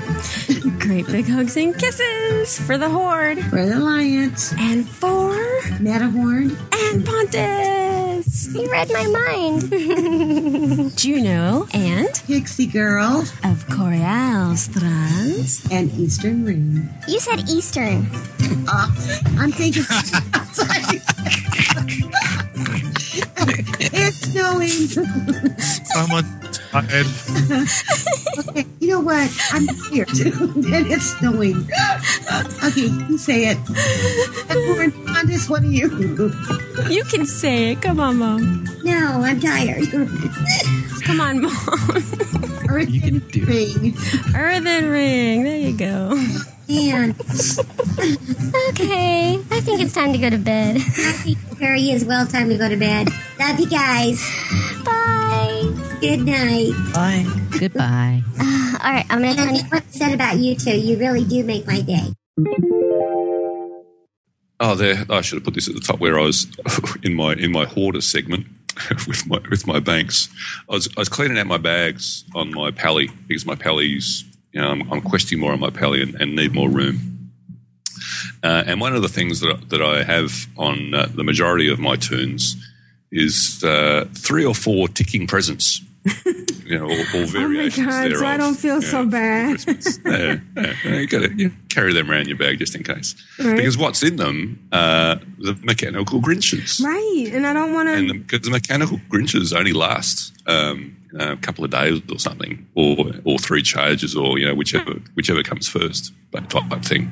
Great 0.79 1.07
big 1.07 1.27
hugs 1.27 1.57
and 1.57 1.77
kisses 1.77 2.59
for 2.61 2.77
the 2.77 2.89
Horde. 2.91 3.43
For 3.47 3.65
the 3.65 3.79
Alliance. 3.79 4.53
And 4.59 4.89
for 4.89 5.33
Matterhorn. 5.81 6.57
And 6.73 7.07
Pontus. 7.07 8.55
You 8.55 8.71
read 8.71 8.93
my 8.93 9.07
mind. 9.07 9.71
Juno 10.97 11.67
and 11.73 12.23
Pixie 12.27 12.67
Girl 12.67 13.25
of 13.45 13.67
Coreal 13.69 14.57
Strands 14.57 15.67
and 15.71 15.91
Eastern 15.99 16.45
Ring. 16.45 16.89
You 17.09 17.19
said 17.19 17.49
Eastern. 17.49 18.07
Uh, 18.69 18.89
I'm 19.39 19.53
thinking. 19.53 19.85
it's 23.93 24.17
snowing. 24.31 24.69
Someone 25.85 26.25
tired. 26.71 27.07
okay, 28.39 28.67
you 28.81 28.89
know 28.89 29.01
what? 29.01 29.31
I'm 29.53 29.67
here 29.91 30.07
and 30.09 30.87
it's 30.87 31.17
snowing. 31.19 31.69
Okay, 32.65 32.89
you 33.09 33.19
say 33.19 33.49
it. 33.49 33.59
Matterhorn, 34.49 34.93
Pontus, 35.07 35.49
one 35.49 35.65
are 35.65 35.69
you? 35.69 36.33
You 36.89 37.05
can 37.05 37.27
say 37.27 37.73
it. 37.73 37.83
Come 37.83 38.01
on, 38.01 38.17
Mom. 38.19 38.67
No, 38.85 39.23
I'm 39.23 39.41
tired. 39.41 39.91
Come 41.03 41.21
on, 41.21 41.43
Mom. 41.43 41.53
Earth 42.69 42.89
You 42.89 43.01
can 43.01 43.19
do 43.19 43.45
Ring. 43.47 43.97
Earthen 44.35 44.89
Ring. 44.91 45.45
There 45.45 45.59
you 45.59 45.77
go. 45.77 46.15
Man. 46.75 47.11
okay, 48.71 49.35
I 49.51 49.61
think 49.61 49.81
it's 49.81 49.93
time 49.93 50.13
to 50.13 50.19
go 50.19 50.31
to 50.31 50.39
bed. 50.39 50.79
Very 51.59 51.91
is 51.91 52.05
well 52.05 52.27
time 52.29 52.49
to 52.49 52.57
go 52.57 52.69
to 52.69 52.77
bed. 52.77 53.09
Love 53.41 53.59
you 53.59 53.69
guys. 53.69 54.23
Bye. 54.85 55.65
Good 56.01 56.21
night. 56.21 56.71
Bye. 56.95 57.27
Goodbye. 57.59 58.23
Uh, 58.39 58.79
all 58.85 58.93
right, 58.93 59.05
I'm 59.11 59.19
gonna 59.21 59.31
And 59.33 59.41
I 59.41 59.59
turn. 59.59 59.69
what 59.69 59.83
I 59.83 59.91
said 59.91 60.15
about 60.15 60.39
you 60.39 60.55
two, 60.55 60.79
you 60.79 60.97
really 60.97 61.25
do 61.25 61.43
make 61.43 61.67
my 61.67 61.81
day. 61.81 62.13
Oh, 64.61 64.77
there. 64.77 65.05
I 65.11 65.23
should 65.23 65.39
have 65.39 65.45
put 65.45 65.55
this 65.55 65.67
at 65.69 65.75
the 65.75 65.81
top 65.81 65.99
where 65.99 66.21
I 66.21 66.23
was 66.23 66.47
in 67.03 67.15
my 67.15 67.33
in 67.33 67.51
my 67.51 67.65
hoarder 67.65 68.01
segment 68.01 68.47
with 69.09 69.27
my 69.27 69.41
with 69.51 69.67
my 69.67 69.81
banks. 69.81 70.29
I 70.69 70.75
was 70.75 70.89
I 70.97 71.01
was 71.01 71.09
cleaning 71.09 71.37
out 71.37 71.49
my 71.49 71.59
bags 71.59 72.25
on 72.35 72.55
my 72.55 72.71
pally 72.71 73.11
because 73.27 73.45
my 73.45 73.57
pallies, 73.57 74.25
you 74.53 74.61
know, 74.61 74.71
I'm, 74.71 74.93
I'm 74.93 75.01
questing 75.01 75.39
more 75.39 75.53
on 75.53 75.61
my 75.61 75.71
pally 75.71 76.03
and, 76.03 76.15
and 76.17 76.35
need 76.35 76.55
more 76.55 76.69
room. 76.69 77.11
Uh, 78.43 78.65
and 78.67 78.81
one 78.81 78.95
of 78.95 79.03
the 79.03 79.09
things 79.09 79.41
that 79.41 79.51
I, 79.51 79.65
that 79.69 79.83
I 79.83 80.03
have 80.03 80.47
on 80.57 80.95
uh, 80.95 81.07
the 81.15 81.25
majority 81.25 81.71
of 81.71 81.79
my 81.79 81.97
tunes 81.97 82.57
is 83.13 83.63
uh, 83.65 84.07
three 84.15 84.45
or 84.45 84.55
four 84.55 84.89
ticking 84.89 85.27
presents. 85.27 85.83
you 86.65 86.79
know, 86.79 86.87
or, 86.87 87.23
or 87.23 87.27
variations 87.27 87.87
Oh 87.87 87.91
my 87.91 88.09
God, 88.09 88.19
so 88.19 88.27
I 88.27 88.37
don't 88.39 88.55
feel 88.55 88.81
so 88.81 89.05
bad. 89.05 89.63
yeah, 90.07 90.39
yeah, 90.57 90.95
you 90.95 91.07
got 91.07 91.23
to 91.25 91.35
you 91.35 91.53
carry 91.69 91.93
them 91.93 92.11
around 92.11 92.27
your 92.27 92.39
bag 92.39 92.59
just 92.59 92.75
in 92.75 92.83
case. 92.83 93.15
Right. 93.39 93.57
Because 93.57 93.77
what's 93.77 94.03
in 94.03 94.17
them? 94.17 94.67
Uh, 94.73 95.17
the 95.39 95.59
mechanical 95.63 96.23
Grinches. 96.23 96.83
Right, 96.83 97.31
and 97.35 97.47
I 97.47 97.53
don't 97.53 97.75
want 97.75 97.89
to. 97.91 98.15
because 98.15 98.41
the 98.41 98.51
mechanical 98.51 98.99
Grinches 99.11 99.55
only 99.55 99.75
last 99.75 100.33
um, 100.47 100.77
you 100.77 100.81
know, 100.81 101.00
a 101.19 101.37
couple 101.37 101.65
of 101.65 101.71
days 101.71 102.01
or 102.11 102.19
something, 102.19 102.67
or 102.75 103.13
or 103.25 103.39
three 103.39 103.63
charges, 103.63 104.17
or 104.17 104.39
you 104.39 104.47
know 104.47 104.55
whichever 104.55 104.93
whichever 105.15 105.43
comes 105.43 105.69
first, 105.69 106.13
that 106.33 106.51
type 106.51 106.83
thing. 106.83 107.11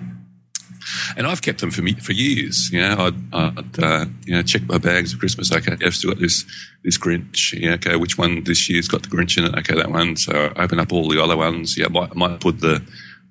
And 1.16 1.26
I've 1.26 1.42
kept 1.42 1.60
them 1.60 1.70
for 1.70 1.82
me 1.82 1.94
for 1.94 2.12
years. 2.12 2.70
You 2.72 2.80
know, 2.80 2.96
I'd, 2.98 3.34
I'd 3.34 3.78
uh, 3.82 4.06
you 4.24 4.34
know 4.34 4.42
check 4.42 4.62
my 4.62 4.78
bags 4.78 5.12
at 5.12 5.20
Christmas. 5.20 5.52
Okay, 5.52 5.76
I've 5.84 5.94
still 5.94 6.12
got 6.12 6.20
this 6.20 6.44
this 6.82 6.98
Grinch. 6.98 7.58
Yeah, 7.58 7.72
okay, 7.72 7.96
which 7.96 8.16
one 8.16 8.44
this 8.44 8.68
year's 8.70 8.88
got 8.88 9.02
the 9.02 9.08
Grinch 9.08 9.36
in 9.36 9.44
it? 9.44 9.58
Okay, 9.58 9.74
that 9.74 9.90
one. 9.90 10.16
So 10.16 10.52
I 10.56 10.64
open 10.64 10.80
up 10.80 10.92
all 10.92 11.08
the 11.08 11.22
other 11.22 11.36
ones. 11.36 11.76
Yeah, 11.76 11.86
I 11.86 11.88
might, 11.88 12.14
might 12.14 12.40
put 12.40 12.60
the 12.60 12.82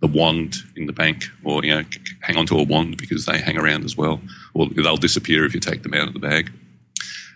the 0.01 0.07
wand 0.07 0.57
in 0.75 0.85
the 0.85 0.93
bank, 0.93 1.25
or 1.43 1.63
you 1.63 1.73
know, 1.73 1.83
hang 2.21 2.37
on 2.37 2.45
to 2.47 2.57
a 2.57 2.63
wand 2.63 2.97
because 2.97 3.25
they 3.25 3.39
hang 3.39 3.57
around 3.57 3.83
as 3.85 3.97
well, 3.97 4.21
or 4.53 4.67
they'll 4.69 4.97
disappear 4.97 5.45
if 5.45 5.53
you 5.53 5.59
take 5.59 5.83
them 5.83 5.93
out 5.93 6.07
of 6.07 6.13
the 6.13 6.19
bag. 6.19 6.51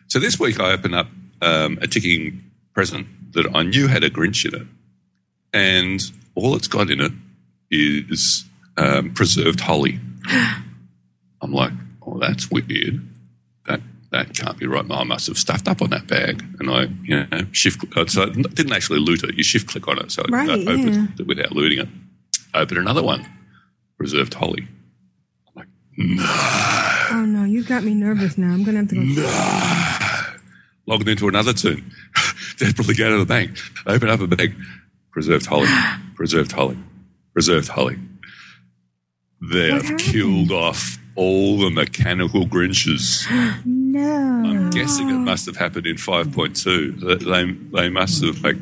So 0.07 0.19
this 0.19 0.39
week 0.39 0.59
I 0.59 0.73
opened 0.73 0.95
up 0.95 1.07
um, 1.41 1.79
a 1.81 1.87
ticking 1.87 2.43
present 2.73 3.07
that 3.33 3.47
I 3.53 3.63
knew 3.63 3.87
had 3.87 4.03
a 4.03 4.09
Grinch 4.09 4.45
in 4.45 4.61
it, 4.61 4.67
and 5.53 6.01
all 6.35 6.55
it's 6.55 6.67
got 6.67 6.89
in 6.89 7.01
it 7.01 7.11
is 7.69 8.45
um, 8.77 9.13
preserved 9.13 9.59
holly. 9.61 9.99
I'm 11.41 11.51
like, 11.51 11.71
oh, 12.05 12.19
that's 12.19 12.51
weird. 12.51 13.01
That 13.67 13.81
that 14.11 14.35
can't 14.35 14.57
be 14.57 14.67
right. 14.67 14.85
I 14.91 15.03
must 15.03 15.27
have 15.27 15.37
stuffed 15.37 15.67
up 15.67 15.81
on 15.81 15.89
that 15.91 16.07
bag, 16.07 16.43
and 16.59 16.69
I, 16.69 16.87
you 17.03 17.25
know, 17.25 17.45
shift. 17.51 17.83
uh, 17.97 18.05
So 18.07 18.23
I 18.23 18.29
didn't 18.29 18.73
actually 18.73 18.99
loot 18.99 19.23
it. 19.23 19.35
You 19.35 19.43
shift 19.43 19.67
click 19.67 19.87
on 19.87 19.97
it, 19.99 20.11
so 20.11 20.23
Right, 20.29 20.49
I 20.49 20.53
opened 20.53 20.93
yeah. 20.95 21.07
it 21.19 21.27
without 21.27 21.51
looting 21.53 21.79
it. 21.79 21.87
Open 22.53 22.77
another 22.77 23.01
one, 23.01 23.25
preserved 23.97 24.33
holly. 24.33 24.67
I'm 25.47 25.53
like, 25.55 25.67
no. 25.97 26.23
Oh 27.13 27.25
no, 27.25 27.43
you've 27.45 27.67
got 27.67 27.83
me 27.83 27.93
nervous 27.93 28.37
now. 28.37 28.51
I'm 28.53 28.63
gonna 28.63 28.79
have 28.79 28.89
to 28.89 29.15
go. 29.15 30.37
Logged 30.87 31.07
into 31.07 31.27
another 31.27 31.53
tune. 31.53 31.91
Desperately 32.61 32.93
go 32.93 33.09
to 33.11 33.17
the 33.17 33.25
bank. 33.25 33.57
Open 33.87 34.07
up 34.09 34.19
a 34.19 34.27
bag. 34.27 34.55
Preserved 35.11 35.47
holly. 35.47 35.67
Preserved 36.15 36.51
holly. 36.51 36.77
Preserved 37.33 37.67
holly. 37.69 37.97
They 39.41 39.71
What 39.71 39.81
have 39.81 39.81
happened? 39.83 39.99
killed 39.99 40.51
off 40.51 40.99
all 41.15 41.57
the 41.57 41.71
mechanical 41.71 42.45
Grinches. 42.45 43.25
No. 43.91 43.99
I'm 44.45 44.69
guessing 44.69 45.09
it 45.09 45.15
must 45.17 45.45
have 45.47 45.57
happened 45.57 45.85
in 45.85 45.97
5.2. 45.97 47.01
They, 47.01 47.15
they, 47.25 47.51
they 47.81 47.89
must 47.89 48.23
have, 48.23 48.41
like, 48.41 48.55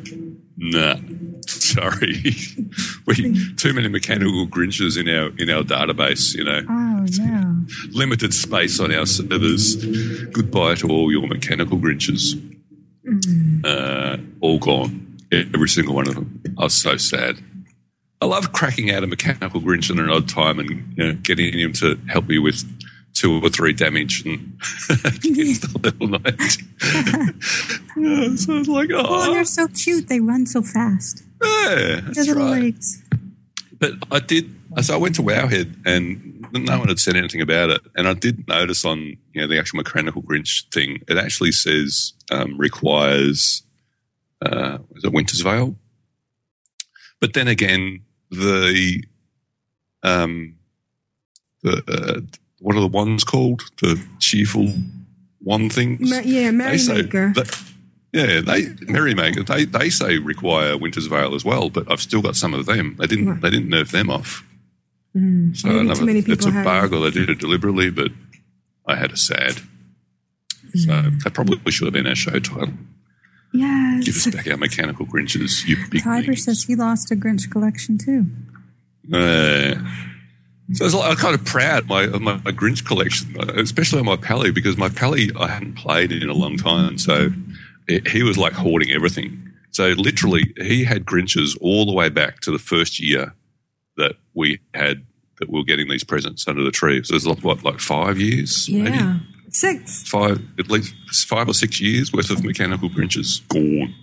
nah, 0.56 0.96
sorry. 1.46 2.20
we 3.06 3.54
Too 3.54 3.72
many 3.72 3.86
mechanical 3.88 4.48
Grinches 4.48 4.98
in 4.98 5.08
our, 5.08 5.30
in 5.38 5.48
our 5.50 5.62
database, 5.62 6.34
you 6.34 6.42
know. 6.42 6.62
Oh 6.68 7.06
no. 7.22 7.64
Limited 7.92 8.34
space 8.34 8.80
on 8.80 8.92
our 8.92 9.06
servers. 9.06 9.76
Goodbye 10.32 10.74
to 10.76 10.88
all 10.88 11.12
your 11.12 11.28
mechanical 11.28 11.78
Grinches. 11.78 12.34
Uh, 13.64 14.16
all 14.40 14.58
gone. 14.58 15.18
Every 15.32 15.68
single 15.68 15.94
one 15.94 16.08
of 16.08 16.14
them. 16.14 16.42
I 16.58 16.64
was 16.64 16.74
so 16.74 16.96
sad. 16.96 17.38
I 18.20 18.26
love 18.26 18.52
cracking 18.52 18.90
out 18.90 19.02
a 19.02 19.06
mechanical 19.06 19.60
Grinch 19.60 19.90
at 19.90 19.98
an 19.98 20.10
odd 20.10 20.28
time 20.28 20.58
and 20.58 20.70
you 20.96 21.04
know, 21.04 21.12
getting 21.22 21.56
him 21.58 21.72
to 21.74 21.98
help 22.08 22.26
me 22.28 22.38
with 22.38 22.62
two 23.14 23.40
or 23.42 23.48
three 23.48 23.72
damage 23.72 24.24
and 24.26 24.60
against 25.04 25.62
the 25.62 25.78
little 25.82 26.08
knight. 26.08 26.56
yeah, 27.96 28.36
so 28.36 28.58
it's 28.58 28.68
like, 28.68 28.90
Oh, 28.92 29.04
oh, 29.06 29.32
they're 29.32 29.44
so 29.44 29.68
cute. 29.68 30.08
They 30.08 30.20
run 30.20 30.46
so 30.46 30.62
fast. 30.62 31.22
yeah, 31.42 31.74
Their 31.74 32.00
that's 32.02 32.28
little 32.28 32.44
right. 32.44 32.62
legs. 32.62 33.02
But 33.78 33.92
I 34.10 34.20
did, 34.20 34.54
so 34.82 34.94
I 34.94 34.96
went 34.98 35.14
to 35.16 35.22
Wowhead 35.22 35.74
and 35.86 36.39
no 36.52 36.78
one 36.78 36.88
had 36.88 36.98
said 36.98 37.16
anything 37.16 37.40
about 37.40 37.70
it. 37.70 37.80
And 37.96 38.08
I 38.08 38.14
did 38.14 38.46
notice 38.48 38.84
on, 38.84 38.98
you 39.32 39.40
know, 39.40 39.46
the 39.46 39.58
actual 39.58 39.78
mechanical 39.78 40.22
Grinch 40.22 40.64
thing, 40.72 41.02
it 41.08 41.16
actually 41.16 41.52
says 41.52 42.12
um, 42.30 42.58
requires, 42.58 43.62
uh, 44.44 44.78
is 44.96 45.04
it 45.04 45.12
Winter's 45.12 45.40
Veil? 45.40 45.76
But 47.20 47.34
then 47.34 47.48
again, 47.48 48.02
the, 48.30 49.04
um, 50.02 50.56
the, 51.62 51.82
uh, 51.86 52.20
what 52.60 52.76
are 52.76 52.80
the 52.80 52.86
ones 52.88 53.24
called? 53.24 53.62
The 53.82 54.02
cheerful 54.18 54.72
one 55.42 55.68
things? 55.70 56.10
Ma- 56.10 56.20
yeah, 56.24 56.50
Merrymaker. 56.50 57.32
yeah, 58.12 58.40
they 58.40 58.68
Merrymaker. 58.86 59.42
They 59.42 59.64
they 59.64 59.88
say 59.90 60.18
require 60.18 60.76
Winter's 60.76 61.06
Veil 61.06 61.34
as 61.34 61.44
well, 61.44 61.70
but 61.70 61.90
I've 61.90 62.00
still 62.02 62.20
got 62.22 62.36
some 62.36 62.52
of 62.54 62.66
them. 62.66 62.96
They 62.98 63.06
didn't 63.06 63.28
Right. 63.28 63.40
they 63.40 63.50
didn't 63.50 63.70
nerf 63.70 63.90
them 63.90 64.10
off. 64.10 64.44
Mm, 65.16 65.56
So 65.56 65.68
maybe 65.68 65.94
too 65.94 66.04
many 66.06 66.18
it's 66.20 66.46
a 66.46 66.50
have. 66.52 66.64
bug 66.64 66.92
or 66.92 67.00
they 67.10 67.10
did 67.10 67.30
it 67.30 67.38
deliberately, 67.40 67.90
but 67.90 68.12
I 68.86 68.94
had 68.96 69.12
a 69.12 69.16
sad. 69.16 69.56
So 70.74 70.90
Mm. 70.92 71.22
that 71.24 71.34
probably 71.34 71.72
should 71.72 71.86
have 71.86 71.92
been 71.94 72.06
our 72.06 72.14
show 72.14 72.38
title. 72.38 72.72
Yes. 73.52 74.04
Give 74.04 74.14
us 74.14 74.26
back 74.32 74.46
our 74.48 74.56
mechanical 74.56 75.04
Grinches, 75.06 75.66
you 75.66 75.76
big 75.90 76.04
Tiger 76.04 76.36
says 76.36 76.62
he 76.64 76.76
lost 76.76 77.10
a 77.10 77.16
Grinch 77.16 77.50
collection 77.50 77.98
too. 77.98 78.26
Uh, 79.12 79.74
so 80.72 80.84
I 80.84 80.86
was 80.86 80.94
like, 80.94 81.10
I'm 81.10 81.16
kind 81.16 81.34
of 81.34 81.44
proud 81.44 81.82
of 81.82 81.88
my, 81.88 82.02
of 82.04 82.20
my, 82.22 82.34
my 82.44 82.52
Grinch 82.52 82.86
collection, 82.86 83.34
especially 83.56 83.98
on 83.98 84.06
my 84.06 84.16
Pally, 84.16 84.52
because 84.52 84.76
my 84.76 84.88
Pally 84.88 85.30
I 85.38 85.48
hadn't 85.48 85.74
played 85.74 86.12
in 86.12 86.28
a 86.28 86.34
long 86.34 86.56
time. 86.56 86.96
So 86.98 87.30
he- 87.88 88.02
he 88.08 88.22
was 88.22 88.38
like 88.38 88.52
hoarding 88.52 88.92
everything. 88.92 89.50
So 89.72 89.88
literally, 89.88 90.54
he 90.62 90.84
had 90.84 91.04
Grinches 91.04 91.56
all 91.60 91.86
the 91.86 91.92
way 91.92 92.08
back 92.08 92.40
to 92.42 92.52
the 92.52 92.58
first 92.58 93.00
year 93.00 93.34
that 94.00 94.16
we 94.34 94.58
had 94.74 95.04
that 95.38 95.48
we 95.50 95.58
were 95.58 95.64
getting 95.64 95.88
these 95.88 96.04
presents 96.04 96.46
under 96.48 96.62
the 96.62 96.70
tree. 96.70 97.02
So 97.04 97.12
there's 97.14 97.26
like, 97.26 97.42
what, 97.42 97.64
like 97.64 97.80
five 97.80 98.18
years? 98.18 98.68
Maybe? 98.70 98.90
Yeah. 98.90 99.18
Six. 99.52 100.02
Five, 100.08 100.40
at 100.58 100.70
least 100.70 100.94
five 101.26 101.48
or 101.48 101.54
six 101.54 101.80
years 101.80 102.12
worth 102.12 102.30
of 102.30 102.44
mechanical 102.44 102.88
Grinches 102.90 103.40
gone, 103.48 103.94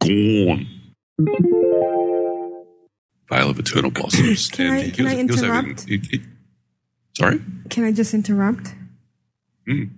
gone. 0.00 0.66
Vale 3.28 3.50
of 3.50 3.58
Eternal 3.58 3.90
Blossoms. 3.90 4.48
Can 4.48 4.66
I- 4.72 4.90
can 4.90 5.04
was- 5.04 5.12
I 5.14 5.22
was 5.22 5.40
having- 5.40 5.70
interrupt? 5.70 5.88
he- 5.88 5.98
he- 6.10 6.22
sorry? 7.16 7.40
Can 7.68 7.84
I 7.84 7.92
just 7.92 8.14
interrupt? 8.14 8.74
Mm. 9.68 9.90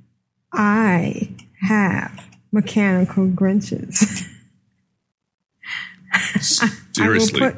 I 0.53 1.31
have 1.63 2.27
mechanical 2.53 3.29
Grinches. 3.29 4.27
Seriously. 6.41 7.41
I 7.41 7.45
will 7.47 7.53
put 7.53 7.57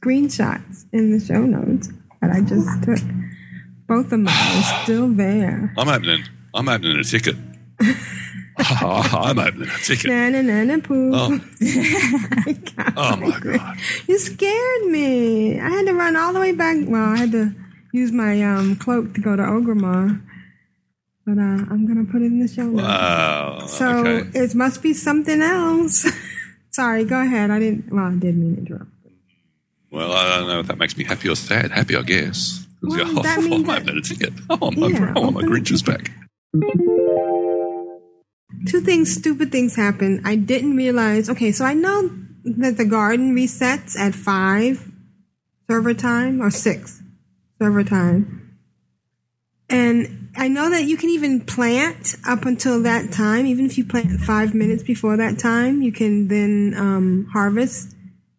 screenshots 0.00 0.71
in 0.92 1.12
the 1.12 1.24
show 1.24 1.40
notes 1.42 1.88
that 2.20 2.30
I 2.30 2.40
just 2.40 2.82
took. 2.84 2.98
Both 3.88 4.12
of 4.12 4.20
mine 4.20 4.34
are 4.34 4.82
still 4.82 5.08
there. 5.08 5.72
I'm 5.78 5.88
opening. 5.88 6.24
I'm 6.54 6.68
opening 6.68 6.98
a 6.98 7.04
ticket. 7.04 7.36
I'm 8.58 9.38
opening 9.38 9.68
a 9.68 9.78
ticket. 9.84 10.10
Na 10.10 10.28
na 10.28 10.40
na 10.42 10.64
na 10.64 10.78
poo. 10.78 11.10
Oh. 11.14 11.40
Oh 12.94 13.16
my 13.16 13.38
god! 13.38 13.78
You 14.08 14.18
scared 14.18 14.86
me. 14.86 15.58
I 15.58 15.68
had 15.68 15.86
to 15.86 15.94
run 15.94 16.16
all 16.16 16.32
the 16.32 16.40
way 16.40 16.52
back. 16.52 16.76
Well, 16.86 17.02
I 17.02 17.16
had 17.16 17.32
to 17.32 17.54
use 17.92 18.12
my 18.12 18.42
um, 18.42 18.76
cloak 18.76 19.14
to 19.14 19.20
go 19.20 19.36
to 19.36 19.42
Orgrimmar. 19.42 20.20
But 21.24 21.38
uh, 21.38 21.64
I'm 21.70 21.86
gonna 21.86 22.04
put 22.04 22.22
it 22.22 22.26
in 22.26 22.40
the 22.40 22.48
show 22.48 22.64
notes. 22.64 22.82
Wow. 22.82 23.66
So 23.66 24.06
okay. 24.06 24.38
it 24.38 24.54
must 24.54 24.82
be 24.82 24.92
something 24.92 25.40
else. 25.40 26.10
Sorry, 26.70 27.04
go 27.04 27.20
ahead. 27.20 27.50
I 27.50 27.58
didn't. 27.58 27.92
Well, 27.92 28.06
I 28.06 28.14
did 28.14 28.36
mean 28.36 28.56
to 28.56 28.60
interrupt. 28.62 28.91
Well, 29.92 30.10
I 30.10 30.38
don't 30.38 30.48
know 30.48 30.60
if 30.60 30.68
that 30.68 30.78
makes 30.78 30.96
me 30.96 31.04
happy 31.04 31.28
or 31.28 31.36
sad. 31.36 31.70
Happy, 31.70 31.94
I 31.94 32.02
guess. 32.02 32.66
Well, 32.80 33.18
oh, 33.18 33.22
that 33.22 33.40
means 33.40 33.68
I'm 33.68 33.76
opening 33.76 33.98
a 33.98 34.00
ticket. 34.00 34.32
I 34.48 34.54
want 34.54 34.78
my, 34.78 34.86
Yeah, 34.86 35.12
I 35.14 35.20
want 35.20 35.34
my 35.34 35.42
Grinches 35.42 35.84
back. 35.84 36.10
Two 38.66 38.80
things, 38.80 39.12
stupid 39.14 39.52
things 39.52 39.76
happen. 39.76 40.22
I 40.24 40.36
didn't 40.36 40.76
realize. 40.76 41.28
Okay, 41.28 41.52
so 41.52 41.66
I 41.66 41.74
know 41.74 42.10
that 42.44 42.78
the 42.78 42.86
garden 42.86 43.36
resets 43.36 43.98
at 43.98 44.14
five 44.14 44.90
server 45.68 45.92
time 45.92 46.40
or 46.40 46.50
six 46.50 47.02
server 47.60 47.84
time, 47.84 48.56
and 49.68 50.30
I 50.36 50.48
know 50.48 50.70
that 50.70 50.84
you 50.84 50.96
can 50.96 51.10
even 51.10 51.40
plant 51.40 52.16
up 52.26 52.46
until 52.46 52.82
that 52.82 53.12
time. 53.12 53.46
Even 53.46 53.66
if 53.66 53.76
you 53.76 53.84
plant 53.84 54.20
five 54.20 54.54
minutes 54.54 54.82
before 54.82 55.18
that 55.18 55.38
time, 55.38 55.82
you 55.82 55.92
can 55.92 56.28
then 56.28 56.74
um, 56.76 57.28
harvest 57.32 57.94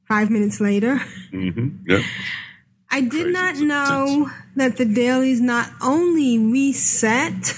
five 0.07 0.29
minutes 0.29 0.59
later. 0.61 1.01
Mm-hmm. 1.31 1.89
Yep. 1.89 2.01
I 2.91 3.01
did 3.01 3.33
not 3.33 3.57
know 3.57 4.29
that 4.55 4.77
the 4.77 4.85
dailies 4.85 5.41
not 5.41 5.69
only 5.81 6.37
reset 6.37 7.53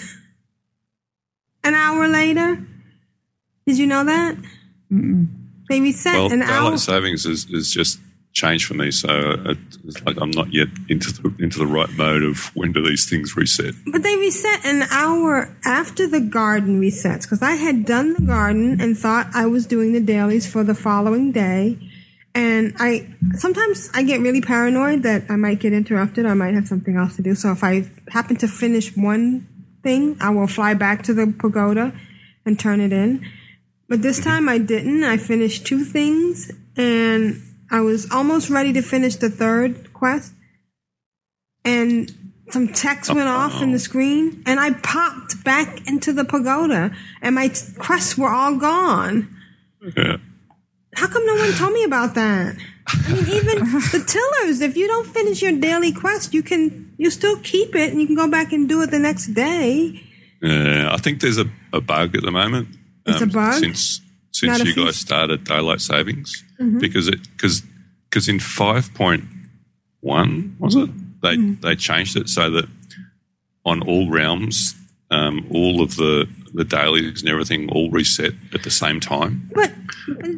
an 1.64 1.74
hour 1.74 2.08
later. 2.08 2.66
Did 3.68 3.78
you 3.78 3.88
know 3.88 4.04
that? 4.06 4.38
They 5.70 5.82
reset 5.82 6.14
Well, 6.14 6.32
an 6.32 6.40
daylight 6.40 6.50
hour. 6.52 6.78
savings 6.78 7.26
is, 7.26 7.50
is 7.50 7.72
just 7.74 8.00
changed 8.32 8.66
for 8.66 8.76
me, 8.76 8.92
so 8.92 9.10
it, 9.46 9.58
it's 9.86 10.02
like 10.06 10.22
I'm 10.22 10.30
not 10.32 10.54
yet 10.54 10.68
into 10.90 11.12
the 11.12 11.34
into 11.44 11.58
the 11.58 11.66
right 11.68 11.90
mode 11.98 12.22
of 12.24 12.52
when 12.56 12.72
do 12.72 12.86
these 12.86 13.10
things 13.10 13.36
reset. 13.36 13.74
But 13.92 14.04
they 14.04 14.16
reset 14.18 14.64
an 14.66 14.84
hour 14.92 15.56
after 15.66 16.08
the 16.08 16.20
garden 16.22 16.80
resets 16.80 17.24
because 17.24 17.42
I 17.42 17.54
had 17.54 17.86
done 17.86 18.14
the 18.14 18.22
garden 18.22 18.80
and 18.80 18.98
thought 18.98 19.28
I 19.34 19.48
was 19.48 19.66
doing 19.66 19.94
the 19.94 20.00
dailies 20.02 20.46
for 20.50 20.64
the 20.64 20.76
following 20.76 21.32
day. 21.32 21.78
And 22.36 22.76
I 22.78 23.16
sometimes 23.38 23.90
I 23.94 24.04
get 24.04 24.20
really 24.20 24.42
paranoid 24.42 25.04
that 25.04 25.24
I 25.30 25.38
might 25.38 25.62
get 25.62 25.72
interrupted. 25.72 26.26
I 26.26 26.34
might 26.34 26.54
have 26.54 26.68
something 26.68 26.98
else 26.98 27.16
to 27.16 27.22
do. 27.22 27.34
So 27.34 27.54
if 27.54 27.64
I 27.64 27.90
happen 28.10 28.36
to 28.38 28.48
finish 28.48 28.96
one 28.96 29.48
thing, 29.84 30.18
I 30.20 30.32
will 30.32 30.48
fly 30.48 30.74
back 30.74 31.04
to 31.04 31.14
the 31.14 31.34
pagoda 31.40 31.94
and 32.46 32.60
turn 32.60 32.82
it 32.82 32.92
in. 32.92 33.26
But 33.88 34.02
this 34.02 34.20
mm-hmm. 34.20 34.30
time 34.30 34.50
I 34.50 34.58
didn't. 34.58 35.06
I 35.06 35.16
finished 35.16 35.66
two 35.66 35.86
things 35.86 36.52
and 36.76 37.42
I 37.72 37.80
was 37.80 38.12
almost 38.12 38.50
ready 38.50 38.74
to 38.74 38.82
finish 38.82 39.16
the 39.16 39.30
third 39.30 39.94
quest. 39.94 40.34
And 41.64 42.12
some 42.50 42.68
text 42.68 43.14
went 43.14 43.30
off 43.30 43.62
in 43.62 43.72
the 43.72 43.80
screen 43.80 44.44
and 44.46 44.60
I 44.60 44.72
popped 44.72 45.42
back 45.46 45.88
into 45.88 46.12
the 46.12 46.26
pagoda 46.26 46.94
and 47.22 47.34
my 47.34 47.48
t- 47.48 47.74
quests 47.80 48.18
were 48.18 48.30
all 48.30 48.58
gone. 48.58 49.34
Yeah. 49.96 50.18
How 50.96 51.08
come 51.08 51.26
no 51.26 51.36
one 51.36 51.52
told 51.54 51.74
me 51.74 51.84
about 51.84 52.16
that? 52.16 52.56
I 52.88 53.12
mean, 53.14 53.28
even 53.28 53.60
the 53.66 54.04
tillers, 54.08 54.62
if 54.62 54.78
you 54.78 54.88
don't 54.88 55.08
finish 55.08 55.42
your 55.42 55.54
daily 55.60 55.92
quest, 55.92 56.34
you 56.34 56.44
can, 56.44 56.94
you 56.98 57.10
still 57.10 57.38
keep 57.40 57.76
it 57.76 57.92
and 57.92 58.00
you 58.00 58.08
can 58.08 58.16
go 58.16 58.28
back 58.30 58.54
and 58.54 58.70
do 58.70 58.82
it 58.84 58.92
the 58.92 59.00
next 59.00 59.28
day. 59.34 60.02
Yeah, 60.42 60.90
I 60.94 60.98
think 60.98 61.22
there's 61.22 61.38
a, 61.40 61.46
a 61.74 61.82
bug 61.82 62.16
at 62.16 62.24
the 62.24 62.32
moment. 62.32 62.68
um, 63.06 63.14
It's 63.14 63.22
a 63.22 63.28
bug? 63.28 63.54
since 63.54 64.02
since 64.32 64.60
a 64.62 64.66
you 64.68 64.76
guys 64.76 64.98
started 64.98 65.44
daylight 65.46 65.80
savings 65.82 66.44
Mhm. 66.60 66.80
because 66.82 67.08
it 67.08 67.20
because 67.32 67.64
because 68.10 68.28
in 68.28 68.40
five 68.40 68.94
point 68.94 69.24
one 70.02 70.56
was 70.60 70.76
it 70.76 70.90
they 71.22 71.38
Mhm. 71.38 71.62
they 71.62 71.76
changed 71.76 72.18
it 72.18 72.28
so 72.30 72.50
that 72.52 72.66
on 73.66 73.82
all 73.82 74.10
realms 74.10 74.76
um, 75.10 75.46
all 75.52 75.82
of 75.82 75.96
the 75.96 76.28
the 76.56 76.64
dailies 76.64 77.22
and 77.22 77.30
everything 77.30 77.70
all 77.70 77.90
reset 77.92 78.34
at 78.54 78.64
the 78.64 78.72
same 78.72 79.00
time. 79.00 79.52
But 79.54 79.72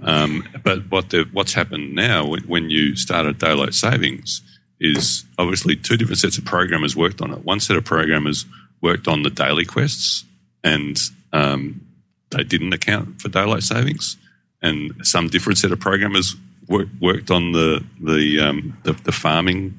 Um, 0.02 0.48
but 0.64 0.90
what 0.90 1.10
the, 1.10 1.28
what's 1.34 1.54
happened 1.54 1.94
now 1.94 2.26
when, 2.26 2.44
when 2.44 2.70
you 2.70 2.96
started 2.96 3.38
daylight 3.38 3.74
savings 3.74 4.42
is 4.80 5.26
obviously 5.38 5.76
two 5.76 5.98
different 5.98 6.20
sets 6.20 6.38
of 6.38 6.46
programmers 6.46 6.96
worked 6.96 7.22
on 7.22 7.34
it. 7.34 7.44
One 7.44 7.60
set 7.60 7.78
of 7.78 7.84
programmers 7.84 8.46
worked 8.82 9.08
on 9.08 9.24
the 9.24 9.30
daily 9.30 9.66
quests, 9.66 10.24
and 10.64 10.98
um, 11.34 11.82
they 12.30 12.44
didn't 12.44 12.74
account 12.74 13.22
for 13.22 13.30
daylight 13.30 13.64
savings. 13.64 14.18
And 14.62 14.94
some 15.04 15.28
different 15.28 15.58
set 15.58 15.72
of 15.72 15.80
programmers 15.80 16.36
work, 16.68 16.88
worked 17.02 17.32
on 17.32 17.52
the 17.52 17.84
the, 18.00 18.40
um, 18.40 18.78
the 18.84 18.94
the 18.94 19.12
farming 19.12 19.78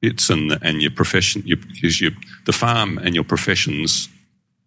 bits 0.00 0.30
and 0.30 0.50
the, 0.50 0.58
and 0.62 0.82
your 0.82 0.92
profession. 0.92 1.42
Your, 1.44 1.58
because 1.58 2.00
your 2.00 2.12
the 2.44 2.52
farm 2.52 2.98
and 2.98 3.14
your 3.14 3.24
professions 3.24 4.08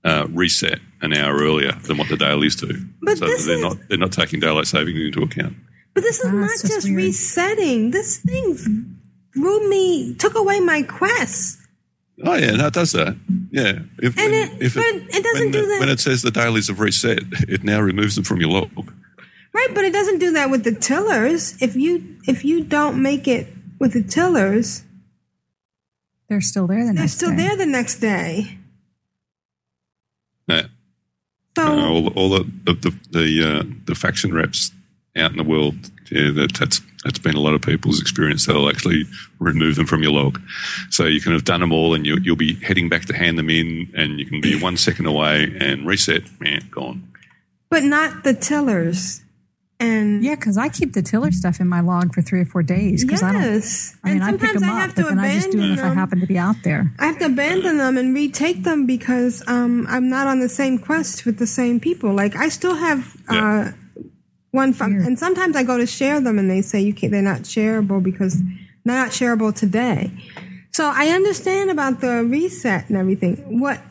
uh, 0.03 0.27
reset 0.29 0.79
an 1.01 1.13
hour 1.13 1.35
earlier 1.37 1.71
than 1.73 1.97
what 1.97 2.07
the 2.09 2.17
dailies 2.17 2.55
do. 2.55 2.85
But 3.01 3.17
so 3.17 3.25
they're 3.25 3.35
is- 3.35 3.61
not 3.61 3.77
they're 3.89 3.97
not 3.97 4.11
taking 4.11 4.39
daylight 4.39 4.67
savings 4.67 4.99
into 4.99 5.21
account. 5.23 5.55
But 5.93 6.03
this 6.03 6.19
is 6.19 6.31
not 6.31 6.49
just 6.65 6.87
resetting. 6.87 7.91
This 7.91 8.19
thing 8.19 8.55
threw 9.33 9.69
me, 9.69 10.13
took 10.15 10.35
away 10.35 10.59
my 10.59 10.83
quest. 10.83 11.57
Oh 12.23 12.35
yeah, 12.35 12.51
no, 12.51 12.67
it 12.67 12.73
does 12.73 12.91
that. 12.91 13.17
Yeah, 13.51 13.79
if, 13.97 14.17
And 14.17 14.31
when, 14.31 14.33
it- 14.33 14.61
if 14.61 14.75
but 14.75 14.83
it 14.85 15.23
doesn't 15.23 15.39
when, 15.45 15.51
do 15.51 15.65
that- 15.65 15.79
when 15.79 15.89
it 15.89 15.99
says 15.99 16.21
the 16.21 16.31
dailies 16.31 16.67
have 16.67 16.79
reset, 16.79 17.19
it 17.47 17.63
now 17.63 17.79
removes 17.81 18.15
them 18.15 18.23
from 18.23 18.39
your 18.41 18.49
log. 18.51 18.91
Right, 19.53 19.69
but 19.73 19.83
it 19.83 19.91
doesn't 19.93 20.19
do 20.19 20.31
that 20.33 20.51
with 20.51 20.63
the 20.63 20.75
tillers. 20.75 21.59
If 21.61 21.75
you 21.75 22.17
if 22.27 22.45
you 22.45 22.63
don't 22.63 23.01
make 23.01 23.27
it 23.27 23.47
with 23.79 23.93
the 23.93 24.03
tillers, 24.03 24.83
They're 26.29 26.39
still 26.41 26.67
there 26.67 26.79
the 26.85 26.85
they're 26.93 26.93
next 26.93 27.13
still 27.13 27.31
day. 27.31 27.35
there 27.37 27.57
the 27.57 27.65
next 27.65 27.95
day. 27.99 28.57
Yeah. 30.47 30.67
Uh, 31.67 31.89
all, 31.89 32.07
all 32.13 32.29
the 32.29 32.43
the 32.65 32.95
the, 33.11 33.43
uh, 33.43 33.63
the 33.85 33.95
faction 33.95 34.33
reps 34.33 34.71
out 35.15 35.31
in 35.31 35.37
the 35.37 35.43
world, 35.43 35.75
yeah, 36.11 36.31
that, 36.31 36.53
that's 36.59 36.81
that's 37.03 37.19
been 37.19 37.35
a 37.35 37.39
lot 37.39 37.53
of 37.53 37.61
people's 37.61 38.01
experience. 38.01 38.45
They'll 38.45 38.69
actually 38.69 39.03
remove 39.39 39.75
them 39.75 39.85
from 39.85 40.03
your 40.03 40.11
log, 40.11 40.41
so 40.89 41.05
you 41.05 41.21
can 41.21 41.31
have 41.31 41.45
done 41.45 41.61
them 41.61 41.71
all, 41.71 41.93
and 41.93 42.05
you, 42.05 42.17
you'll 42.21 42.35
be 42.35 42.55
heading 42.55 42.89
back 42.89 43.05
to 43.05 43.15
hand 43.15 43.37
them 43.37 43.49
in, 43.49 43.91
and 43.95 44.19
you 44.19 44.25
can 44.25 44.41
be 44.41 44.59
one 44.59 44.77
second 44.77 45.05
away 45.05 45.55
and 45.59 45.85
reset. 45.87 46.23
Man, 46.39 46.67
gone. 46.71 47.07
but 47.69 47.83
not 47.83 48.23
the 48.23 48.33
tillers. 48.33 49.21
And 49.81 50.21
yeah, 50.23 50.35
because 50.35 50.57
I 50.57 50.67
keep 50.67 50.91
the 50.91 51.01
tiller 51.01 51.31
stuff 51.31 51.61
in 51.61 51.67
my 51.67 51.79
log 51.79 52.13
for 52.13 52.21
three 52.21 52.41
or 52.41 52.45
four 52.45 52.63
days. 52.63 53.05
Because 53.05 53.23
I 53.23 53.31
don't. 53.31 53.43
I 54.03 54.09
mean, 54.09 54.21
And 54.21 54.23
I 54.23 54.31
pick 54.31 54.59
them 54.59 54.69
I 54.69 54.83
up, 54.83 54.89
to 54.89 55.03
but 55.03 55.09
then 55.09 55.19
I 55.19 55.33
just 55.33 55.51
do 55.51 55.59
them 55.59 55.71
if 55.71 55.79
I 55.79 55.93
happen 55.93 56.19
to 56.19 56.27
be 56.27 56.37
out 56.37 56.57
there. 56.63 56.93
I 56.99 57.05
have 57.05 57.17
to 57.19 57.27
abandon 57.27 57.77
them 57.77 57.97
and 57.97 58.13
retake 58.13 58.63
them 58.63 58.85
because 58.85 59.41
um, 59.47 59.87
I'm 59.87 60.09
not 60.09 60.27
on 60.27 60.41
the 60.41 60.49
same 60.49 60.79
quest 60.79 61.25
with 61.25 61.39
the 61.39 61.47
same 61.47 61.79
people. 61.79 62.13
Like 62.13 62.35
I 62.35 62.49
still 62.49 62.75
have 62.75 63.15
uh, 63.29 63.71
one, 64.51 64.73
from, 64.73 64.95
and 64.95 65.17
sometimes 65.17 65.55
I 65.55 65.63
go 65.63 65.77
to 65.77 65.85
share 65.85 66.19
them 66.19 66.37
and 66.37 66.51
they 66.51 66.61
say 66.61 66.81
you 66.81 66.93
can't. 66.93 67.13
They're 67.13 67.21
not 67.21 67.43
shareable 67.43 68.03
because 68.03 68.37
they're 68.83 68.95
not 68.95 69.11
shareable 69.11 69.55
today. 69.55 70.11
So 70.73 70.91
I 70.93 71.07
understand 71.07 71.71
about 71.71 72.01
the 72.01 72.25
reset 72.25 72.89
and 72.89 72.97
everything. 72.97 73.61
What 73.61 73.81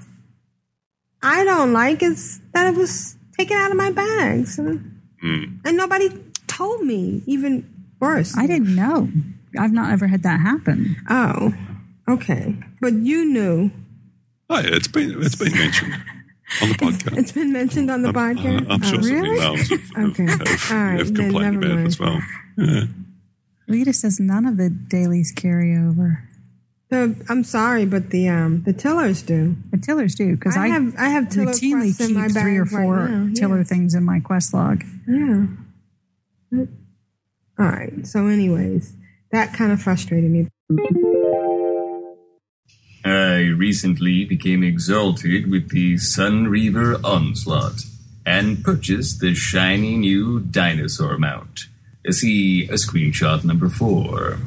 I 1.23 1.45
don't 1.45 1.73
like 1.73 2.03
is 2.03 2.41
that 2.53 2.73
it 2.73 2.77
was 2.77 3.17
taken 3.39 3.57
out 3.57 3.71
of 3.71 3.79
my 3.79 3.91
bags 3.91 4.59
and, 4.59 4.98
Mm. 5.23 5.61
and 5.65 5.77
nobody 5.77 6.09
told 6.47 6.83
me. 6.85 7.23
Even 7.27 7.69
worse, 8.01 8.37
I 8.37 8.47
didn't 8.47 8.75
know. 8.75 9.09
I've 9.59 9.73
not 9.73 9.91
ever 9.93 10.07
had 10.07 10.23
that 10.23 10.41
happen. 10.41 10.97
Oh, 11.09 11.53
okay. 12.09 12.55
But 12.81 12.93
you 12.95 13.25
knew. 13.25 13.71
Oh 14.51 14.59
yeah, 14.61 14.71
it's 14.77 14.89
been 14.89 15.21
it's 15.23 15.35
been 15.37 15.53
mentioned 15.53 15.93
on 16.63 16.69
the 16.69 16.75
podcast. 16.77 17.19
It's 17.19 17.33
been 17.33 17.53
mentioned 17.53 17.91
on 17.91 18.03
the 18.03 18.13
podcast. 18.13 18.67
I'm 18.71 18.83
sure 18.83 18.99
Oh, 18.99 19.03
some 19.03 19.13
really? 19.13 19.41
have, 19.41 20.11
Okay. 20.11 20.25
have, 20.27 20.41
All 20.71 20.77
right, 20.77 20.99
have 20.99 21.15
then 21.15 21.31
complained 21.31 21.61
never 21.61 21.67
about 21.75 21.79
it 21.81 21.87
as 21.87 21.99
well. 21.99 22.21
Yeah. 22.57 22.85
Lita 23.67 23.93
says 23.93 24.19
none 24.21 24.47
of 24.47 24.57
the 24.57 24.71
dailies 24.71 25.31
carry 25.33 25.77
over. 25.77 26.28
The, 26.91 27.15
I'm 27.29 27.45
sorry, 27.45 27.85
but 27.85 28.11
the 28.11 28.29
um 28.29 28.63
the 28.65 28.73
tillers 28.73 29.21
do. 29.23 29.57
The 29.71 29.79
tillers 29.79 30.15
do 30.15 30.37
because 30.37 30.57
I 30.57 30.65
I, 30.65 30.69
have- 30.69 30.95
I 30.97 31.09
have 31.11 31.29
tiller 31.29 31.53
routinely 31.53 31.95
quests 31.95 32.01
in 32.01 32.07
keep 32.09 32.17
my 32.17 32.29
three 32.29 32.57
or 32.57 32.65
bag 32.65 32.73
right 32.73 32.85
four 32.85 33.09
yeah. 33.09 33.29
tiller 33.35 33.65
things 33.65 33.95
in 33.95 34.05
my 34.05 34.21
quest 34.21 34.55
log. 34.55 34.85
Yeah. 35.07 35.47
All 37.59 37.67
right. 37.67 38.07
So, 38.07 38.29
anyways, 38.29 38.95
that 39.33 39.53
kind 39.53 39.73
of 39.73 39.83
frustrated 39.83 40.31
me. 40.31 40.49
I 43.05 43.49
recently 43.57 44.25
became 44.25 44.63
exalted 44.63 45.51
with 45.51 45.71
the 45.71 45.95
Sunreaver 45.95 47.03
Onslaught 47.05 47.83
and 48.25 48.63
purchased 48.63 49.21
the 49.21 49.35
shiny 49.35 49.97
new 49.97 50.41
dinosaur 50.41 51.19
mount. 51.19 51.67
See 52.11 52.65
a 52.65 52.75
screenshot 52.75 53.45
number 53.45 53.69
four. 53.69 54.39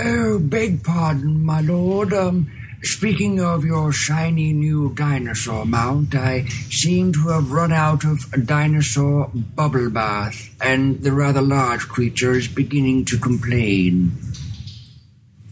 Oh, 0.00 0.38
beg 0.38 0.84
pardon, 0.84 1.44
my 1.44 1.60
lord. 1.60 2.12
Um, 2.12 2.50
speaking 2.82 3.40
of 3.40 3.64
your 3.64 3.92
shiny 3.92 4.52
new 4.52 4.94
dinosaur 4.94 5.66
mount, 5.66 6.14
I 6.14 6.44
seem 6.70 7.12
to 7.14 7.28
have 7.28 7.50
run 7.50 7.72
out 7.72 8.04
of 8.04 8.46
dinosaur 8.46 9.28
bubble 9.34 9.90
bath, 9.90 10.54
and 10.60 11.02
the 11.02 11.12
rather 11.12 11.42
large 11.42 11.88
creature 11.88 12.32
is 12.32 12.46
beginning 12.46 13.06
to 13.06 13.18
complain. 13.18 14.12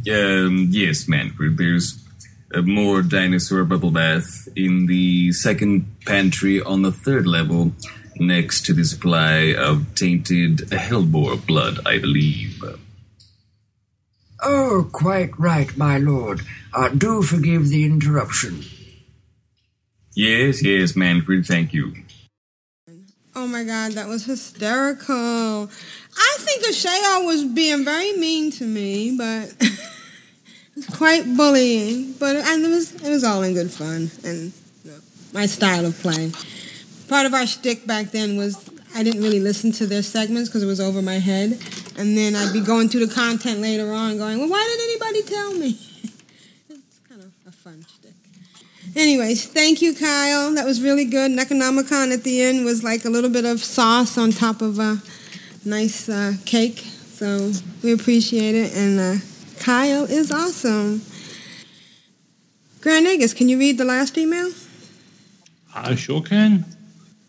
Um, 0.09 0.69
yes, 0.71 1.09
Manfred, 1.09 1.59
there's 1.59 2.05
a 2.55 2.63
more 2.63 3.03
dinosaur 3.03 3.65
bubble 3.65 3.91
bath 3.91 4.47
in 4.55 4.87
the 4.87 5.33
second 5.33 5.87
pantry 6.07 6.63
on 6.63 6.83
the 6.83 6.93
third 6.93 7.27
level, 7.27 7.73
next 8.19 8.65
to 8.67 8.73
the 8.73 8.85
supply 8.85 9.55
of 9.59 9.93
tainted 9.97 10.59
hellboar 10.71 11.45
blood, 11.45 11.81
I 11.85 11.99
believe. 11.99 12.63
Oh, 14.43 14.89
quite 14.93 15.39
right, 15.39 15.75
my 15.77 15.99
lord. 15.99 16.43
Uh, 16.73 16.89
do 16.89 17.23
forgive 17.23 17.69
the 17.69 17.85
interruption. 17.85 18.65
Yes, 20.15 20.63
yes, 20.63 20.97
Manfred, 20.97 21.47
thank 21.47 21.73
you. 21.73 21.95
Oh 23.35 23.47
my 23.47 23.65
God, 23.65 23.93
that 23.93 24.09
was 24.09 24.25
hysterical. 24.25 25.15
I 25.15 26.37
think 26.39 26.65
Asheo 26.65 27.27
was 27.27 27.45
being 27.45 27.85
very 27.85 28.17
mean 28.17 28.51
to 28.53 28.65
me, 28.65 29.15
but 29.17 29.55
it's 30.77 30.97
quite 30.97 31.37
bullying. 31.37 32.15
But 32.15 32.37
and 32.37 32.65
it 32.65 32.69
was 32.69 32.95
it 32.95 33.11
was 33.11 33.25
all 33.25 33.43
in 33.43 33.53
good 33.53 33.71
fun 33.71 34.11
and 34.25 34.53
you 34.85 34.91
know, 34.91 34.99
my 35.35 35.45
style 35.45 35.85
of 35.85 35.99
play. 35.99 36.33
Part 37.09 37.27
of 37.27 37.35
our 37.35 37.47
shtick 37.47 37.87
back 37.87 38.07
then 38.07 38.39
was 38.39 38.71
I 38.95 39.03
didn't 39.03 39.23
really 39.23 39.41
listen 39.41 39.71
to 39.73 39.87
their 39.87 40.03
segments 40.03 40.49
because 40.49 40.63
it 40.63 40.67
was 40.67 40.81
over 40.81 41.03
my 41.03 41.19
head, 41.19 41.61
and 41.97 42.17
then 42.17 42.37
I'd 42.37 42.53
be 42.53 42.61
going 42.61 42.89
through 42.89 43.07
the 43.07 43.15
content 43.15 43.61
later 43.61 43.93
on, 43.93 44.19
going, 44.19 44.39
"Well, 44.39 44.49
why 44.49 44.65
did 44.65 44.81
anybody 44.89 45.23
tell 45.23 45.55
me?" 45.55 45.69
it's 46.71 47.01
kind 47.09 47.23
of 47.23 47.33
a 47.47 47.53
fun 47.53 47.85
shtick. 47.89 48.13
Anyways, 48.95 49.47
thank 49.47 49.83
you, 49.83 49.95
Kyle. 49.95 50.55
That 50.55 50.65
was 50.65 50.81
really 50.81 51.05
good. 51.05 51.31
Necronomicon 51.31 52.13
at 52.13 52.23
the 52.23 52.43
end 52.43 52.65
was 52.65 52.85
like 52.85 53.05
a 53.05 53.11
little 53.11 53.31
bit 53.31 53.45
of 53.45 53.63
sauce 53.63 54.17
on 54.17 54.31
top 54.31 54.63
of 54.63 54.79
a 54.79 55.03
nice 55.65 56.09
uh, 56.09 56.35
cake. 56.45 56.79
So 56.79 57.53
we 57.83 57.93
appreciate 57.93 58.55
it. 58.55 58.75
And 58.75 59.01
uh, 59.01 59.25
Kyle 59.59 60.05
is 60.05 60.31
awesome. 60.31 61.03
Grand 62.81 63.07
Nagus, 63.07 63.35
can 63.35 63.49
you 63.49 63.59
read 63.59 63.79
the 63.79 63.85
last 63.85 64.17
email? 64.17 64.51
I 65.75 65.95
sure 65.95 66.23
can. 66.23 66.65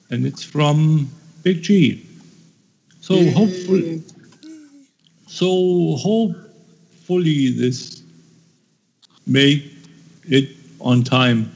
And 0.09 0.25
it's 0.25 0.43
from 0.43 1.09
Big 1.43 1.63
G. 1.63 2.05
So 3.01 3.15
hopefully 3.31 4.03
so 5.37 5.95
hopefully 5.97 7.51
this 7.51 8.01
make 9.27 9.71
it 10.23 10.49
on 10.79 11.03
time 11.03 11.51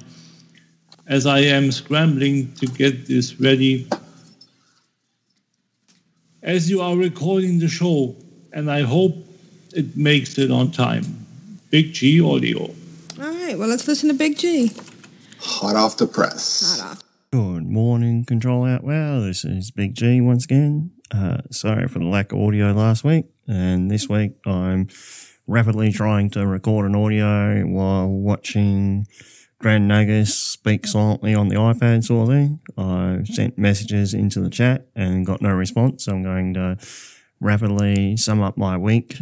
as 1.07 1.25
I 1.25 1.39
am 1.39 1.71
scrambling 1.71 2.53
to 2.57 2.67
get 2.67 3.07
this 3.07 3.39
ready 3.39 3.87
as 6.43 6.69
you 6.69 6.79
are 6.79 6.95
recording 6.95 7.57
the 7.57 7.67
show 7.67 8.15
and 8.53 8.69
I 8.69 8.81
hope 8.81 9.15
it 9.73 9.97
makes 9.97 10.37
it 10.37 10.51
on 10.51 10.69
time. 10.69 11.25
Big 11.71 11.93
G 11.93 12.21
audio. 12.21 12.69
All 13.19 13.33
right, 13.33 13.57
well, 13.57 13.67
let's 13.67 13.87
listen 13.87 14.09
to 14.09 14.15
Big 14.15 14.37
G. 14.37 14.71
Hot 15.39 15.75
off 15.75 15.97
the 15.97 16.05
press. 16.05 16.77
Hot 16.79 16.91
off. 16.91 17.03
Good 17.31 17.67
morning, 17.67 18.25
Control 18.25 18.69
Alt 18.69 18.83
WoW. 18.83 19.21
This 19.21 19.43
is 19.43 19.71
Big 19.71 19.95
G 19.95 20.21
once 20.21 20.43
again. 20.45 20.91
Uh, 21.13 21.39
sorry 21.51 21.87
for 21.87 21.99
the 21.99 22.05
lack 22.05 22.31
of 22.31 22.39
audio 22.39 22.71
last 22.71 23.03
week. 23.03 23.25
And 23.47 23.91
this 23.91 24.07
week 24.07 24.33
I'm 24.45 24.87
rapidly 25.45 25.91
trying 25.91 26.29
to 26.31 26.47
record 26.47 26.85
an 26.85 26.95
audio 26.95 27.63
while 27.63 28.07
watching 28.07 29.05
Grand 29.59 29.91
Nagus 29.91 30.27
speak 30.27 30.87
silently 30.87 31.35
on 31.35 31.49
the 31.49 31.55
iPad 31.55 32.05
sort 32.05 32.29
of 32.29 32.33
thing. 32.33 32.59
I 32.77 33.23
sent 33.25 33.57
messages 33.57 34.13
into 34.13 34.39
the 34.39 34.49
chat 34.49 34.87
and 34.95 35.25
got 35.25 35.41
no 35.41 35.51
response. 35.51 36.05
So 36.05 36.13
I'm 36.13 36.23
going 36.23 36.53
to 36.53 36.77
rapidly 37.41 38.15
sum 38.15 38.41
up 38.41 38.57
my 38.57 38.77
week 38.77 39.17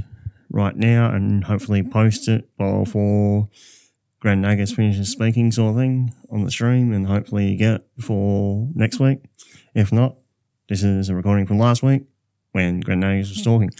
right 0.52 0.76
now 0.76 1.10
and 1.11 1.45
hopefully 1.45 1.82
post 1.82 2.28
it 2.28 2.56
before 2.57 3.49
Grand 4.20 4.44
Nagus 4.44 4.76
finishes 4.76 5.10
speaking 5.10 5.52
sort 5.52 5.72
of 5.72 5.78
thing 5.78 6.14
on 6.30 6.44
the 6.44 6.52
stream 6.52 6.94
and 6.94 7.07
hopefully 7.07 7.48
you 7.48 7.57
get 7.57 7.74
it 7.76 7.95
before 7.95 8.68
next 8.76 8.99
week. 8.99 9.20
If 9.74 9.91
not, 9.91 10.19
this 10.70 10.84
is 10.84 11.10
a 11.10 11.16
recording 11.16 11.46
from 11.46 11.60
last 11.60 11.84
week 11.84 12.04
when 12.54 12.80
Grand 12.80 13.04
was 13.04 13.41
talking. 13.41 13.72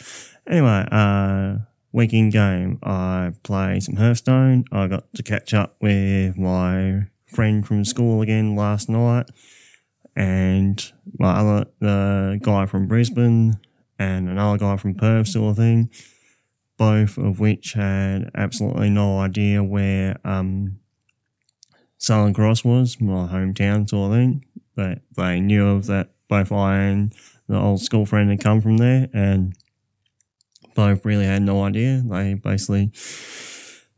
Anyway, 0.48 0.86
uh, 0.92 1.58
week 1.92 2.14
in 2.14 2.30
game, 2.30 2.80
I 2.84 3.32
played 3.44 3.84
some 3.84 3.96
Hearthstone. 3.96 4.66
I 4.72 4.88
got 4.88 5.14
to 5.14 5.24
catch 5.24 5.54
up 5.54 5.76
with 5.80 6.38
my 6.38 7.08
friend 7.28 7.66
from 7.66 7.86
school 7.86 8.22
again 8.22 8.56
last 8.56 8.90
night 8.90 9.30
and 10.16 10.92
my 11.18 11.32
other, 11.40 11.66
the 11.80 12.40
guy 12.42 12.66
from 12.66 12.88
Brisbane 12.88 13.60
and 13.98 14.28
another 14.28 14.58
guy 14.58 14.76
from 14.76 14.96
Perth 14.96 15.28
sort 15.28 15.52
of 15.52 15.58
thing 15.58 15.90
both 16.80 17.18
of 17.18 17.42
which 17.42 17.74
had 17.74 18.32
absolutely 18.34 18.90
no 18.90 19.20
idea 19.20 19.62
where 19.62 20.18
um, 20.24 20.80
Southern 21.98 22.34
Cross 22.34 22.64
was, 22.64 23.02
my 23.02 23.28
hometown 23.28 23.88
sort 23.88 24.12
of 24.12 24.18
thing. 24.18 24.46
But 24.76 25.00
they 25.18 25.42
knew 25.42 25.68
of 25.68 25.88
that 25.88 26.12
both 26.30 26.52
I 26.52 26.78
and 26.78 27.14
the 27.48 27.60
old 27.60 27.82
school 27.82 28.06
friend 28.06 28.30
had 28.30 28.42
come 28.42 28.62
from 28.62 28.78
there, 28.78 29.10
and 29.12 29.54
both 30.76 31.04
really 31.04 31.26
had 31.26 31.42
no 31.42 31.64
idea. 31.64 32.02
They 32.06 32.36
basically 32.36 32.92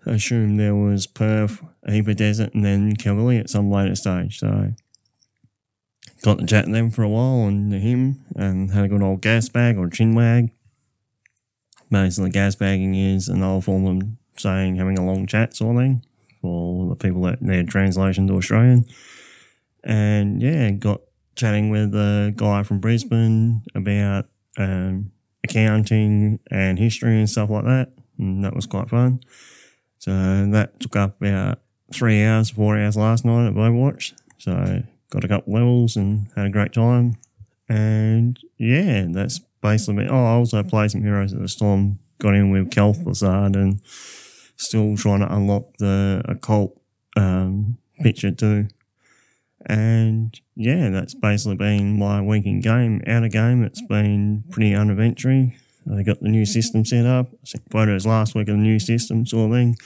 assumed 0.05 0.59
there 0.59 0.75
was 0.75 1.05
Perth, 1.05 1.61
of 1.83 2.15
desert, 2.15 2.55
and 2.55 2.65
then 2.65 2.95
Kalgoorlie 2.95 3.37
at 3.37 3.49
some 3.51 3.69
later 3.69 3.93
stage. 3.95 4.39
So 4.39 4.71
got 6.23 6.39
to 6.39 6.45
chat 6.47 6.65
to 6.65 6.71
them 6.71 6.89
for 6.89 7.03
a 7.03 7.09
while 7.09 7.47
and 7.47 7.71
him, 7.71 8.25
and 8.35 8.71
had 8.71 8.85
a 8.85 8.87
good 8.87 9.03
old 9.03 9.21
gas 9.21 9.49
bag 9.49 9.77
or 9.77 9.89
chin 9.89 10.15
wag 10.15 10.49
basically 11.91 12.31
gas 12.31 12.55
bagging 12.55 12.95
is 12.95 13.27
another 13.27 13.61
form 13.61 13.85
of 13.85 14.01
saying 14.39 14.77
having 14.77 14.97
a 14.97 15.05
long 15.05 15.27
chat 15.27 15.55
sort 15.55 15.75
of 15.75 15.81
thing 15.81 16.05
for 16.41 16.89
the 16.89 16.95
people 16.95 17.21
that 17.23 17.41
need 17.41 17.67
translation 17.67 18.27
to 18.27 18.33
Australian. 18.33 18.85
And 19.83 20.41
yeah, 20.41 20.71
got 20.71 21.01
chatting 21.35 21.69
with 21.69 21.93
a 21.95 22.33
guy 22.35 22.63
from 22.63 22.79
Brisbane 22.79 23.63
about 23.73 24.25
um, 24.57 25.11
accounting 25.43 26.39
and 26.49 26.77
history 26.77 27.17
and 27.17 27.29
stuff 27.29 27.49
like 27.49 27.65
that. 27.65 27.89
And 28.17 28.43
that 28.43 28.55
was 28.55 28.65
quite 28.65 28.89
fun. 28.89 29.21
So 29.97 30.11
that 30.11 30.79
took 30.79 30.95
up 30.95 31.21
about 31.21 31.59
three 31.93 32.23
hours, 32.23 32.49
four 32.49 32.77
hours 32.77 32.97
last 32.97 33.25
night 33.25 33.47
at 33.47 33.53
Overwatch. 33.53 34.13
So 34.37 34.83
got 35.09 35.23
a 35.23 35.27
couple 35.27 35.53
levels 35.53 35.95
and 35.95 36.27
had 36.35 36.47
a 36.47 36.49
great 36.49 36.73
time. 36.73 37.17
And 37.69 38.39
yeah, 38.57 39.05
that's 39.09 39.39
basically. 39.61 40.03
me. 40.03 40.09
Oh, 40.09 40.25
I 40.25 40.31
also 40.31 40.63
played 40.63 40.91
some 40.91 41.03
Heroes 41.03 41.33
of 41.33 41.41
the 41.41 41.47
Storm. 41.47 41.99
Got 42.19 42.35
in 42.35 42.51
with 42.51 42.69
Kel'Thuzad 42.69 43.55
and 43.55 43.81
still 44.55 44.95
trying 44.95 45.21
to 45.21 45.33
unlock 45.33 45.77
the 45.79 46.21
occult 46.25 46.79
um, 47.15 47.77
picture 48.01 48.31
too. 48.31 48.67
And 49.65 50.39
yeah, 50.55 50.89
that's 50.89 51.13
basically 51.13 51.55
been 51.55 51.97
my 51.97 52.21
week 52.21 52.45
in 52.45 52.61
game. 52.61 53.01
Out 53.07 53.23
of 53.23 53.31
game, 53.31 53.63
it's 53.63 53.81
been 53.81 54.43
pretty 54.49 54.73
uneventful. 54.73 55.51
I 55.91 56.03
got 56.03 56.21
the 56.21 56.29
new 56.29 56.45
system 56.45 56.85
set 56.85 57.05
up. 57.05 57.27
I 57.33 57.37
sent 57.45 57.71
photos 57.71 58.05
last 58.05 58.35
week 58.35 58.47
of 58.47 58.57
the 58.57 58.63
new 58.63 58.79
system 58.79 59.25
sort 59.25 59.51
of 59.51 59.57
thing. 59.57 59.77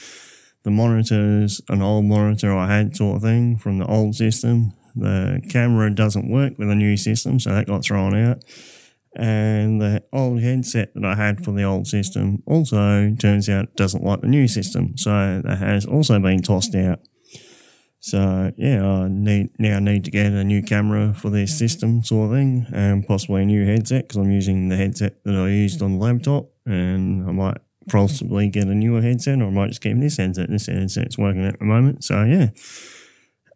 The 0.62 0.70
monitor's 0.70 1.60
an 1.68 1.82
old 1.82 2.04
monitor 2.06 2.54
I 2.54 2.74
had 2.74 2.96
sort 2.96 3.16
of 3.16 3.22
thing 3.22 3.56
from 3.56 3.78
the 3.78 3.86
old 3.86 4.14
system. 4.14 4.72
The 4.94 5.42
camera 5.50 5.94
doesn't 5.94 6.30
work 6.30 6.58
with 6.58 6.68
the 6.68 6.74
new 6.74 6.96
system, 6.96 7.38
so 7.38 7.50
that 7.50 7.66
got 7.66 7.84
thrown 7.84 8.14
out 8.14 8.42
and 9.16 9.80
the 9.80 10.02
old 10.12 10.42
headset 10.42 10.92
that 10.94 11.04
I 11.04 11.14
had 11.14 11.44
for 11.44 11.52
the 11.52 11.62
old 11.62 11.86
system 11.86 12.42
also 12.46 13.14
turns 13.18 13.48
out 13.48 13.74
doesn't 13.74 14.04
like 14.04 14.20
the 14.20 14.26
new 14.26 14.46
system, 14.46 14.96
so 14.98 15.40
that 15.42 15.58
has 15.58 15.86
also 15.86 16.18
been 16.20 16.42
tossed 16.42 16.74
out. 16.74 17.00
So 18.06 18.52
yeah, 18.56 18.86
I 18.86 19.08
need 19.08 19.50
now 19.58 19.80
need 19.80 20.04
to 20.04 20.12
get 20.12 20.30
a 20.30 20.44
new 20.44 20.62
camera 20.62 21.12
for 21.12 21.28
this 21.28 21.58
system 21.58 22.04
sort 22.04 22.30
of 22.30 22.36
thing, 22.36 22.64
and 22.72 23.04
possibly 23.04 23.42
a 23.42 23.44
new 23.44 23.66
headset 23.66 24.04
because 24.04 24.18
I'm 24.18 24.30
using 24.30 24.68
the 24.68 24.76
headset 24.76 25.24
that 25.24 25.34
I 25.34 25.48
used 25.48 25.82
on 25.82 25.98
the 25.98 26.04
laptop, 26.04 26.48
and 26.64 27.28
I 27.28 27.32
might 27.32 27.56
possibly 27.88 28.48
get 28.48 28.68
a 28.68 28.76
newer 28.76 29.02
headset, 29.02 29.40
or 29.40 29.46
I 29.46 29.50
might 29.50 29.70
just 29.70 29.80
keep 29.80 29.98
this 29.98 30.18
headset. 30.18 30.48
This 30.48 30.66
headset's 30.66 31.18
working 31.18 31.44
at 31.44 31.58
the 31.58 31.64
moment, 31.64 32.04
so 32.04 32.22
yeah. 32.22 32.50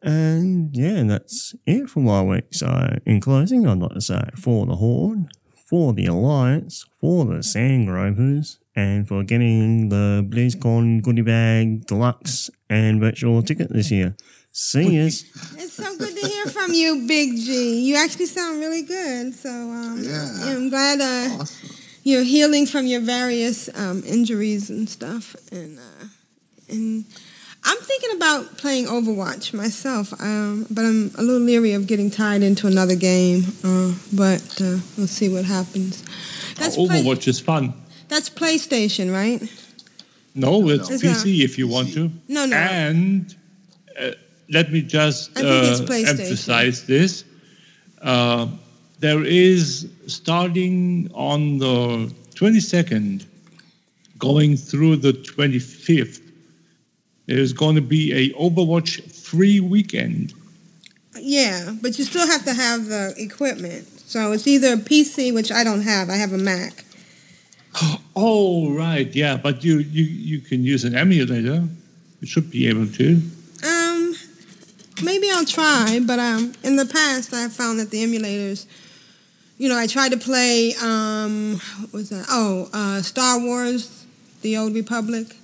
And 0.03 0.77
yeah, 0.77 1.05
that's 1.05 1.55
it 1.65 1.89
for 1.89 2.01
my 2.01 2.21
week. 2.21 2.53
So 2.53 2.99
in 3.07 3.21
closing, 3.21 3.69
I'd 3.69 3.79
like 3.79 3.93
to 3.93 4.01
say 4.01 4.31
for 4.35 4.67
the 4.67 4.75
Horde, 4.75 5.27
for 5.55 5.93
the 5.93 6.07
Alliance, 6.07 6.87
for 6.99 7.25
the 7.25 7.45
Sand 7.45 7.87
Gropers, 7.87 8.59
and 8.75 9.07
for 9.07 9.23
getting 9.23 9.91
the 9.91 10.27
BlizzCon 10.29 11.03
goodie 11.03 11.23
bag 11.23 11.87
deluxe 11.87 12.51
and 12.69 13.01
virtual 13.01 13.45
ticket 13.45 13.73
this 13.73 13.93
year. 13.93 14.17
See 14.63 14.97
yous. 14.97 15.25
It's 15.57 15.73
so 15.73 15.97
good 15.97 16.15
to 16.15 16.27
hear 16.29 16.45
from 16.45 16.75
you, 16.75 17.07
Big 17.09 17.35
G. 17.35 17.81
You 17.81 17.97
actually 17.97 18.27
sound 18.27 18.61
really 18.61 18.83
good. 18.83 19.35
So 19.35 19.49
um, 19.49 20.03
Yeah. 20.03 20.29
I'm 20.45 20.69
glad 20.69 21.01
uh, 21.01 21.47
you're 22.05 22.25
healing 22.25 22.67
from 22.67 22.85
your 22.87 23.01
various 23.01 23.71
um, 23.75 24.03
injuries 24.05 24.69
and 24.69 24.87
stuff. 24.87 25.35
And 25.51 25.79
uh, 25.79 26.05
and 26.69 27.07
I'm 27.65 27.79
thinking 27.79 28.11
about 28.17 28.59
playing 28.59 28.85
Overwatch 28.85 29.55
myself, 29.55 30.13
um, 30.21 30.67
but 30.71 30.85
I'm 30.85 31.11
a 31.17 31.23
little 31.23 31.41
leery 31.41 31.73
of 31.73 31.87
getting 31.87 32.11
tied 32.11 32.43
into 32.43 32.67
another 32.67 32.97
game. 32.97 33.45
Uh, 33.65 33.95
but 34.13 34.61
uh, 34.61 34.77
we'll 34.99 35.07
see 35.07 35.31
what 35.31 35.47
happens. 35.47 36.05
That's 36.57 36.77
play- 36.77 37.03
Overwatch 37.03 37.27
is 37.29 37.41
fun. 37.41 37.73
that's 38.09 38.29
PlayStation, 38.29 39.11
right? 39.11 39.41
No, 40.35 40.69
it's 40.69 40.91
It's 40.91 41.03
PC 41.03 41.45
if 41.45 41.57
you 41.57 41.67
want 41.67 41.95
to. 41.95 42.11
No, 42.29 42.45
no. 42.45 42.57
And 42.57 43.35
let 44.51 44.73
me 44.73 44.83
just 44.83 45.31
I 45.39 45.43
think 45.43 45.65
it's 45.65 46.09
uh, 46.09 46.11
emphasize 46.11 46.87
this. 46.87 47.25
Uh, 48.03 48.49
there 48.99 49.25
is 49.25 49.89
starting 50.07 51.11
on 51.15 51.59
the 51.59 52.13
22nd, 52.35 53.25
going 54.19 54.57
through 54.57 54.97
the 54.97 55.13
25th, 55.13 56.21
there's 57.27 57.53
going 57.53 57.77
to 57.77 57.81
be 57.81 58.13
a 58.13 58.31
Overwatch 58.35 59.13
free 59.13 59.61
weekend. 59.61 60.35
Yeah, 61.17 61.75
but 61.81 61.99
you 61.99 62.05
still 62.05 62.27
have 62.27 62.45
to 62.45 62.55
have 62.55 62.87
the 62.87 63.15
equipment. 63.17 63.87
So 64.07 64.33
it's 64.33 64.47
either 64.47 64.73
a 64.75 64.77
PC, 64.77 65.33
which 65.33 65.53
I 65.53 65.63
don't 65.63 65.83
have. 65.83 66.11
I 66.11 66.17
have 66.17 66.33
a 66.33 66.39
Mac. 66.39 66.85
Oh, 68.17 68.75
right, 68.75 69.07
yeah, 69.15 69.39
but 69.39 69.65
you, 69.65 69.79
you, 69.79 70.05
you 70.05 70.41
can 70.41 70.63
use 70.63 70.85
an 70.85 70.95
emulator. 70.95 71.67
You 72.21 72.27
should 72.27 72.51
be 72.51 72.67
able 72.67 72.87
to. 72.89 73.23
Maybe 75.03 75.29
I'll 75.31 75.45
try, 75.45 76.01
but 76.05 76.19
um, 76.19 76.53
in 76.63 76.77
the 76.77 76.87
past 76.87 77.33
I 77.33 77.49
found 77.49 77.81
that 77.81 77.91
the 77.91 78.03
emulators, 78.05 78.67
you 79.59 79.69
know, 79.69 79.79
I 79.79 79.87
tried 79.87 80.13
to 80.13 80.19
play 80.19 80.75
um, 80.83 81.59
what 81.81 81.93
was 81.93 82.09
that? 82.11 82.27
Oh, 82.31 82.69
uh, 82.73 83.03
Star 83.03 83.39
Wars: 83.41 84.05
The 84.43 84.57
Old 84.57 84.75
Republic 84.75 85.37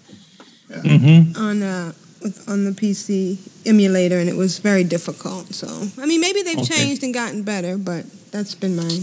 Mm-hmm. 0.68 1.40
on 1.40 1.62
uh 1.62 1.92
with, 2.22 2.48
on 2.48 2.64
the 2.64 2.72
PC 2.72 3.38
emulator, 3.66 4.18
and 4.18 4.28
it 4.28 4.34
was 4.34 4.58
very 4.58 4.82
difficult. 4.84 5.54
So 5.54 5.68
I 6.00 6.06
mean, 6.06 6.20
maybe 6.20 6.42
they've 6.42 6.58
Okay. 6.58 6.74
changed 6.86 7.02
and 7.04 7.14
gotten 7.14 7.42
better, 7.44 7.78
but 7.78 8.04
that's 8.32 8.54
been 8.54 8.74
my 8.74 9.00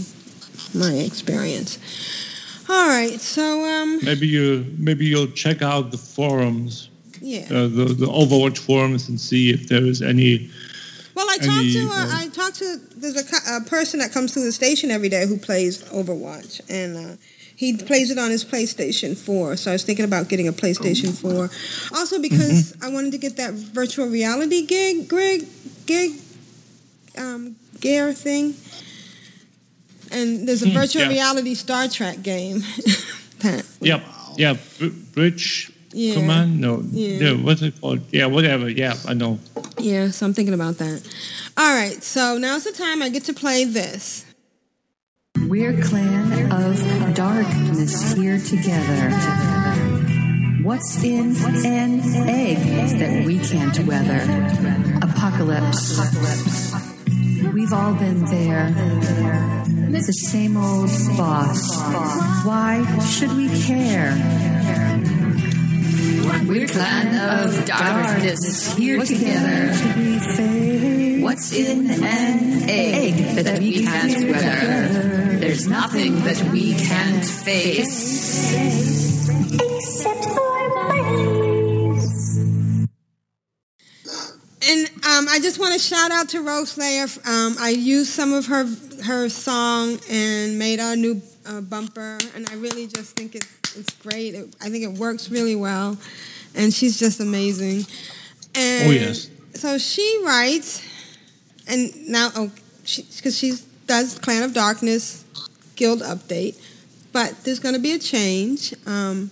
my 0.74 0.92
experience. 0.92 1.78
All 2.68 2.86
right, 2.88 3.18
so 3.20 3.64
um, 3.64 4.00
Maybe 4.02 4.26
you 4.26 4.66
maybe 4.78 5.06
you'll 5.06 5.28
check 5.32 5.62
out 5.62 5.90
the 5.90 5.98
forums, 5.98 6.88
yeah. 7.32 7.46
uh, 7.50 7.68
the 7.78 7.86
the 8.02 8.06
Overwatch 8.20 8.58
forums, 8.58 9.08
and 9.08 9.18
see 9.20 9.50
if 9.50 9.68
there 9.68 9.84
is 9.92 10.00
any. 10.02 10.50
Well, 11.16 11.26
I 11.30 11.38
talked 11.38 11.72
to 11.78 11.82
uh, 11.90 11.94
uh, 11.94 12.20
I 12.22 12.28
talked 12.28 12.56
to 12.62 12.68
there's 13.00 13.16
a, 13.16 13.56
a 13.56 13.60
person 13.76 14.00
that 14.00 14.12
comes 14.12 14.32
to 14.34 14.40
the 14.40 14.52
station 14.52 14.90
every 14.90 15.08
day 15.08 15.26
who 15.26 15.36
plays 15.38 15.82
Overwatch, 16.00 16.60
and 16.68 16.90
uh, 16.96 17.16
he 17.56 17.76
plays 17.76 18.10
it 18.10 18.18
on 18.18 18.30
his 18.30 18.44
PlayStation 18.44 19.16
4. 19.16 19.56
So 19.56 19.70
I 19.70 19.74
was 19.74 19.84
thinking 19.84 20.04
about 20.04 20.28
getting 20.28 20.48
a 20.48 20.52
PlayStation 20.52 21.10
4, 21.14 21.96
also 21.96 22.20
because 22.20 22.72
Mm-hmm. 22.72 22.84
I 22.84 22.88
wanted 22.94 23.12
to 23.12 23.18
get 23.18 23.36
that 23.36 23.54
virtual 23.54 24.06
reality 24.08 24.66
gig, 24.66 25.08
Greg, 25.08 25.46
gig, 25.86 26.10
um, 27.16 27.54
gear 27.80 28.12
thing. 28.12 28.54
And 30.10 30.46
there's 30.48 30.62
a 30.62 30.68
Hmm, 30.68 30.74
virtual 30.80 31.02
yeah. 31.02 31.08
reality 31.08 31.54
Star 31.54 31.88
Trek 31.88 32.22
game. 32.22 32.58
that, 33.40 33.64
Yep, 33.80 34.02
yeah, 34.36 34.56
Br- 34.78 34.86
Bridge 35.14 35.70
Yeah. 35.94 36.28
on, 36.30 36.60
No, 36.60 36.82
Yeah. 36.90 37.08
yeah, 37.30 37.32
what's 37.32 37.62
it 37.62 37.80
called? 37.80 38.00
Yeah, 38.10 38.26
whatever. 38.26 38.68
Yeah, 38.68 38.94
I 39.06 39.14
know. 39.14 39.38
yeah, 39.78 40.10
so 40.10 40.26
I'm 40.26 40.34
thinking 40.34 40.54
about 40.54 40.78
that. 40.78 41.00
All 41.56 41.72
right, 41.74 42.02
so 42.02 42.36
now's 42.36 42.64
the 42.64 42.72
time 42.72 43.00
I 43.02 43.08
get 43.10 43.24
to 43.26 43.32
play 43.32 43.64
this. 43.64 44.24
We're 45.48 45.80
clan 45.82 46.50
of 46.50 47.14
darkness 47.14 48.12
here 48.12 48.38
together. 48.38 49.10
What's 50.62 51.02
in 51.04 51.36
an 51.66 52.00
egg 52.28 52.58
that 52.98 53.24
we 53.26 53.38
can't 53.38 53.78
weather? 53.86 54.22
Apocalypse. 55.02 56.00
We've 57.52 57.72
all 57.72 57.94
been 57.94 58.24
there. 58.24 58.72
It's 59.94 60.06
the 60.06 60.12
same 60.12 60.56
old 60.56 60.90
boss. 61.16 61.76
Why 62.44 62.82
should 63.00 63.32
we 63.36 63.48
care? 63.62 64.12
We're 66.42 66.66
clan 66.66 67.14
of 67.14 67.64
darkness 67.64 68.74
here 68.74 69.00
together. 69.02 69.72
What's 71.22 71.52
in 71.52 71.90
an 71.90 72.68
egg 72.68 73.36
that 73.36 73.58
we 73.60 73.84
can't 73.84 74.30
weather? 74.30 75.38
There's 75.38 75.66
nothing 75.68 76.16
that 76.24 76.50
we 76.52 76.74
can't 76.74 77.24
face. 77.24 78.52
Except 79.54 80.24
for 80.24 80.70
bunnies. 80.74 82.44
And 84.66 84.86
um, 85.04 85.28
I 85.28 85.38
just 85.40 85.58
want 85.58 85.72
to 85.74 85.78
shout 85.78 86.10
out 86.10 86.28
to 86.30 86.38
Rogueslayer. 86.38 87.26
Um, 87.26 87.56
I 87.60 87.70
used 87.70 88.10
some 88.10 88.32
of 88.32 88.46
her 88.46 88.66
her 89.04 89.28
song 89.28 89.98
and 90.10 90.58
made 90.58 90.80
our 90.80 90.96
new 90.96 91.22
uh, 91.46 91.60
bumper, 91.60 92.18
and 92.34 92.48
I 92.50 92.54
really 92.54 92.86
just 92.86 93.14
think 93.16 93.34
it, 93.34 93.46
it's 93.76 93.94
great. 93.94 94.34
It, 94.34 94.54
I 94.60 94.70
think 94.70 94.84
it 94.84 94.98
works 94.98 95.30
really 95.30 95.56
well, 95.56 95.96
and 96.54 96.72
she's 96.72 96.98
just 96.98 97.20
amazing. 97.20 97.84
And 98.54 98.88
Oh, 98.88 98.92
yes. 98.92 99.30
So 99.54 99.78
she 99.78 100.22
writes, 100.24 100.82
and 101.68 102.08
now 102.08 102.30
oh, 102.34 102.50
because 102.82 103.38
she, 103.38 103.54
does 103.86 104.18
Clan 104.18 104.42
of 104.42 104.54
Darkness 104.54 105.24
Guild 105.76 106.00
update, 106.00 106.58
but 107.12 107.44
there's 107.44 107.58
going 107.58 107.74
to 107.74 107.80
be 107.80 107.92
a 107.92 107.98
change. 107.98 108.74
Um, 108.86 109.30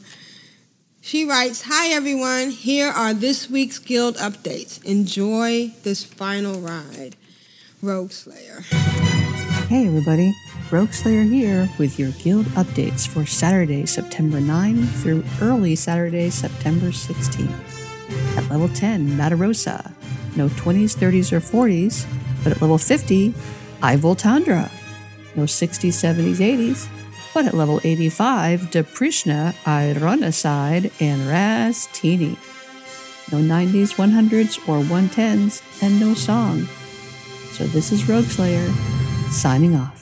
she 1.00 1.24
writes, 1.24 1.62
Hi 1.66 1.88
everyone, 1.88 2.50
here 2.50 2.88
are 2.88 3.14
this 3.14 3.48
week's 3.48 3.78
guild 3.78 4.16
updates. 4.16 4.82
Enjoy 4.84 5.72
this 5.82 6.04
final 6.04 6.60
ride. 6.60 7.16
Rogueslayer. 7.82 8.62
Hey 9.66 9.86
everybody, 9.86 10.32
Rogueslayer 10.72 11.30
here 11.30 11.68
with 11.78 11.98
your 11.98 12.12
guild 12.12 12.46
updates 12.56 13.06
for 13.06 13.26
Saturday, 13.26 13.84
September 13.84 14.40
9 14.40 14.86
through 14.86 15.22
early 15.42 15.76
Saturday, 15.76 16.30
September 16.30 16.90
16. 16.90 17.46
At 18.38 18.48
level 18.48 18.70
10, 18.70 19.08
Matarosa. 19.08 19.92
No 20.34 20.48
20s, 20.48 20.96
30s, 20.96 21.30
or 21.30 21.40
40s, 21.40 22.06
but 22.42 22.54
at 22.54 22.62
level 22.62 22.78
50, 22.78 23.34
I 23.82 23.96
Voltandra. 23.96 24.70
No 25.36 25.42
60s, 25.42 25.92
70s, 25.92 26.36
80s, 26.36 26.88
but 27.34 27.44
at 27.44 27.52
level 27.52 27.78
85, 27.84 28.70
Deprishna, 28.70 29.54
Ironicide, 29.66 30.90
and 31.02 31.20
Rastini. 31.28 32.38
No 33.30 33.36
90s, 33.36 33.96
100s, 33.96 34.56
or 34.66 34.82
110s, 34.82 35.82
and 35.82 36.00
no 36.00 36.14
song. 36.14 36.66
So 37.52 37.64
this 37.64 37.92
is 37.92 38.04
Rogueslayer, 38.04 38.72
signing 39.30 39.76
off. 39.76 40.01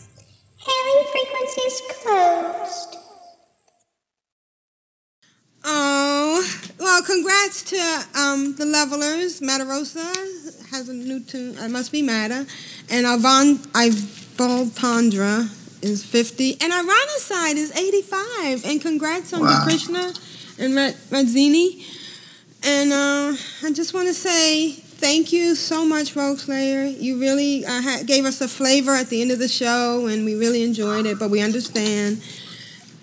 Well, 6.91 7.03
congrats 7.05 7.63
to 7.71 8.21
um, 8.21 8.57
the 8.57 8.65
levelers. 8.65 9.41
Matarosa 9.41 10.69
has 10.71 10.89
a 10.89 10.93
new 10.93 11.21
tune. 11.21 11.57
It 11.57 11.71
must 11.71 11.93
be 11.93 12.03
Mata. 12.03 12.49
And 12.91 13.07
Ivan, 13.07 13.59
Ivoltandra 13.79 15.49
is 15.85 16.05
50. 16.05 16.57
And 16.61 16.73
Ironicide 16.73 17.55
is 17.55 17.71
85. 17.77 18.65
And 18.65 18.81
congrats 18.83 19.33
on 19.33 19.43
Wow. 19.43 19.61
Krishna 19.63 20.13
and 20.59 20.75
Red, 20.75 20.97
Redzini. 21.11 21.81
And 22.65 22.93
uh, 22.93 23.37
I 23.63 23.73
just 23.73 23.95
want 23.95 24.09
to 24.09 24.15
say 24.15 24.73
thank 24.73 25.33
you 25.33 25.55
so 25.55 25.87
much, 25.87 26.15
Rogueslayer. 26.17 27.01
You 27.01 27.21
really 27.21 27.65
uh, 27.65 27.83
ha- 27.83 28.03
gave 28.05 28.25
us 28.25 28.41
a 28.41 28.49
flavor 28.49 28.91
at 28.97 29.09
the 29.11 29.23
end 29.23 29.31
of 29.31 29.39
the 29.39 29.47
show, 29.49 30.09
and 30.09 30.25
we 30.25 30.35
really 30.35 30.65
enjoyed 30.65 31.07
it, 31.07 31.21
but 31.21 31.31
we 31.31 31.41
understand. 31.41 32.21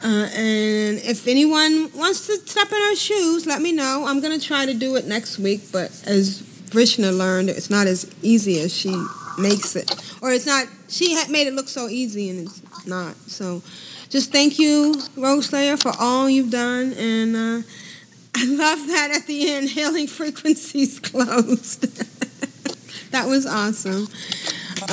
Uh, 0.03 0.30
and 0.36 0.99
if 0.99 1.28
anyone 1.28 1.90
wants 1.95 2.28
to 2.28 2.34
step 2.48 2.72
in 2.72 2.78
our 2.90 2.95
shoes, 2.95 3.45
let 3.48 3.61
me 3.61 3.72
know. 3.72 4.06
I'm 4.07 4.22
going 4.22 4.40
to 4.40 4.45
try 4.45 4.65
to 4.65 4.74
do 4.74 4.95
it 4.95 5.06
next 5.06 5.40
week, 5.40 5.72
but 5.72 5.90
as 6.06 6.41
Vrishna 6.69 7.18
learned, 7.18 7.49
it's 7.49 7.69
not 7.69 7.88
as 7.88 8.10
easy 8.22 8.60
as 8.60 8.76
she 8.76 8.94
makes 9.40 9.76
it. 9.76 9.90
Or 10.22 10.32
it's 10.32 10.45
not, 10.45 10.68
she 10.88 11.14
had 11.14 11.30
made 11.30 11.48
it 11.48 11.53
look 11.53 11.68
so 11.68 11.88
easy, 11.88 12.30
and 12.30 12.48
it's 12.48 12.86
not. 12.86 13.15
So 13.28 13.64
just 14.10 14.32
thank 14.32 14.60
you, 14.60 14.94
Rogueslayer, 15.15 15.82
for 15.82 15.91
all 15.99 16.30
you've 16.30 16.52
done. 16.52 16.94
And 16.94 17.36
uh, 17.36 17.61
I 18.36 18.45
love 18.45 18.88
that 18.88 19.11
at 19.15 19.26
the 19.26 19.52
end, 19.52 19.69
hailing 19.76 20.07
frequencies 20.07 20.99
closed. 20.99 21.82
that 23.11 23.28
was 23.28 23.45
awesome. 23.45 24.07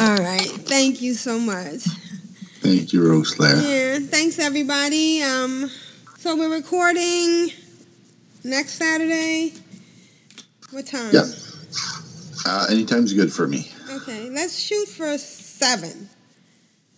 All 0.01 0.17
right. 0.17 0.41
Thank 0.41 1.03
you 1.03 1.15
so 1.15 1.39
much. 1.39 1.85
Thank 2.65 2.95
you, 2.95 3.03
Rogueslayer. 3.03 3.63
Yeah, 3.63 4.07
thanks 4.07 4.39
everybody. 4.39 5.23
Um, 5.23 5.71
so 6.17 6.35
we're 6.35 6.51
recording 6.51 7.51
next 8.43 8.77
Saturday. 8.77 9.53
What 10.71 10.87
time? 10.87 11.13
Yeah. 11.13 11.27
Uh, 12.47 12.67
anytime's 12.71 13.13
good 13.13 13.31
for 13.31 13.47
me. 13.47 13.71
Okay, 13.91 14.31
let's 14.31 14.59
shoot 14.59 14.89
for 14.89 15.19
seven. 15.19 16.09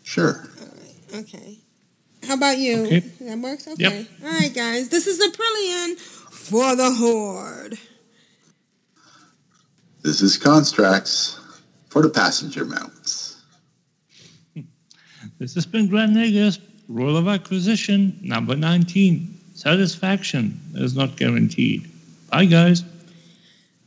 Sure. 0.04 0.48
All 0.60 0.68
right. 0.68 1.24
Okay. 1.24 1.58
How 2.28 2.34
about 2.34 2.58
you? 2.58 2.86
Okay. 2.86 3.00
That 3.22 3.38
works? 3.38 3.66
Okay. 3.66 4.06
Yep. 4.06 4.08
All 4.22 4.38
right, 4.38 4.54
guys. 4.54 4.88
This 4.90 5.08
is 5.08 5.18
Aprillian 5.18 5.98
for 5.98 6.76
the 6.76 6.92
Horde. 6.92 7.76
This 10.02 10.22
is 10.22 10.38
Constraxx 10.38 11.40
for 11.88 12.02
the 12.02 12.08
passenger 12.08 12.64
mounts. 12.64 13.25
This 15.38 15.54
has 15.54 15.66
been 15.66 15.88
Grand 15.88 16.16
Nagus, 16.16 16.58
Rule 16.88 17.16
of 17.16 17.28
Acquisition 17.28 18.18
number 18.22 18.56
19. 18.56 19.34
Satisfaction 19.54 20.58
is 20.74 20.94
not 20.94 21.16
guaranteed. 21.16 21.88
Bye, 22.30 22.46
guys. 22.46 22.82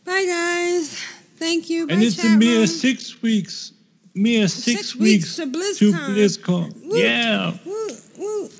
Bye, 0.06 0.26
guys. 0.26 0.96
Thank 1.38 1.70
you. 1.70 1.82
And 1.90 2.00
Bye, 2.00 2.06
it's 2.06 2.24
a 2.24 2.30
mere 2.38 2.58
room. 2.60 2.68
six 2.68 3.22
weeks. 3.22 3.72
Mere 4.16 4.48
six, 4.48 4.80
Six 4.80 4.96
weeks 4.96 5.36
to 5.38 5.46
BlizzCon. 5.46 5.94
BlizzCon. 6.10 6.86
Woo. 6.88 6.98
Yeah. 6.98 7.54
Woo, 7.66 8.50